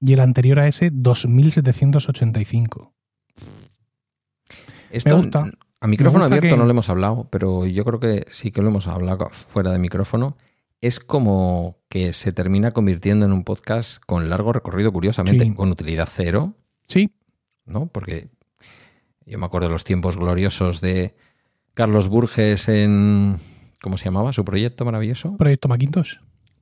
Y 0.00 0.12
el 0.12 0.20
anterior 0.20 0.58
a 0.60 0.68
ese, 0.68 0.90
2785. 0.92 2.92
Esto, 4.90 5.10
me 5.10 5.16
gusta. 5.16 5.50
A 5.80 5.86
micrófono 5.86 6.24
gusta 6.24 6.36
abierto 6.36 6.54
que- 6.54 6.58
no 6.58 6.64
lo 6.64 6.70
hemos 6.70 6.88
hablado, 6.90 7.28
pero 7.30 7.66
yo 7.66 7.84
creo 7.84 8.00
que 8.00 8.24
sí 8.30 8.50
que 8.50 8.60
lo 8.62 8.68
hemos 8.68 8.86
hablado 8.86 9.28
fuera 9.30 9.72
de 9.72 9.78
micrófono. 9.78 10.36
Es 10.80 11.00
como 11.00 11.78
que 11.88 12.12
se 12.12 12.32
termina 12.32 12.72
convirtiendo 12.72 13.24
en 13.26 13.32
un 13.32 13.44
podcast 13.44 14.02
con 14.04 14.28
largo 14.28 14.52
recorrido, 14.52 14.92
curiosamente, 14.92 15.44
Sí. 15.44 15.54
con 15.54 15.70
utilidad 15.70 16.08
cero, 16.10 16.54
Sí, 16.86 17.10
¿no? 17.64 17.86
Porque 17.86 18.28
yo 19.24 19.38
me 19.38 19.46
acuerdo 19.46 19.68
de 19.68 19.72
los 19.72 19.84
tiempos 19.84 20.16
gloriosos 20.16 20.80
de 20.80 21.16
Carlos 21.74 22.08
Burges 22.08 22.68
en. 22.68 23.38
¿Cómo 23.82 23.96
se 23.96 24.04
llamaba 24.06 24.32
su 24.32 24.44
proyecto 24.44 24.84
maravilloso? 24.84 25.36
proyecto 25.36 25.68
Macintosh. 25.68 26.16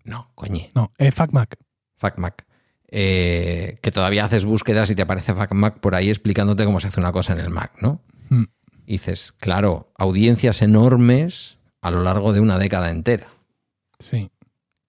No, 0.04 0.30
coñe. 0.34 0.70
No, 0.74 0.92
es 0.98 1.14
FacMac. 1.14 1.56
FacMac. 1.96 2.44
Eh, 2.88 3.78
que 3.82 3.90
todavía 3.90 4.24
haces 4.24 4.44
búsquedas 4.44 4.90
y 4.90 4.94
te 4.94 5.02
aparece 5.02 5.34
FacMac 5.34 5.78
por 5.80 5.94
ahí 5.94 6.08
explicándote 6.10 6.64
cómo 6.64 6.80
se 6.80 6.88
hace 6.88 7.00
una 7.00 7.12
cosa 7.12 7.32
en 7.32 7.40
el 7.40 7.50
Mac, 7.50 7.72
¿no? 7.80 8.00
Mm. 8.28 8.44
Y 8.86 8.92
dices, 8.92 9.32
claro, 9.32 9.90
audiencias 9.96 10.62
enormes 10.62 11.58
a 11.80 11.90
lo 11.90 12.02
largo 12.02 12.32
de 12.32 12.40
una 12.40 12.58
década 12.58 12.90
entera. 12.90 13.28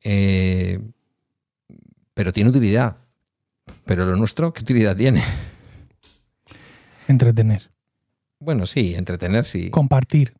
Eh, 0.07 0.79
pero 2.13 2.31
tiene 2.31 2.51
utilidad. 2.51 2.95
Pero 3.85 4.05
lo 4.05 4.15
nuestro, 4.15 4.53
¿qué 4.53 4.61
utilidad 4.61 4.95
tiene? 4.95 5.23
Entretener. 7.07 7.71
Bueno, 8.39 8.65
sí, 8.65 8.93
entretener, 8.95 9.45
sí. 9.45 9.69
Compartir. 9.71 10.35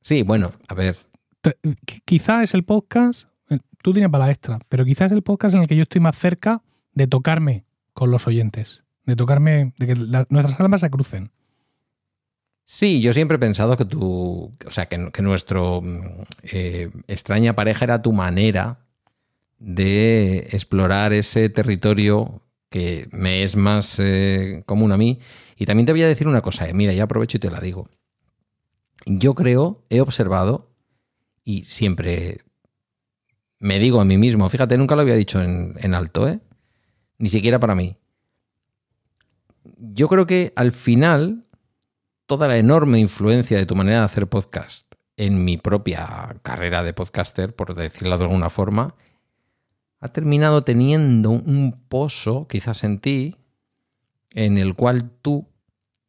Sí, 0.00 0.22
bueno, 0.22 0.52
a 0.68 0.74
ver. 0.74 0.96
Te- 1.40 1.56
qui- 1.62 2.02
Quizá 2.04 2.42
es 2.42 2.54
el 2.54 2.64
podcast, 2.64 3.28
eh, 3.48 3.58
tú 3.82 3.92
tienes 3.92 4.10
bala 4.10 4.30
extra, 4.30 4.58
pero 4.68 4.84
quizás 4.84 5.06
es 5.06 5.12
el 5.12 5.22
podcast 5.22 5.54
en 5.54 5.62
el 5.62 5.66
que 5.68 5.76
yo 5.76 5.82
estoy 5.82 6.00
más 6.00 6.16
cerca 6.16 6.62
de 6.92 7.06
tocarme 7.06 7.64
con 7.92 8.10
los 8.10 8.26
oyentes, 8.26 8.84
de 9.06 9.16
tocarme, 9.16 9.72
de 9.78 9.86
que 9.86 9.96
la- 9.96 10.26
nuestras 10.30 10.60
almas 10.60 10.80
se 10.82 10.90
crucen. 10.90 11.30
Sí, 12.72 13.00
yo 13.00 13.12
siempre 13.12 13.34
he 13.34 13.40
pensado 13.40 13.76
que 13.76 13.84
tu. 13.84 14.54
O 14.64 14.70
sea, 14.70 14.86
que, 14.86 14.96
nuestro 15.22 15.82
mm, 15.82 16.22
eh, 16.52 16.90
extraña 17.08 17.56
pareja 17.56 17.84
era 17.84 18.00
tu 18.00 18.12
manera 18.12 18.86
de 19.58 20.46
explorar 20.52 21.12
ese 21.12 21.48
territorio 21.48 22.42
que 22.68 23.08
me 23.10 23.42
es 23.42 23.56
más 23.56 23.98
eh, 23.98 24.62
común 24.66 24.92
a 24.92 24.96
mí. 24.96 25.18
Y 25.56 25.66
también 25.66 25.84
te 25.84 25.90
voy 25.90 26.02
a 26.04 26.06
decir 26.06 26.28
una 26.28 26.42
cosa, 26.42 26.68
eh, 26.68 26.72
mira, 26.72 26.92
ya 26.92 27.02
aprovecho 27.02 27.38
y 27.38 27.40
te 27.40 27.50
la 27.50 27.60
digo. 27.60 27.88
Yo 29.04 29.34
creo, 29.34 29.84
he 29.90 30.00
observado, 30.00 30.70
y 31.44 31.64
siempre 31.64 32.42
me 33.58 33.80
digo 33.80 34.00
a 34.00 34.04
mí 34.04 34.16
mismo, 34.16 34.48
fíjate, 34.48 34.78
nunca 34.78 34.94
lo 34.94 35.02
había 35.02 35.16
dicho 35.16 35.42
en, 35.42 35.74
en 35.80 35.92
alto, 35.92 36.28
¿eh? 36.28 36.38
Ni 37.18 37.30
siquiera 37.30 37.58
para 37.58 37.74
mí. 37.74 37.96
Yo 39.76 40.06
creo 40.06 40.24
que 40.24 40.52
al 40.54 40.70
final 40.70 41.46
toda 42.30 42.46
la 42.46 42.58
enorme 42.58 43.00
influencia 43.00 43.58
de 43.58 43.66
tu 43.66 43.74
manera 43.74 43.98
de 43.98 44.04
hacer 44.04 44.28
podcast 44.28 44.86
en 45.16 45.44
mi 45.44 45.56
propia 45.56 46.36
carrera 46.44 46.84
de 46.84 46.92
podcaster, 46.92 47.56
por 47.56 47.74
decirlo 47.74 48.16
de 48.16 48.22
alguna 48.22 48.50
forma, 48.50 48.94
ha 49.98 50.08
terminado 50.10 50.62
teniendo 50.62 51.30
un 51.30 51.80
pozo, 51.88 52.46
quizás 52.46 52.84
en 52.84 53.00
ti, 53.00 53.34
en 54.32 54.58
el 54.58 54.76
cual 54.76 55.10
tú 55.10 55.48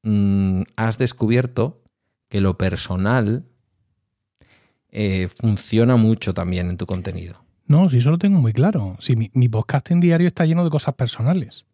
mm, 0.03 0.61
has 0.76 0.99
descubierto 0.99 1.81
que 2.30 2.39
lo 2.39 2.56
personal 2.56 3.48
eh, 4.91 5.27
funciona 5.27 5.95
mucho 5.95 6.35
también 6.35 6.69
en 6.69 6.77
tu 6.77 6.85
contenido. 6.85 7.43
No, 7.65 7.89
si 7.89 7.98
eso 7.98 8.11
lo 8.11 8.19
tengo 8.19 8.39
muy 8.39 8.53
claro. 8.53 8.95
Si 8.99 9.15
mi, 9.15 9.31
mi 9.34 9.49
podcasting 9.49 9.99
diario 9.99 10.27
está 10.27 10.45
lleno 10.45 10.64
de 10.64 10.69
cosas 10.69 10.93
personales. 10.93 11.65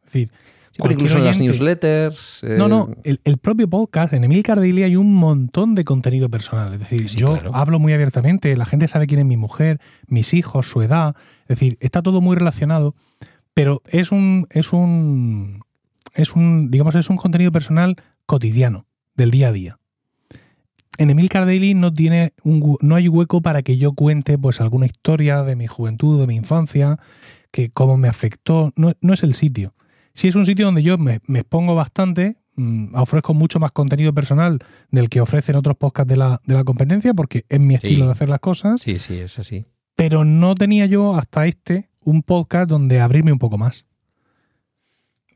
Es 0.00 0.06
decir, 0.06 0.32
Incluso 0.78 1.18
en 1.18 1.24
las 1.24 1.38
newsletters. 1.38 2.40
eh, 2.44 2.56
No, 2.58 2.66
no, 2.68 2.90
el, 3.04 3.20
el 3.24 3.38
propio 3.38 3.68
podcast, 3.68 4.12
en 4.14 4.24
Emilcar 4.24 4.58
Daily 4.58 4.82
hay 4.84 4.96
un 4.96 5.14
montón 5.14 5.74
de 5.74 5.84
contenido 5.84 6.28
personal. 6.30 6.72
Es 6.74 6.80
decir, 6.80 7.08
Sí, 7.08 7.18
yo 7.18 7.32
claro. 7.34 7.50
hablo 7.54 7.78
muy 7.78 7.92
abiertamente, 7.92 8.56
la 8.56 8.64
gente 8.64 8.88
sabe 8.88 9.06
quién 9.06 9.20
es 9.20 9.26
mi 9.26 9.36
mujer, 9.36 9.80
mis 10.06 10.32
hijos, 10.34 10.66
su 10.68 10.80
edad. 10.82 11.14
Es 11.42 11.58
decir, 11.58 11.76
está 11.80 12.02
todo 12.02 12.20
muy 12.20 12.36
relacionado, 12.36 12.94
pero 13.54 13.82
es 13.86 14.12
un, 14.12 14.46
es 14.50 14.72
un, 14.72 15.60
es 16.14 16.32
un, 16.32 16.70
digamos, 16.70 16.94
es 16.94 17.10
un 17.10 17.16
contenido 17.16 17.52
personal 17.52 17.96
cotidiano, 18.26 18.86
del 19.14 19.30
día 19.30 19.48
a 19.48 19.52
día. 19.52 19.78
En 20.98 21.10
Emilcar 21.10 21.46
Daily 21.46 21.74
no 21.74 21.92
tiene 21.92 22.32
un, 22.44 22.76
no 22.80 22.94
hay 22.96 23.08
hueco 23.08 23.40
para 23.40 23.62
que 23.62 23.76
yo 23.78 23.92
cuente 23.92 24.36
pues 24.38 24.60
alguna 24.60 24.86
historia 24.86 25.42
de 25.42 25.56
mi 25.56 25.66
juventud, 25.66 26.20
de 26.20 26.26
mi 26.26 26.36
infancia, 26.36 26.98
que 27.50 27.70
cómo 27.70 27.96
me 27.96 28.08
afectó. 28.08 28.72
No, 28.76 28.92
no 29.00 29.12
es 29.14 29.22
el 29.22 29.34
sitio. 29.34 29.74
Si 30.14 30.28
es 30.28 30.34
un 30.34 30.44
sitio 30.46 30.66
donde 30.66 30.82
yo 30.82 30.98
me, 30.98 31.20
me 31.26 31.40
expongo 31.40 31.74
bastante, 31.74 32.36
mm, 32.56 32.94
ofrezco 32.94 33.34
mucho 33.34 33.58
más 33.60 33.72
contenido 33.72 34.12
personal 34.14 34.58
del 34.90 35.08
que 35.08 35.20
ofrecen 35.20 35.56
otros 35.56 35.76
podcasts 35.76 36.08
de 36.10 36.16
la, 36.16 36.40
de 36.44 36.54
la 36.54 36.64
competencia, 36.64 37.14
porque 37.14 37.44
es 37.48 37.60
mi 37.60 37.74
estilo 37.74 38.00
Sí. 38.00 38.06
de 38.06 38.12
hacer 38.12 38.28
las 38.28 38.40
cosas, 38.40 38.80
Sí, 38.82 38.98
sí, 38.98 39.18
es 39.18 39.38
así. 39.38 39.64
pero 39.96 40.24
no 40.24 40.54
tenía 40.54 40.86
yo 40.86 41.14
hasta 41.16 41.46
este 41.46 41.88
un 42.04 42.22
podcast 42.22 42.68
donde 42.68 43.00
abrirme 43.00 43.32
un 43.32 43.38
poco 43.38 43.56
más. 43.58 43.86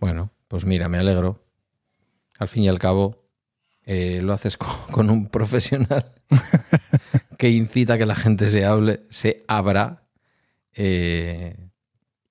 Bueno, 0.01 0.33
pues 0.49 0.65
mira, 0.67 0.89
me 0.89 0.99
alegro. 0.99 1.43
Al 2.39 2.49
fin 2.49 2.65
y 2.65 2.69
al 2.69 2.79
cabo, 2.79 3.25
eh, 3.85 4.21
lo 4.23 4.33
haces 4.33 4.57
con, 4.59 4.69
con 4.91 5.11
un 5.11 5.27
profesional 5.29 6.13
que 7.39 7.51
incita 7.51 7.95
a 7.95 7.99
que 7.99 8.07
la 8.07 8.15
gente 8.17 8.49
se 8.51 8.65
hable, 8.67 9.03
se 9.11 9.45
abra 9.49 10.03
eh, 10.75 11.66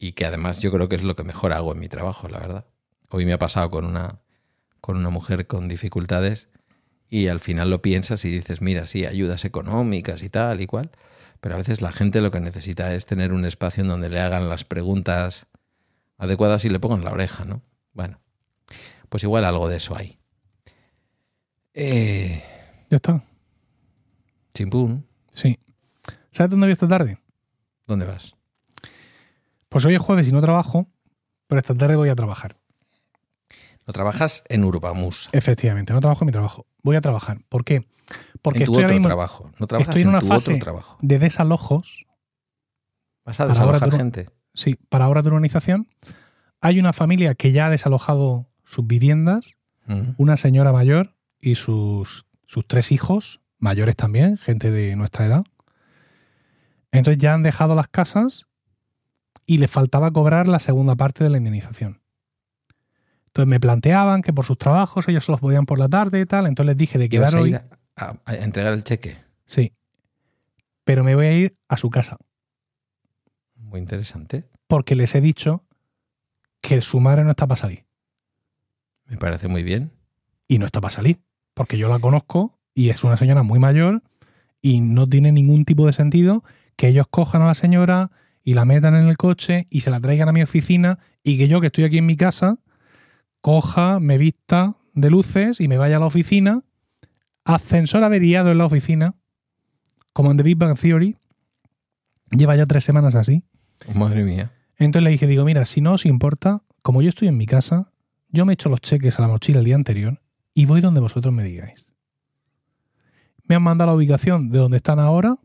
y 0.05 0.11
que 0.13 0.27
además 0.27 0.61
yo 0.61 0.71
creo 0.71 0.87
que 0.87 0.95
es 0.95 1.01
lo 1.03 1.15
que 1.15 1.23
mejor 1.23 1.51
hago 1.51 1.73
en 1.73 1.79
mi 1.79 1.87
trabajo, 1.89 2.27
la 2.27 2.37
verdad. 2.39 2.65
Hoy 3.09 3.25
me 3.25 3.33
ha 3.33 3.39
pasado 3.39 3.71
con 3.71 3.85
una, 3.85 4.21
con 4.81 4.97
una 4.97 5.09
mujer 5.09 5.47
con 5.47 5.67
dificultades 5.67 6.47
y 7.09 7.27
al 7.27 7.39
final 7.39 7.71
lo 7.71 7.81
piensas 7.81 8.23
y 8.23 8.29
dices, 8.29 8.61
mira, 8.61 8.85
sí, 8.85 9.07
ayudas 9.07 9.45
económicas 9.45 10.21
y 10.21 10.29
tal 10.29 10.61
y 10.61 10.67
cual, 10.67 10.91
pero 11.41 11.55
a 11.55 11.57
veces 11.57 11.81
la 11.81 11.91
gente 11.91 12.21
lo 12.21 12.29
que 12.29 12.39
necesita 12.39 12.93
es 12.93 13.07
tener 13.07 13.33
un 13.33 13.45
espacio 13.45 13.81
en 13.81 13.89
donde 13.89 14.09
le 14.09 14.19
hagan 14.19 14.47
las 14.47 14.63
preguntas 14.63 15.47
adecuadas 16.19 16.65
y 16.65 16.69
le 16.69 16.79
pongan 16.79 17.03
la 17.03 17.11
oreja, 17.11 17.43
¿no? 17.43 17.63
Bueno, 17.93 18.19
pues 19.09 19.23
igual 19.23 19.43
algo 19.43 19.67
de 19.69 19.77
eso 19.77 19.97
hay. 19.97 20.19
Eh, 21.73 22.43
Ya 22.91 22.97
está. 22.97 23.23
chimpún, 24.53 25.07
Sí. 25.33 25.57
¿Sabes 26.29 26.51
dónde 26.51 26.67
voy 26.67 26.73
esta 26.73 26.87
tarde? 26.87 27.17
¿dónde 27.87 28.05
vas? 28.05 28.34
Pues 29.75 29.83
hoy 29.83 29.93
es 29.93 30.01
jueves 30.01 30.25
y 30.29 30.31
no 30.31 30.39
trabajo, 30.39 30.87
pero 31.47 31.59
esta 31.59 31.75
tarde 31.75 31.97
voy 31.97 32.07
a 32.07 32.15
trabajar. 32.15 32.55
No 33.85 33.91
trabajas 33.91 34.41
en 34.47 34.63
Urbamusa, 34.63 35.29
Efectivamente, 35.33 35.91
no 35.91 35.99
trabajo 35.99 36.23
en 36.23 36.27
mi 36.27 36.31
trabajo. 36.31 36.65
Voy 36.81 36.95
a 36.95 37.01
trabajar. 37.01 37.41
¿Por 37.49 37.65
qué? 37.65 37.85
Porque 38.41 38.59
en 38.59 38.65
tu 38.67 38.71
estoy 38.71 38.83
otro 38.85 38.93
mismo 38.93 39.09
trabajo. 39.09 39.51
No 39.59 39.67
trabajas 39.67 39.89
estoy 39.89 40.03
en 40.03 40.07
una 40.07 40.21
tu 40.21 40.27
fase 40.27 40.51
otro 40.53 40.63
trabajo. 40.63 40.97
de 41.01 41.19
desalojos. 41.19 42.05
Vas 43.25 43.37
a 43.41 43.47
desalojar 43.47 43.89
de- 43.89 43.97
gente. 43.97 44.29
Sí, 44.53 44.75
para 44.87 45.09
obras 45.09 45.25
de 45.25 45.31
urbanización. 45.31 45.89
Hay 46.61 46.79
una 46.79 46.93
familia 46.93 47.35
que 47.35 47.51
ya 47.51 47.65
ha 47.65 47.69
desalojado 47.69 48.47
sus 48.63 48.87
viviendas, 48.87 49.57
Ujú. 49.89 50.15
una 50.17 50.37
señora 50.37 50.71
mayor 50.71 51.17
y 51.41 51.55
sus, 51.55 52.27
sus 52.45 52.65
tres 52.65 52.93
hijos, 52.93 53.41
mayores 53.57 53.97
también, 53.97 54.37
gente 54.37 54.71
de 54.71 54.95
nuestra 54.95 55.25
edad. 55.25 55.43
Entonces 56.93 57.21
ya 57.21 57.33
han 57.33 57.43
dejado 57.43 57.75
las 57.75 57.89
casas 57.89 58.45
y 59.45 59.57
les 59.59 59.69
faltaba 59.69 60.11
cobrar 60.11 60.47
la 60.47 60.59
segunda 60.59 60.95
parte 60.95 61.23
de 61.23 61.29
la 61.29 61.37
indemnización. 61.37 62.01
Entonces 63.27 63.47
me 63.49 63.59
planteaban 63.59 64.21
que 64.21 64.33
por 64.33 64.45
sus 64.45 64.57
trabajos 64.57 65.07
ellos 65.07 65.25
se 65.25 65.31
los 65.31 65.41
podían 65.41 65.65
por 65.65 65.77
la 65.77 65.89
tarde 65.89 66.21
y 66.21 66.25
tal, 66.25 66.47
entonces 66.47 66.67
les 66.67 66.77
dije 66.77 66.97
de 66.97 67.05
¿Y 67.11 67.17
vas 67.17 67.31
quedar 67.31 67.43
hoy. 67.43 67.53
a- 67.53 68.13
a 68.25 68.35
entregar 68.35 68.73
el 68.73 68.83
cheque? 68.83 69.17
Sí. 69.45 69.73
Pero 70.83 71.03
me 71.03 71.15
voy 71.15 71.25
a 71.25 71.33
ir 71.33 71.57
a 71.67 71.77
su 71.77 71.89
casa 71.89 72.17
Muy 73.55 73.79
interesante. 73.79 74.45
porque 74.67 74.95
les 74.95 75.13
he 75.15 75.21
dicho 75.21 75.63
que 76.61 76.81
su 76.81 76.99
madre 76.99 77.23
no 77.23 77.31
está 77.31 77.45
para 77.47 77.59
salir. 77.61 77.85
Me 79.05 79.17
parece 79.17 79.47
muy 79.47 79.63
bien. 79.63 79.91
y 80.47 80.59
no 80.59 80.65
está 80.67 80.79
para 80.79 80.93
salir, 80.93 81.19
porque 81.55 81.77
yo 81.79 81.89
la 81.89 81.97
conozco 81.99 82.57
y 82.75 82.89
es 82.89 83.03
una 83.03 83.17
señora 83.17 83.41
muy 83.43 83.57
mayor 83.59 84.03
y 84.61 84.79
no 84.79 85.07
tiene 85.07 85.31
ningún 85.31 85.65
tipo 85.65 85.87
de 85.87 85.93
sentido 85.93 86.43
que 86.75 86.87
ellos 86.89 87.07
cojan 87.09 87.41
a 87.41 87.47
la 87.47 87.53
señora 87.55 88.11
y 88.45 88.53
la 88.53 88.63
metan 88.63 88.95
en 88.95 89.07
el 89.07 89.17
coche 89.17 89.67
y 89.69 89.81
se 89.81 89.89
la 89.89 89.99
traigan 89.99 90.29
a 90.29 90.31
mi 90.31 90.41
oficina 90.41 90.99
y 91.23 91.37
que 91.37 91.49
yo 91.49 91.59
que 91.59 91.67
estoy 91.67 91.83
aquí 91.83 91.97
en 91.97 92.05
mi 92.05 92.15
casa 92.15 92.59
coja, 93.41 93.99
me 93.99 94.17
vista 94.17 94.75
de 94.93 95.09
luces 95.09 95.59
y 95.59 95.67
me 95.67 95.77
vaya 95.77 95.97
a 95.97 95.99
la 95.99 96.07
oficina, 96.07 96.63
ascensor 97.43 98.03
averiado 98.03 98.49
en 98.51 98.57
la 98.57 98.65
oficina, 98.65 99.13
como 100.13 100.31
en 100.31 100.37
The 100.37 100.43
Big 100.43 100.57
Bang 100.57 100.75
Theory, 100.79 101.15
lleva 102.31 102.55
ya 102.55 102.65
tres 102.65 102.83
semanas 102.83 103.13
así. 103.13 103.43
Madre 103.93 104.23
mía. 104.23 104.51
Entonces 104.77 105.03
le 105.03 105.11
dije, 105.11 105.27
digo, 105.27 105.45
mira, 105.45 105.65
si 105.65 105.79
no 105.79 105.93
os 105.93 106.07
importa, 106.07 106.63
como 106.81 107.03
yo 107.03 107.09
estoy 107.09 107.27
en 107.27 107.37
mi 107.37 107.45
casa, 107.45 107.91
yo 108.29 108.47
me 108.47 108.53
echo 108.53 108.69
los 108.69 108.81
cheques 108.81 109.19
a 109.19 109.21
la 109.21 109.27
mochila 109.27 109.59
el 109.59 109.65
día 109.65 109.75
anterior 109.75 110.21
y 110.55 110.65
voy 110.65 110.81
donde 110.81 110.99
vosotros 110.99 111.31
me 111.31 111.43
digáis. 111.43 111.85
Me 113.43 113.53
han 113.53 113.61
mandado 113.61 113.91
la 113.91 113.95
ubicación 113.95 114.49
de 114.49 114.57
donde 114.57 114.77
están 114.77 114.99
ahora, 114.99 115.37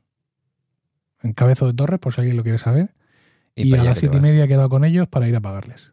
en 1.22 1.32
Cabezo 1.32 1.66
de 1.66 1.74
Torres, 1.74 2.00
por 2.00 2.14
si 2.14 2.20
alguien 2.20 2.36
lo 2.36 2.42
quiere 2.42 2.58
saber, 2.58 2.94
y, 3.54 3.74
a 3.74 3.82
las 3.82 3.98
siete 3.98 4.18
y 4.18 4.20
media 4.20 4.44
he 4.44 4.48
quedado 4.48 4.68
con 4.68 4.84
ellos 4.84 5.06
para 5.08 5.28
ir 5.28 5.36
a 5.36 5.40
pagarles. 5.40 5.92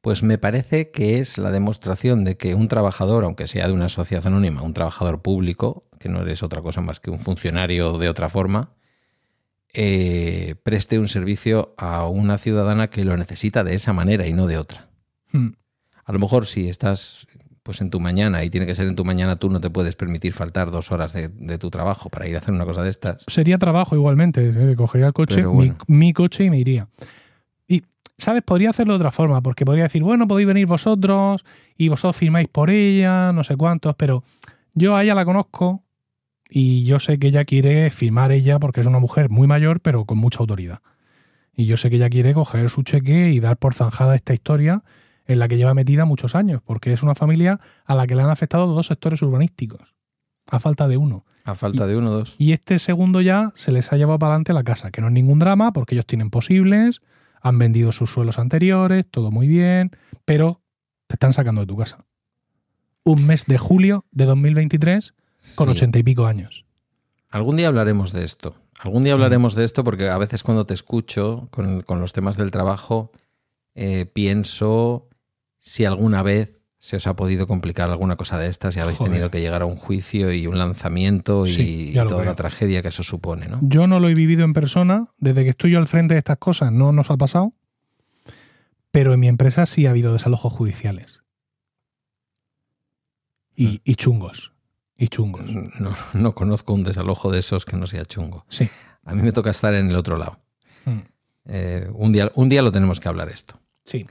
Pues 0.00 0.22
me 0.22 0.38
parece 0.38 0.90
que 0.90 1.18
es 1.18 1.38
la 1.38 1.50
demostración 1.50 2.24
de 2.24 2.36
que 2.36 2.54
un 2.54 2.68
trabajador, 2.68 3.24
aunque 3.24 3.46
sea 3.46 3.66
de 3.66 3.72
una 3.72 3.88
sociedad 3.88 4.26
anónima, 4.26 4.62
un 4.62 4.74
trabajador 4.74 5.22
público, 5.22 5.88
que 5.98 6.08
no 6.08 6.22
eres 6.22 6.42
otra 6.42 6.62
cosa 6.62 6.80
más 6.80 7.00
que 7.00 7.10
un 7.10 7.18
funcionario 7.18 7.98
de 7.98 8.08
otra 8.08 8.28
forma, 8.28 8.72
eh, 9.74 10.54
preste 10.62 10.98
un 10.98 11.08
servicio 11.08 11.74
a 11.76 12.08
una 12.08 12.38
ciudadana 12.38 12.88
que 12.88 13.04
lo 13.04 13.16
necesita 13.16 13.64
de 13.64 13.74
esa 13.74 13.92
manera 13.92 14.26
y 14.26 14.32
no 14.32 14.46
de 14.46 14.58
otra. 14.58 14.88
Hmm. 15.32 15.50
A 16.04 16.12
lo 16.12 16.18
mejor 16.18 16.46
si 16.46 16.68
estás 16.68 17.26
pues 17.68 17.82
en 17.82 17.90
tu 17.90 18.00
mañana 18.00 18.42
y 18.44 18.48
tiene 18.48 18.64
que 18.64 18.74
ser 18.74 18.86
en 18.86 18.96
tu 18.96 19.04
mañana, 19.04 19.36
tú 19.36 19.50
no 19.50 19.60
te 19.60 19.68
puedes 19.68 19.94
permitir 19.94 20.32
faltar 20.32 20.70
dos 20.70 20.90
horas 20.90 21.12
de, 21.12 21.28
de 21.28 21.58
tu 21.58 21.68
trabajo 21.68 22.08
para 22.08 22.26
ir 22.26 22.34
a 22.34 22.38
hacer 22.38 22.54
una 22.54 22.64
cosa 22.64 22.82
de 22.82 22.88
estas. 22.88 23.22
Sería 23.26 23.58
trabajo 23.58 23.94
igualmente, 23.94 24.48
¿eh? 24.48 24.74
cogería 24.74 25.08
el 25.08 25.12
coche, 25.12 25.34
Pero 25.34 25.50
mi, 25.50 25.56
bueno. 25.56 25.76
mi 25.86 26.14
coche 26.14 26.44
y 26.44 26.48
me 26.48 26.58
iría. 26.58 26.88
Y, 27.66 27.82
¿sabes? 28.16 28.42
Podría 28.42 28.70
hacerlo 28.70 28.94
de 28.94 28.96
otra 28.96 29.12
forma, 29.12 29.42
porque 29.42 29.66
podría 29.66 29.82
decir, 29.82 30.02
bueno, 30.02 30.26
podéis 30.26 30.48
venir 30.48 30.64
vosotros 30.66 31.44
y 31.76 31.88
vosotros 31.90 32.16
firmáis 32.16 32.48
por 32.48 32.70
ella, 32.70 33.34
no 33.34 33.44
sé 33.44 33.54
cuántos, 33.58 33.94
pero 33.96 34.24
yo 34.72 34.96
a 34.96 35.04
ella 35.04 35.14
la 35.14 35.26
conozco 35.26 35.84
y 36.48 36.86
yo 36.86 37.00
sé 37.00 37.18
que 37.18 37.26
ella 37.26 37.44
quiere 37.44 37.90
firmar 37.90 38.32
ella 38.32 38.58
porque 38.58 38.80
es 38.80 38.86
una 38.86 38.98
mujer 38.98 39.28
muy 39.28 39.46
mayor, 39.46 39.80
pero 39.80 40.06
con 40.06 40.16
mucha 40.16 40.38
autoridad. 40.38 40.80
Y 41.54 41.66
yo 41.66 41.76
sé 41.76 41.90
que 41.90 41.96
ella 41.96 42.08
quiere 42.08 42.32
coger 42.32 42.70
su 42.70 42.82
cheque 42.82 43.28
y 43.28 43.40
dar 43.40 43.58
por 43.58 43.74
zanjada 43.74 44.14
esta 44.14 44.32
historia 44.32 44.84
en 45.28 45.38
la 45.38 45.46
que 45.46 45.56
lleva 45.56 45.74
metida 45.74 46.04
muchos 46.04 46.34
años, 46.34 46.60
porque 46.64 46.92
es 46.92 47.02
una 47.04 47.14
familia 47.14 47.60
a 47.84 47.94
la 47.94 48.06
que 48.08 48.16
le 48.16 48.22
han 48.22 48.30
afectado 48.30 48.66
dos 48.66 48.86
sectores 48.88 49.22
urbanísticos, 49.22 49.94
a 50.50 50.58
falta 50.58 50.88
de 50.88 50.96
uno. 50.96 51.24
A 51.44 51.54
falta 51.54 51.86
de 51.86 51.96
uno 51.96 52.10
o 52.10 52.14
dos. 52.18 52.34
Y 52.38 52.52
este 52.52 52.78
segundo 52.78 53.20
ya 53.20 53.52
se 53.54 53.70
les 53.72 53.92
ha 53.92 53.96
llevado 53.96 54.18
para 54.18 54.32
adelante 54.32 54.52
la 54.52 54.64
casa, 54.64 54.90
que 54.90 55.00
no 55.00 55.06
es 55.06 55.12
ningún 55.12 55.38
drama 55.38 55.72
porque 55.72 55.94
ellos 55.94 56.06
tienen 56.06 56.30
posibles, 56.30 57.00
han 57.40 57.58
vendido 57.58 57.92
sus 57.92 58.10
suelos 58.10 58.38
anteriores, 58.38 59.06
todo 59.10 59.30
muy 59.30 59.46
bien, 59.46 59.92
pero 60.24 60.60
te 61.06 61.14
están 61.14 61.32
sacando 61.32 61.60
de 61.62 61.66
tu 61.68 61.76
casa. 61.76 62.04
Un 63.04 63.26
mes 63.26 63.44
de 63.46 63.56
julio 63.58 64.04
de 64.10 64.26
2023 64.26 65.14
con 65.54 65.68
Sí. 65.68 65.72
ochenta 65.72 65.98
y 65.98 66.02
pico 66.02 66.26
años. 66.26 66.66
Algún 67.30 67.56
día 67.56 67.68
hablaremos 67.68 68.12
de 68.12 68.24
esto. 68.24 68.56
Algún 68.80 69.04
día 69.04 69.12
hablaremos 69.14 69.54
de 69.54 69.64
esto 69.64 69.84
porque 69.84 70.08
a 70.08 70.18
veces 70.18 70.42
cuando 70.42 70.64
te 70.64 70.74
escucho 70.74 71.48
con, 71.50 71.80
con 71.82 72.00
los 72.00 72.12
temas 72.12 72.36
del 72.36 72.50
trabajo, 72.50 73.12
eh, 73.74 74.06
pienso 74.06 75.07
si 75.68 75.84
alguna 75.84 76.22
vez 76.22 76.54
se 76.78 76.96
os 76.96 77.06
ha 77.06 77.14
podido 77.14 77.46
complicar 77.46 77.90
alguna 77.90 78.16
cosa 78.16 78.38
de 78.38 78.48
estas 78.48 78.74
y 78.76 78.80
habéis 78.80 78.96
Joder. 78.96 79.12
tenido 79.12 79.30
que 79.30 79.40
llegar 79.40 79.60
a 79.60 79.66
un 79.66 79.76
juicio 79.76 80.32
y 80.32 80.46
un 80.46 80.56
lanzamiento 80.56 81.46
y, 81.46 81.50
Sí, 81.52 81.94
toda 82.08 82.24
la 82.24 82.36
tragedia 82.36 82.80
que 82.80 82.88
eso 82.88 83.02
supone, 83.02 83.48
¿no? 83.48 83.58
Yo 83.62 83.86
no 83.86 84.00
lo 84.00 84.08
he 84.08 84.14
vivido 84.14 84.44
en 84.44 84.54
persona, 84.54 85.08
desde 85.18 85.44
que 85.44 85.50
estoy 85.50 85.72
yo 85.72 85.78
al 85.78 85.86
frente 85.86 86.14
de 86.14 86.18
estas 86.18 86.38
cosas 86.38 86.72
no 86.72 86.92
nos 86.92 87.10
ha 87.10 87.18
pasado, 87.18 87.52
pero 88.90 89.12
en 89.12 89.20
mi 89.20 89.28
empresa 89.28 89.66
sí 89.66 89.84
ha 89.84 89.90
habido 89.90 90.14
desalojos 90.14 90.54
judiciales. 90.54 91.22
Mm. 93.56 93.62
Y, 93.62 93.80
y 93.84 93.94
chungos. 93.96 94.52
Y 94.96 95.08
chungos. 95.08 95.44
No, 95.80 95.90
no 96.14 96.34
conozco 96.34 96.72
un 96.72 96.84
desalojo 96.84 97.30
de 97.30 97.40
esos 97.40 97.66
que 97.66 97.76
no 97.76 97.86
sea 97.86 98.06
chungo. 98.06 98.46
Sí. 98.48 98.70
A 99.04 99.14
mí 99.14 99.22
me 99.22 99.32
toca 99.32 99.50
estar 99.50 99.74
en 99.74 99.90
el 99.90 99.96
otro 99.96 100.16
lado. 100.16 100.40
Mm. 100.86 100.98
Eh, 101.44 101.90
un, 101.92 102.12
día, 102.12 102.32
un 102.36 102.48
día 102.48 102.62
lo 102.62 102.72
tenemos 102.72 103.00
que 103.00 103.08
hablar 103.08 103.28
esto. 103.28 103.60
Sí. 103.84 104.06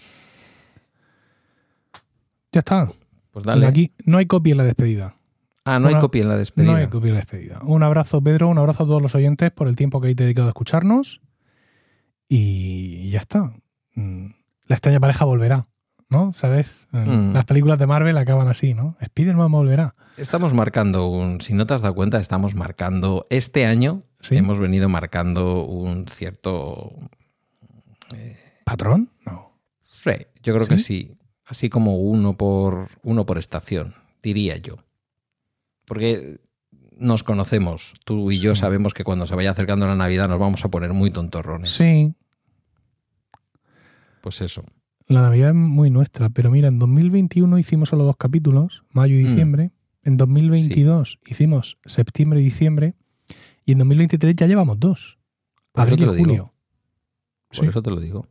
Ya 2.57 2.61
está. 2.61 2.91
Pues 3.29 3.45
dale. 3.45 3.67
Aquí 3.67 3.91
no 4.05 4.17
hay 4.17 4.25
copia 4.25 4.53
en 4.53 4.57
la 4.57 4.63
despedida. 4.63 5.13
ah, 5.63 5.77
no 5.77 5.89
hay 5.89 5.99
copia 5.99 6.23
en 6.23 6.27
la 6.29 6.38
despedida. 6.38 6.71
No 6.71 6.77
hay 6.79 6.88
copia 6.88 7.09
en 7.09 7.13
la 7.13 7.19
despedida. 7.19 7.59
Un 7.61 7.84
abrazo, 7.84 8.19
Pedro. 8.19 8.47
Un 8.47 8.57
abrazo 8.57 8.85
a 8.85 8.88
todos 8.88 8.99
los 8.99 9.13
oyentes 9.13 9.51
por 9.51 9.67
el 9.67 9.75
tiempo 9.75 10.01
que 10.01 10.05
habéis 10.07 10.15
dedicado 10.17 10.47
a 10.47 10.49
escucharnos. 10.49 11.21
Y 12.27 13.11
ya 13.11 13.19
está. 13.19 13.53
Mm, 13.93 14.29
La 14.65 14.75
extraña 14.75 14.99
pareja 14.99 15.23
volverá, 15.25 15.67
¿no? 16.09 16.34
¿Sabes? 16.34 16.88
Eh, 16.93 16.97
Mm. 17.05 17.34
Las 17.34 17.45
películas 17.45 17.77
de 17.77 17.85
Marvel 17.85 18.17
acaban 18.17 18.47
así, 18.47 18.73
¿no? 18.73 18.95
Spider-Man 19.01 19.51
volverá. 19.51 19.93
Estamos 20.17 20.55
marcando 20.55 21.05
un, 21.05 21.39
si 21.41 21.53
no 21.53 21.67
te 21.67 21.75
has 21.75 21.84
dado 21.84 21.93
cuenta, 21.93 22.19
estamos 22.19 22.55
marcando, 22.55 23.27
este 23.29 23.67
año 23.67 24.01
¿Sí? 24.19 24.35
hemos 24.35 24.57
venido 24.57 24.89
marcando 24.89 25.63
un 25.63 26.07
cierto... 26.07 26.91
¿Patrón? 28.65 29.11
No. 29.27 29.51
Sí, 29.91 30.11
yo 30.41 30.55
creo 30.55 30.65
que 30.67 30.79
¿Sí? 30.79 31.16
Sí. 31.47 31.51
Así 31.51 31.69
como 31.69 31.97
uno 31.97 32.35
por, 32.35 32.87
uno 33.03 33.25
por 33.25 33.37
estación, 33.37 33.93
diría 34.21 34.57
yo. 34.57 34.75
Porque 35.85 36.39
nos 36.97 37.23
conocemos, 37.23 37.93
tú 38.05 38.31
y 38.31 38.39
yo 38.39 38.51
Mm. 38.53 38.55
sabemos 38.55 38.93
que 38.93 39.03
cuando 39.03 39.25
se 39.27 39.35
vaya 39.35 39.51
acercando 39.51 39.87
la 39.87 39.95
Navidad 39.95 40.27
nos 40.27 40.39
vamos 40.39 40.65
a 40.65 40.69
poner 40.69 40.93
muy 40.93 41.11
tontorrones. 41.11 41.69
Sí, 41.73 42.13
Pues 44.21 44.41
eso. 44.41 44.63
la 45.07 45.21
Navidad 45.21 45.49
es 45.49 45.55
muy 45.55 45.89
nuestra, 45.89 46.29
pero 46.29 46.51
mira, 46.51 46.67
en 46.67 46.79
2021 46.79 47.57
hicimos 47.59 47.89
solo 47.89 48.03
dos 48.03 48.17
capítulos, 48.17 48.83
mayo 48.91 49.15
y 49.17 49.23
Mm. 49.23 49.27
diciembre. 49.27 49.71
En 50.03 50.17
2022 50.17 51.19
hicimos 51.25 51.77
septiembre 51.85 52.41
y 52.41 52.43
diciembre. 52.45 52.95
Y 53.65 53.73
en 53.73 53.77
2023 53.79 54.35
ya 54.35 54.47
llevamos 54.47 54.79
dos. 54.79 55.17
Por 55.73 55.83
Abril 55.83 56.01
y 56.01 56.05
lo 56.05 56.13
digo. 56.13 56.25
julio. 56.25 56.53
Por 57.49 57.57
Sí. 57.57 57.65
eso 57.67 57.81
te 57.81 57.89
lo 57.91 57.99
digo. 57.99 58.27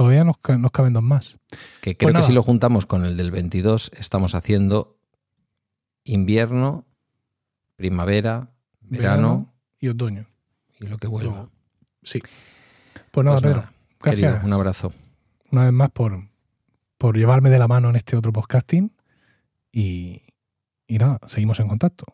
Todavía 0.00 0.24
nos, 0.24 0.36
nos 0.58 0.70
caben 0.70 0.94
dos 0.94 1.02
más. 1.02 1.36
Que 1.82 1.94
creo 1.94 2.14
que 2.14 2.22
si 2.22 2.32
lo 2.32 2.42
juntamos 2.42 2.86
con 2.86 3.04
el 3.04 3.18
del 3.18 3.30
22 3.30 3.90
estamos 3.98 4.34
haciendo 4.34 4.96
invierno, 6.04 6.86
primavera, 7.76 8.50
verano, 8.80 9.52
y 9.78 9.88
otoño. 9.88 10.24
y 10.78 10.86
lo 10.86 10.96
que 10.96 11.06
vuelva. 11.06 11.32
Luego. 11.32 11.50
Sí. 12.02 12.18
Pues 13.10 13.26
nada, 13.26 13.40
Pues 13.42 13.52
Pedro. 13.52 13.68
gracias 14.00 14.30
Querido, 14.32 14.46
un 14.46 14.52
abrazo. 14.54 14.92
una 15.50 15.64
vez 15.64 15.72
más 15.74 15.90
por, 15.90 16.18
por 16.96 17.18
llevarme 17.18 17.50
de 17.50 17.58
la 17.58 17.68
mano 17.68 17.90
en 17.90 17.96
este 17.96 18.16
otro 18.16 18.32
podcasting. 18.32 18.90
Y, 19.70 20.22
y 20.86 20.96
nada, 20.96 21.18
seguimos 21.26 21.60
en 21.60 21.68
contacto. 21.68 22.06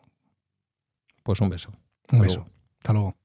Pues 1.23 1.39
un 1.39 1.49
beso. 1.49 1.69
Un 1.69 1.77
Hasta 2.15 2.21
beso. 2.21 2.35
luego. 2.39 2.51
Hasta 2.79 2.91
luego. 2.91 3.15